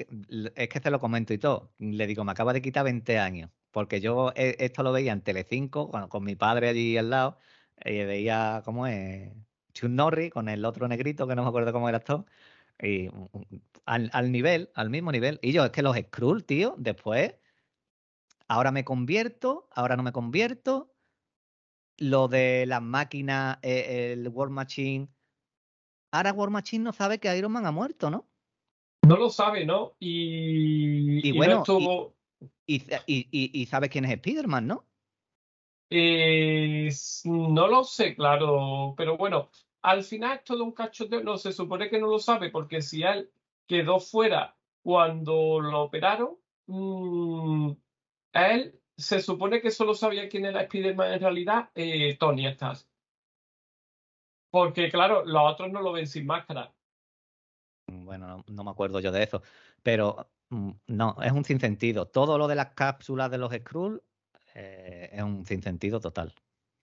es 0.55 0.69
que 0.69 0.79
se 0.79 0.91
lo 0.91 0.99
comento 0.99 1.33
y 1.33 1.37
todo. 1.39 1.73
Le 1.79 2.05
digo, 2.07 2.23
me 2.23 2.31
acaba 2.31 2.53
de 2.53 2.61
quitar 2.61 2.83
20 2.83 3.17
años. 3.17 3.49
Porque 3.71 4.01
yo 4.01 4.31
eh, 4.35 4.55
esto 4.59 4.83
lo 4.83 4.91
veía 4.91 5.13
en 5.13 5.21
Telecinco, 5.21 5.89
con 6.09 6.23
mi 6.23 6.35
padre 6.35 6.69
allí 6.69 6.97
al 6.97 7.09
lado, 7.09 7.37
y 7.83 8.03
veía 8.03 8.61
cómo 8.65 8.85
es 8.85 9.31
Chuck 9.73 9.89
Norris 9.89 10.31
con 10.31 10.49
el 10.49 10.63
otro 10.65 10.87
negrito, 10.87 11.27
que 11.27 11.35
no 11.35 11.43
me 11.43 11.49
acuerdo 11.49 11.71
cómo 11.71 11.89
era 11.89 11.99
esto. 11.99 12.25
Y 12.81 13.09
al, 13.85 14.09
al 14.13 14.31
nivel, 14.31 14.69
al 14.73 14.89
mismo 14.89 15.11
nivel. 15.11 15.39
Y 15.41 15.51
yo, 15.51 15.65
es 15.65 15.71
que 15.71 15.81
los 15.81 15.95
Skrull, 15.95 16.43
tío, 16.43 16.75
después, 16.77 17.35
ahora 18.47 18.71
me 18.71 18.83
convierto, 18.83 19.67
ahora 19.71 19.95
no 19.95 20.03
me 20.03 20.11
convierto. 20.11 20.93
Lo 21.97 22.27
de 22.27 22.65
las 22.65 22.81
máquinas, 22.81 23.59
eh, 23.61 24.13
el 24.13 24.27
War 24.29 24.49
Machine. 24.49 25.07
Ahora 26.11 26.33
War 26.33 26.49
Machine 26.49 26.83
no 26.83 26.93
sabe 26.93 27.19
que 27.19 27.35
Iron 27.37 27.51
Man 27.51 27.65
ha 27.65 27.71
muerto, 27.71 28.09
¿no? 28.09 28.27
No 29.07 29.17
lo 29.17 29.29
sabe, 29.29 29.65
¿no? 29.65 29.93
Y, 29.99 31.27
Y 31.27 31.29
y 31.29 31.31
no 31.31 31.37
bueno, 31.37 31.57
estuvo. 31.59 32.15
Y, 32.65 32.83
y, 33.05 33.27
y, 33.31 33.61
y 33.61 33.65
sabe 33.65 33.89
quién 33.89 34.05
es 34.05 34.11
Spider-Man, 34.11 34.67
¿no? 34.67 34.87
Eh, 35.89 36.89
no 37.25 37.67
lo 37.67 37.83
sé, 37.83 38.15
claro, 38.15 38.93
pero 38.95 39.17
bueno, 39.17 39.49
al 39.81 40.03
final 40.03 40.37
es 40.37 40.43
todo 40.45 40.63
un 40.63 40.71
cachoteo, 40.71 41.21
no 41.21 41.37
se 41.37 41.51
supone 41.51 41.89
que 41.89 41.99
no 41.99 42.07
lo 42.07 42.17
sabe, 42.17 42.49
porque 42.49 42.81
si 42.81 43.03
él 43.03 43.29
quedó 43.67 43.99
fuera 43.99 44.57
cuando 44.81 45.59
lo 45.59 45.81
operaron, 45.81 46.37
mm, 46.67 47.71
él 48.33 48.79
se 48.95 49.21
supone 49.21 49.61
que 49.61 49.71
solo 49.71 49.93
sabía 49.93 50.29
quién 50.29 50.45
era 50.45 50.61
Spider-Man 50.61 51.13
en 51.13 51.19
realidad, 51.19 51.69
eh, 51.75 52.15
Tony 52.17 52.47
Stark. 52.47 52.79
Porque, 54.49 54.89
claro, 54.89 55.25
los 55.25 55.41
otros 55.51 55.71
no 55.71 55.81
lo 55.81 55.91
ven 55.91 56.07
sin 56.07 56.25
máscara. 56.25 56.73
Bueno, 57.87 58.27
no, 58.27 58.45
no 58.47 58.63
me 58.63 58.71
acuerdo 58.71 58.99
yo 58.99 59.11
de 59.11 59.23
eso. 59.23 59.41
Pero 59.83 60.29
no, 60.87 61.15
es 61.21 61.31
un 61.31 61.45
sinsentido. 61.45 62.07
Todo 62.07 62.37
lo 62.37 62.47
de 62.47 62.55
las 62.55 62.71
cápsulas 62.71 63.31
de 63.31 63.37
los 63.37 63.53
Skrull 63.53 64.03
eh, 64.53 65.09
es 65.13 65.23
un 65.23 65.45
sinsentido 65.45 65.99
total. 65.99 66.33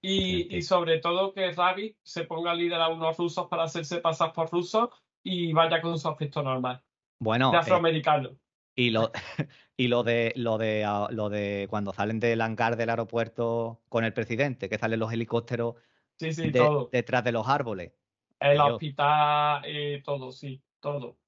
Y, 0.01 0.63
sobre 0.63 1.01
todo 1.01 1.35
que 1.35 1.51
Rabbit 1.53 1.97
se 2.03 2.25
ponga 2.25 2.53
a 2.53 2.55
liderar 2.55 2.83
a 2.83 2.89
unos 2.89 3.17
rusos 3.17 3.49
para 3.49 3.65
hacerse 3.65 4.01
pasar 4.01 4.33
por 4.33 4.51
rusos 4.51 4.91
y 5.23 5.53
vaya 5.53 5.83
con 5.83 5.99
su 5.99 6.09
aspecto 6.09 6.43
normal, 6.43 6.83
Bueno, 7.19 7.51
de 7.51 7.57
eh, 7.57 7.61
afroamericano. 7.61 8.39
y 8.77 8.91
lo, 8.91 9.11
y 9.77 9.89
lo 9.89 10.05
de 10.05 10.33
lo 10.37 10.57
de 10.57 10.85
ah, 10.85 11.09
lo 11.11 11.29
de 11.29 11.67
cuando 11.69 11.93
salen 11.93 12.21
del 12.21 12.41
hangar 12.41 12.77
del 12.77 12.91
aeropuerto 12.91 13.83
con 13.89 14.05
el 14.05 14.13
presidente, 14.13 14.69
que 14.69 14.79
salen 14.79 15.01
los 15.01 15.13
helicópteros 15.13 15.75
Sí, 16.17 16.33
sí, 16.33 16.51
de- 16.51 16.59
todo. 16.59 16.89
detrás 16.91 17.23
de 17.25 17.33
los 17.33 17.47
árboles. 17.49 17.93
El 18.41 18.55
Dios. 18.55 18.71
hospital, 18.71 19.63
eh, 19.67 20.01
todo, 20.05 20.31
sí, 20.33 20.63
todo. 20.81 21.19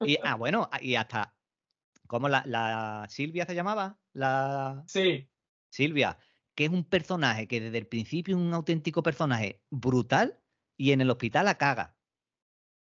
Y 0.00 0.18
ah, 0.22 0.34
bueno, 0.36 0.68
y 0.80 0.94
hasta 0.94 1.33
¿cómo 2.14 2.28
la, 2.28 2.44
la 2.46 3.06
Silvia 3.08 3.44
se 3.44 3.54
llamaba? 3.54 4.00
La 4.12 4.84
Sí, 4.86 5.28
Silvia, 5.70 6.18
que 6.54 6.66
es 6.66 6.70
un 6.70 6.84
personaje 6.84 7.48
que 7.48 7.60
desde 7.60 7.78
el 7.78 7.88
principio 7.88 8.36
es 8.36 8.42
un 8.42 8.54
auténtico 8.54 9.02
personaje 9.02 9.64
brutal 9.70 10.40
y 10.76 10.92
en 10.92 11.00
el 11.00 11.10
hospital 11.10 11.46
la 11.46 11.58
caga. 11.58 11.96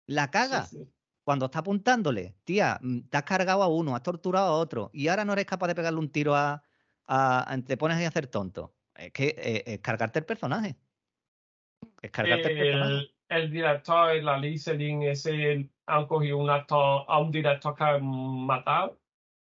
La 0.07 0.31
caga 0.31 0.67
sí. 0.67 0.93
cuando 1.23 1.47
está 1.47 1.61
apuntándole. 1.61 2.37
Tía, 2.45 2.79
mm, 2.83 3.03
te 3.09 3.17
has 3.19 3.23
cargado 3.25 3.63
a 3.63 3.69
uno, 3.69 3.95
has 3.95 4.03
torturado 4.03 4.49
a 4.49 4.59
otro 4.59 4.91
y 4.93 5.07
ahora 5.09 5.25
no 5.25 5.33
eres 5.33 5.47
capaz 5.47 5.69
de 5.69 5.75
pegarle 5.77 6.01
un 6.01 6.11
tiro 6.11 6.35
a. 6.35 6.63
a- 7.07 7.53
a- 7.53 7.59
te 7.65 7.77
pones 7.77 7.97
ahí 7.99 8.05
a 8.05 8.09
hacer 8.09 8.27
tonto. 8.27 8.77
Es 8.95 9.13
que 9.13 9.35
eh, 9.39 9.65
es 9.67 9.81
cargarte 9.81 10.19
el 10.19 10.25
personaje. 10.27 10.77
Es 12.03 12.11
cargarte 12.11 12.49
el 12.49 12.59
personaje. 12.59 12.95
El, 12.97 13.15
el 13.29 13.51
director, 13.51 14.23
la 14.23 14.39
Liselin, 14.39 15.03
ese 15.03 15.71
han 15.87 16.07
cogido 16.07 16.39
un 16.39 16.51
actor, 16.51 17.05
a 17.09 17.19
un 17.19 17.31
director 17.31 17.75
que 17.75 17.85
han 17.85 18.05
matado. 18.05 19.00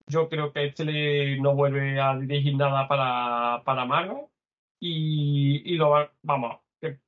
Yo 0.08 0.30
creo 0.30 0.54
que 0.54 0.66
este 0.68 1.38
no 1.42 1.54
vuelve 1.56 2.00
a 2.00 2.16
dirigir 2.18 2.56
nada 2.56 2.88
para, 2.88 3.64
para 3.64 3.86
Marvel. 3.86 4.28
Y, 4.80 5.74
y 5.74 5.76
lo 5.78 5.90
va- 5.92 6.14
vamos, 6.22 6.62
que 6.80 7.00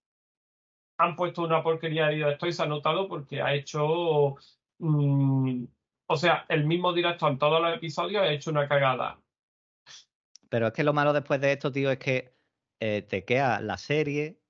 han 0.98 1.16
puesto 1.16 1.44
una 1.44 1.64
porquería 1.64 2.08
de 2.08 2.16
director 2.16 2.50
y 2.50 2.54
se 2.54 2.64
ha 2.64 2.66
notado 2.66 3.08
porque 3.08 3.42
ha 3.42 3.54
hecho, 3.54 4.36
mm, 4.80 5.64
o 6.08 6.18
sea, 6.18 6.46
el 6.50 6.66
mismo 6.66 6.94
director 6.94 7.32
en 7.32 7.38
todos 7.40 7.62
los 7.62 7.76
episodios 7.76 8.22
ha 8.24 8.32
hecho 8.32 8.52
una 8.52 8.68
cagada. 8.68 9.20
Pero 10.50 10.68
es 10.68 10.74
que 10.74 10.84
lo 10.84 10.94
malo 10.94 11.14
después 11.14 11.40
de 11.42 11.52
esto, 11.54 11.72
tío, 11.72 11.92
es 11.92 12.00
que 12.00 12.36
eh, 12.80 13.02
te 13.04 13.24
queda 13.26 13.62
la 13.62 13.78
serie 13.78 14.42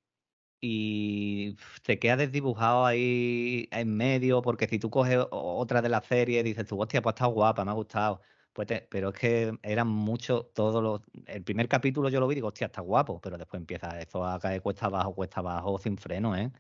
y 0.62 1.56
te 1.84 2.00
queda 2.00 2.18
desdibujado 2.18 2.86
ahí 2.86 3.68
en 3.72 3.96
medio, 3.98 4.42
porque 4.42 4.68
si 4.68 4.80
tú 4.80 4.90
coges 4.90 5.20
otra 5.32 5.82
de 5.82 5.90
la 5.90 6.02
serie 6.02 6.44
dices 6.44 6.68
tú, 6.68 6.82
hostia, 6.82 7.02
pues 7.02 7.16
está 7.16 7.28
guapa, 7.28 7.66
me 7.66 7.72
ha 7.72 7.74
gustado. 7.76 8.22
Pues 8.54 8.68
te- 8.68 8.82
pero 8.90 9.10
es 9.10 9.16
que 9.20 9.58
eran 9.64 9.88
muchos, 9.88 10.54
todos 10.54 10.84
los... 10.84 11.02
El 11.28 11.44
primer 11.44 11.68
capítulo 11.70 12.10
yo 12.10 12.20
lo 12.20 12.28
vi 12.28 12.34
y 12.34 12.36
digo, 12.36 12.48
hostia, 12.50 12.68
está 12.68 12.82
guapo, 12.82 13.22
pero 13.22 13.38
después 13.38 13.60
empieza 13.62 14.00
eso 14.00 14.26
a 14.26 14.40
caer 14.40 14.62
cuesta 14.62 14.88
abajo, 14.88 15.14
cuesta 15.16 15.40
abajo, 15.40 15.78
sin 15.80 15.98
freno, 15.98 16.36
¿eh? 16.36 16.52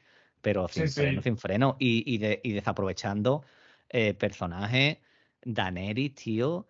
Pero 0.41 0.67
sin 0.67 0.87
Sí, 0.87 1.01
freno, 1.01 1.21
sí. 1.21 1.29
sin 1.29 1.37
freno. 1.37 1.75
Y, 1.79 2.03
y, 2.13 2.17
de- 2.19 2.39
y 2.43 2.53
desaprovechando 2.53 3.43
eh, 3.89 4.13
personajes, 4.13 4.99
Daenerys, 5.43 6.15
tío, 6.15 6.69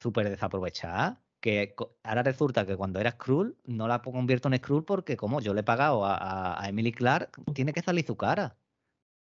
súper 0.00 0.28
desaprovechada. 0.30 1.22
Que 1.40 1.74
ahora 2.02 2.22
resulta 2.22 2.66
que 2.66 2.76
cuando 2.76 3.00
era 3.00 3.12
Skrull, 3.12 3.56
no 3.64 3.88
la 3.88 4.02
convierto 4.02 4.48
en 4.48 4.56
Skrull 4.58 4.84
porque 4.84 5.16
como 5.16 5.40
yo 5.40 5.54
le 5.54 5.60
he 5.60 5.64
pagado 5.64 6.04
a, 6.04 6.16
a- 6.16 6.62
a 6.64 6.68
Emily 6.68 6.92
Clark, 6.92 7.32
tiene 7.54 7.72
que 7.72 7.82
salir 7.82 8.04
su 8.06 8.16
cara. 8.16 8.58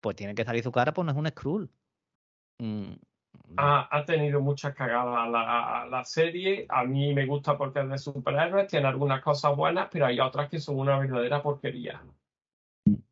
Pues 0.01 0.15
tiene 0.15 0.35
que 0.35 0.45
salir 0.45 0.63
su 0.63 0.71
cara, 0.71 0.93
pues 0.93 1.05
no 1.05 1.11
es 1.11 1.17
un 1.17 1.27
Skrull. 1.29 1.71
Mm. 2.59 2.93
Ha, 3.57 3.87
ha 3.95 4.05
tenido 4.05 4.41
muchas 4.41 4.73
cagadas 4.73 5.29
la, 5.29 5.87
la 5.89 6.03
serie. 6.03 6.65
A 6.69 6.83
mí 6.83 7.13
me 7.13 7.25
gusta 7.25 7.57
porque 7.57 7.81
es 7.81 7.89
de 7.89 7.97
superhéroes, 7.97 8.67
tiene 8.67 8.87
algunas 8.87 9.21
cosas 9.21 9.55
buenas, 9.55 9.89
pero 9.91 10.05
hay 10.05 10.19
otras 10.19 10.49
que 10.49 10.59
son 10.59 10.79
una 10.79 10.97
verdadera 10.97 11.41
porquería. 11.41 12.01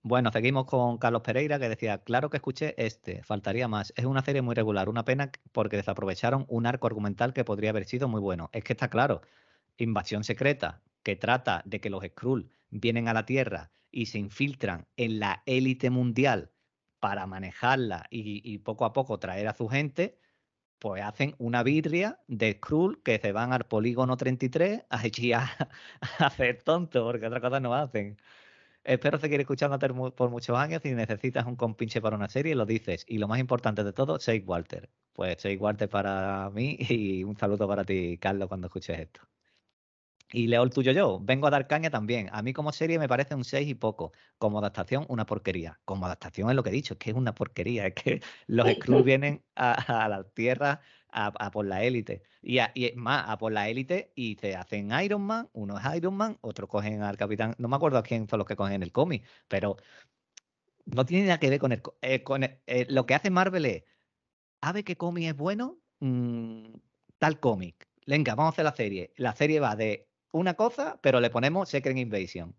Bueno, 0.02 0.32
seguimos 0.32 0.66
con 0.66 0.98
Carlos 0.98 1.22
Pereira 1.22 1.58
que 1.58 1.70
decía, 1.70 2.00
claro 2.00 2.30
que 2.30 2.38
escuché 2.38 2.74
este, 2.78 3.24
faltaría 3.24 3.68
más. 3.68 3.94
Es 3.96 4.06
una 4.06 4.22
serie 4.22 4.42
muy 4.42 4.56
regular, 4.56 4.90
una 4.90 5.06
pena 5.06 5.32
porque 5.52 5.78
desaprovecharon 5.78 6.46
un 6.50 6.66
arco 6.66 6.88
argumental 6.88 7.34
que 7.34 7.46
podría 7.46 7.70
haber 7.70 7.86
sido 7.86 8.10
muy 8.10 8.20
bueno. 8.20 8.50
Es 8.52 8.64
que 8.64 8.74
está 8.74 8.90
claro, 8.90 9.22
Invasión 9.78 10.24
Secreta, 10.24 10.82
que 11.04 11.16
trata 11.16 11.62
de 11.66 11.80
que 11.80 11.90
los 11.90 12.04
Skrull 12.04 12.50
vienen 12.70 13.08
a 13.08 13.14
la 13.14 13.26
Tierra 13.26 13.72
y 13.92 14.08
se 14.08 14.20
infiltran 14.20 14.88
en 14.98 15.20
la 15.20 15.44
élite 15.46 15.90
mundial 15.90 16.52
para 17.02 17.28
manejarla 17.28 18.08
y, 18.12 18.60
poco 18.60 18.86
a 18.86 18.94
poco 18.94 19.20
traer 19.20 19.50
a 19.50 19.56
su 19.56 19.70
gente, 19.70 20.20
pues 20.80 21.04
hacen 21.04 21.36
una 21.40 21.64
birria 21.64 22.22
de 22.28 22.54
Skrull 22.54 23.04
que 23.04 23.20
se 23.20 23.32
van 23.34 23.54
al 23.54 23.66
polígono 23.68 24.18
33 24.18 24.86
allí 24.90 25.34
a, 25.34 25.44
a 26.20 26.28
hacer 26.28 26.64
tonto, 26.64 27.06
porque 27.06 27.28
otra 27.28 27.42
cosa 27.42 27.60
no 27.62 27.74
hacen. 27.76 28.18
Espero 28.84 29.18
seguir 29.20 29.40
escuchándote 29.42 29.90
mu- 29.94 30.12
por 30.16 30.30
muchos 30.30 30.58
años. 30.58 30.82
Si 30.84 30.92
necesitas 30.94 31.46
un 31.48 31.56
compinche 31.56 32.02
para 32.02 32.16
una 32.18 32.30
serie, 32.30 32.56
lo 32.56 32.66
dices. 32.66 33.06
Y 33.08 33.18
lo 33.20 33.28
más 33.28 33.40
importante 33.40 33.84
de 33.84 33.94
todo, 33.94 34.18
Shake 34.20 34.48
Walter. 34.48 34.90
Pues 35.14 35.38
Shake 35.38 35.62
Walter 35.62 35.90
para 35.90 36.50
mí 36.52 36.78
y 36.90 37.24
un 37.24 37.38
saludo 37.38 37.68
para 37.68 37.86
ti, 37.86 38.18
Carlos, 38.20 38.48
cuando 38.48 38.68
escuches 38.68 39.00
esto. 39.00 39.22
Y 40.34 40.48
leo 40.48 40.64
el 40.64 40.70
tuyo 40.72 40.92
yo. 40.94 41.20
Vengo 41.22 41.48
a 41.48 41.50
dar 41.50 41.68
caña 41.68 41.90
también. 41.90 42.30
A 42.32 42.42
mí 42.42 42.54
como 42.54 42.72
serie 42.72 42.98
me 43.00 43.08
parece 43.08 43.36
un 43.36 43.44
6 43.44 43.68
y 43.68 43.76
poco. 43.76 44.14
Como 44.38 44.60
adaptación, 44.60 45.06
una 45.10 45.26
porquería. 45.26 45.82
Como 45.86 46.06
adaptación 46.06 46.50
es 46.50 46.56
lo 46.56 46.64
que 46.64 46.70
he 46.70 46.74
dicho, 46.74 46.94
es 46.94 47.00
que 47.00 47.10
es 47.12 47.16
una 47.16 47.34
porquería. 47.36 47.88
Es 47.88 47.94
que 47.96 48.22
los 48.48 48.70
Skrulls 48.70 49.04
vienen 49.06 49.46
a, 49.56 50.06
a 50.06 50.10
la 50.10 50.24
Tierra 50.30 50.82
a, 51.10 51.52
por 51.52 51.66
la 51.66 51.84
élite. 51.84 52.24
Y, 52.42 52.60
a- 52.60 52.72
y 52.76 52.94
más, 52.96 53.26
a 53.30 53.38
por 53.38 53.52
la 53.52 53.68
élite 53.70 54.14
y 54.16 54.38
se 54.40 54.56
hacen 54.56 54.92
Iron 55.04 55.22
Man. 55.24 55.50
Uno 55.54 55.78
es 55.78 55.96
Iron 55.98 56.16
Man, 56.16 56.38
otro 56.42 56.68
cogen 56.68 57.02
al 57.04 57.18
Capitán. 57.18 57.56
No 57.58 57.68
me 57.68 57.76
acuerdo 57.76 57.98
a 57.98 58.04
quién 58.04 58.28
son 58.30 58.40
los 58.40 58.48
que 58.48 58.56
cogen 58.56 58.82
el 58.84 58.92
cómic, 58.94 59.26
pero 59.50 59.76
no 60.86 61.06
tiene 61.06 61.26
nada 61.28 61.40
que 61.40 61.50
ver 61.50 61.60
con 61.60 61.72
el. 61.72 61.82
eh, 62.02 62.24
con 62.24 62.44
eh, 62.44 62.60
lo 62.90 63.06
que 63.06 63.16
hace 63.16 63.30
Marvel 63.30 63.66
es. 63.66 63.84
¿Sabe 64.64 64.86
qué 64.86 64.98
cómic 64.98 65.26
es 65.26 65.38
bueno? 65.38 65.82
Mm, 66.02 66.76
tal 67.20 67.42
cómic. 67.42 67.90
Venga, 68.08 68.36
vamos 68.36 68.54
a 68.54 68.56
hacer 68.56 68.66
la 68.66 68.76
serie. 68.76 69.14
La 69.18 69.36
serie 69.36 69.62
va 69.62 69.78
de 69.78 70.11
una 70.32 70.56
cosa, 70.56 71.00
pero 71.02 71.20
le 71.20 71.30
ponemos 71.30 71.70
Secret 71.70 71.98
Invasion. 71.98 72.56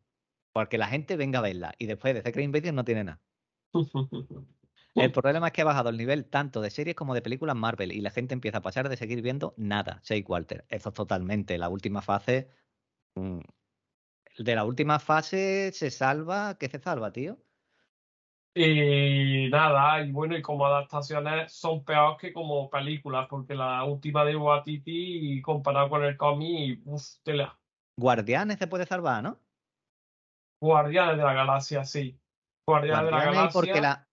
Porque 0.52 0.78
la 0.78 0.88
gente 0.88 1.16
venga 1.16 1.38
a 1.40 1.42
verla. 1.42 1.74
Y 1.78 1.86
después 1.86 2.14
de 2.14 2.22
Secret 2.22 2.44
Invasion 2.44 2.74
no 2.76 2.84
tiene 2.84 3.04
nada. 3.04 3.22
El 4.94 5.12
problema 5.12 5.48
es 5.48 5.52
que 5.52 5.62
ha 5.62 5.64
bajado 5.64 5.88
el 5.90 5.96
nivel 5.96 6.28
tanto 6.28 6.60
de 6.60 6.70
series 6.70 6.96
como 6.96 7.14
de 7.14 7.22
películas 7.22 7.56
Marvel 7.56 7.92
y 7.92 8.00
la 8.00 8.10
gente 8.10 8.34
empieza 8.34 8.58
a 8.58 8.62
pasar 8.62 8.88
de 8.88 8.96
seguir 8.96 9.22
viendo 9.22 9.54
nada. 9.56 10.00
Shake 10.04 10.28
Walter. 10.28 10.66
Eso 10.68 10.90
es 10.90 10.94
totalmente. 10.94 11.58
La 11.58 11.68
última 11.68 12.02
fase. 12.02 12.50
mm, 13.16 13.40
De 14.38 14.54
la 14.54 14.64
última 14.66 14.98
fase 14.98 15.72
se 15.72 15.90
salva. 15.90 16.58
¿Qué 16.58 16.68
se 16.68 16.78
salva, 16.80 17.12
tío? 17.12 17.42
Y 18.54 19.48
nada, 19.50 20.04
y 20.04 20.12
bueno, 20.12 20.36
y 20.36 20.42
como 20.42 20.66
adaptaciones 20.66 21.52
son 21.54 21.84
peores 21.84 22.18
que 22.20 22.32
como 22.34 22.68
películas, 22.68 23.26
porque 23.30 23.54
la 23.54 23.82
última 23.84 24.24
de 24.26 24.36
Watiti 24.36 25.40
comparado 25.40 25.88
con 25.88 26.04
el 26.04 26.18
cómic, 26.18 26.82
uff, 26.84 27.02
tela. 27.22 27.58
Guardianes 27.97 28.59
se 28.59 28.66
puede 28.66 28.86
salvar, 28.86 29.23
¿no? 29.23 29.40
Guardianes 30.60 31.16
de 31.16 31.23
la 31.24 31.32
Galaxia, 31.35 31.85
sí. 31.85 32.19
Guardianes 32.66 33.06
de 33.06 33.10
la 33.10 33.24
Galaxia. 33.24 33.51
porque 33.52 33.81
la 33.81 34.09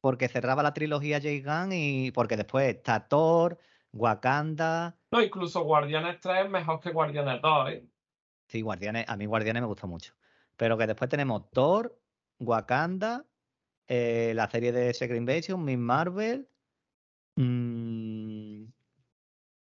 porque 0.00 0.26
cerraba 0.28 0.64
la 0.64 0.74
trilogía 0.74 1.20
James 1.22 1.44
Gunn 1.44 1.72
y 1.72 2.10
porque 2.10 2.36
después 2.36 2.74
está 2.74 3.06
Thor, 3.06 3.56
Wakanda. 3.92 4.98
No, 5.12 5.22
incluso 5.22 5.62
Guardianes 5.62 6.18
3 6.20 6.44
es 6.46 6.50
mejor 6.50 6.80
que 6.80 6.90
Guardianes 6.90 7.40
2, 7.40 7.70
¿eh? 7.70 7.86
Sí, 8.48 8.62
Guardianes, 8.62 9.08
a 9.08 9.16
mí 9.16 9.26
Guardianes 9.26 9.62
me 9.62 9.68
gustó 9.68 9.86
mucho. 9.86 10.12
Pero 10.56 10.76
que 10.76 10.88
después 10.88 11.08
tenemos 11.08 11.48
Thor, 11.52 11.96
Wakanda, 12.40 13.24
eh, 13.86 14.32
la 14.34 14.50
serie 14.50 14.72
de 14.72 14.92
Secret 14.92 15.18
Invasion, 15.18 15.64
Miss 15.64 15.78
Marvel, 15.78 16.48
mm, 17.36 18.64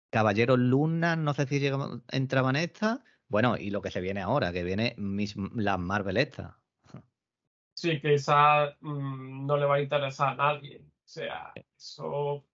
Caballeros 0.09 0.57
Luna, 0.57 1.15
no 1.15 1.33
sé 1.35 1.45
si 1.45 1.59
llegamos- 1.59 2.01
entraban 2.11 2.55
estas. 2.55 2.99
Bueno, 3.27 3.57
y 3.57 3.69
lo 3.71 3.81
que 3.81 3.91
se 3.91 4.01
viene 4.01 4.21
ahora, 4.21 4.51
que 4.53 4.63
viene 4.63 4.93
Miss, 4.97 5.35
las 5.55 5.79
Marvel 5.79 6.17
estas. 6.17 6.53
Sí, 7.75 7.99
que 7.99 8.13
esa 8.15 8.75
mm, 8.81 9.45
no 9.47 9.57
le 9.57 9.65
va 9.65 9.75
a 9.75 9.81
interesar 9.81 10.29
a 10.29 10.35
nadie. 10.35 10.79
O 10.79 11.07
sea, 11.07 11.51
eso. 11.75 12.45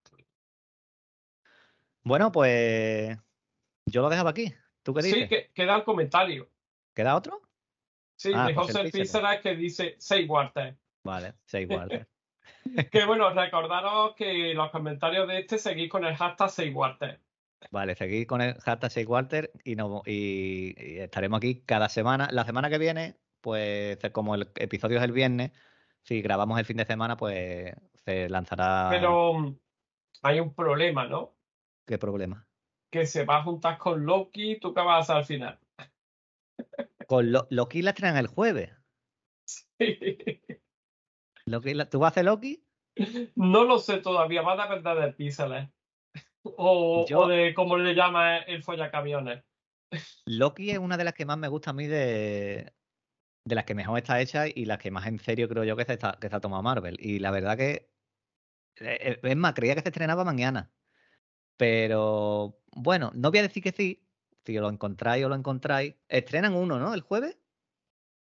Bueno, 2.02 2.32
pues 2.32 3.18
yo 3.86 4.02
lo 4.02 4.08
dejaba 4.08 4.30
aquí. 4.30 4.52
¿Tú 4.82 4.94
qué 4.94 5.02
Sí, 5.02 5.12
dices? 5.12 5.28
que, 5.28 5.50
queda 5.52 5.76
el 5.76 5.84
comentario. 5.84 6.48
¿Queda 6.94 7.14
otro? 7.16 7.42
Sí, 8.16 8.32
Ah, 8.34 8.46
de 8.46 8.54
pues 8.54 8.66
José. 8.68 8.90
Pizarra 8.90 9.40
que 9.40 9.54
dice 9.54 9.96
6 9.98 10.28
Walter. 10.28 10.76
Vale, 11.04 11.34
Shake 11.46 11.70
Walter. 11.70 12.08
Que 12.92 13.06
bueno, 13.06 13.30
recordaros 13.30 14.14
que 14.16 14.52
los 14.54 14.70
comentarios 14.70 15.26
de 15.26 15.38
este 15.40 15.58
seguís 15.58 15.88
con 15.90 16.04
el 16.04 16.16
hashtag 16.16 16.50
6 16.50 16.74
Walter. 16.74 17.20
Vale, 17.70 17.94
seguid 17.94 18.26
con 18.26 18.40
el 18.40 18.54
hashtag 18.54 18.90
Shake 18.90 19.08
Walter 19.08 19.52
y, 19.64 19.76
no, 19.76 20.02
y, 20.06 20.74
y 20.78 20.98
estaremos 20.98 21.38
aquí 21.38 21.62
cada 21.62 21.88
semana. 21.88 22.28
La 22.32 22.44
semana 22.44 22.70
que 22.70 22.78
viene, 22.78 23.16
pues 23.40 23.98
como 24.12 24.34
el 24.34 24.50
episodio 24.56 24.98
es 24.98 25.04
el 25.04 25.12
viernes, 25.12 25.52
si 26.02 26.22
grabamos 26.22 26.58
el 26.58 26.64
fin 26.64 26.78
de 26.78 26.86
semana, 26.86 27.16
pues 27.16 27.74
se 28.04 28.28
lanzará. 28.28 28.88
Pero 28.90 29.34
mm, 29.34 29.58
hay 30.22 30.40
un 30.40 30.54
problema, 30.54 31.06
¿no? 31.06 31.36
¿Qué 31.86 31.98
problema? 31.98 32.48
Que 32.90 33.06
se 33.06 33.24
va 33.24 33.38
a 33.38 33.42
juntar 33.44 33.78
con 33.78 34.04
Loki, 34.04 34.58
¿tú 34.58 34.74
qué 34.74 34.80
vas 34.80 34.96
a 34.96 34.98
hacer 34.98 35.16
al 35.16 35.24
final? 35.24 35.58
Con 37.06 37.30
Lo- 37.30 37.46
Loki 37.50 37.82
la 37.82 37.90
estrenan 37.90 38.16
el 38.16 38.26
jueves. 38.26 38.70
Loki 41.46 41.74
la- 41.74 41.88
¿Tú 41.88 41.98
vas 41.98 42.08
a 42.08 42.10
hacer 42.12 42.24
Loki? 42.24 42.64
No 43.34 43.64
lo 43.64 43.78
sé 43.78 43.98
todavía, 43.98 44.42
va 44.42 44.52
a 44.52 44.68
depender 44.68 44.98
de 44.98 45.12
Píxeles. 45.12 45.68
O, 46.42 47.06
Yo- 47.06 47.20
o 47.20 47.28
de 47.28 47.52
cómo 47.54 47.76
le 47.76 47.94
llama 47.94 48.38
el 48.38 48.62
follacamiones. 48.62 49.44
Loki 50.26 50.70
es 50.70 50.78
una 50.78 50.96
de 50.96 51.04
las 51.04 51.14
que 51.14 51.26
más 51.26 51.36
me 51.36 51.48
gusta 51.48 51.70
a 51.70 51.74
mí 51.74 51.86
de, 51.86 52.72
de 53.44 53.54
las 53.54 53.64
que 53.64 53.74
mejor 53.74 53.98
está 53.98 54.20
hecha 54.20 54.46
y 54.46 54.64
las 54.64 54.78
que 54.78 54.90
más 54.90 55.06
en 55.06 55.18
serio 55.18 55.48
creo 55.48 55.64
yo 55.64 55.76
que 55.76 55.84
se, 55.84 55.94
está, 55.94 56.16
que 56.20 56.28
se 56.28 56.36
ha 56.36 56.40
tomado 56.40 56.62
Marvel. 56.62 56.96
Y 57.00 57.18
la 57.18 57.30
verdad 57.30 57.56
que, 57.56 57.90
eh, 58.76 59.20
es 59.22 59.36
más, 59.36 59.54
creía 59.54 59.74
que 59.74 59.82
se 59.82 59.88
estrenaba 59.88 60.24
mañana. 60.24 60.70
Pero 61.56 62.62
bueno, 62.72 63.10
no 63.14 63.30
voy 63.30 63.40
a 63.40 63.42
decir 63.42 63.62
que 63.62 63.72
sí. 63.72 64.06
Si 64.46 64.54
lo 64.54 64.70
encontráis 64.70 65.24
o 65.24 65.28
lo 65.28 65.34
encontráis. 65.34 65.94
Estrenan 66.08 66.54
uno, 66.54 66.78
¿no? 66.78 66.94
El 66.94 67.02
jueves. 67.02 67.36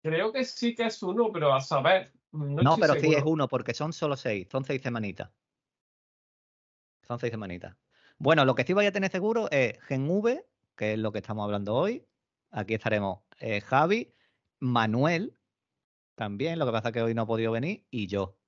Creo 0.02 0.32
que 0.32 0.44
sí 0.44 0.74
que 0.74 0.86
es 0.86 1.02
uno, 1.02 1.30
pero 1.32 1.52
a 1.54 1.60
saber. 1.60 2.12
No, 2.32 2.76
pero 2.78 2.94
sí 2.94 3.12
es 3.14 3.22
uno, 3.24 3.48
porque 3.48 3.74
son 3.74 3.92
solo 3.92 4.16
seis, 4.16 4.48
son 4.50 4.64
seis 4.64 4.80
semanitas. 4.82 5.30
Son 7.06 7.18
seis 7.18 7.30
semanitas. 7.30 7.76
Bueno, 8.20 8.44
lo 8.44 8.54
que 8.54 8.64
sí 8.64 8.74
voy 8.74 8.84
a 8.84 8.92
tener 8.92 9.10
seguro 9.10 9.48
es 9.50 9.80
Gen 9.84 10.06
V, 10.10 10.46
que 10.76 10.92
es 10.92 10.98
lo 10.98 11.10
que 11.10 11.20
estamos 11.20 11.42
hablando 11.42 11.74
hoy. 11.74 12.06
Aquí 12.50 12.74
estaremos 12.74 13.20
eh, 13.38 13.62
Javi, 13.62 14.12
Manuel, 14.58 15.38
también, 16.16 16.58
lo 16.58 16.66
que 16.66 16.72
pasa 16.72 16.88
es 16.88 16.94
que 16.94 17.02
hoy 17.02 17.14
no 17.14 17.22
ha 17.22 17.26
podido 17.26 17.52
venir, 17.52 17.86
y 17.90 18.08
yo. 18.08 18.38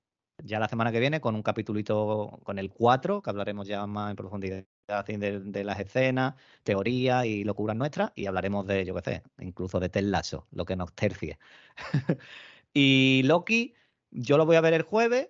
Ya 0.43 0.59
la 0.59 0.69
semana 0.69 0.91
que 0.91 0.99
viene 0.99 1.21
con 1.21 1.35
un 1.35 1.43
capitulito 1.43 2.39
con 2.43 2.59
el 2.59 2.71
4, 2.71 3.23
que 3.23 3.29
hablaremos 3.31 3.67
ya 3.67 3.87
más 3.87 4.11
en 4.11 4.15
profundidad 4.15 4.65
de, 5.07 5.39
de 5.39 5.63
las 5.63 5.79
escenas, 5.79 6.35
teorías 6.63 7.25
y 7.25 7.43
locuras 7.43 7.75
nuestras, 7.75 8.11
y 8.15 8.27
hablaremos 8.27 8.67
de, 8.67 8.85
yo 8.85 8.93
qué 8.95 9.01
sé, 9.01 9.23
incluso 9.39 9.79
de 9.79 9.89
Ted 9.89 10.03
Lasso, 10.03 10.47
lo 10.51 10.65
que 10.65 10.75
nos 10.75 10.93
tercie. 10.93 11.39
y 12.73 13.23
Loki, 13.25 13.73
yo 14.11 14.37
lo 14.37 14.45
voy 14.45 14.57
a 14.57 14.61
ver 14.61 14.73
el 14.75 14.83
jueves. 14.83 15.29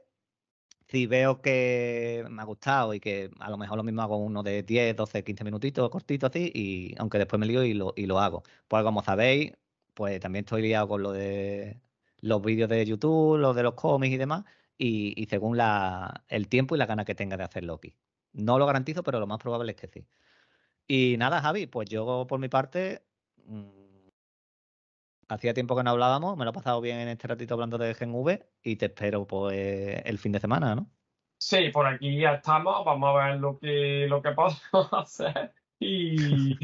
Si 0.93 1.07
veo 1.07 1.41
que 1.41 2.23
me 2.29 2.41
ha 2.43 2.45
gustado 2.45 2.93
y 2.93 2.99
que 2.99 3.31
a 3.39 3.49
lo 3.49 3.57
mejor 3.57 3.77
lo 3.77 3.83
mismo 3.83 4.03
hago 4.03 4.17
uno 4.17 4.43
de 4.43 4.61
10, 4.61 4.95
12, 4.95 5.23
15 5.23 5.43
minutitos, 5.43 5.89
cortito 5.89 6.27
así, 6.27 6.51
y 6.53 6.93
aunque 6.99 7.17
después 7.17 7.39
me 7.39 7.47
lío 7.47 7.63
y 7.63 7.73
lo, 7.73 7.93
y 7.95 8.05
lo 8.05 8.19
hago. 8.19 8.43
Pues 8.67 8.83
como 8.83 9.01
sabéis, 9.03 9.53
pues 9.95 10.19
también 10.19 10.45
estoy 10.45 10.61
liado 10.61 10.87
con 10.87 11.01
lo 11.01 11.11
de 11.11 11.81
los 12.19 12.43
vídeos 12.43 12.69
de 12.69 12.85
YouTube, 12.85 13.37
los 13.39 13.55
de 13.55 13.63
los 13.63 13.73
cómics 13.73 14.13
y 14.13 14.17
demás, 14.17 14.45
y, 14.77 15.19
y 15.19 15.25
según 15.25 15.57
la, 15.57 16.25
el 16.27 16.47
tiempo 16.47 16.75
y 16.75 16.77
la 16.77 16.85
gana 16.85 17.05
que 17.05 17.15
tenga 17.15 17.37
de 17.37 17.43
hacer 17.43 17.63
Loki. 17.63 17.95
No 18.33 18.59
lo 18.59 18.67
garantizo, 18.67 19.01
pero 19.03 19.19
lo 19.19 19.25
más 19.27 19.39
probable 19.39 19.71
es 19.71 19.77
que 19.77 19.87
sí. 19.87 20.07
Y 20.87 21.17
nada, 21.17 21.41
Javi, 21.41 21.67
pues 21.67 21.89
yo 21.89 22.27
por 22.27 22.39
mi 22.39 22.49
parte, 22.49 23.05
mm, 23.45 23.82
hacía 25.33 25.53
tiempo 25.53 25.75
que 25.75 25.83
no 25.83 25.91
hablábamos, 25.91 26.37
me 26.37 26.45
lo 26.45 26.51
he 26.51 26.53
pasado 26.53 26.81
bien 26.81 26.99
en 26.99 27.09
este 27.09 27.27
ratito 27.27 27.53
hablando 27.55 27.77
de 27.77 27.93
Gen 27.93 28.13
V 28.13 28.47
y 28.63 28.75
te 28.77 28.85
espero 28.87 29.27
pues 29.27 30.01
el 30.05 30.17
fin 30.19 30.31
de 30.31 30.39
semana, 30.39 30.75
¿no? 30.75 30.91
Sí, 31.43 31.69
por 31.71 31.85
aquí 31.85 32.19
ya 32.19 32.35
estamos. 32.35 32.85
Vamos 32.85 33.09
a 33.09 33.27
ver 33.27 33.39
lo 33.39 33.59
que, 33.59 34.07
lo 34.07 34.21
que 34.21 34.31
podemos 34.33 34.93
hacer. 34.93 35.53
Y, 35.79 36.57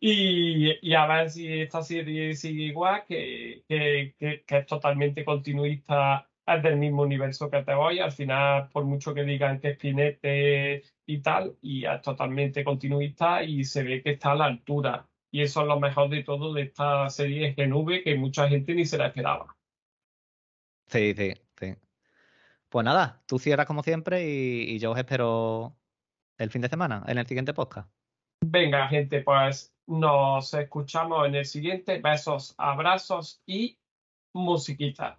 y, 0.00 0.78
y 0.80 0.94
a 0.94 1.06
ver 1.06 1.30
si 1.30 1.60
esta 1.60 1.82
serie 1.82 2.34
sigue 2.34 2.64
igual, 2.64 3.04
que, 3.06 3.64
que, 3.68 4.14
que, 4.18 4.44
que 4.44 4.58
es 4.58 4.66
totalmente 4.66 5.24
continuista, 5.24 6.30
es 6.46 6.62
del 6.62 6.78
mismo 6.78 7.02
universo 7.02 7.50
que 7.50 7.62
te 7.62 7.74
voy. 7.74 8.00
Al 8.00 8.12
final, 8.12 8.70
por 8.70 8.84
mucho 8.84 9.12
que 9.14 9.24
digan 9.24 9.60
que 9.60 9.70
es 9.70 9.76
Spinette 9.76 10.82
y 11.06 11.20
tal, 11.20 11.58
y 11.60 11.84
es 11.86 12.00
totalmente 12.02 12.64
continuista 12.64 13.42
y 13.42 13.64
se 13.64 13.82
ve 13.82 14.02
que 14.02 14.12
está 14.12 14.32
a 14.32 14.36
la 14.36 14.46
altura. 14.46 15.08
Y 15.34 15.40
eso 15.40 15.62
es 15.62 15.66
lo 15.66 15.80
mejor 15.80 16.10
de 16.10 16.22
todo 16.22 16.52
de 16.52 16.62
esta 16.62 17.08
serie 17.08 17.54
Gen 17.54 17.72
V, 17.72 18.02
que 18.02 18.14
mucha 18.16 18.48
gente 18.48 18.74
ni 18.74 18.84
se 18.84 18.98
la 18.98 19.06
esperaba. 19.06 19.56
Sí, 20.88 21.14
sí, 21.16 21.32
sí. 21.58 21.74
Pues 22.68 22.84
nada, 22.84 23.22
tú 23.26 23.38
cierras 23.38 23.66
como 23.66 23.82
siempre 23.82 24.28
y, 24.28 24.74
y 24.74 24.78
yo 24.78 24.92
os 24.92 24.98
espero 24.98 25.74
el 26.36 26.50
fin 26.50 26.60
de 26.60 26.68
semana 26.68 27.02
en 27.06 27.16
el 27.16 27.26
siguiente 27.26 27.54
podcast. 27.54 27.90
Venga, 28.44 28.88
gente, 28.88 29.22
pues 29.22 29.72
nos 29.86 30.52
escuchamos 30.52 31.26
en 31.26 31.36
el 31.36 31.46
siguiente. 31.46 31.98
Besos, 31.98 32.54
abrazos 32.58 33.42
y 33.46 33.78
musiquita. 34.34 35.18